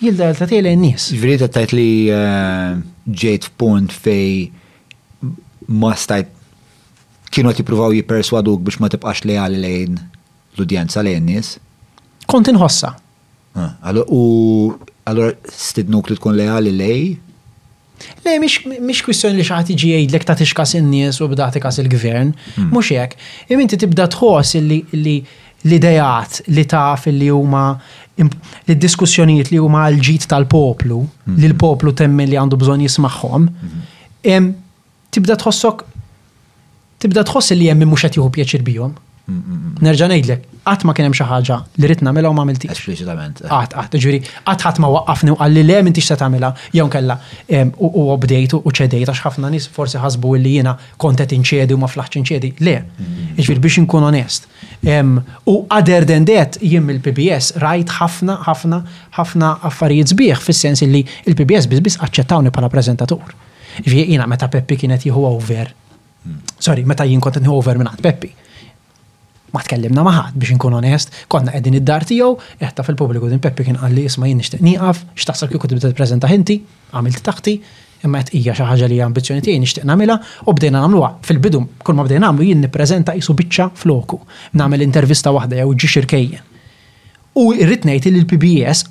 [0.00, 1.06] Jil lealtà tiegħi lejn nies.
[1.12, 2.70] Ġifieri tajt li eh,
[3.08, 4.46] ġejt f'punt fej
[5.80, 6.30] ma stajt
[7.30, 9.98] kienu jippruvaw jipperswaduk biex ma tibqax lejali lejn
[10.56, 11.54] l-udjenza lejn nies?
[12.30, 12.94] Kont inħossa.
[13.54, 14.72] Ah, u
[15.04, 17.06] allora stidnuk li tkun leali lej?
[18.24, 18.36] Le,
[18.86, 22.30] mish kwistjoni li xaħti ġijaj jgħidlek ta' tixkas in-nies u bdaħti kas il-gvern,
[22.72, 22.94] mux hmm.
[22.94, 23.16] jek.
[23.56, 27.64] inti tibda tħoss li l-idejat li taf li huma
[28.20, 31.36] li diskussjonijiet li huma l-ġit tal-poplu, hmm.
[31.40, 34.50] li l-poplu temmen li għandu bżon jismaħħom, hmm.
[35.10, 35.86] tibda tħossok
[37.02, 38.96] tibda tħoss li jemmi mux għatiħu pjaċir bijom.
[39.80, 42.68] Nerġa' ngħidlek, qatt ma kien hemm xi ħaġa li rid nagħmilha u m'għamilti.
[42.74, 43.40] Espliċitament.
[43.44, 43.48] Eh.
[43.52, 44.18] Qatt qatt, ġifieri
[44.48, 47.16] qatt ħadd ma waqqafni u qal li le m'intix se tagħmilha jew nkella
[47.86, 51.80] u obdejtu u ċedejt għax ħafna nies forsi ħasbu li jiena kont qed inċedi u
[51.80, 52.52] ma flaħx inċedi.
[52.60, 53.36] Le, mm-hmm.
[53.40, 54.50] ġifieri biex inkun onest.
[55.46, 58.82] U other than that jien il pbs rajt ħafna ħafna
[59.18, 63.32] ħafna affarijiet sbieħ fis-sens li il-PBS biss aċċettawni bħala preżentatur.
[63.80, 65.70] Ġifieri jiena meta Peppi kienet jieħu over.
[66.26, 66.40] Mm.
[66.60, 68.28] Sorry, meta jien kont over minn Peppi
[69.54, 73.78] ma tkellimna maħad biex nkun onest, konna qegħdin id-dar tiegħu, eħta fil-pubbliku din Peppi kien
[73.80, 76.58] qal li isma' jien nixtieq nieqaf, x'taħseb kieku tibda tippreżenta hinti,
[76.94, 77.56] għamilt taħti,
[78.06, 81.10] imma qed hija xi ħaġa li hija ambizzjoni tiegħi nixtieq nagħmilha u bdejna nagħmluha.
[81.26, 84.20] fil bidum kull ma bdejna nagħmlu jien nippreżenta jisu biċċa floku,
[84.54, 86.46] nagħmel intervista waħda jew ġi xirkejjen.
[87.40, 88.88] U irrid li l-PBS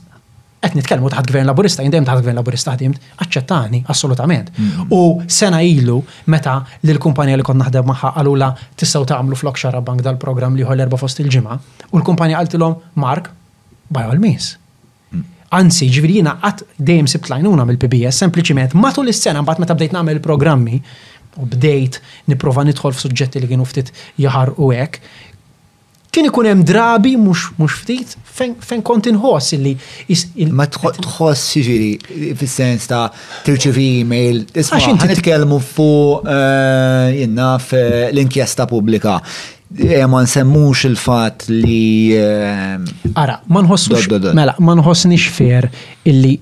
[0.59, 4.49] qed nitkellmu taħt gvern laburista, jindem taħt gvern laburista ħdimt, aċċettani, assolutament.
[4.51, 4.91] Mm-hmm.
[4.91, 8.49] U sena ilu meta li l-kumpanija li kont naħdem magħha għalula
[8.81, 11.59] tistgħu tagħmlu flok xara bank dal-programm li ħol erba' fost il-ġimgħa,
[11.93, 13.31] u l-kumpanija qaltilhom Mark,
[13.89, 14.57] by all means.
[15.13, 15.23] Mm.
[15.61, 20.19] Anzi, ġifieri jiena qatt dejjem sibt lajnuna mill-PBS sempliċement matul is-sena mbagħad meta bdejt nagħmel
[20.19, 20.81] il-programmi
[21.39, 22.01] u bdejt
[22.33, 24.99] nipprova nidħol f'suġġetti li kienu ftit jaħar u hekk,
[26.13, 29.73] kien ikun hemm drabi mhux mhux ftit fejn kont inħoss illi
[30.57, 33.03] ma tħoss jiġri fis-sens ta'
[33.45, 39.19] tirċiv email isma' nitkellmu fuq eh, jinnaf l-inkjesta pubblika.
[39.85, 42.15] Eh, ma nsemmux il-fat li.
[42.17, 44.07] Eh, Ara, ma nħossux.
[44.37, 45.69] Mela, ma nħossnix fer
[46.09, 46.39] illi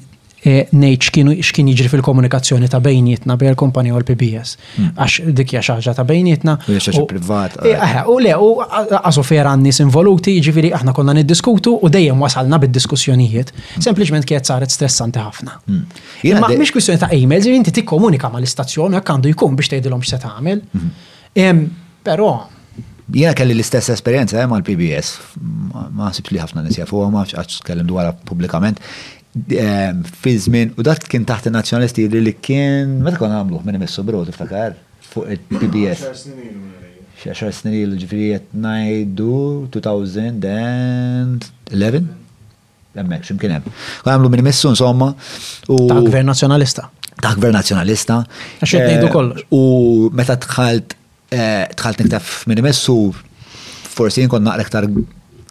[0.47, 4.53] E, ngħid x'kien jiġri fil-komunikazzjoni ta' bejnietna bejn il-kumpanija u l-PBS.
[4.77, 4.91] Hmm.
[4.95, 6.53] Għax dik hija xaġa ta' bejnietna.
[7.09, 7.57] privat.
[7.67, 7.73] E,
[8.07, 12.61] u le, u għazu fera għanni nies involuti, jiġifieri aħna konna niddiskutu u dejjem wasalna
[12.63, 13.51] bid-diskussjonijiet.
[13.73, 13.83] Hmm.
[13.89, 15.57] Sempliċement kienet saret stressanti ħafna.
[15.67, 15.83] Hmm.
[16.31, 20.63] Imma mhix kwistjoni ta' emails, inti tikkomunika mal-istazzjoni jekk għandu jkun biex tgħidilhom x'se tagħmel.
[22.07, 22.29] Però
[23.07, 25.41] jena kelli l-istess esperienza eh, l pbs
[25.95, 28.79] ma sibx li ħafna nisja fuq, ma għax kellim dwar publikament,
[29.49, 33.59] Eh, fi żmien u dak kien taħt il-nazjonalisti li li kien ma meta kon għamlu,
[33.67, 34.73] minn imessu bro tiftakar
[35.11, 36.01] fuq il-PBS.
[37.19, 39.37] Xi għaxar snin ilu ġifieri qed ngħidu
[39.75, 41.69] 2011
[42.97, 43.67] emmek, x'imkien kienem.
[44.01, 45.11] Kon għamlu minn imessu, insomma.
[45.67, 46.87] Ta' gvern nazjonalista.
[47.21, 48.23] Ta' gvern nazzjonalista.
[48.63, 49.45] Għax ngħidu eh, kollox.
[49.53, 49.61] U
[50.17, 52.97] meta dħalt eh, tħalt niktaf minn imessu,
[53.93, 54.89] forsi jinkon naqra iktar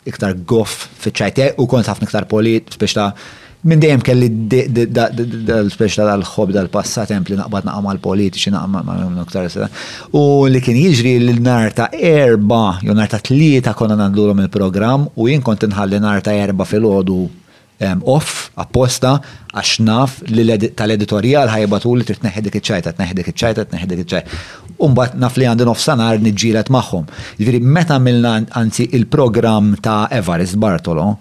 [0.06, 3.12] iktar goff fiċ ċajtie u kont ħafna iktar polit biex ta'
[3.66, 9.66] minn dejjem kelli l-speċta tal-ħob dal-passat li naqbad naqma mal-politiċi naqam mal sena.
[10.14, 15.26] U li kien jiġri l-nar ta' erba, jew nar ta' tlieta konna nandlulhom il-programm u
[15.30, 17.18] jien kont inħalli nar ta' erba fil-ħodu
[18.08, 19.16] off apposta
[19.52, 20.46] għax naf li
[20.78, 24.42] tal-editorial ħajbatu li trid neħedek iċċajta, ċajta tneħedek iċ-ċajta, tneħedek iċ-ċajta.
[24.86, 27.08] Umbat naf li għandin off sanar nġilet magħhom.
[27.40, 31.16] Ġifieri meta milna għanzi il-programm ta' Evarist Bartolo,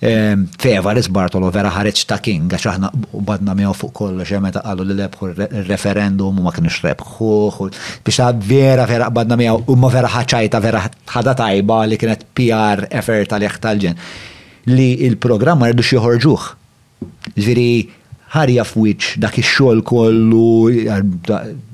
[0.00, 2.88] Fevaris Bartolo vera ħareċ ta' King, għax aħna
[3.20, 5.28] badna miegħu fuq kollox meta qalu li lebħu
[5.68, 7.28] referendum u ma kienx rebħu
[8.06, 12.24] biex ta' vera vera badna miegħu u ma vera ħaċajta vera ħada tajba li kienet
[12.32, 14.00] PR effer tal tal-ġen
[14.72, 16.48] li il-programma rridux joħorġuh.
[17.36, 17.68] Ġviri,
[18.32, 21.04] ħarja f'wiċ dak ix-xogħol kollu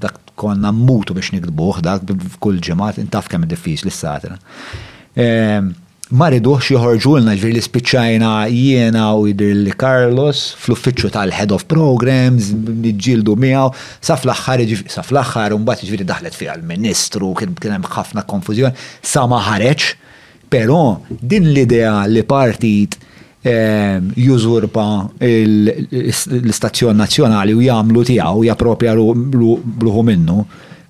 [0.03, 2.11] dak konna mmutu biex nikdbuh dak
[2.43, 4.35] kull ġimgħat intaf kemm diffiċli s-satra
[6.15, 12.53] ma ridux joħorġu l li spiċċajna jiena u jidir li Carlos fl-uffiċċju tal-Head of Programs,
[12.55, 13.73] nġildu miegħu,
[14.07, 19.27] l-axħar, aħħar l-axħar, un mbagħad ġviri jiġifieri daħlet fiha l-Ministru, kien hemm ħafna konfużjon sa
[19.27, 19.43] ma
[20.49, 22.95] pero din l-idea li partit
[23.43, 24.85] ehm, jużurpa
[25.23, 30.45] l-istazzjon nazzjonali u jagħmlu tiegħu jappropja uħu minnu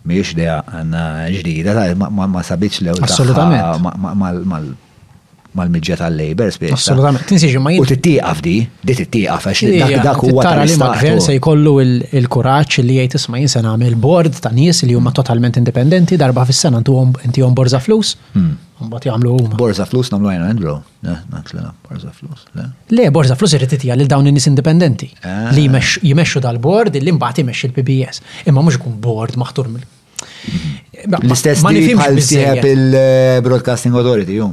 [0.06, 1.04] miex dea għanna
[1.34, 2.98] ġdida, ma sabiċ lew.
[3.02, 4.76] Assolutament
[5.56, 6.74] mal-mġġa tal-Labor Space.
[6.76, 8.54] Assolutament, tinsiġi ma U tittiqaf di,
[8.84, 11.74] di tittiqaf, għax dak huwa tara li mal-gvern se jkollu
[12.20, 16.44] il-kuraċ li jgħid isma' jien se nagħmel board ta' nies li huma totalment indipendenti darba
[16.48, 18.14] fis-sena inti hom borza flus.
[18.36, 18.54] Hmm.
[18.76, 19.56] Mbagħad jagħmlu huma.
[19.56, 20.72] Borza flus nagħmlu għajna għandru.
[21.88, 22.42] Borza flus.
[22.92, 25.48] Le, borza flus irid titija lil dawn in-nies indipendenti ah.
[25.56, 28.20] li jmexxu dal bord li mbagħad imexxi l-PBS.
[28.52, 29.92] Imma mhux ikun board maħtur mill
[31.26, 34.52] istess ma nifimx il-Broadcasting eh, Authority, jum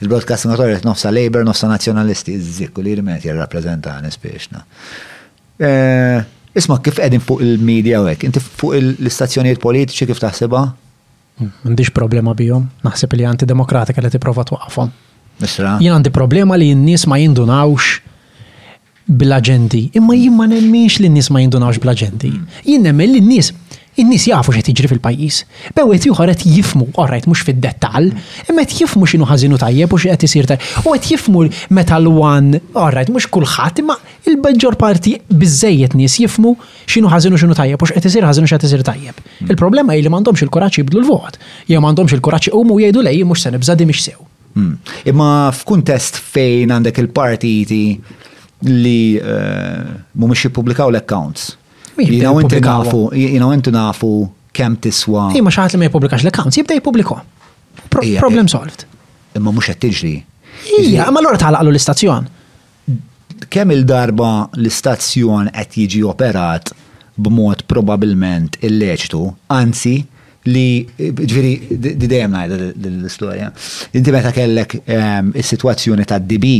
[0.00, 4.64] il-Broadcasting Authority nofsa Labour, nofsa Nazjonalisti, zikku li rimet jirrapprezentani spiexna.
[5.60, 6.24] Eh,
[6.56, 10.64] isma kif edin fuq il-medja u għek, inti fuq l-istazzjoniet politiċi kif taħseba?
[11.40, 14.90] M'għandix problema bijom, naħseb li antidemokratika li tipprova waqfom
[15.40, 21.40] Jien għandi problema li n-nies ma jindunawx bil agendi imma jien ma li n-nies ma
[21.40, 22.58] jindunawx bil agendi hmm.
[22.68, 23.48] Jien nemmen li n-nies
[23.98, 25.36] in-nies jafu xe tiġri fil-pajjiż.
[25.74, 28.10] Bewet juħar qed jifmu orajt mhux fid-dettall,
[28.50, 31.42] imma qed jifmu x'inhu ħażinu tajjeb u xe għet isir u qed jifmu
[31.76, 33.96] meta l-wan orajt mhux kulħadd imma
[34.30, 36.54] il bagġor parti biżejjed nies jifmu
[36.86, 39.22] x'inhu ħażinu x'inhu tajjeb u jisir isir xe għet isir tajjeb.
[39.50, 43.24] Il-problema hi li m'għandhomx il kuraċi jibdlu l-vot, jew m'għandhomx il u mu jgħidu lej
[43.26, 44.18] mhux se nibża mux sew.
[44.54, 44.78] Hmm.
[45.06, 47.84] Imma f'kuntest fejn għandek il-partiti
[48.70, 51.52] li eh, mhumiex jippublikaw l-accounts
[51.98, 54.10] Jina għentu nafu, jina għentu nafu
[54.56, 55.28] kem tiswa.
[55.38, 57.18] Imma xaħat li ma jpublikax l-accounts, jibda jpubliko.
[57.90, 58.86] Problem solved.
[59.38, 60.14] Imma mux għattiġri.
[60.82, 62.28] Ija, ma l-għor taħlaqlu l-istazzjon.
[63.50, 66.72] Kem il-darba l-istazzjon qed jiġi operat
[67.20, 69.20] b'mod probabilment illeċtu,
[69.54, 69.94] anzi,
[70.48, 71.50] li ġviri,
[72.00, 73.50] didem najda l-istoria.
[73.96, 76.52] Inti meta kellek ehm, il-situazzjoni ta' DB,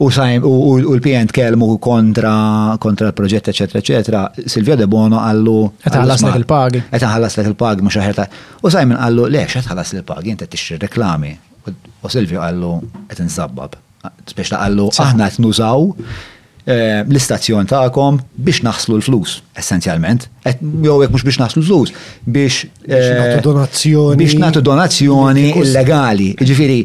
[0.00, 2.36] U sajm, u l pjent kelmu kontra
[2.82, 4.22] kontra l-proġett, eccetera, eccetera.
[4.50, 5.58] Silvio De Bono għallu.
[5.86, 6.82] Et ħallas il-pagi.
[6.90, 8.26] Et ħallas il-pagi, mux ħerta.
[8.62, 11.34] U sajm għallu, le, xet ħallas il-pagi, jente t reklami.
[12.02, 12.72] U Silvio għallu,
[13.08, 13.74] et
[14.28, 15.84] Spiex ta' għallu, aħna t-nużaw
[16.64, 20.22] Eh, l-istazzjon ta'kom biex naħslu l-flus, essenzjalment.
[20.80, 21.90] Jow jek mux biex naħslu l-flus,
[22.24, 22.70] biex.
[22.86, 25.50] Biex eh, natu donazzjoni.
[25.60, 26.30] illegali.
[26.40, 26.78] Ġifiri,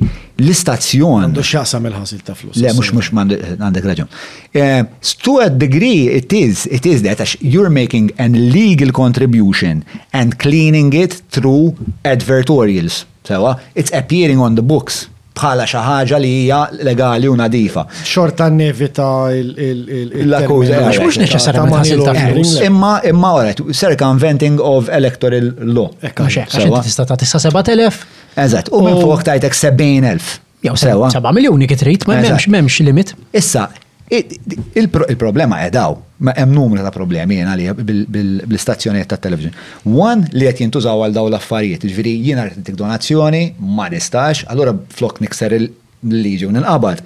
[0.43, 1.23] l-istazzjon.
[1.29, 2.57] Għandu xaqsam il-ħasil ta' flus.
[2.59, 3.13] Le, mux mux
[3.55, 4.09] għandek raġun.
[4.51, 4.83] Eh,
[5.23, 10.91] to a degree, it is, it is that you're making an legal contribution and cleaning
[10.91, 11.71] it through
[12.03, 13.05] advertorials.
[13.23, 15.07] Sewa, it's appearing on the books
[15.39, 17.83] bħala xi ħaġa li hija legali u nadifa.
[18.03, 20.81] Xorta nevita l-akkuża.
[20.89, 22.55] Għax mhux neċessarjament ħasil ta' flus.
[22.63, 25.89] Eh, imma imma oret, circumventing of electoral law.
[26.03, 28.01] Ekka, għax tista' ta' tista' 7000.
[28.39, 30.37] Eżatt, u minn fuq tajtek 70000.
[30.67, 31.07] Jaw, sewa.
[31.13, 33.15] 7 miljuni kitrit, ma memx limit.
[33.39, 33.69] Issa,
[34.11, 39.53] Il-problema edaw, ma' hemm numru ta' problemi jena li bil-istazzjoniet ta' television.
[39.85, 45.21] One li qed jintużaw għal daw l-affarijiet, ġifieri jiena rrid donazzjoni, ma nistax, allura flok
[45.21, 47.03] nikser il-liġi u nilqabad.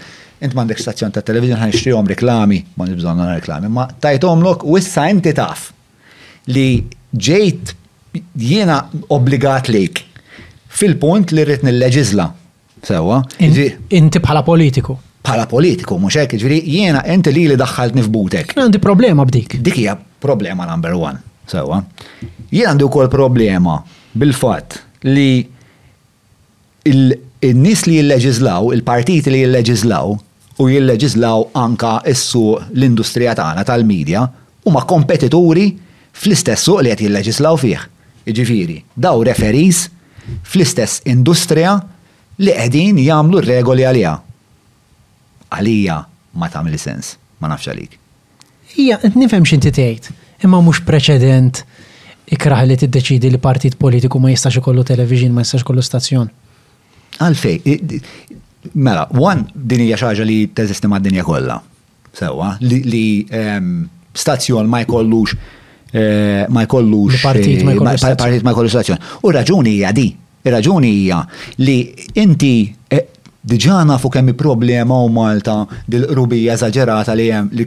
[0.48, 5.09] Int m'għandek stazzjon ta' television ħanixtrihom reklami, ma nibżon nara reklami, ma tajtomlok u issa
[5.11, 5.73] inti taf
[6.56, 6.67] li
[7.14, 7.75] ġejt
[8.40, 8.80] jiena
[9.11, 10.06] obbligat lejk
[10.72, 12.30] fil-punt li rrid nilleġizla.
[12.83, 13.22] Sewa.
[13.43, 18.53] Inti bħala politiku pala politiku, mhux hekk, ġviri, jiena enti li li daħħaltni f'butek.
[18.60, 19.58] Għandi problema b'dik.
[19.64, 21.22] Dik hija problema number one.
[21.50, 21.80] Sewa.
[22.56, 23.77] Jena għandi wkoll problema
[24.19, 25.45] bil-fatt li
[26.90, 30.14] il-nis li jilleġizlaw, il-partiti li jilleġizlaw
[30.61, 32.43] u jilleġizlaw anka issu
[32.76, 34.26] l-industrija tagħna tal-medja
[34.68, 35.66] huma kompetituri
[36.16, 37.88] fl-istess suq li qed jilleġislaw fih.
[38.27, 39.85] Jiġifieri, daw referis
[40.48, 41.77] fl-istess industrija
[42.43, 44.14] li qegħdin jagħmlu r-regoli għaliha
[45.57, 45.98] għalija
[46.41, 47.98] ma tagħmel sens, ma nafx għalik.
[48.82, 50.11] Ija, nifhem x'inti tgħid,
[50.48, 51.61] imma mhux preċedent
[52.33, 56.32] ikraħ li tiddeċidi li partit politiku ma jistax ikollu television, ma jistax ikollu stazzjon.
[57.22, 57.75] Għalfej,
[58.83, 61.59] mela, one din hija xi ħaġa li teżisti mad-dinja kollha.
[62.14, 63.25] Sewa, li
[64.14, 67.64] stazzjon ma jkollux eh, ma jkollux eh, partit
[68.45, 69.01] ma jkollux stazzjon.
[69.25, 70.07] U raġuni hija di,
[70.45, 71.23] raġuni hija
[71.65, 71.77] li
[72.22, 72.51] inti
[72.93, 73.06] eh,
[73.43, 75.55] diġana nafu kemm problema u Malta
[75.91, 77.65] dil-rubija eżaġerata li hemm li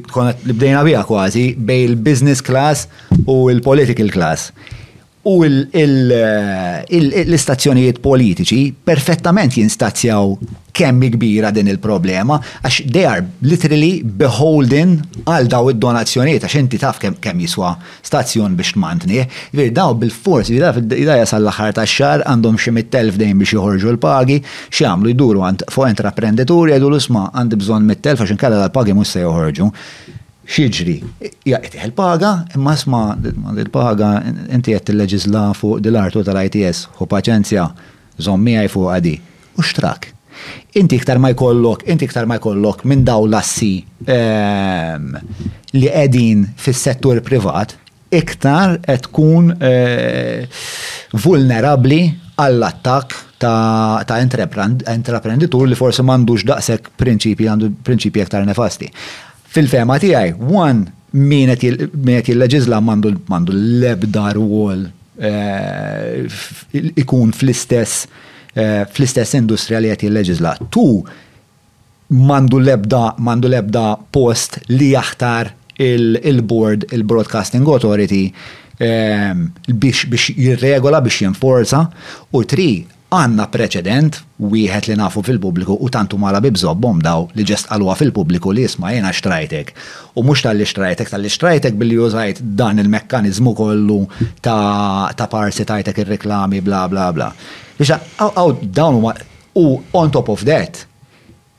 [0.56, 2.88] bdejna biha kważi bej il-business class
[3.26, 4.52] u l-political class
[5.26, 5.86] u eh,
[7.00, 10.36] l-istazzjonijiet politiċi perfettament jinstazzjaw
[10.76, 14.90] kemm kbira din il-problema, għax they are literally beholden
[15.24, 17.70] għal daw id donazzjonijiet għax inti taf kemm jiswa
[18.06, 19.22] stazzjon biex mantni.
[19.56, 23.56] Vir daw bil-fors, daw id daja sal laħar ta' xar għandhom xi mit-telf dejjem biex
[23.56, 24.38] joħorġu l-pagi,
[24.68, 29.16] xi għamlu jduru fuq entreprenditori għadu l usma għandi bżonn mit-telf għax inkella l-pagi mhux
[29.16, 29.70] se joħorġu
[30.46, 30.96] xieġri.
[31.46, 33.04] Jaqet il-paga, imma sma
[33.56, 34.10] il-paga
[34.54, 37.66] inti qed il-leġizla fuq dil-artu tal-ITS hu paċenzja
[38.22, 39.14] zommi għaj fuq għadi.
[39.56, 40.10] U xtrak.
[40.78, 43.80] Inti iktar ma jkollok, inti iktar ma jkollok minn daw lassi
[44.16, 45.10] ehm,
[45.74, 47.72] li qegħdin fis-settur privat,
[48.12, 50.46] iktar qed tkun eh,
[51.24, 52.02] vulnerabli
[52.36, 58.92] għall-attak ta', entreprenditur li forse mandux daqsek prinċipi għandu prinċipi aktar nefasti
[59.56, 64.82] fil-fema tiegħi, one min qed leġizla mandu mandu l-ebda rwol
[65.16, 66.26] eh,
[67.00, 68.02] ikun fl-istess
[68.52, 70.84] eh, fl-istess industrija li qed leġizla Tu
[72.28, 78.20] mandu lebda mandu lebda post li jaħtar il-board, il-Broadcasting Authority
[78.80, 79.32] eh,
[79.72, 81.82] biex jirregola biex jinforza
[82.36, 82.70] u tri
[83.14, 84.16] għanna preċedent
[84.50, 88.90] wieħed li nafu fil-pubbliku u tantu mala bibżobbom daw li ġest għalwa fil-pubbliku li jisma
[88.96, 89.70] jena xtrajtek.
[90.18, 94.00] U mux tal-li xtrajtek, tal-li xtrajtek billi użajt dan il-mekkanizmu kollu
[94.42, 97.30] ta', ta parsi tajtek il-reklami bla bla bla.
[97.78, 98.98] Biex għaw dawn
[99.56, 100.82] u on top of that,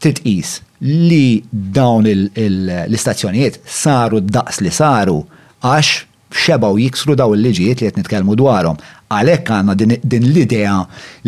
[0.03, 5.21] titqis li dawn l-istazzjonijiet saru d-daqs li saru
[5.65, 5.95] għax
[6.33, 8.77] xebaw jiksru daw il-liġijiet li qed nitkellmu dwarhom.
[9.07, 10.73] Għalhekk għandna din l-idea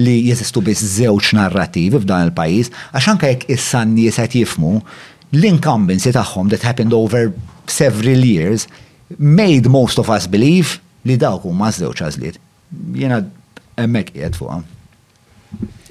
[0.03, 4.73] li jesistu biss żewġ narrativi f'dan il-pajjiż, għax anke jekk issa nies qed jifmu
[5.37, 7.29] l-incumbency tagħhom that happened over
[7.69, 8.67] several years
[9.17, 12.41] made most of us believe li dawk huma żewġ għażliet.
[12.97, 13.23] Jiena
[13.79, 14.59] hemmhekk qiegħed fuqha.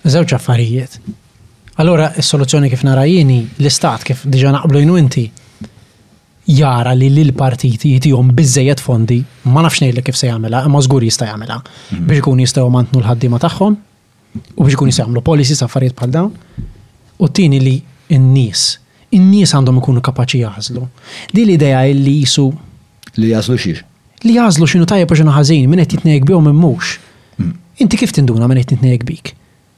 [0.04, 1.00] Żewġ affarijiet.
[1.78, 5.28] Allora, is-soluzzjoni kif nara jini, l-istat kif diġa naqblu jnu inti,
[6.48, 9.18] jara li l-partiti jitijom bizzejet fondi,
[9.52, 12.06] ma nafx nejlek kif se jagħmilha, imma żgur jista' jamela, mhm.
[12.08, 13.76] biex ikun jistgħu mantnu l-ħaddiema tagħhom
[14.56, 16.32] u biex jista jagħmlu policies affarijiet bħal dawn.
[17.18, 17.74] U tieni li
[18.16, 18.62] n-nies,
[19.16, 20.84] n nies għandhom ikunu kapaċi jazlu.
[21.34, 22.48] Di l-idea li jisu
[23.18, 23.82] li jażlu xiex.
[24.24, 26.96] Li jażlu x'inhu tajjeb u x'inhu ħażin, min qed jitnejk bihom minn mhux.
[27.82, 29.34] Inti kif tinduna min qed jitnejk bik?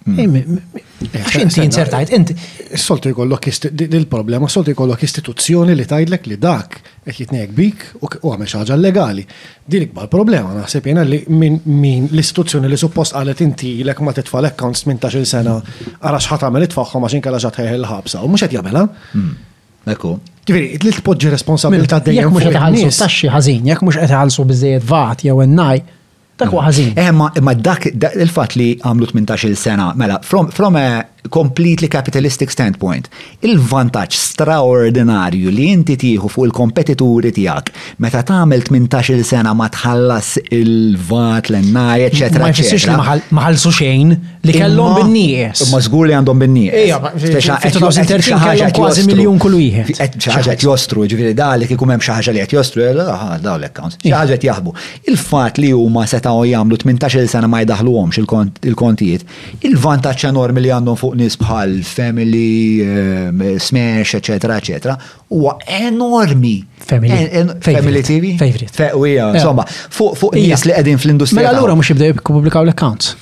[0.08, 0.34] Mm.
[0.34, 2.36] Eh, X'inti insertajt, inti.
[2.74, 8.48] Soltu jkollok il-problema, soltu jkollok istituzzjoni li tajdlek li dak qed jitnejk bik u għamel
[8.48, 9.26] xaġa legali.
[9.66, 14.48] Din ikbar problema naħseb jena li min l-istituzzjoni li suppost qalet inti lek ma titfal
[14.48, 15.58] accounts 18 sena
[16.00, 18.86] għara xħat għamel itfaħħom għax kalla ġat ħeħel ħabsa u mhux qed jagħmelha.
[19.12, 19.38] Mm.
[19.90, 20.14] Ekku.
[20.48, 22.24] Tifiri, li tpoġġi responsabilità mela, dejjem.
[22.24, 25.84] Jekk mhux qed ħalsu taxxi ħażin, jekk mhux qed ħalsu biżejjed vat jew naj.
[26.40, 26.94] Dak huwa ħażin.
[26.96, 30.48] Imma eh, dak il-fatt li għamlu 18-il sena, mela, from
[30.80, 30.86] a
[31.28, 33.08] completely capitalistic standpoint,
[33.44, 41.50] il-vantaġġ straordinarju li inti tieħu fuq il-kompetituri tiegħek meta tagħmel 18-il sena ma tħallas il-vat
[41.50, 42.46] l-ennaj, eċetera.
[42.46, 44.14] Ma jfessiex li maħal xejn
[44.48, 45.64] li kellhom bin-nies.
[45.74, 46.72] Ma żgur li għandhom bin-nies.
[46.80, 49.92] Eja, kważi miljun kull wieħed.
[50.20, 53.36] Xi ħaġa qed jostru, ġifieri dali kieku hemm xi ħaġa li qed jostru, eh, ah,
[53.42, 54.00] daw l-accounts.
[54.00, 54.74] Xi ħaġa jaħbu.
[55.10, 59.24] Il-fatt li huma setgħu jagħmlu 18-il sena ma jdaħluhomx il-kontijiet,
[59.68, 64.44] il-vantaġġ enormi li għandhom fuq fuq nis bħal family, eh, smash, etc.
[64.58, 64.96] etc.
[65.30, 66.58] huwa enormi.
[66.86, 68.36] Family TV?
[68.38, 68.72] Favorite.
[68.72, 71.40] Fewija, insomma, fuq nis li qegħdin fl-industrija.
[71.42, 73.14] Mela allura mhux jibdew jippubblikaw l-accounts.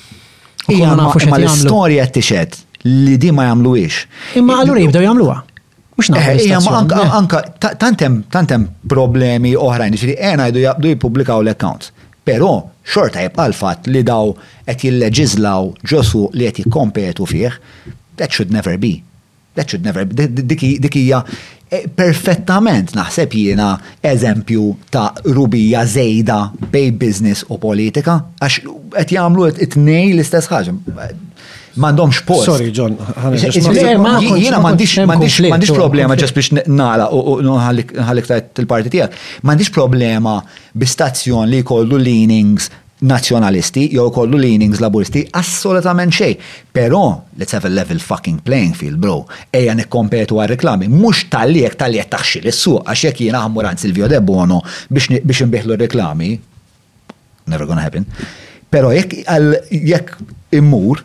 [0.69, 4.03] Ija ma fuq l-istorja tixed li di ma jagħmluhiex.
[4.39, 5.39] Imma allura jibdew jagħmluha.
[6.15, 7.73] Eh, anka eh.
[8.31, 11.93] tantem problemi oħrajn, ġifieri ena jibdu jabdu jippubblikaw l-accounts.
[12.23, 14.33] Pero xorta jibqa' l fatt li daw
[14.65, 17.53] qed jilleġizlaw ġosu li qed jikkompetu fih,
[18.17, 19.01] that should never be.
[19.55, 20.27] That should never be.
[20.27, 21.23] Dik hija
[21.95, 23.71] perfettament naħseb jiena
[24.09, 26.39] eżempju ta' rubija zejda
[26.73, 28.59] bej business u politika, għax
[28.97, 30.75] qed jagħmlu it-tnej l-istess ħaġa
[31.79, 32.49] m'għandhomx post.
[32.49, 32.97] Sorry, John.
[34.39, 39.23] Jiena m'għandix problema ġas biex nala u nħallik tajt il-parti tiegħek.
[39.43, 40.37] M'għandix problema
[40.73, 42.69] bi stazzjon li jkollu leanings
[43.09, 46.33] nazjonalisti jew kollu leanings laburisti assolutament xej.
[46.75, 47.03] Però
[47.39, 49.21] let's have a level fucking playing field, bro.
[49.55, 50.89] Ejja nikkompetu għal reklami.
[50.91, 56.33] Mhux tal-li tal-li taħxil is-suq għax jekk jiena ħammuran Silvio De Bono biex nbiħlu reklami.
[57.49, 58.03] Never gonna happen.
[58.69, 59.21] Pero jek
[59.71, 60.19] jekk
[60.53, 60.99] immur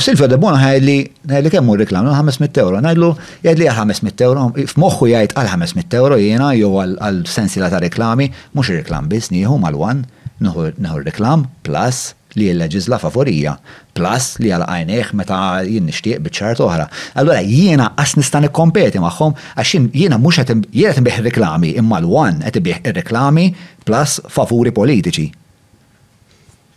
[0.00, 0.94] Silva de Bona ħajli,
[1.30, 3.10] ħajli kemmu reklam, 500 euro, najdlu,
[3.44, 8.30] jgħidli għal 500 euro, f'moħħu jgħid għal 500 euro jena jew għal sensila ta' reklami,
[8.56, 10.06] mux reklam bis, nieħu mal-wan,
[10.40, 13.56] nħu reklam, plus li l-leġizla favorija,
[13.98, 16.86] plus li għal għajneħ meta jien nishtiq bieċart oħra.
[17.20, 22.62] Allora jiena għas nistan kompeti maħħom, għax jiena mux jiena timbiħ reklami, imma l-wan għet
[22.70, 23.50] biħ reklami
[23.84, 25.28] plus favuri politiċi.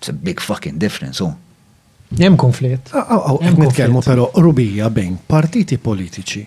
[0.02, 1.38] It's a big fucking difference, oh.
[2.18, 2.92] Jem konflitt.
[3.42, 6.42] Hemm nitkellmu però rubija bejn partiti politiċi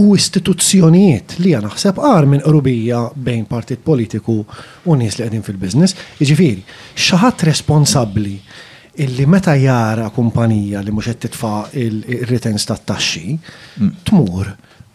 [0.00, 5.44] u istituzzjonijiet li għana naħseb għar minn rubija bejn partit politiku u nies li qegħdin
[5.44, 5.94] fil-biznis.
[6.24, 6.64] Iġifiri,
[6.96, 8.38] xaħat responsabbli
[9.04, 13.36] illi meta jara kumpanija li mhux qed titfa' il-returns tat-taxxi,
[13.82, 13.94] mm.
[14.08, 14.48] tmur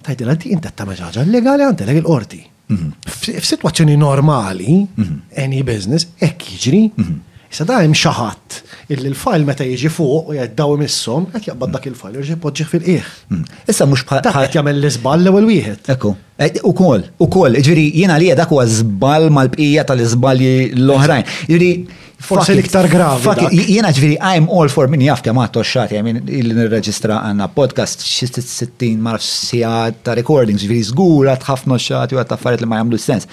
[0.06, 2.42] tajdila di inta ta' meġaġa legali għandek il-qorti.
[2.72, 3.38] Mm-hmm.
[3.44, 5.22] F'sitwazzjoni normali, mm-hmm.
[5.44, 7.66] any business, hekk jiġri, jisa mm-hmm.
[7.70, 8.58] da hemm xaħat
[8.94, 13.08] il-file meta jiġi fuq u daw missom, għet jaqbad dak il-file, jirġi podġiħ fil ieħ
[13.30, 13.56] hmm.
[13.74, 14.22] Issa mux bħal.
[14.24, 15.90] Dak jgħamil l-izbal l-ewel wieħed.
[15.96, 16.12] Eku.
[16.40, 21.32] Eh, u kol, u kol, ġviri, jiġifieri jena li dak u zbal mal-bqija tal-izbalji l-oħrajn.
[21.46, 23.30] Ġviri, jiġifieri Forse l-iktar gravi.
[23.76, 28.96] Jena ġviri, I'm all for min jaf kem għatto xati, għamin il-reġistra għanna podcast 60
[29.06, 33.30] marx sijad ta' recordings, ġviri jiġifieri zgura ħafna xati u għat li ma jgħamlu sens.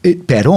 [0.00, 0.56] Eh, Pero,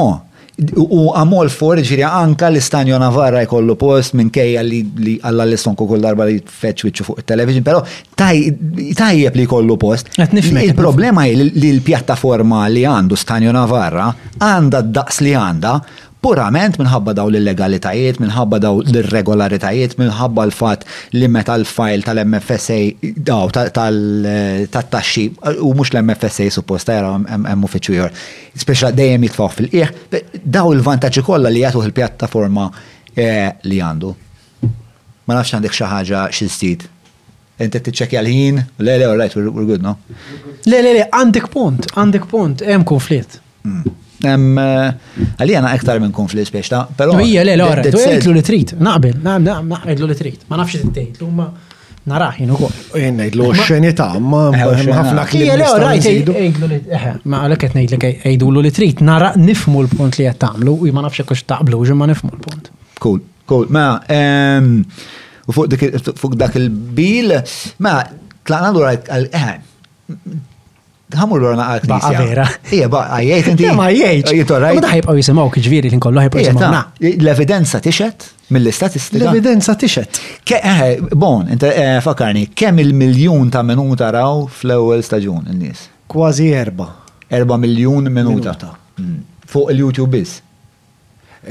[0.56, 6.04] U għamol for ġiri anka l-istanjo Navarra jkollu post minn kejja li għalla l-iston kull
[6.04, 7.82] darba li feċ wiċċu fuq il-television, pero
[8.14, 10.12] tajjeb li jkollu post.
[10.22, 15.74] Il-problema li l-pjattaforma li għandu Stanjo Navarra għanda d-daqs li għanda
[16.24, 20.86] purament minħabba daw l-legalitajiet, minħabba daw l-regolaritajiet, minħabba l-fat
[21.18, 22.80] li meta l-fajl tal-MFSA
[23.30, 25.26] daw tal-taxxi
[25.60, 28.14] u mux l-MFSA supposta jara hemm uffiċjur.
[28.64, 29.92] Speċa dejjem jitfaw fil-qieħ,
[30.56, 32.70] daw il-vantaġġi kollha li jagħtuh il-pjattaforma
[33.16, 34.14] eh, li għandu.
[35.28, 36.88] Ma nafx għandek xi ħaġa xi żdid
[37.64, 39.94] inti t-ċekja l-ħin, le, le, all right, we're, we're good, no?
[40.68, 43.38] Le, le, le, għandek punt, għandek punt, hemm konflitt.
[43.64, 43.92] Mm.
[44.24, 47.18] Eh, għalli għana ektar minn kun fl-ispiex ta' pero.
[47.20, 51.50] Ija le l-għara, tu għajtlu li trit, naqbel, naqblu li trit, ma nafx t-tejtlu, ma
[52.08, 52.72] naraħ jenu kol.
[53.02, 55.42] Jennajd lo xenita, ma eh, ħafna kli.
[55.50, 60.40] Ija le eh, ma għalek għet nejd li li trit, nara nifmu l-punt li għet
[60.46, 62.72] tamlu, ma nafx kux taqblu, ma nifmu l-punt.
[63.04, 63.20] Cool,
[63.50, 64.72] cool, ma ehm,
[65.52, 67.36] u fuq dak il-bil,
[67.84, 67.98] ma
[68.48, 68.72] tlaqna
[69.20, 69.60] l-għara,
[71.18, 71.88] ħamur l-għor naqat.
[71.90, 72.46] Baqa vera.
[72.74, 73.68] Ija, baqa jgħajt inti.
[73.78, 74.32] Ma jgħajt.
[74.40, 74.72] Jitorra.
[74.78, 76.78] Ma daħibqaw jisimaw kġviri li nkollu ħibqaw jisimaw.
[77.12, 79.22] L-evidenza tixet mill-istatistika.
[79.22, 80.20] L-evidenza tixet.
[80.44, 85.86] Eh, eh, bon, inta eh, fakarni, kemm il-miljun ta' minuta raw fl-ewwel staġun in-nies?
[86.14, 86.90] Kważi erba.
[87.34, 88.56] Erba miljun minuta.
[89.00, 89.22] Hmm.
[89.50, 90.42] Fuq il-YouTube biss.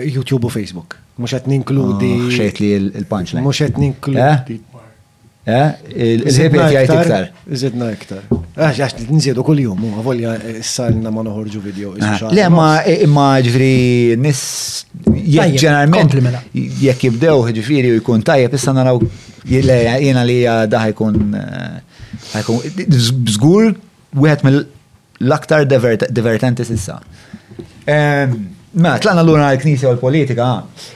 [0.02, 0.98] YouTube u Facebook.
[1.20, 2.12] Mux qed ninkludi.
[2.24, 2.70] Ah, xejt li
[3.02, 3.42] l-punchline.
[3.44, 4.60] Mux qed ninkludi.
[5.44, 5.62] Eh?
[6.22, 7.24] Il-ħibet jgħajt iktar.
[7.50, 8.20] Iżidna iktar.
[8.30, 11.94] Għax, għax, nżidu kull-jum, għavolja eh, s-salna ma noħorġu video.
[11.98, 12.18] Ah.
[12.30, 13.72] Le, ma imma eh, ġifri
[14.22, 14.42] nis
[15.02, 16.42] mela.
[16.84, 19.00] Jek jibdew ġifiri u jkun tajjeb, issa naraw
[19.50, 21.18] jena li daħ jkun.
[23.34, 23.72] Zgur,
[24.14, 27.00] u mill-aktar divertenti sissa.
[27.82, 30.46] Ma, mela, l-għuna għal knisja u l-politika,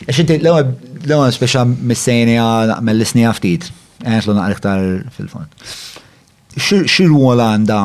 [0.07, 3.69] għax inti l-għuna speċa mis-sejni għal l-isni għaftit.
[4.05, 4.83] Għet l iktar
[5.15, 5.73] fil-fond.
[6.57, 7.79] Xil ruola għanda,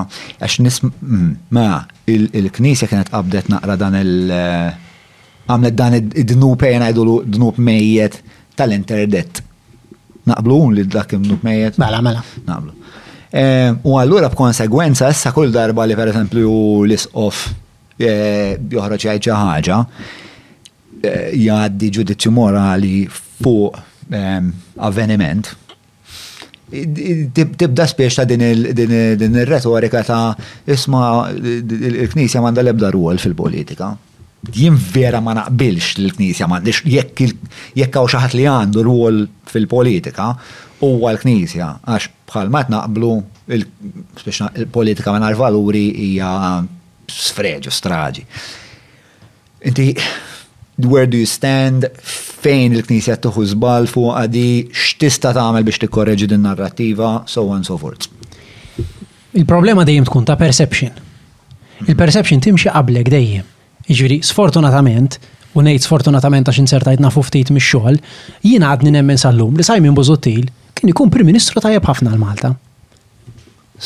[0.43, 4.71] għax nisma, mm, ma, il-knisja kienet qabdet naqra dan il- eh,
[5.49, 8.21] għamlet dan id-dnub jena idulu dnub mejjet
[8.55, 9.41] tal-interdet.
[10.27, 11.77] Naqblu li dak dnub mejjet?
[11.77, 12.23] Mela, mela.
[12.47, 12.71] Naqblu.
[13.33, 17.53] Eh, u għallura b'konsegwenza, essa kull darba li per esempio l-isqof
[17.99, 19.87] eh, joħroġ jgħid ħagġa,
[21.33, 23.77] jgħaddi ġudizzju morali fuq
[24.79, 25.45] avveniment,
[26.71, 30.35] tibda spiex ta' din il-retorika ta'
[30.65, 33.91] isma il-Knisja manda lebda ruol fil-politika.
[34.51, 39.19] Jien vera ma naqbilx l-Knisja m'għandix jekk hawn xi ħadd li għandu ruol
[39.51, 40.31] fil-politika
[40.81, 43.11] huwa l-Knisja għax bħal ma naqblu
[43.59, 46.33] il-politika mingħajr valuri hija
[47.11, 48.25] sfreġu straġi.
[49.69, 49.91] Inti
[50.85, 51.85] where do you stand,
[52.41, 57.77] fejn il-Knisja tuħu żball fuq għadi, x'tista tagħmel biex tikkorreġi din narrattiva, so on so
[57.81, 58.09] forth.
[59.37, 60.95] Il-problema dejjem tkun ta' perception.
[61.87, 63.45] Il-perception timxi qablek dejjem.
[63.87, 65.19] Ġifieri, sfortunatament,
[65.57, 67.97] u ngħid sfortunatament għax insertajt nafu ftit mix-xogħol,
[68.47, 70.45] jien għadni nemmen sal-lum li Sajmin Bozottil
[70.77, 72.53] kien ikun Prim Ministru tajjeb ħafna l-Malta.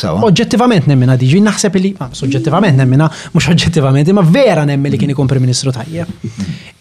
[0.04, 5.30] Oġġettivament nemmina diġi, naħseb li, soġġettivament nemmina, mux oġġettivament, imma vera nemmen li kien ikun
[5.30, 6.10] Prim-Ministru tajjeb.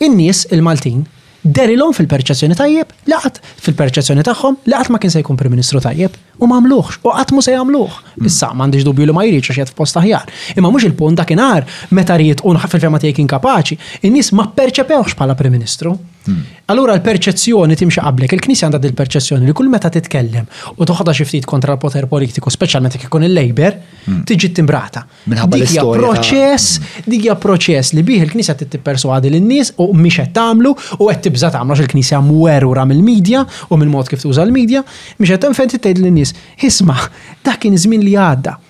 [0.02, 1.04] In-nies il-Maltin
[1.44, 6.56] derilhom fil-perċezzjoni tajjeb, laqat fil-perċezzjoni tagħhom, laqat ma kien se jkun Prim-Ministru tajjeb u ma
[6.58, 7.98] għamluħx, u qatt mu se jagħmluh.
[8.26, 10.32] Issa m'għandix dubju li ma jridx għax qed f'post aħjar.
[10.56, 13.78] Imma mhux il-punt dakinhar meta ried u fil-fema tiegħek inkapaċi,
[14.08, 15.94] in-nies ma perċepewx bħala Prim-Ministru.
[16.24, 16.40] Hmm.
[16.72, 20.46] Allura l-perċezzjoni timxa qablek, il-Knisja għandha il-perċezzjoni li kull meta titkellem
[20.80, 23.74] u toħodha xi ftit kontra l-poter politiku, speċjalment jekk ikun il-Labor,
[24.06, 24.22] hmm.
[24.30, 25.02] tiġi timbrata.
[25.26, 27.10] Dik hija proċess, hmm.
[27.12, 31.22] dik hija proċess li bih il-Knisja trid tippersuadi lin-nies u mhix qed tagħmlu u qed
[31.28, 34.80] tibża tagħmlu il-Knisja mwerura mill-medja u mill-mod kif tuża l-medja,
[35.20, 36.32] mhix qed tinfen tgħid lin-nies,
[36.72, 37.02] isma'
[37.44, 38.60] dak kien iż-żmien li għadda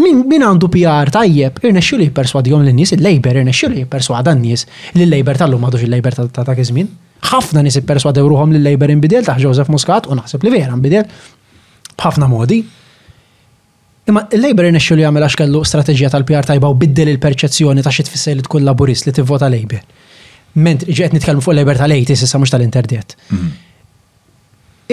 [0.00, 4.62] Min, min għandu PR tajjeb, irnexxu li jipperswadihom lin-nies il-Labor, irnexxu li jipperswada n-nies
[4.96, 6.88] li l-Labor tal-lum għadux il-Labor ta' ta' kizmin.
[7.30, 11.04] Ħafna nies ipperswadew ruhom l-Labor imbidel ta' Joseph Muscat u naħseb li vera imbidel,
[12.00, 12.60] b'ħafna modi.
[14.08, 18.06] Imma il-Labor irnexxu li jagħmel għax kellu strateġija tal-PR tajba u biddel il-perċezzjoni ta' xi
[18.08, 19.82] tfisser li tkun laburist li tivvota Labor.
[20.64, 23.18] Ment ġiet nitkellmu fuq Labor tal-80 issa mhux tal-interdiet.
[23.36, 23.52] Mhm.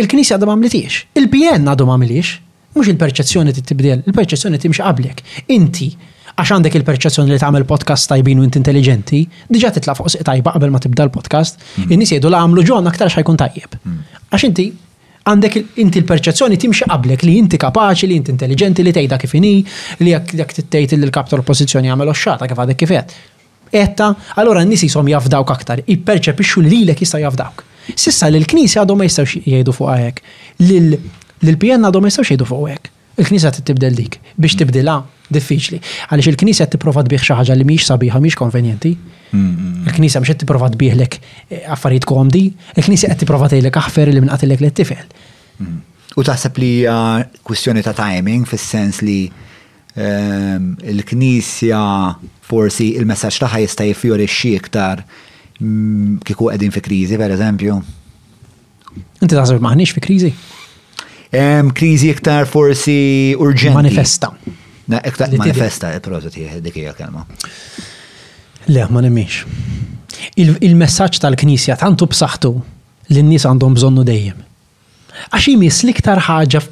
[0.03, 2.35] Il-Knisja għadu għamlitiex: il-PN għadu għamlitiex,
[2.77, 5.21] mhux il-perċezzjoni tibdel, il-perċezzjoni timx qablek.
[5.55, 5.89] Inti
[6.37, 10.73] għax għandek il-perċezzjoni li tagħmel podcast tajbin u inti intelligenti, diġà titla' fuq tajba qabel
[10.75, 11.93] ma tibda l-podcast, mm.
[11.95, 13.79] in-nies jgħidu la għamlu ġon aktar x'ħajkun tajjeb.
[13.79, 14.19] Mm.
[14.29, 14.67] Għax inti
[15.27, 19.55] għandek inti l-perċezzjoni timxi qablek li inti kapaċi, li inti intelligenti, li tgħidha kif inhi,
[20.03, 23.17] li jekk tittejt li l-kaptor pożizzjoni jagħmel xata kif għadek kifet.
[23.73, 27.65] Etta, allora n-nies jisom jafdawk aktar, ipperċepixxu li lilek jista' jafdawk.
[27.99, 30.23] Sissa l-Knisja għadhom ma jistgħux jgħidu fuq hekk
[31.45, 32.93] l-PN għadhom jistgħux jgħidu fuq hekk.
[33.17, 34.57] Il-Knisja tibdel dik biex mm.
[34.61, 34.95] tibdilha
[35.33, 35.79] diffiċli.
[36.13, 38.91] Għaliex il-Knisja tipprova tbih xi ħaġa li mm, mm, mhix sabiħa mhix konvenjenti.
[39.33, 41.17] Il-Knisja mhux qed tipprova tbihlek
[41.49, 42.43] eh, affarijiet komdi,
[42.77, 45.07] il-Knisja qed tipprova tgħidlek aħfer li minqatilek li tifel.
[46.17, 49.17] U taħseb li ah, kwistjoni ta' timing fis-sens li
[49.97, 51.81] ehm, il-Knisja
[52.47, 55.01] forsi il-messaġġ tagħha jista' jifjorixxi iktar
[55.57, 57.79] kieku qegħdin fi kriżi, per eżempju.
[59.25, 60.31] Inti taħseb maħniex fi kriżi?
[61.73, 63.73] Krizi iktar forsi urġenti.
[63.75, 64.31] Manifesta.
[64.87, 67.25] Na, iktar manifesta, il eh, prozot tiħed dik kelma.
[68.71, 69.43] Le, ma nemmiex.
[70.37, 72.51] Il-messagġ Il-messaġġ tal-Knisja tantu b'saħħtu
[73.11, 74.39] li n-nies għandhom bżonnu dejjem.
[75.35, 76.63] Għax liktar l-iktar ħaġa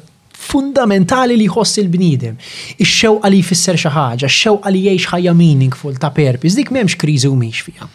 [0.46, 2.36] fundamentali li jħoss il-bniedem.
[2.80, 7.28] Ix-xewqa li jfisser xi ħaġa, x-xewqa li jgħix ħajja meaningful ta' purpose, dik m'hemmx kriżi
[7.28, 7.88] u miex fiha.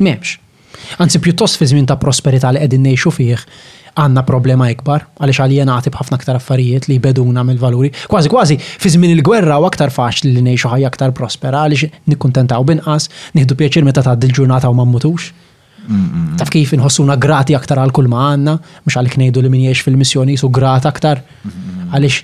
[0.00, 0.36] M'hemmx.
[1.02, 3.36] Anzi pjuttost fi żmien ta' prosperità li qegħdin ngħixu fih,
[3.98, 7.90] għanna problema ikbar, għalix għalienati bħafna aktar affarijiet li beduna mill-valuri.
[8.10, 12.64] Kważi kważi, fi żmien il-gwerra u aktar faċli li nejxu ħajja aktar prospera għalix nikkuntentaw
[12.68, 15.30] binqas, nieħdu pjaċir meta tgħaddi l-ġurnata u mammutux.
[16.38, 20.36] Taf kif inħossuna grati aktar għal kull ma mux għalik nejdu li min jiex fil-missjoni
[20.38, 21.24] su grat aktar,
[21.90, 22.20] għalix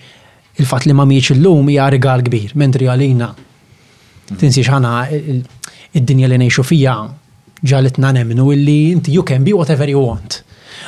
[0.60, 3.32] il-fat li ma miċ l-lum hija rigal kbir, mentri għalina
[4.38, 6.98] tinsi xana id-dinja li nejxu fija
[7.66, 10.42] ġalitna nemnu illi inti you can be whatever you want.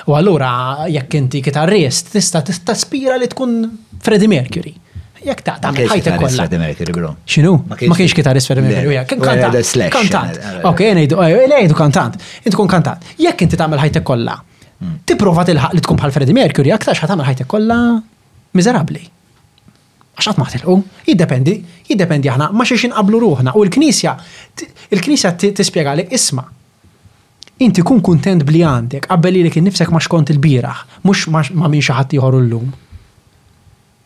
[0.07, 0.51] U allura
[0.91, 3.57] jekk inti kitarrist tista' taspira li tkun
[4.02, 4.75] Freddy Mercury.
[5.18, 6.47] Jekk ta' ta' ħajta kollha.
[6.47, 7.18] Xinu?
[7.27, 7.52] X'inhu?
[7.67, 9.01] Ma kienx kitarrist Freddy Mercury.
[9.09, 9.89] Kantant.
[9.97, 10.39] Kantant.
[10.39, 12.18] Uh, Okej, uh, eh, ngħidu kantant.
[12.44, 13.02] Inti tkun kantant.
[13.18, 14.36] Jekk inti tagħmel ħajta kollha.
[14.78, 14.94] Hmm.
[15.09, 17.78] Tipprova tilħaq li tkun bħal Freddy Mercury, ta' ħatamel ħajta kollha
[18.59, 19.09] miżerabbli
[20.18, 20.73] għaxat maħtilqu,
[21.07, 21.52] jiddependi,
[21.86, 23.52] jiddependi aħna ma xiex qablu ruħna.
[23.55, 24.17] U l-Knisja,
[24.91, 26.43] il-Knisja tispjega spiegħalik isma'
[27.59, 32.15] inti kun kuntent bli għandek, għabbeli li nifsek ma xkont il-biraħ, mux ma minn xaħat
[32.19, 32.69] jħor l-lum.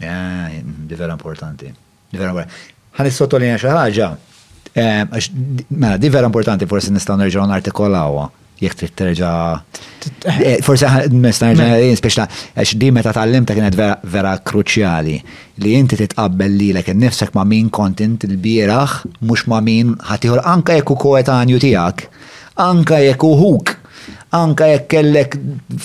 [0.03, 1.69] Di vera importanti.
[2.11, 2.79] Di vera importanti.
[2.97, 4.13] Għan is xaħġa,
[5.79, 8.29] mela, di vera importanti forsi nistaw nerġaw n-artikolawa.
[8.63, 9.29] jek trid terġa.
[10.07, 10.11] Eh.
[10.31, 12.27] Eh, forsi nista' nerġa' inspeċta
[12.63, 13.75] għax di meta ta kienet
[14.07, 15.17] vera kruċjali
[15.65, 20.95] li inti titqabbel lilek innifsek ma' min kontent il-bieraħ mhux ma' min ħatiħor anke jekk
[20.95, 22.07] u koetanju tiegħek
[22.61, 23.73] anka jekk uħuk
[24.35, 25.37] anka jekk kellek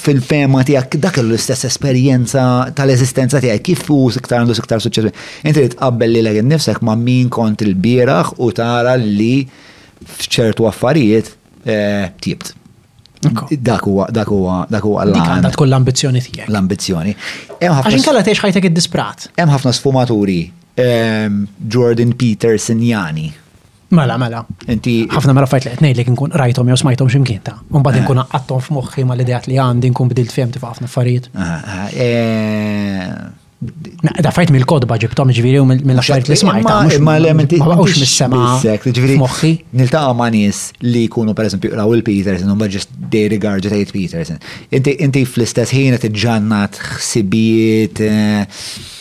[0.01, 2.41] fil-fema tijak dak l-istess esperienza
[2.75, 5.25] tal-eżistenza tijak kif fu siktar għandu siktar suċċessu.
[5.43, 11.33] Inti li tqabbel li l nifsek ma' min kont il-biraħ u tara li fċertu affarijiet
[11.67, 12.53] eh, tibt.
[13.19, 16.47] Dak huwa dak huwa dak l għandha tkun l-ambizzjoni tiegħek.
[16.47, 17.17] L-ambizzjoni.
[17.59, 19.27] Għaxin kalla tgħix ħajtek id-disprat.
[19.35, 20.39] Hemm ħafna sfumaturi
[20.79, 23.27] ehm, Jordan Peterson Jani
[23.95, 24.41] Mela, mela.
[24.67, 25.05] Inti.
[25.07, 28.19] ħafna mela fajt li għetnej li inkun rajtom jew smajtom ximkien ta' un bad nkun
[28.25, 31.25] għattom f'moħħi ma l-idejat li għandi nkun bidilt fjem tifa' ħafna affarijiet.
[31.31, 33.03] Ah, ah, eh,
[34.25, 36.73] da fajt mill-kodba ġibtom ġviri u mill-affarijiet li smajta.
[37.05, 37.55] Ma elementi.
[37.63, 38.39] Ma għux mis-sema.
[39.23, 39.51] Moħħi.
[39.79, 43.63] Niltaqa ma' nies li jkunu per esempio Raul Peterson, un ġest they regard
[43.95, 44.39] Peterson.
[44.75, 48.95] Inti fl-istess ħin t-ġannat ħsibijiet eh,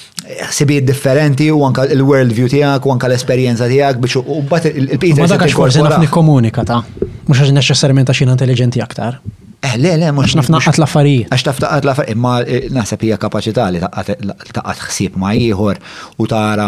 [0.51, 4.91] ħsibijiet differenti u anka il-world view tiegħek u anka l-esperjenza tiegħek biex u bat il
[4.99, 9.21] pizza Ma dakax forse naf nikkomunika ta' mhux għax neċessarimenta xin intelligenti aktar.
[9.67, 10.29] Eh, le, le, mux.
[10.29, 11.31] Għax nafnaqat l-affarijiet.
[11.33, 15.81] Għax nafnaqat l-affarijiet, imma eh, naħseb hija kapaċità li taqat ħsieb ma ieħor
[16.23, 16.67] u tara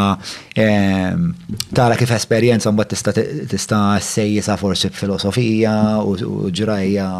[0.64, 1.28] ehm,
[1.76, 3.14] tara kif esperjenza mbagħad tista'
[3.54, 7.10] tista' sejjisa forsi filosofija u ġrajja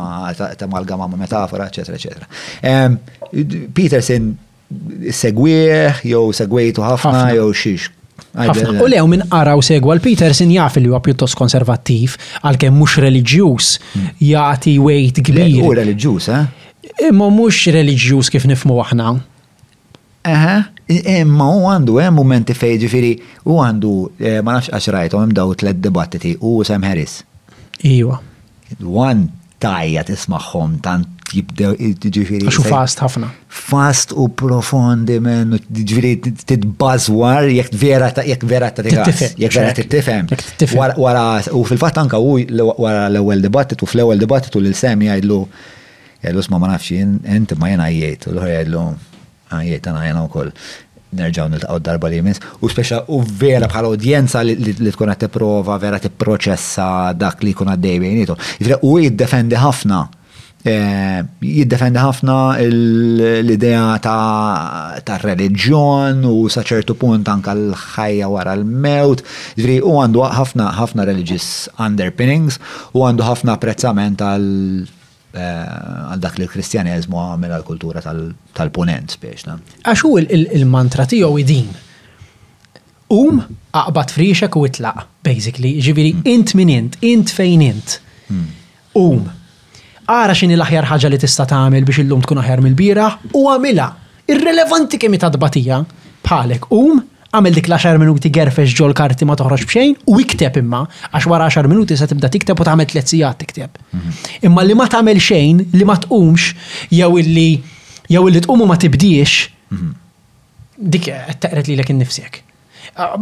[0.58, 2.34] ta' malgama ma' metafora, eċetera, eċetera.
[2.64, 2.98] Ehm,
[3.76, 4.32] Peterson
[4.70, 7.90] segwieħ, jew segwejtu ħafna, jew xiex.
[8.38, 13.68] U lew minn qara u segwa l-Peterson jaf li huwa pjuttost konservattiv għalkemm mhux reliġjuż
[13.94, 14.10] hmm.
[14.28, 15.60] jagħti wejt kbir.
[15.64, 16.48] U reliġjuż, eh?
[17.08, 19.14] Imma eh, mhux reliġjuż kif nifmu aħna.
[20.28, 20.56] Aha,
[20.92, 23.12] imma u għandu hemm eh, mumenti fejn ġifieri
[23.48, 27.22] u għandu eh, ma nafx għax rajtu hemm daw tliet debattiti u Sam Harris.
[27.88, 28.20] Iwa.
[28.84, 29.28] One
[29.62, 32.46] tajja tismagħhom tant jibdew ġifiri.
[32.46, 33.28] Għaxu fast ħafna.
[33.52, 39.04] Fast u profondi men, ġifiri t-tbaz titbazwar, jek vera ta' jek vera ta' jek
[39.44, 40.30] vera ta' t-tifem.
[40.30, 45.40] u fil-fat anka u għara l-ewel debattit, u fl-ewel debattit u l-semi għajdlu,
[46.24, 48.86] għajdlu sma ma nafx, inti ma jena għajiet, u l-ħor għajdlu,
[49.58, 50.52] għajiet, għana jena u koll
[51.18, 55.78] nerġaw nil-taqaw darba li jmiss, u speċa u vera bħal udjenza li tkun għat prova,
[55.80, 58.36] vera t-proċessa dak li kun għaddej bejnietu.
[58.84, 60.02] U jiddefendi ħafna
[60.68, 62.34] Eh, jiddefendi ħafna
[62.66, 69.22] l-idea ta' reliġjon u sa ċertu punt anka l-ħajja wara l-mewt.
[69.56, 72.58] Ġri, u għandu ħafna ħafna religious underpinnings
[72.92, 74.48] u għandu ħafna apprezzament għal
[74.82, 79.48] eh, għal dak li l-kristjanizmu għamil għal kultura tal-ponent biex.
[79.88, 81.72] Għaxu il-mantra tiegħu din.
[83.14, 83.40] Um,
[83.72, 88.00] aqbad friċek u itlaq, basically, ġiviri, int min int, int fejn int.
[88.28, 88.50] Hmm.
[88.92, 89.30] Um,
[90.08, 93.88] Ara xini l-aħjar ħaġa li tista' tagħmel biex illum tkun aħjar mill-bieraħ u għamilha.
[94.32, 95.82] Irrelevanti kemm ta' dbatija
[96.24, 97.02] bħalek um
[97.36, 100.80] għamil dik l-10 minuti gerfex ġol karti ma toħroġ bxejn u ikteb imma
[101.12, 103.76] għax wara 10 minuti se tibda tikteb u tagħmel tliet sigħat tikteb.
[103.90, 104.24] Mhm.
[104.48, 106.54] Imma li ma tagħmel xejn li ma tqumx
[106.88, 107.48] jew illi
[108.08, 109.42] jew illi tqumu ma tibdiex
[109.76, 109.92] mhm.
[110.88, 112.46] dik qed taqret lilek innifsek.
[113.00, 113.14] Ah,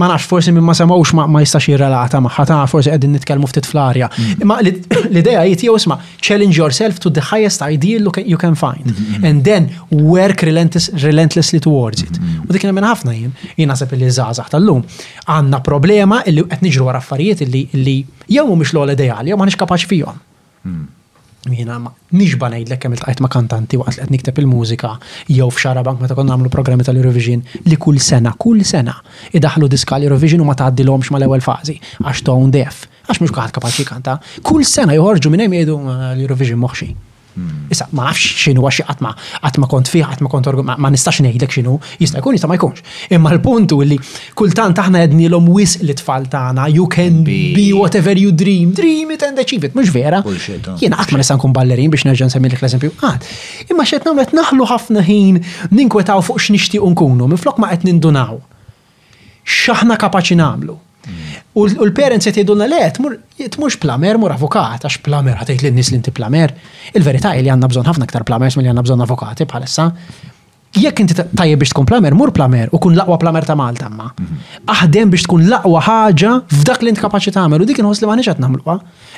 [0.00, 3.66] ma nafx forsi minn ma semawx ma jistax jirrelata ma ta' forsi qegħdin nitkellmu ftit
[3.66, 4.06] fl-arja.
[4.44, 4.94] Imma mm.
[5.10, 9.26] l-idea jiti isma' challenge yourself to the highest ideal you can find mm-hmm, mm-hmm.
[9.26, 12.12] and then work relentlessly towards it.
[12.14, 12.46] Mm-hmm.
[12.46, 14.86] U dik minn ħafna jien, jien naħseb li żgħażagħ tal-lum
[15.34, 17.98] għandna problema illi qed niġru wara affarijiet illi
[18.38, 20.22] jew mhumiex l-għol ideali jew ma nix kapaċi fihom.
[20.62, 20.86] Mm
[21.48, 24.90] ma nixba ngħidlek kemm iltqajt ma' kantanti waqt li qed nikteb il-mużika
[25.32, 28.92] jew f'xara bank meta konna nagħmlu programmi tal-Eurovision li kull sena, kull sena
[29.32, 33.88] idaħlu diska l-Eurovision u ma tgħaddilhomx mal-ewwel fażi għax tone def, għax mhux kaħad kapaċi
[33.88, 36.92] kanta, kull sena joħorġu minn hemm jgħidu l-Eurovision moħxi.
[37.36, 37.66] Hmm.
[37.70, 39.10] Issa, ma nafx xinu għaxi għatma,
[39.46, 42.82] għatma kont fiħ, għatma kont ma nistax nejdek xinu, jista' jkun, jista' ma jkunx.
[43.14, 43.98] Imma l-puntu li
[44.34, 49.14] kultant aħna jedni l-om wis li tfal taħna, you can be whatever you dream, dream
[49.14, 50.24] it and achieve it, mux vera.
[50.82, 53.30] Jena għatma nistan kun ballerin biex nerġan semmi l-ek l ah, għad.
[53.70, 58.40] Imma namlu għet naħlu ħafna ħin ninkwetaw fuq xnixti unkunu, minn flok ma għet nindunaw.
[59.62, 60.80] Xaħna kapaċi namlu.
[61.60, 66.12] U l-parents jt jgħidulna le, tmux plamer mur avukat, għax plamer għatajt lin-nies li inti
[66.14, 66.52] plamer.
[66.94, 69.88] Il-verità li għandna bżon ħafna aktar plamers milli għandna bżonn avukati bħalissa
[70.78, 74.06] jekk inti tajjeb biex tkun plamer, mur plamer u kun laqwa plamer ta' Malta ma.
[74.70, 78.14] Aħdem biex tkun laqwa ħaġa f'dak li inti kapaċi tagħmel u dik inħoss li ma
[78.20, 78.76] nixqed nagħmluha.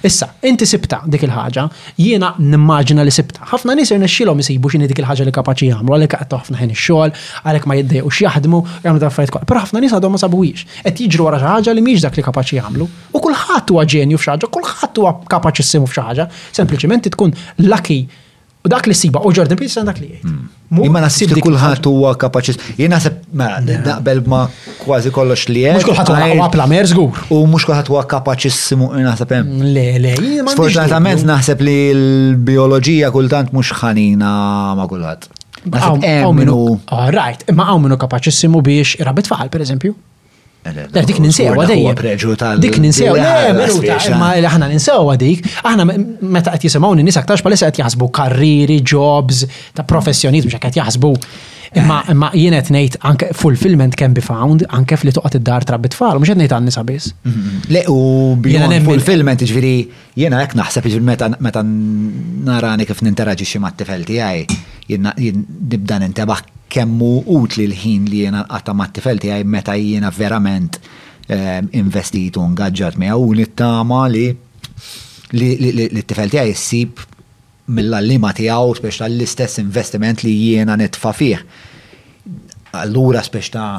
[0.09, 1.67] Issa, inti sibta dik il-ħaġa,
[2.01, 3.45] jiena nimmaġina li sibta.
[3.53, 7.15] Ħafna nies irnexxielhom isibu x'inhi dik il-ħaġa li kapaċi jagħmlu għalhekk qed ħafna ħin ix-xogħol,
[7.45, 9.45] għalhekk ma jiddejqux jaħdmu, jagħmlu ta' affarijiet kol.
[9.45, 10.67] Però ħafna nies għadhom ma sabuwix.
[10.89, 12.91] Qed jiġru wara xi ħaġa li mhijiex dak li kapaċi jagħmlu.
[13.13, 16.29] U kulħadd huwa ġenju f'xi ħaġa, kulħadd huwa kapaċi issimu f'xi ħaġa,
[16.63, 17.35] sempliċement tkun
[17.69, 18.01] lucky
[18.65, 20.27] U dak li siba, u Jordan Peterson dak li jgħid.
[20.27, 20.83] Hmm.
[20.87, 22.55] Imma nasib li kullħat huwa kapaċi.
[22.79, 23.83] Jien naħseb mela, hmm.
[23.89, 24.43] naqbel ma
[24.79, 25.81] kważi kollox li jgħid.
[25.81, 27.25] Mhux kulħadd huwa plamer żgur.
[27.35, 29.67] U mhux kulħadd huwa kapaċissimu naħseb hemm.
[29.75, 30.15] Le, le,
[30.55, 34.31] Sfortunatament naħseb li l-bioloġija kultant mhux ħanina
[34.79, 35.29] ma kulħadd.
[35.75, 36.61] Naħseb hemm minnu.
[36.87, 39.95] Ah, right, imma hawn minnu kapaċissimu biex irabit faħal pereżempju.
[40.63, 41.81] Eh, le, dik ninsew għadej.
[42.63, 45.87] Dik ninsew, le, minuta, ma aħna ninsew għadik, aħna
[46.23, 49.41] meta qed jisimgħu n-nies aktarx palissa qed jaħsbu karriri, jobs,
[49.75, 51.11] ta' professjonizmu x'hekk qed jaħsbu.
[51.83, 55.89] Imma imma jien qed ngħid anke fulfillment can be found anke fli toqgħod id-dar trab
[55.91, 57.11] it-tfal, mhux qed ngħid għan nisa biss.
[57.27, 57.67] Mm-hmm.
[57.73, 59.75] Le u fulfillment ġifieri
[60.23, 64.47] jiena hekk naħseb jiġifieri meta meta narani kif ninteraġixxi mat-tifel tiegħi
[64.95, 70.79] jien nibda nintebaħ kemmu utli l-ħin li jena għatta ma t-tifel għaj meta jena verament
[71.29, 74.29] ehm, investit u ngagġat mi għu nittama li
[75.37, 77.01] li t-tifel s-sib
[77.73, 81.43] mill-allima tijaw spiex tal-istess investiment li jena nitfa fih.
[82.81, 83.71] Allura spiex ta'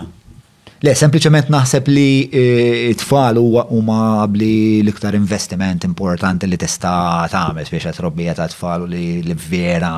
[0.83, 7.93] Le, sempliciment naħseb li eh, it-tfal huma bli l-iktar investiment importanti li tista' tagħmel biex
[7.95, 9.93] trobbija ta' tfal u li vera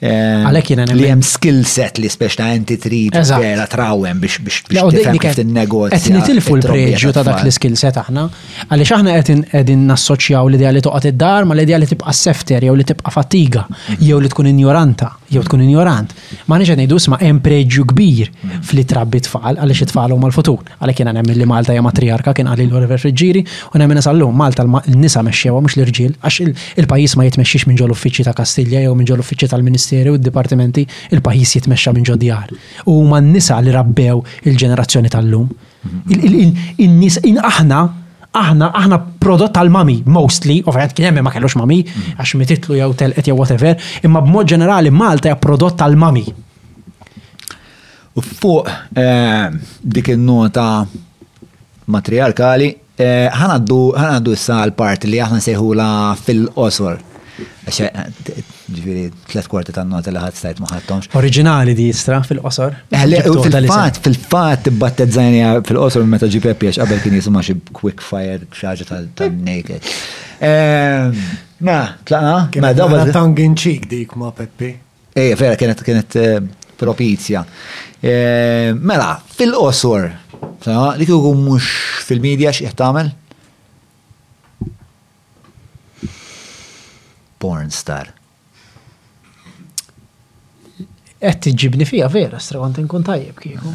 [0.00, 4.38] Eh, Għalek jena Li jem skill set li spiex ta' enti trid vera trawem biex
[4.40, 5.98] biex tifhem kif tinnegozja.
[5.98, 8.24] Qed nitilfu l-preġju ta' dak l-skill set aħna,
[8.72, 12.88] għaliex aħna qegħdin nassoċjaw l-idea li toqgħod id-dar ma l-idea li tibqa' sefter jew li
[12.88, 14.00] tibqa' fatiga mhm.
[14.08, 16.10] jew li tkun injoranta jew tkun ignorant.
[16.50, 18.62] Ma nix għedni sma hemm preġju kbir mm.
[18.66, 22.48] fli trabbi tfal għaliex it-tfal huma futur Għalhekk jiena nemmen li Malta hija matriarka kien
[22.50, 23.42] għalil wara ġiri
[23.74, 28.26] u nemmen sallum Malta l-nisa mexxewha mhux l-irġiel għax il-pajjiż ma jitmexxix minn ġol uffiċi
[28.26, 32.50] ta' Kastilja jew minn ġol uffiċċji tal-Ministeri u d-dipartimenti, il-pajjiż jitmexxa minn ġol djar.
[32.88, 35.50] U huma n-nisa li rabbew il-ġenerazzjoni tal-lum.
[35.86, 36.82] Mm-hmm.
[36.84, 37.78] In-nies In aħna
[38.32, 42.18] aħna aħna prodott tal-mami, mostly, ovvijament kien ma kellux mami, mm.
[42.20, 43.74] għax titlu jew telqet jew whatever,
[44.06, 46.22] imma b'mod ġenerali Malta hija prodott tal-mami.
[48.18, 49.48] U fuq eh,
[49.82, 50.68] dik in nota
[51.90, 55.88] matriarkali, eh, ħanaddu issa l-part li aħna seħula
[56.22, 57.00] fil-qosor.
[57.70, 61.10] Eh, ġviri tlet kwarti tan nota li ħadd stajt ma ħadtomx.
[61.18, 62.76] Oriġinali di jistra fil-qosor.
[62.94, 68.46] Eh, fil-fat, fil-fat tibbattezzajnija fil-qosor meta ġi Peppi għax qabel kien jisma xi quick fire
[68.54, 68.86] xaġa
[69.18, 69.90] tal-naked.
[70.46, 71.16] Ehm,
[71.66, 73.04] ma, tlaqna, ma dabba.
[73.12, 74.70] Tongue in cheek dik ma Peppi.
[75.14, 76.42] Ej, eh, vera, kienet kienet eh,
[76.78, 77.44] propizja.
[78.02, 81.70] Ehm, mela, fil-qosor, li kieku mhux
[82.06, 83.16] fil-medja x'qed tagħmel?
[87.40, 88.10] Porn star
[91.20, 93.72] qed tiġibni fija vera, strawant nkun tajjeb kieku.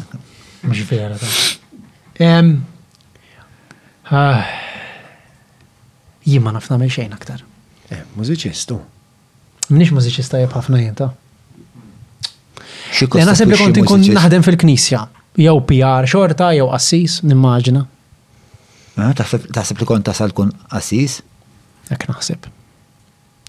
[0.66, 2.32] Mux vera ta'
[6.26, 7.42] jien ma nafna me xejn aktar.
[7.92, 8.78] Eh, mużiċistu.
[9.70, 11.12] Mnix mużiċista jeb ħafna jien ta'.
[13.02, 15.04] Jena sempli kont nkun naħdem fil-knisja,
[15.38, 17.84] jew PR xorta, jew assis, nimmaġina.
[18.96, 21.20] Ah, taħseb li kont tasal kun assis?
[21.94, 22.54] Ek naħseb.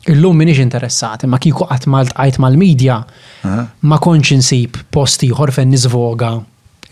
[0.05, 2.99] Illum minix interessat, ma kiku qatt malt għajt mal-medja,
[3.81, 6.31] ma konċ insib posti ħorfen nizvoga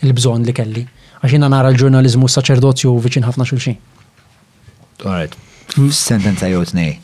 [0.02, 0.82] il-bżon li kelli.
[1.22, 3.78] Għaxina nara l-ġurnalizmu saċerdozju viċin ħafna xulxin.
[5.04, 5.36] Alright.
[5.96, 6.98] Sentenza jew tnej.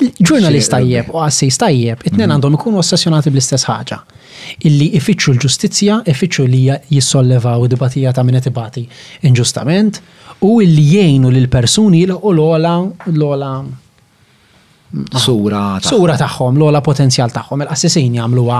[0.00, 2.34] Ġurnalist tajjeb u għassi tajjeb, it-tnejn mhm.
[2.38, 3.98] għandhom ikunu ossessjonati bl-istess ħaġa.
[4.70, 6.62] Illi ifittxu l-ġustizzja, ifittxu li
[6.94, 8.86] jissollevaw dibatija ta' minnet ibati
[9.28, 10.00] inġustament
[10.48, 12.78] u illi jgħinu l-persuni l-ola
[13.12, 13.52] l-ola
[15.22, 18.56] sura sura tagħhom l-ola potenzjal tagħhom il-qassisin jagħmluha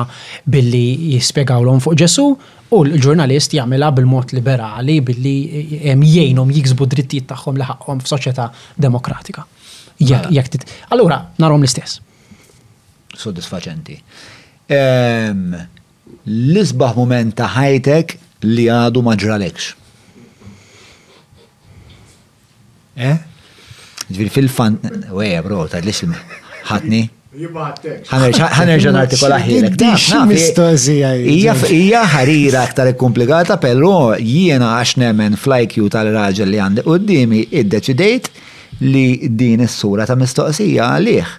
[0.55, 0.85] billi
[1.17, 2.27] jispjegawlhom fuq Ġesu
[2.71, 5.35] u l-ġurnalist jagħmilha bil-mod liberali billi
[5.81, 7.71] eh, jgħinhom jiksbu drittijiet tagħhom li f
[8.05, 8.47] f'soċjetà
[8.79, 9.43] demokratika.
[10.01, 10.65] Jekk mela.
[10.97, 11.93] Allura narhom l-istess.
[13.21, 13.97] Soddisfaċenti.
[14.71, 18.07] L-isbaħ moment ta' ħajtek
[18.47, 19.63] li għadu ma ġralekx.
[23.01, 23.17] Eh?
[24.11, 24.77] Ġviri fil-fan,
[25.15, 26.01] weja bro, ta' lix
[26.67, 27.05] ħatni.
[28.11, 29.77] Ħanerġan artikola ħilek.
[31.71, 38.33] Ija ħarira aktar komplikata, pero jiena għax nemmen flajkju tal-raġel li għandi u d-dimi id-deċidejt
[38.91, 41.37] li din is-sura ta' mistoqsija għalih.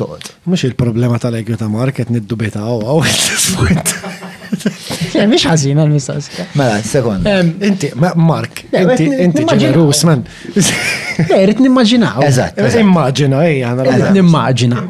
[0.00, 0.32] Toqt.
[0.48, 4.21] Mux il-problema tal-egju ta' market niddubita għaw għaw.
[5.20, 6.44] Eh, mhix ħażin għall-mistoqsija.
[6.58, 7.28] Mela, sekond.
[7.68, 10.22] Inti, Mark, eh, inti inti ġenerus man.
[10.54, 12.20] Eh, rrid nimmaġinaw.
[12.28, 12.60] Eżatt.
[12.82, 14.82] Immaġina, ejja, Rrid nimmaġina.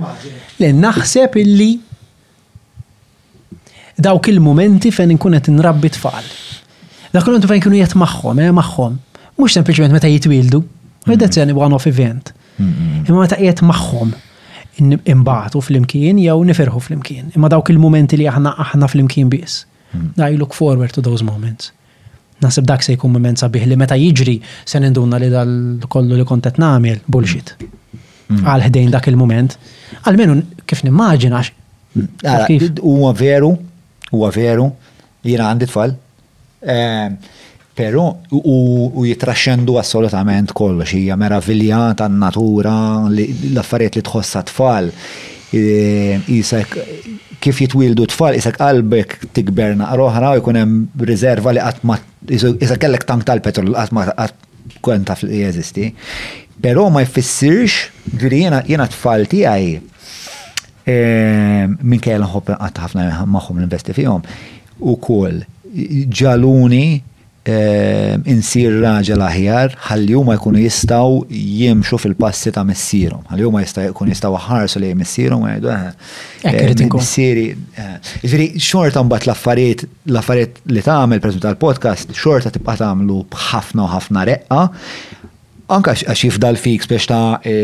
[0.62, 1.70] Li naħseb illi
[4.02, 6.24] dawk il-momenti fejn inkun qed inrabbi tfal.
[7.12, 8.98] Dak l fejn kienu jgħet magħhom, eh, magħhom.
[9.38, 10.62] Mhux sempliċement meta jitwildu.
[11.18, 12.30] That's any one-off event.
[12.62, 13.08] Mm-hmm.
[13.10, 14.14] Imma meta qiegħed magħhom.
[14.80, 17.26] Imbatu fl-imkien jew nifirħu fl-imkien.
[17.36, 19.66] Imma dawk il-momenti li aħna aħna fl-imkien biss.
[19.92, 20.30] Da hmm.
[20.32, 21.72] I look forward to those moments.
[22.42, 26.56] Nasib dak se jkun moment sabiħ li meta jiġri se ninduna li dal-kollu li kontet
[26.62, 27.52] nagħmel bullshit.
[27.58, 27.76] Hmm.
[28.32, 28.46] Hmm.
[28.48, 29.58] Għal ħdejn dak il-moment.
[30.08, 31.52] Almenu kif nimmaġinax.
[32.80, 33.52] Huwa veru,
[34.08, 34.70] huwa veru,
[35.28, 35.92] jiena għandi tfal.
[36.62, 37.30] Eh,
[37.74, 42.74] Pero u jitraxxendu assolutament kollox, hija meravilja tan-natura,
[43.08, 44.90] l-affarijiet li tħossha tfal.
[45.56, 45.60] E,
[46.36, 46.74] isek
[47.42, 51.96] kif jitwildu tfal, isek qalbek tikber naqra oħra u jkun hemm riserva li qatt ma
[52.32, 54.04] isek kellek tank tal-petrol qatt ma
[54.84, 55.88] kont taf li jeżisti.
[56.62, 59.70] Però ma jfissirx ġiri jiena tfal tiegħi
[60.84, 60.98] e,
[61.80, 64.20] minn qatt ħafna magħhom l-investi fihom
[64.92, 65.40] ukoll
[66.12, 67.00] ġaluni
[67.42, 73.24] Ehm, insir raġel aħjar ħalli huma jkunu jistgħu jimxu fil-passi ta' missierhom.
[73.32, 75.72] Ħalli huma jkunu jistgħu ħarsu li missierhom għajdu
[76.94, 77.48] missieri.
[78.22, 84.26] Ġifieri xorta mbagħad l-affarijiet l-affarijiet li tagħmel preżum tal-podcast xorta tibqa' għamlu b'ħafna u ħafna
[84.30, 84.62] reqqa
[85.72, 87.54] Anka għax jifdal fik biex ta' e,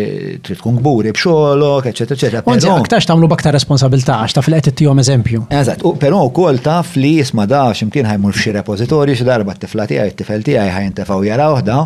[0.44, 5.02] trid tkun gburi b'xogħolok, eċetera, Għanzi, għaktax ta' tagħmlu baktar responsabilità għax ta' fil-qed ittihom
[5.02, 5.42] eżempju.
[5.58, 9.98] Eżatt, però wkoll taf li ma' da x'imkien ħajmur f'xi repozitori, xi darba t tiflati
[9.98, 11.82] tiegħi, t għaj tiegħi ħajntefgħu jaraw da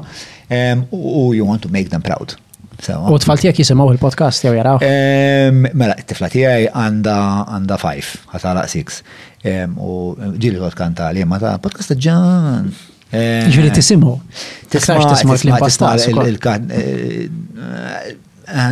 [0.93, 2.37] u you want to make them proud.
[2.83, 4.79] U tfaltijak jisimaw il-podcast jew jaraw?
[5.55, 7.19] Mela, t-tifla għaj għanda
[7.55, 9.03] għanda 5, għatala 6.
[9.75, 12.73] U ġili kot kanta li, ma ta' podcast ġan.
[13.13, 14.15] Eh, Ġviri eh, tisimu.
[14.73, 16.07] Tismax tisma l-impastas.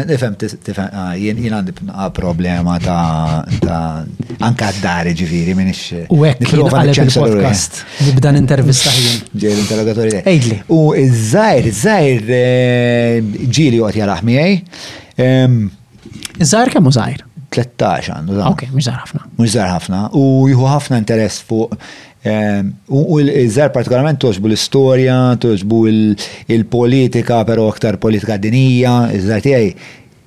[0.05, 0.86] Nifem, tifem,
[1.20, 3.44] jien għandib ah, problema ta'
[4.44, 5.12] anka għaddari
[5.57, 5.93] minn ix.
[6.12, 6.83] U għek, niprofa
[7.20, 9.20] podcast nibda n-intervista jien.
[9.44, 10.23] Ġej l-interrogatori.
[10.33, 10.59] Ejdli.
[10.73, 13.15] U iż-żajr, iż-żajr eh,
[13.55, 14.59] ġili għot jaraħ miħaj.
[16.41, 17.27] Iż-żajr kemmu u żajr?
[17.51, 18.41] 13 għandu.
[18.47, 19.25] Ok, mux żar ħafna.
[19.41, 20.05] Mux żar ħafna.
[20.15, 21.75] U jħu ħafna interess fuq
[22.23, 25.78] Ehm, u l-żar partikolarment toġbu l-istorja, toġbu
[26.52, 29.68] il-politika, pero aktar politika dinija, iż-żar tiegħi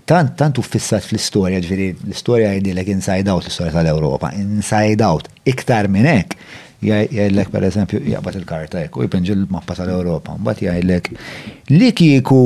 [0.09, 6.07] tant tant uffissat fl-istorja, ġviri, l-istorja jgħidilek inside out l-istorja tal-Europa, inside out, iktar minn
[6.09, 6.29] hekk.
[6.83, 11.05] Jgħidlek per eżempju, jgħabat il-karta jgħak, u jpenġi l-mappa tal-Europa, mbagħad jgħidlek
[11.77, 12.41] li kieku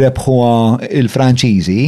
[0.00, 0.56] rebħuha
[0.96, 1.78] il-Franċiżi,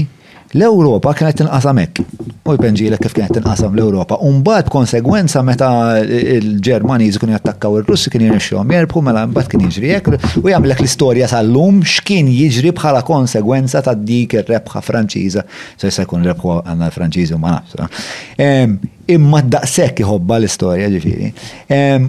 [0.52, 2.00] L-Europa kienet tinqasam hekk.
[2.44, 4.18] U jpenġilek kif kienet tinqasam l-Europa.
[4.26, 5.68] Umbagħad konsegwenza meta
[6.02, 11.30] l-Ġermaniżi kienu jattakkaw ir-Russi kien jirnexxhom jerbħu mela mbagħad kien jiġri hekk u jagħmlek l-istorja
[11.32, 15.46] sal-lum x'kien jiġri bħala konsegwenza ta' dik ir-rebħa Franċiża.
[15.80, 18.04] Se jkun rebħu għandna l-Franċiżi ma nafx.
[18.36, 21.30] Eh imma daqsek iħobba l-istorja ġifiri.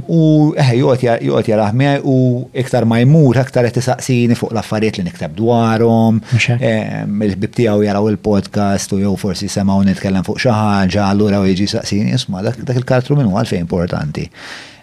[0.10, 0.24] U
[0.58, 1.74] eħe, eh, juqot jarah
[2.08, 2.16] u
[2.64, 8.96] iktar ma jmur, iktar għet saqsini fuq l-affarijiet li nikteb dwarom, il-ħbib tijaw jaraw il-podcast
[8.98, 13.32] u jow forsi semaw nitkellem fuq xaħġa, allura u jġi saqsini, jisma, dak il-kartru minn
[13.34, 14.28] għalfej importanti.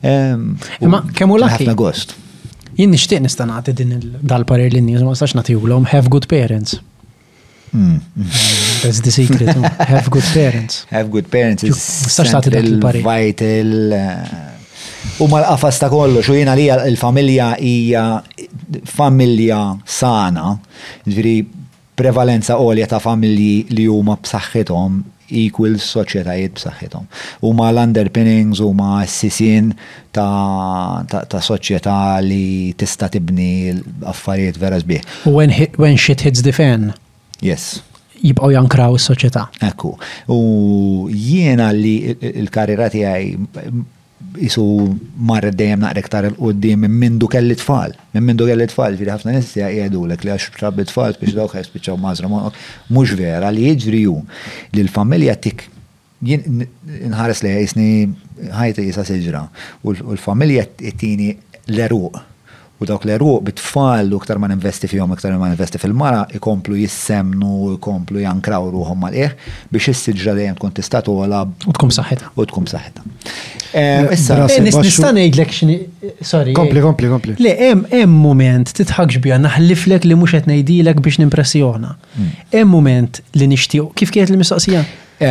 [0.04, 2.16] Ma kemmu l-ħafna gost.
[2.80, 6.78] Jinn nishtiq nistanati din dal-parir l-inni, ma sax natiju have good parents.
[7.72, 7.98] Hmm.
[8.82, 9.48] That's the secret.
[9.94, 10.84] Have good parents.
[10.90, 11.62] Have good parents.
[11.62, 13.92] Mustax il Vital.
[13.92, 15.20] Eh.
[15.22, 18.02] U mal-qafas ta' kollox, u jena li il-familja hija
[18.88, 20.56] familja sana,
[21.08, 21.34] ġviri
[21.96, 25.00] prevalenza olja ta' familji li huma b'saħħithom
[25.44, 27.08] equal soċjetajiet b'saħħithom.
[27.46, 29.70] Huma l-underpinnings huma s-sisin
[30.12, 35.22] ta', ta, ta soċjetà li tista' tibni l affarijiet vera sbieħ.
[35.28, 36.92] When, when shit hits the fan.
[37.40, 37.80] Yes.
[38.20, 39.94] Jibqaw jankraw is soċieta Ekku.
[40.32, 40.38] U
[41.08, 42.12] jiena li
[42.42, 43.70] l-karriera tiegħi
[44.40, 44.62] jisu
[45.26, 47.94] marret dejjem naqrek tar il-qoddim minn mindu kelli tfal.
[48.12, 51.56] Minn mindu kelli tfal, fil ħafna nis jgħidu l li għax trabbi tfal biex dawk
[51.56, 52.30] jispiċċaw mażra.
[52.92, 54.18] Mux vera li jiġri ju
[54.76, 55.64] li l-familja tik
[56.20, 57.90] nħares li jisni
[58.52, 59.46] ħajti jisa siġra
[59.80, 61.32] u l-familja t-tini
[61.72, 62.20] l-eruq
[62.82, 66.76] u dawk l eruq bit-tfal u ktar ma ninvesti fihom ktar ma investi fil-mara ikomplu
[66.80, 69.34] jissemnu, ikomplu jankraw ruħom mal-eħ
[69.72, 70.72] biex jissidġa siġra dejjem tkun
[71.12, 71.42] u għala.
[71.68, 73.02] U tkun saħet: U tkun saħet.
[73.72, 75.54] Eh, eh, eh, Nistan nista' ngħidlek
[76.24, 76.54] sorry.
[76.56, 77.34] Kompli, kompli, kompli.
[77.44, 81.92] Le hemm hemm mument titħagġ bija naħliflek li mhux qed ngħidilek biex nimpressjona.
[82.16, 82.30] Mm.
[82.56, 84.86] Hemm mument li nixtieq kif kienet l-mistoqsija?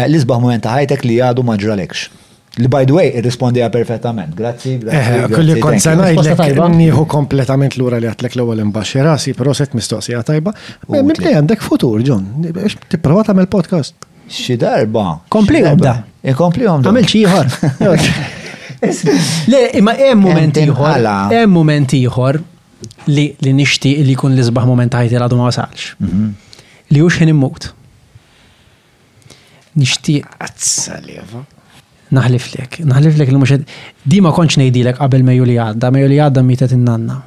[0.06, 2.10] L-isbaħ moment ta' ħajtek li jgħadu ma ġralekx.
[2.60, 4.34] Li by the way, irrispondi perfettament.
[4.36, 4.96] Grazzi, grazzi.
[4.96, 10.52] Eh, kulli konsena sanajlek, nieħu kompletament l-ura li għatlek l-ewwel imbaxxi rasi, proset mistoqsija tajba.
[10.92, 12.26] Mibdej għandek futur, John.
[12.92, 13.96] Tipprova tagħmel podcast.
[14.30, 15.06] Xi darba.
[15.36, 15.94] Kompli għomda.
[16.38, 16.92] Kompli għomda.
[16.92, 18.28] Għamil xi
[19.52, 21.04] Le, imma hemm moment ieħor.
[21.34, 22.38] Hemm moment ieħor
[23.12, 25.94] li li nixtieq li jkun li isbaħ moment ħajti għadu ma wasalx.
[26.00, 26.28] Mhm.
[26.96, 27.72] Li hux ħin immut.
[29.80, 30.28] Nixtieq.
[30.44, 31.44] Azzaleva
[32.18, 33.58] naħliflek, naħliflek li mux
[34.10, 37.20] di ma konċ nejdilek qabel me juli għadda, meju li għadda mitet innanna.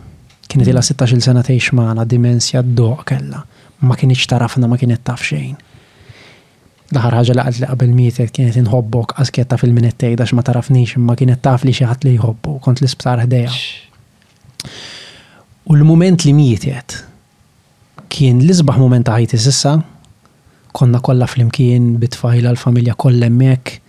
[0.50, 3.42] Kienet ila 16 sena teħx maħna, dimensja d-doq kella,
[3.86, 5.54] ma kienieċ tarafna, ma kienet taf xejn.
[6.92, 11.40] Daħar ħagġa laqad li qabel mietet kienet inħobbok għasketta fil-minettej, dax ma tarafnix, ma kienet
[11.44, 13.54] taf li xaħat li jħobbu, kont l-isptar ħdeja.
[15.70, 16.98] U l-moment li mietet
[18.12, 19.76] kien l-izbaħ moment ħajti sissa,
[20.76, 23.80] konna kolla fl-imkien bitfajla l-familja kollha hemmhekk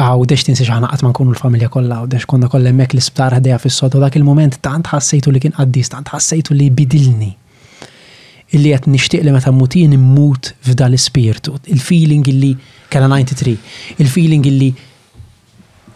[0.00, 3.58] għaw dex tinsi xaħna għatman nkunu l-familja kolla, għaw dex konna kolla mek l-isptar ħdeja
[3.60, 7.30] fis u dak il-moment tant ħassajtu li kien għaddis, tant ħassajtu li bidilni
[8.56, 11.52] illi għat nishtiq li meta mutin immut f'dal ispirtu.
[11.70, 12.48] Il-feeling illi
[12.90, 13.52] kena 93,
[14.02, 14.72] il-feeling illi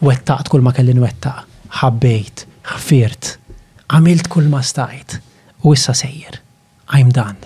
[0.07, 1.41] wettaqt kull ma kellin wettaq,
[1.81, 3.33] ħabbejt, ħaffirt,
[3.91, 5.17] għamilt kull ma stajt,
[5.67, 6.39] u issa sejjer.
[6.95, 7.39] I'm done,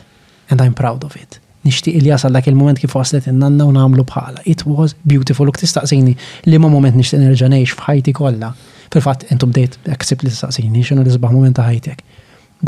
[0.50, 4.04] and I'm proud of it nixtieq il jasal dak il-moment kif waslet in-nanna u nagħmlu
[4.08, 4.42] bħala.
[4.52, 6.14] It was beautiful u tistaqsini
[6.48, 8.52] li ma moment nixtieq nerġanejx f'ħajti kollha.
[8.92, 12.04] Fil-fatt intu bdejt aksib li tistaqsini x'inhu li isbaħ moment ta' ħajtek.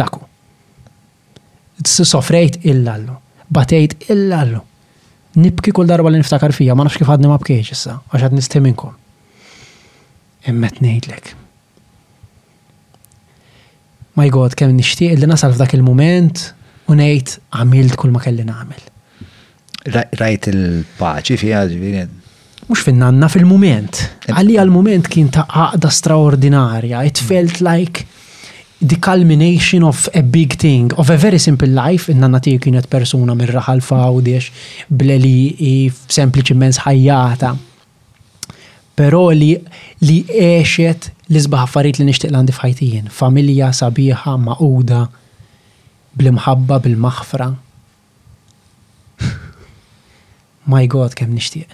[0.03, 0.25] Daku.
[1.81, 3.17] Sofrejt illallu,
[3.57, 4.61] batejt illallu.
[5.41, 8.37] Nibki kull darba li niftakar fija, ma nafx kif għadni ma bkejx issa, għax għad
[8.37, 8.97] nistiminkom.
[10.51, 11.33] Immet ngħidlek.
[14.19, 16.49] My God, kemm nixtieq li nasal f'dak il-moment
[16.91, 18.90] u ngħid għamilt kull ma kelli nagħmel.
[20.11, 22.03] Rajt il-paċi fija ġviri.
[22.69, 24.01] Mux finnanna fil-moment.
[24.29, 27.01] Għalli għal-moment kien ta' għaqda straordinarja.
[27.09, 28.05] It felt like
[28.81, 33.35] the culmination of a big thing, of a very simple life, inna tiju kienet persuna
[33.37, 34.53] mirra ħalfa u diex
[34.89, 37.55] bleli sempliciment ħajjata.
[39.01, 39.55] Pero li
[40.05, 43.09] li eċet li zbaħ li nixtieq għandi fħajtijin.
[43.09, 45.05] Familja sabiħa maquda,
[46.17, 47.51] bl-imħabba, bil-maħfra
[50.71, 51.71] my god kemm nixtieq.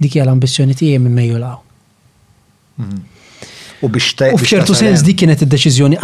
[0.00, 1.58] Dik hija l-ambizzjoni tiegħi minn mejju law.
[2.82, 3.02] Mhm.
[3.84, 5.98] U biex U f'ċertu sens dik kienet id-deċiżjoni,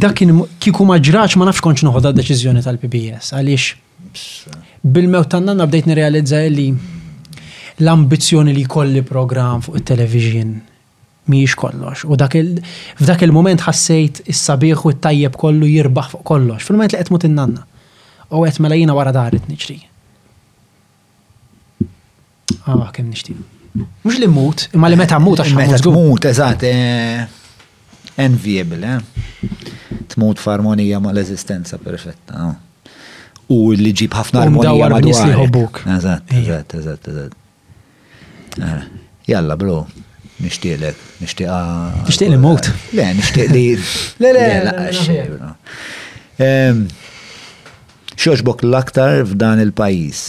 [0.00, 0.96] dakin kiku kieku ma
[1.42, 6.68] ma nafx kontx noħod d-deċiżjoni tal-PBS għaliex bil-mew tan bdejt nirrealizza li
[7.82, 10.54] l-ambizzjoni li kolli program fuq it-television
[11.32, 12.04] miex kollox.
[12.04, 16.62] U f'dak il-moment ħassejt il sabiħ u t-tajjeb kollu jirbaħ fuq kollox.
[16.68, 17.66] Fil-moment li qed tinnanna.
[18.30, 19.48] U għetmela mela jiena wara daret
[22.66, 23.36] Ah, kem nishtiq.
[24.06, 27.24] Mux li mut, imma li meta mut, għax meta mut, eżat, eh,
[28.24, 29.50] enviable, eh?
[30.14, 32.54] Tmut f'armonija ma l-ezistenza perfetta.
[33.50, 35.82] U li ġib ħafna armonija ma dwarek.
[35.98, 38.88] Eżat, eżat, eżat, eżat.
[39.28, 39.82] Jalla, eh, bro,
[40.40, 41.50] nishtiqlek, nishtiqa.
[41.58, 42.70] Ah, nishtiq li mut.
[42.94, 43.66] Le, nishtiq li.
[44.20, 44.44] Le, le,
[46.38, 46.86] le,
[48.16, 50.22] le, l-aktar f'dan il-pajis.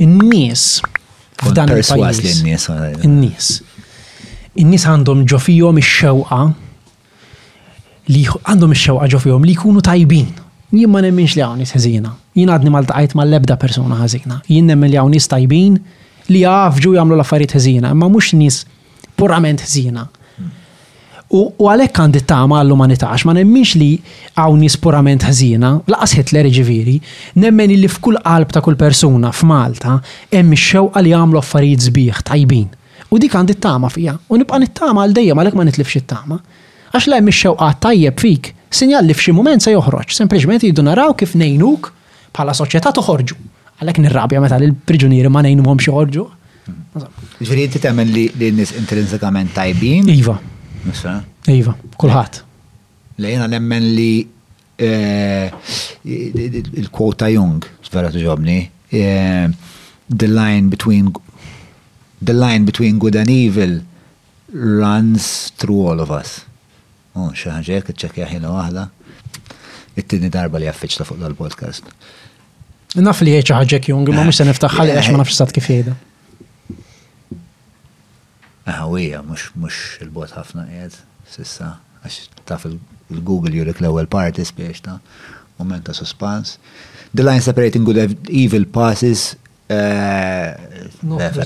[0.00, 0.62] in-nies
[1.40, 2.40] f'dan il-pajjiż.
[2.40, 2.68] In-nies.
[3.08, 3.48] In-nies.
[4.64, 6.40] In-nies għandhom ġo fihom ix-xewqa
[8.14, 10.28] li għandhom ix-xewqa ġo fihom li jkunu tajbin.
[10.74, 12.12] Jien ma nemminx li hawn nies ħażina.
[12.36, 14.40] Jien għadni mal ltaqajt mal-ebda persuna ħażina.
[14.50, 15.76] Jien nemmen li hawn nies tajbin
[16.32, 18.62] li jafġu jagħmlu l-affarijiet ħażina, imma mhux nies
[19.16, 20.08] purament ħażina.
[21.34, 23.88] U għalhekk għandi tama għall-umanità għax ma nemminx li
[24.38, 26.94] għawni nispurament ħażina, laqas Hitler ġiviri,
[27.42, 29.96] nemmen li f'kull qalb ta' kull persuna f'Malta
[30.30, 32.68] hemm xew xewqa li jagħmlu affarijiet sbieħ tajbin.
[33.10, 36.38] U dik għandit tama fija, u nibqa' nittama għal dejjem għalhekk ma nitlifx it-tama.
[36.94, 41.14] Għax la hemm xew tajjeb fik, sinjal li f'xi mument se joħroġ, sempliċement jiddu naraw
[41.18, 41.90] kif nejnuk
[42.34, 43.36] bħala soċjetà toħorġu.
[43.82, 46.28] Għalhekk nirrabja meta l-priġunieri ma nejnuhom xi ħorġu.
[47.40, 50.06] Ġifieri inti li n-nies intrinsikament tajbin.
[50.10, 50.34] Iva
[50.86, 51.14] Nisa?
[51.50, 52.42] Iva, kulħadd.
[53.24, 54.10] Lejna nemmen li
[54.78, 55.48] eh,
[56.06, 58.56] il-kwota Jung, vera tuġobni,
[58.92, 59.46] eh,
[60.10, 61.10] the line between
[62.20, 63.80] the line between good and evil
[64.54, 66.40] runs through all of us.
[67.16, 68.86] Un xaħġek, ċekja ħina wahda,
[69.96, 71.88] it-tini darba li għaffiċta fuq dal-podcast.
[73.00, 75.96] Naf li ħieċa ħagġek Jung, ma mux se niftaħħa għax ma nafx sat kif jgħida.
[78.66, 80.94] Għawija, mux mux il-bot ħafna għed,
[81.30, 81.68] sissa,
[82.00, 84.96] għax taf il-Google jurik l-ewel parti spiex ta'
[85.60, 86.56] moment ta' suspans.
[87.14, 88.00] The line separating good
[88.42, 89.36] evil passes
[89.68, 90.56] uh,
[91.02, 91.36] not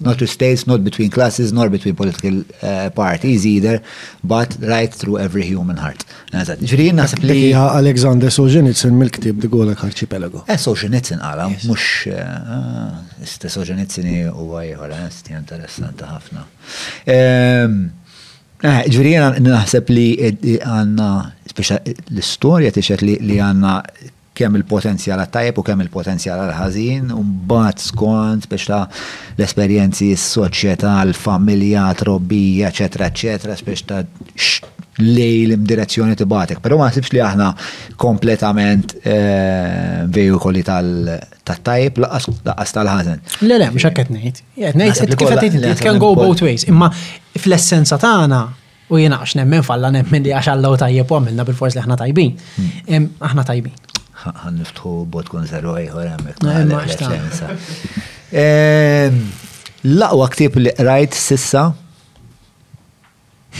[0.00, 3.82] not to states, not between classes, nor between political uh, parties either,
[4.24, 6.04] but right through every human heart.
[6.32, 7.38] Ġirin naħseb li.
[7.52, 10.44] Uh, Alexander Solzhenitsyn mill-ktib di Golak Archipelago.
[10.48, 11.84] Eh, Solzhenitsyn għala, mux.
[12.08, 16.46] Uh, uh, Iste Solzhenitsyn u għajħola, isti eh, interessanti ħafna.
[17.04, 17.80] Um,
[18.64, 21.12] eh, Ġirin naħseb li eh, għanna,
[22.08, 23.76] l-istoria t li għanna
[24.38, 28.80] kemm il-potenzjal għat-tajb u kemm il-potenzjal għal-ħażin, u mbagħad skont biex ta'
[29.36, 34.02] l-esperjenzi s-soċjetà, l-familja, trobbija, eċetera, eċetera, biex ta'
[35.02, 36.58] lej l-imdirezzjoni tibatek.
[36.62, 37.48] Però ma nsibx li aħna
[38.02, 43.20] kompletament eh, vejukoli tal-tajb laqas tal-ħażen.
[43.46, 44.42] Le, le, mhux qed ngħid.
[44.68, 46.66] Ngħid kif qed it can go both ways.
[46.70, 46.90] Imma
[47.38, 48.42] fl-essenza tagħna
[48.88, 51.98] u jiena għax nemmen falla nemmen li għax għallaw tajjeb u għamilna bil-fors li aħna
[52.02, 52.34] tajbin.
[52.56, 53.08] Hmm.
[53.30, 53.76] Aħna tajbin
[54.18, 56.38] ħan niftħu bot kun zero ieħor hemmhekk.
[56.42, 56.44] l
[58.38, 59.18] ehm,
[60.34, 61.62] ktieb li rajt sissa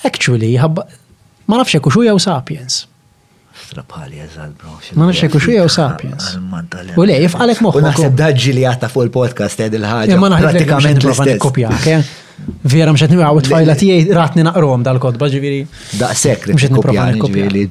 [0.04, 2.74] Actually, ma nafxek u xuja Sapiens.
[3.64, 4.72] Strapali eżal, bro.
[5.00, 6.26] Ma nafx hekk xejn u sapiens.
[7.00, 7.80] U le, jifqalek moħħu.
[7.80, 10.20] U naħseb daġġi li għatta fuq il-podcast għed il-ħaġa.
[10.20, 12.22] Ma naħseb pratikament l-istess.
[12.66, 15.50] Vera mxet nimi għawet fajla tiegħi ratni naqrom dal-kodba Da'
[16.02, 17.62] Daqshekk mxet nipprova ġifieri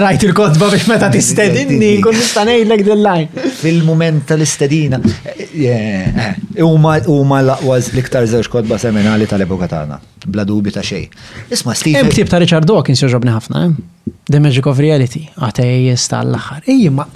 [0.00, 3.42] Rajt il-kodba biex meta t-istedinni, kun nista' ngħidlek dil-lajn.
[3.60, 6.94] Fil-mument tal-istedina eh, eh, huma
[7.28, 9.98] ma laqwaz l-iktar żewġ kodba seminali tal-epoka tagħna.
[10.26, 11.04] Bla dubi ta' xej.
[11.52, 12.00] Isma' Steve.
[12.00, 14.14] Hemm ta' Richard Dawkins joġobni ħafna, eh?
[14.30, 17.06] The Magic of Reality, għatej l aħħar Ejjimma.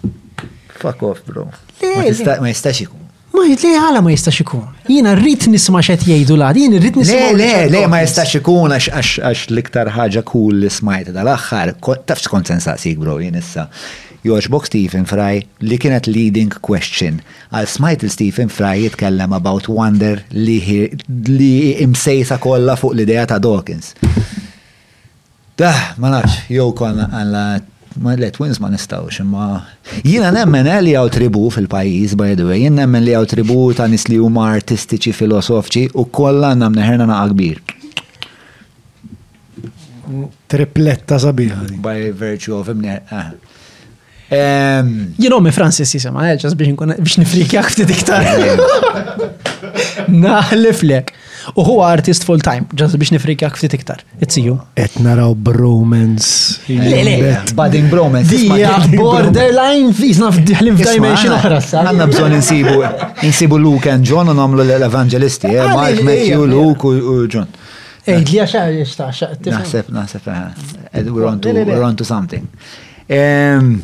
[0.83, 1.49] Fuck off, bro.
[1.81, 2.07] Ma
[2.53, 3.01] jistax ikun.
[3.35, 4.63] Ma jit li għala ma jistax ikun.
[4.87, 6.59] Jina rrit nisma xet jgħidu lad.
[6.61, 7.33] jina rrit nisma.
[7.35, 11.73] Le, le, le, ma jistax ikun għax liktar ħaġa kull li smajt dal-axħar.
[11.83, 13.67] Tafx skont sensaqsik, bro, jien issa.
[14.25, 17.19] Joġbok Stephen Fry li kienet leading question.
[17.51, 20.61] Għal smajt il-Stephen Fry jitkellem about wonder li,
[21.27, 23.97] li imsejsa kolla fuq l-ideja ta' Dawkins.
[25.59, 25.73] Da,
[26.03, 27.47] ma nafx, jow kon għalla
[28.01, 29.63] ma let wins ma nistawx, ma
[30.03, 33.87] jina nemmen li għaw tribu fil-pajis, by the way, jina nemmen li għaw tribu ta'
[33.91, 37.61] nis li huma artistiċi, filosofiċi u kolla għandna mneħerna na' kbir.
[40.53, 41.55] Tripletta sabiħ.
[41.85, 43.15] By virtue of imneħ.
[44.35, 45.45] Jino ah.
[45.45, 48.27] me Francis jisema, ġas eh, biex nifrikjak ftit iktar.
[50.25, 51.13] Naħliflek.
[51.55, 54.01] U huwa artist full time, ġas biex nifrikjak ftit iktar.
[54.25, 54.55] Itziju.
[54.81, 56.29] Et naraw bromens.
[56.69, 57.17] Le, le,
[57.59, 58.31] budding bromance.
[58.31, 61.59] Dija borderline fizna f'diħlim f'dimension oħra.
[61.83, 62.79] Għanna bżon insibu,
[63.29, 65.69] insibu Luke and John u namlu l-evangelisti, Mike, eh?
[65.69, 67.47] ah, Matthew, Luke u John.
[68.05, 69.31] Ejd eh, li għaxa jishta, xa.
[69.51, 71.13] Naħseb, naħseb, eh.
[71.13, 72.49] we're on to something.
[73.09, 73.77] Ehm,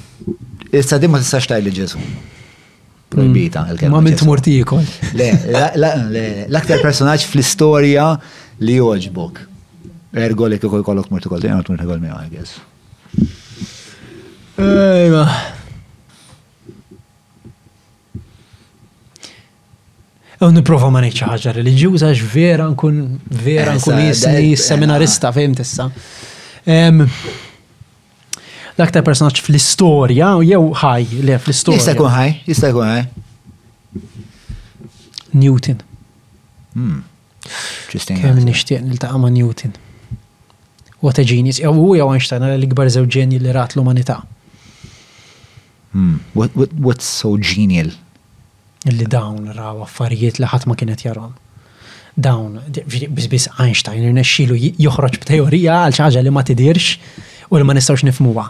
[0.73, 2.01] issa dimma tistax tajli ġesu.
[3.11, 3.67] Projbita.
[3.67, 3.91] Mm.
[3.91, 4.85] Ma minn t-murti jikol.
[5.19, 5.31] Le,
[6.47, 8.13] l-aktar personaġġ fl-istoria
[8.63, 9.41] li joġbok.
[10.15, 12.53] Ergo li kikol kollok murti kol, t murti kol mi għagħes.
[14.63, 15.25] Ejma.
[20.47, 23.01] Un niprofa ma nejċa ħagġa religjuza, vera nkun
[23.45, 25.91] vera eh, nkun jisni eh, seminarista, fejm tessa.
[26.71, 27.03] Ehm,
[28.81, 31.81] l-aktar personaġġ fl-istorja jew ħaj le fl-istorja.
[31.81, 33.05] Jista' jkun ħaj, jista' jkun ħaj.
[35.41, 35.78] Newton.
[36.75, 37.07] Hmm.
[37.91, 39.75] Kemm nixtieq niltaqa' ma' Newton.
[41.02, 41.60] What a genius.
[41.62, 44.20] Jew hu jew Einstein l-ikbar żewġ ġenji li rat l-umanità.
[45.94, 46.20] Hmm.
[46.39, 47.92] What's so genial?
[48.89, 51.36] Illi dawn raw affarijiet li ħadd ma kienet jarhom
[52.20, 52.57] dawn,
[53.15, 56.99] bizbis Einstein, irnexxielu joħroġ b'teorija għal xi ħaġa li ma tidirx
[57.49, 58.44] u li ma nistgħux nifhmuha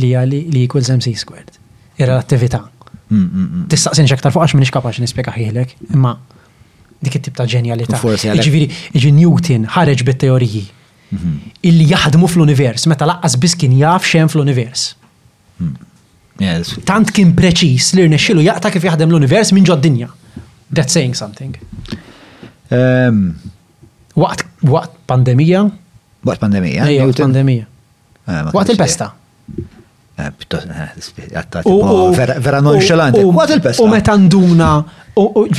[0.00, 1.54] li għali li equals MC squared.
[1.98, 2.60] Ira l-attività.
[3.06, 3.66] Mm, mm, mm.
[3.72, 6.16] Tistaqsin xaktar fuq għax minix kapax nispiega ħilek, imma
[7.04, 8.00] dik it-tip ta' ġenjalità.
[8.34, 8.66] Iġviri,
[8.98, 10.64] ġi Newton ħareġ bit-teoriji
[11.14, 11.34] mhm.
[11.70, 14.90] illi jaħdmu fl-univers, meta laqqas biss kien jaf xem fl-univers.
[16.88, 20.10] Tant kien preċis li rnexxilu jaqta kif jaħdem l-univers minn ġod dinja.
[20.68, 21.54] That's saying something.
[22.74, 23.28] Ehm.
[24.16, 25.62] Waqt waqt pandemija?
[26.24, 26.86] Waqt pandemija?
[26.88, 27.66] Waqt pandemija.
[28.26, 29.10] Eh, waqt il-pesta.
[30.18, 31.40] Eh, eh,
[32.14, 33.82] vera U għat il-pesta?
[33.82, 34.68] U meta nduna,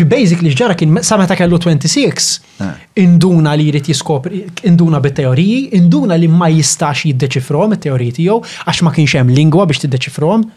[0.09, 2.29] basically ġara kien sa meta kellu 26,
[2.65, 2.71] eh.
[3.03, 8.95] induna li jrid jiskopri, induna bit-teoriji, induna li ma jistax jiddeċifrom it-teoriji tiegħu għax ma
[8.97, 10.47] kienx hemm lingwa biex tiddeċifrom.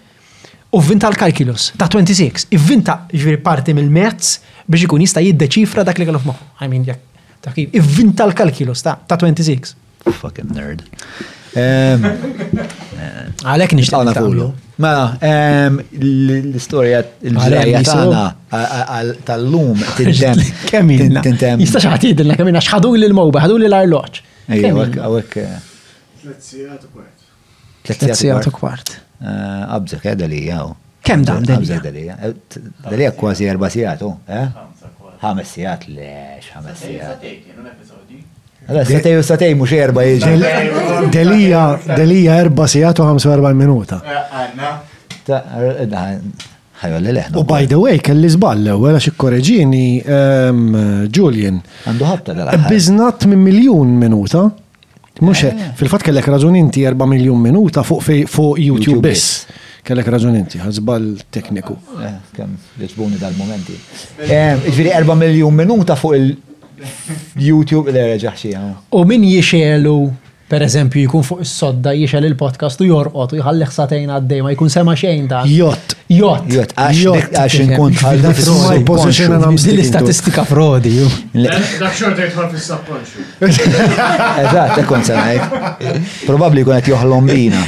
[0.72, 6.08] U vinta l-kalkulus ta' 26, ivvinta ġviri parti mill-mezz biex ikun jista' jiddeċifra dak li
[6.08, 6.46] kellu f'moħħu.
[6.64, 9.76] I mean, ta' kif, ivvinta l-kalkulus ta' 26.
[10.14, 10.86] Fucking nerd.
[11.50, 12.06] Ehm,
[13.10, 14.46] Għalek nixtaqna kullu.
[14.80, 15.34] Mela,
[16.00, 18.28] l-istoria l ġajja
[19.28, 20.40] tal-lum tiddem.
[20.70, 21.20] Kemmina.
[21.60, 24.14] Jistax ħatidilna kemmin, x'ħadu li l-mowba, ħadu li l arloċ
[24.50, 25.30] Għawek, għawek.
[25.40, 25.44] Eh,
[26.24, 27.18] Tletzijat u kwart.
[27.90, 28.18] Tletzijat
[30.24, 30.70] u li jgħu.
[31.06, 32.14] Kem dan dalija?
[32.28, 34.06] Eh, kważi erba sijat, u?
[34.10, 34.46] Oh, eh?
[35.20, 35.82] Ħames sijat,
[36.52, 37.20] ħames sijat.
[38.70, 41.08] Satej u satej mux erba jieġi.
[41.12, 41.62] Delija,
[41.98, 43.98] delija erba sijat 45 minuta.
[44.00, 45.38] U
[45.80, 50.62] eh, oh, by the way, kelli zball, u għala xikkoreġini, ehm,
[51.12, 51.58] Julian.
[51.84, 54.46] Għandu ħabta dal eh, Biznat minn miljon minuta.
[55.26, 55.66] Mux, eh.
[55.76, 58.08] fil-fat kellek raġuninti 4 miljon minuta fuq
[58.64, 59.42] YouTube biss.
[59.84, 61.74] Kellek raġuninti, inti, ħazbal tekniku.
[62.36, 62.86] Kem, li
[63.20, 63.76] dal-momenti.
[64.24, 66.38] Ġviri 4 miljon minuta fuq il-
[67.40, 68.32] YouTube l-erġa
[68.96, 69.94] U min jiexelu,
[70.50, 74.72] per eżempju, jkun fuq is-sodda jiexel il-podcast u jorqot u jħalliħ satajn għaddej ma jkun
[74.74, 75.94] sema xejn ta' Jott.
[76.10, 76.48] Jott.
[76.50, 76.72] Jott.
[76.74, 80.96] Għax nkun ħalda fis-position għam l-istatistika frodi.
[81.36, 83.38] Dak xorta jitħol fis-subconscious.
[84.42, 85.88] Eżatt, ta' e sanajt.
[86.26, 87.62] Probabli kun qed joħlom bina.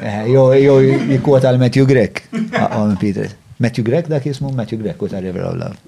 [0.00, 0.80] Eh, jo, jo,
[1.12, 2.26] jikwota l-Matthew Grek.
[2.34, 3.36] Għon Peter.
[3.58, 5.78] Matthew Gregg dak jismu Matthew Gregg u ta' River of Love.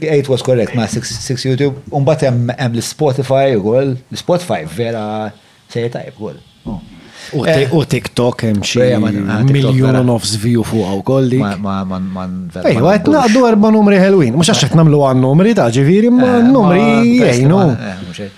[0.00, 5.30] 8 was correct ma' 6 YouTube, un bat jem l-Spotify u l-Spotify vera
[5.68, 6.38] sejja tajb ukoll.
[6.64, 6.97] Mm.
[7.32, 11.38] Eh, u TikTok hemm xi ah, miljon of view fuq hawn kolli.
[11.40, 12.70] Ma man man vera.
[12.72, 16.30] Ejwa qed naqdu erba' numri ħelwin, mhux għax qed nagħmlu għan numri ta' ġifieri ma
[16.38, 16.86] eh, numri
[17.18, 17.58] jgħinu.
[17.78, 18.30] Eh,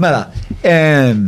[0.00, 0.22] mela,
[0.62, 1.26] ehm,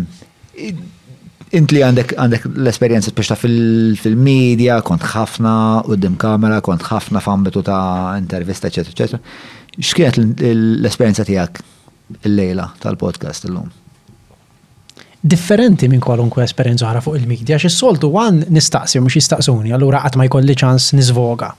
[1.60, 5.54] int li għandek għandek l-esperienza biex fil-medja, kont ħafna
[5.90, 9.36] qudiem kamera, kont ħafna f'ambitu ta' intervista, eċetera, eċetera.
[9.76, 11.62] X'kienet l-esperienza tiegħek
[12.30, 13.68] il-lejla tal-podcast illum?
[15.20, 20.16] differenti minn kwalunkwe esperjenza oħra fuq il-medja, xis soltu għan nistaqsi mux jistaqsuni, allura qatt
[20.16, 21.50] ma jkolli ċans nizvoga.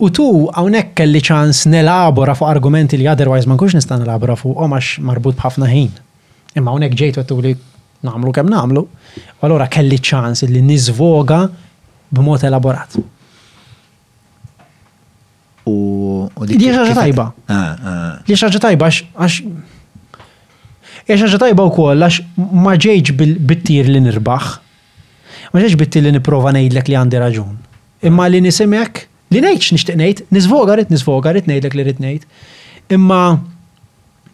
[0.00, 4.60] U tu hawnhekk kelli ċans nelabora fuq argumenti li otherwise ma nkunx nista' nelabora fuq
[4.62, 5.90] għax marbut b'ħafna ħin.
[6.60, 7.56] Imma hawnhekk ġejt għattu li
[8.06, 11.40] nagħmlu kemm nagħmlu, u allura kelli ċans li nizvoga
[12.10, 12.94] b'mod elaborat.
[15.70, 15.74] U.
[16.46, 17.26] li xaġa tajba.
[17.50, 18.16] Ah, ah.
[18.26, 19.42] li xaġa tajba għax
[21.08, 22.16] Iex ħaġa tajba wkoll għax
[22.64, 22.74] ma
[23.50, 24.44] bittir li nirbaħ.
[25.52, 27.54] Ma bittir li nipprova ngħidlek li għandi raġun.
[28.08, 28.92] Imma li nisimek
[29.32, 30.74] li ngħidx nixtieq ngħid, nisvoga
[31.30, 32.22] rid nejdlek rid ngħidlek li rrit ngħid.
[32.96, 33.20] Imma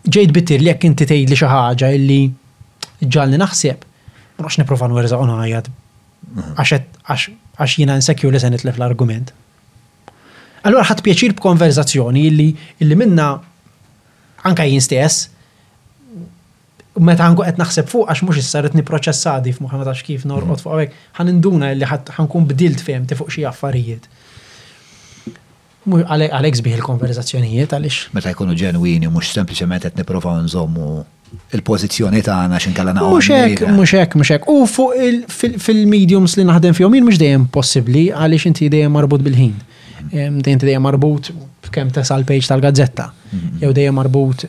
[0.08, 2.20] ġejt bittir li jekk inti tgħidli xi ħaġa illi
[3.02, 3.80] ġalni naħseb, ma
[4.46, 5.22] niprofa nipprova nwerżaq u
[7.56, 9.28] għax jiena nsekju li se nitlef l-argument.
[10.66, 12.48] Allura ħadd pjaċir b'konverzazzjoni illi
[12.84, 13.26] illi minna
[14.44, 15.16] anka jien stess
[17.00, 20.34] meta ħanku qed naħseb fuq għax mhux issaret niproċessadi f'moħħa ma tax kif mm-hmm.
[20.34, 24.08] norqod fuq hawnhekk, ħaninduna li ħankun bdilt fejn fuq xi affarijiet.
[25.86, 27.98] Għalek zbiħ il-konverzazzjonijiet għalix.
[28.16, 30.86] Meta jkunu ġenwini, mux sempliciment qed niprofaw nżommu
[31.58, 33.12] il-pozizjoni tagħna kalla naqgħu.
[33.12, 34.50] Mhux hekk, mhux hekk, mux ek.
[34.50, 39.52] U fuq fil-mediums li naħdem fjom, jien mhux dejjem possibbli għaliex inti dejem marbut bil-ħin.
[40.00, 40.42] Mm-hmm.
[40.46, 41.30] Dejem dejjem marbut
[41.74, 43.08] kem tasal page tal-gazzetta.
[43.30, 43.62] Mm-hmm.
[43.62, 44.44] Jew dejjem marbut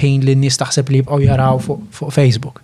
[0.00, 2.60] campaign li n-nis taħseb li jibqaw jaraw fuq Facebook.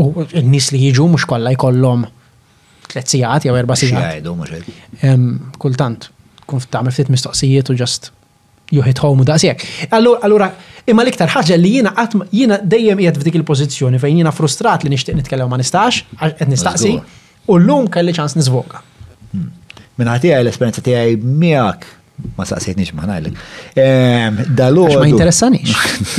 [0.00, 0.04] U
[0.40, 2.04] n-nis li jiġu mux kolla jkollom
[2.92, 4.22] tlet sijat jew erba sijat.
[5.62, 6.08] Kultant,
[6.46, 8.12] kun tagħmel ftit mistoqsijiet u ġast
[8.72, 9.62] you hit home u daqsijek.
[9.98, 10.48] Allura,
[10.88, 14.92] imma l-iktar ħaġa li jina għatma, jina dejjem jgħat f'dik il-pozizjoni fejn jina frustrat li
[14.94, 16.94] nishtiq nitkellem ma nistax, għed nistaqsi,
[17.52, 18.80] u l-lum kelli ċans nizvoka.
[19.34, 19.50] Hmm.
[20.00, 21.90] Minn ħati l-esperienza tiegħi miegħek
[22.36, 23.42] ma saqsejtniex ma ħnajlek.
[23.82, 24.84] Ehm, Dalu.
[24.96, 25.72] Ma interessanix.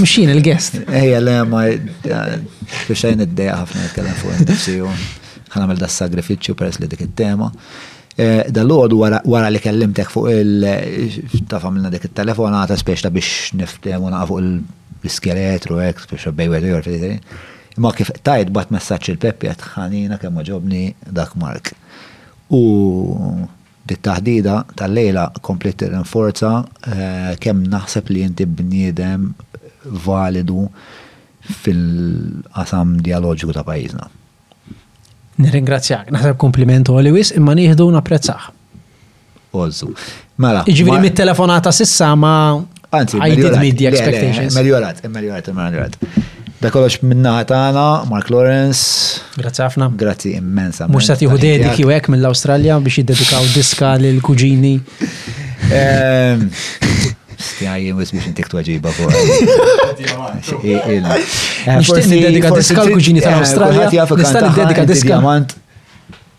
[0.03, 1.63] Mxin il gest Ejja, le, ma.
[2.85, 4.91] Fixajn eh, id-deja ħafna jitkellem fuq nifsi u
[5.53, 7.49] ħanamel da sagrifiċċju peress li dik it-tema.
[8.13, 14.29] Eh, dal-għodu wara li kellimtek fuq il- ta' familna dik il-telefonata ta' biex niftemu naqa
[14.29, 17.15] fuq il-skeletru, ek, speċta bejwet u jorfitri.
[17.83, 21.73] Ma kif tajt bat messaċ il-Peppi għatħanina kemm ġobni dak Mark.
[22.53, 22.59] U
[23.83, 26.51] Dit taħdida tal-lejla komplet rinforza
[26.87, 29.25] eh, kemm naħseb li inti bniedem
[30.07, 30.61] validu
[31.63, 34.05] fil-qasam dialogiku ta' pajjiżna.
[35.43, 38.45] Nirringrazzjak, naħseb kompliment u Lewis, imma nieħdu napprezzah.
[39.59, 39.89] Ozzu.
[40.41, 40.63] Mela.
[40.65, 42.31] Ġivri mit-telefonata sissa ma.
[42.93, 44.55] Anzi, I did meet the expectations.
[44.55, 46.31] jorat meljorat, jorat.
[46.63, 49.23] Da kollox minna tagħna, Mark Lawrence.
[49.35, 49.89] Grazzi ħafna.
[49.99, 50.85] Grazzi immensa.
[50.87, 54.71] Mhux se tieħu dedik jew hekk mill-Awstralja biex jiddedikaw diska l kuġini.
[57.43, 59.17] Stjaj, jimwis biex intik tuħġiba fuq.
[61.81, 63.89] Nishtiqni dedika diska l-kuġini tal-Awstralja.
[64.23, 65.19] Nistani dedika diska.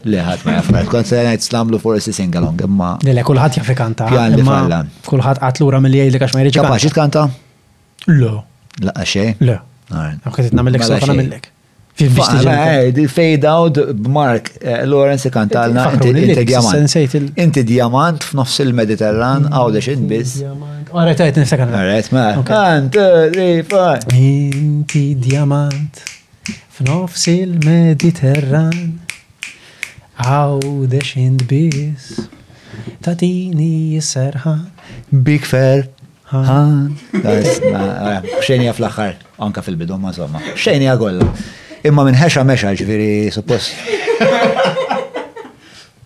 [0.09, 2.94] Leħat ma jafna, kont se ngħid slamlu forsi singalong, imma.
[3.05, 4.09] Le, kulħadd jaf ikanta.
[4.09, 4.81] Pjan li falla.
[5.11, 6.59] Kulħadd qatlura mill-jgħid għax ma jridx.
[6.65, 7.28] Kapaxi tkanta?
[8.17, 8.35] Le.
[8.89, 9.44] Laqqa xejn?
[9.51, 9.61] Le.
[9.93, 11.45] Għaket namil l s-sofa namil l
[13.15, 13.77] Fade out
[14.11, 16.97] Mark eh, Lawrence kantalna inti diamant.
[17.39, 20.33] Inti diamant f'nofs il-Mediterran għaw da xin biz.
[20.91, 21.71] Għarret għajt nifsekan.
[21.71, 22.25] Għarret ma.
[22.51, 22.99] Kant,
[24.19, 26.03] Inti diamant
[26.81, 28.73] f'nofs il-Mediterran
[30.25, 32.09] għaw xin biz.
[33.07, 34.67] Tatini jisserħan.
[35.15, 35.87] Big fair.
[36.35, 36.97] Han.
[38.43, 38.91] Xenja fl
[39.39, 40.41] anka fil-bidu ma' somma.
[40.57, 41.29] Xejni għagolla.
[41.85, 43.71] Imma minn ħesha meċa ġviri suppos.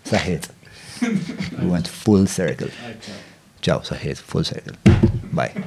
[0.08, 0.50] Saħħit.
[1.62, 2.72] We went full circle.
[3.60, 4.78] Ciao, saħħit, full circle.
[5.32, 5.66] Bye.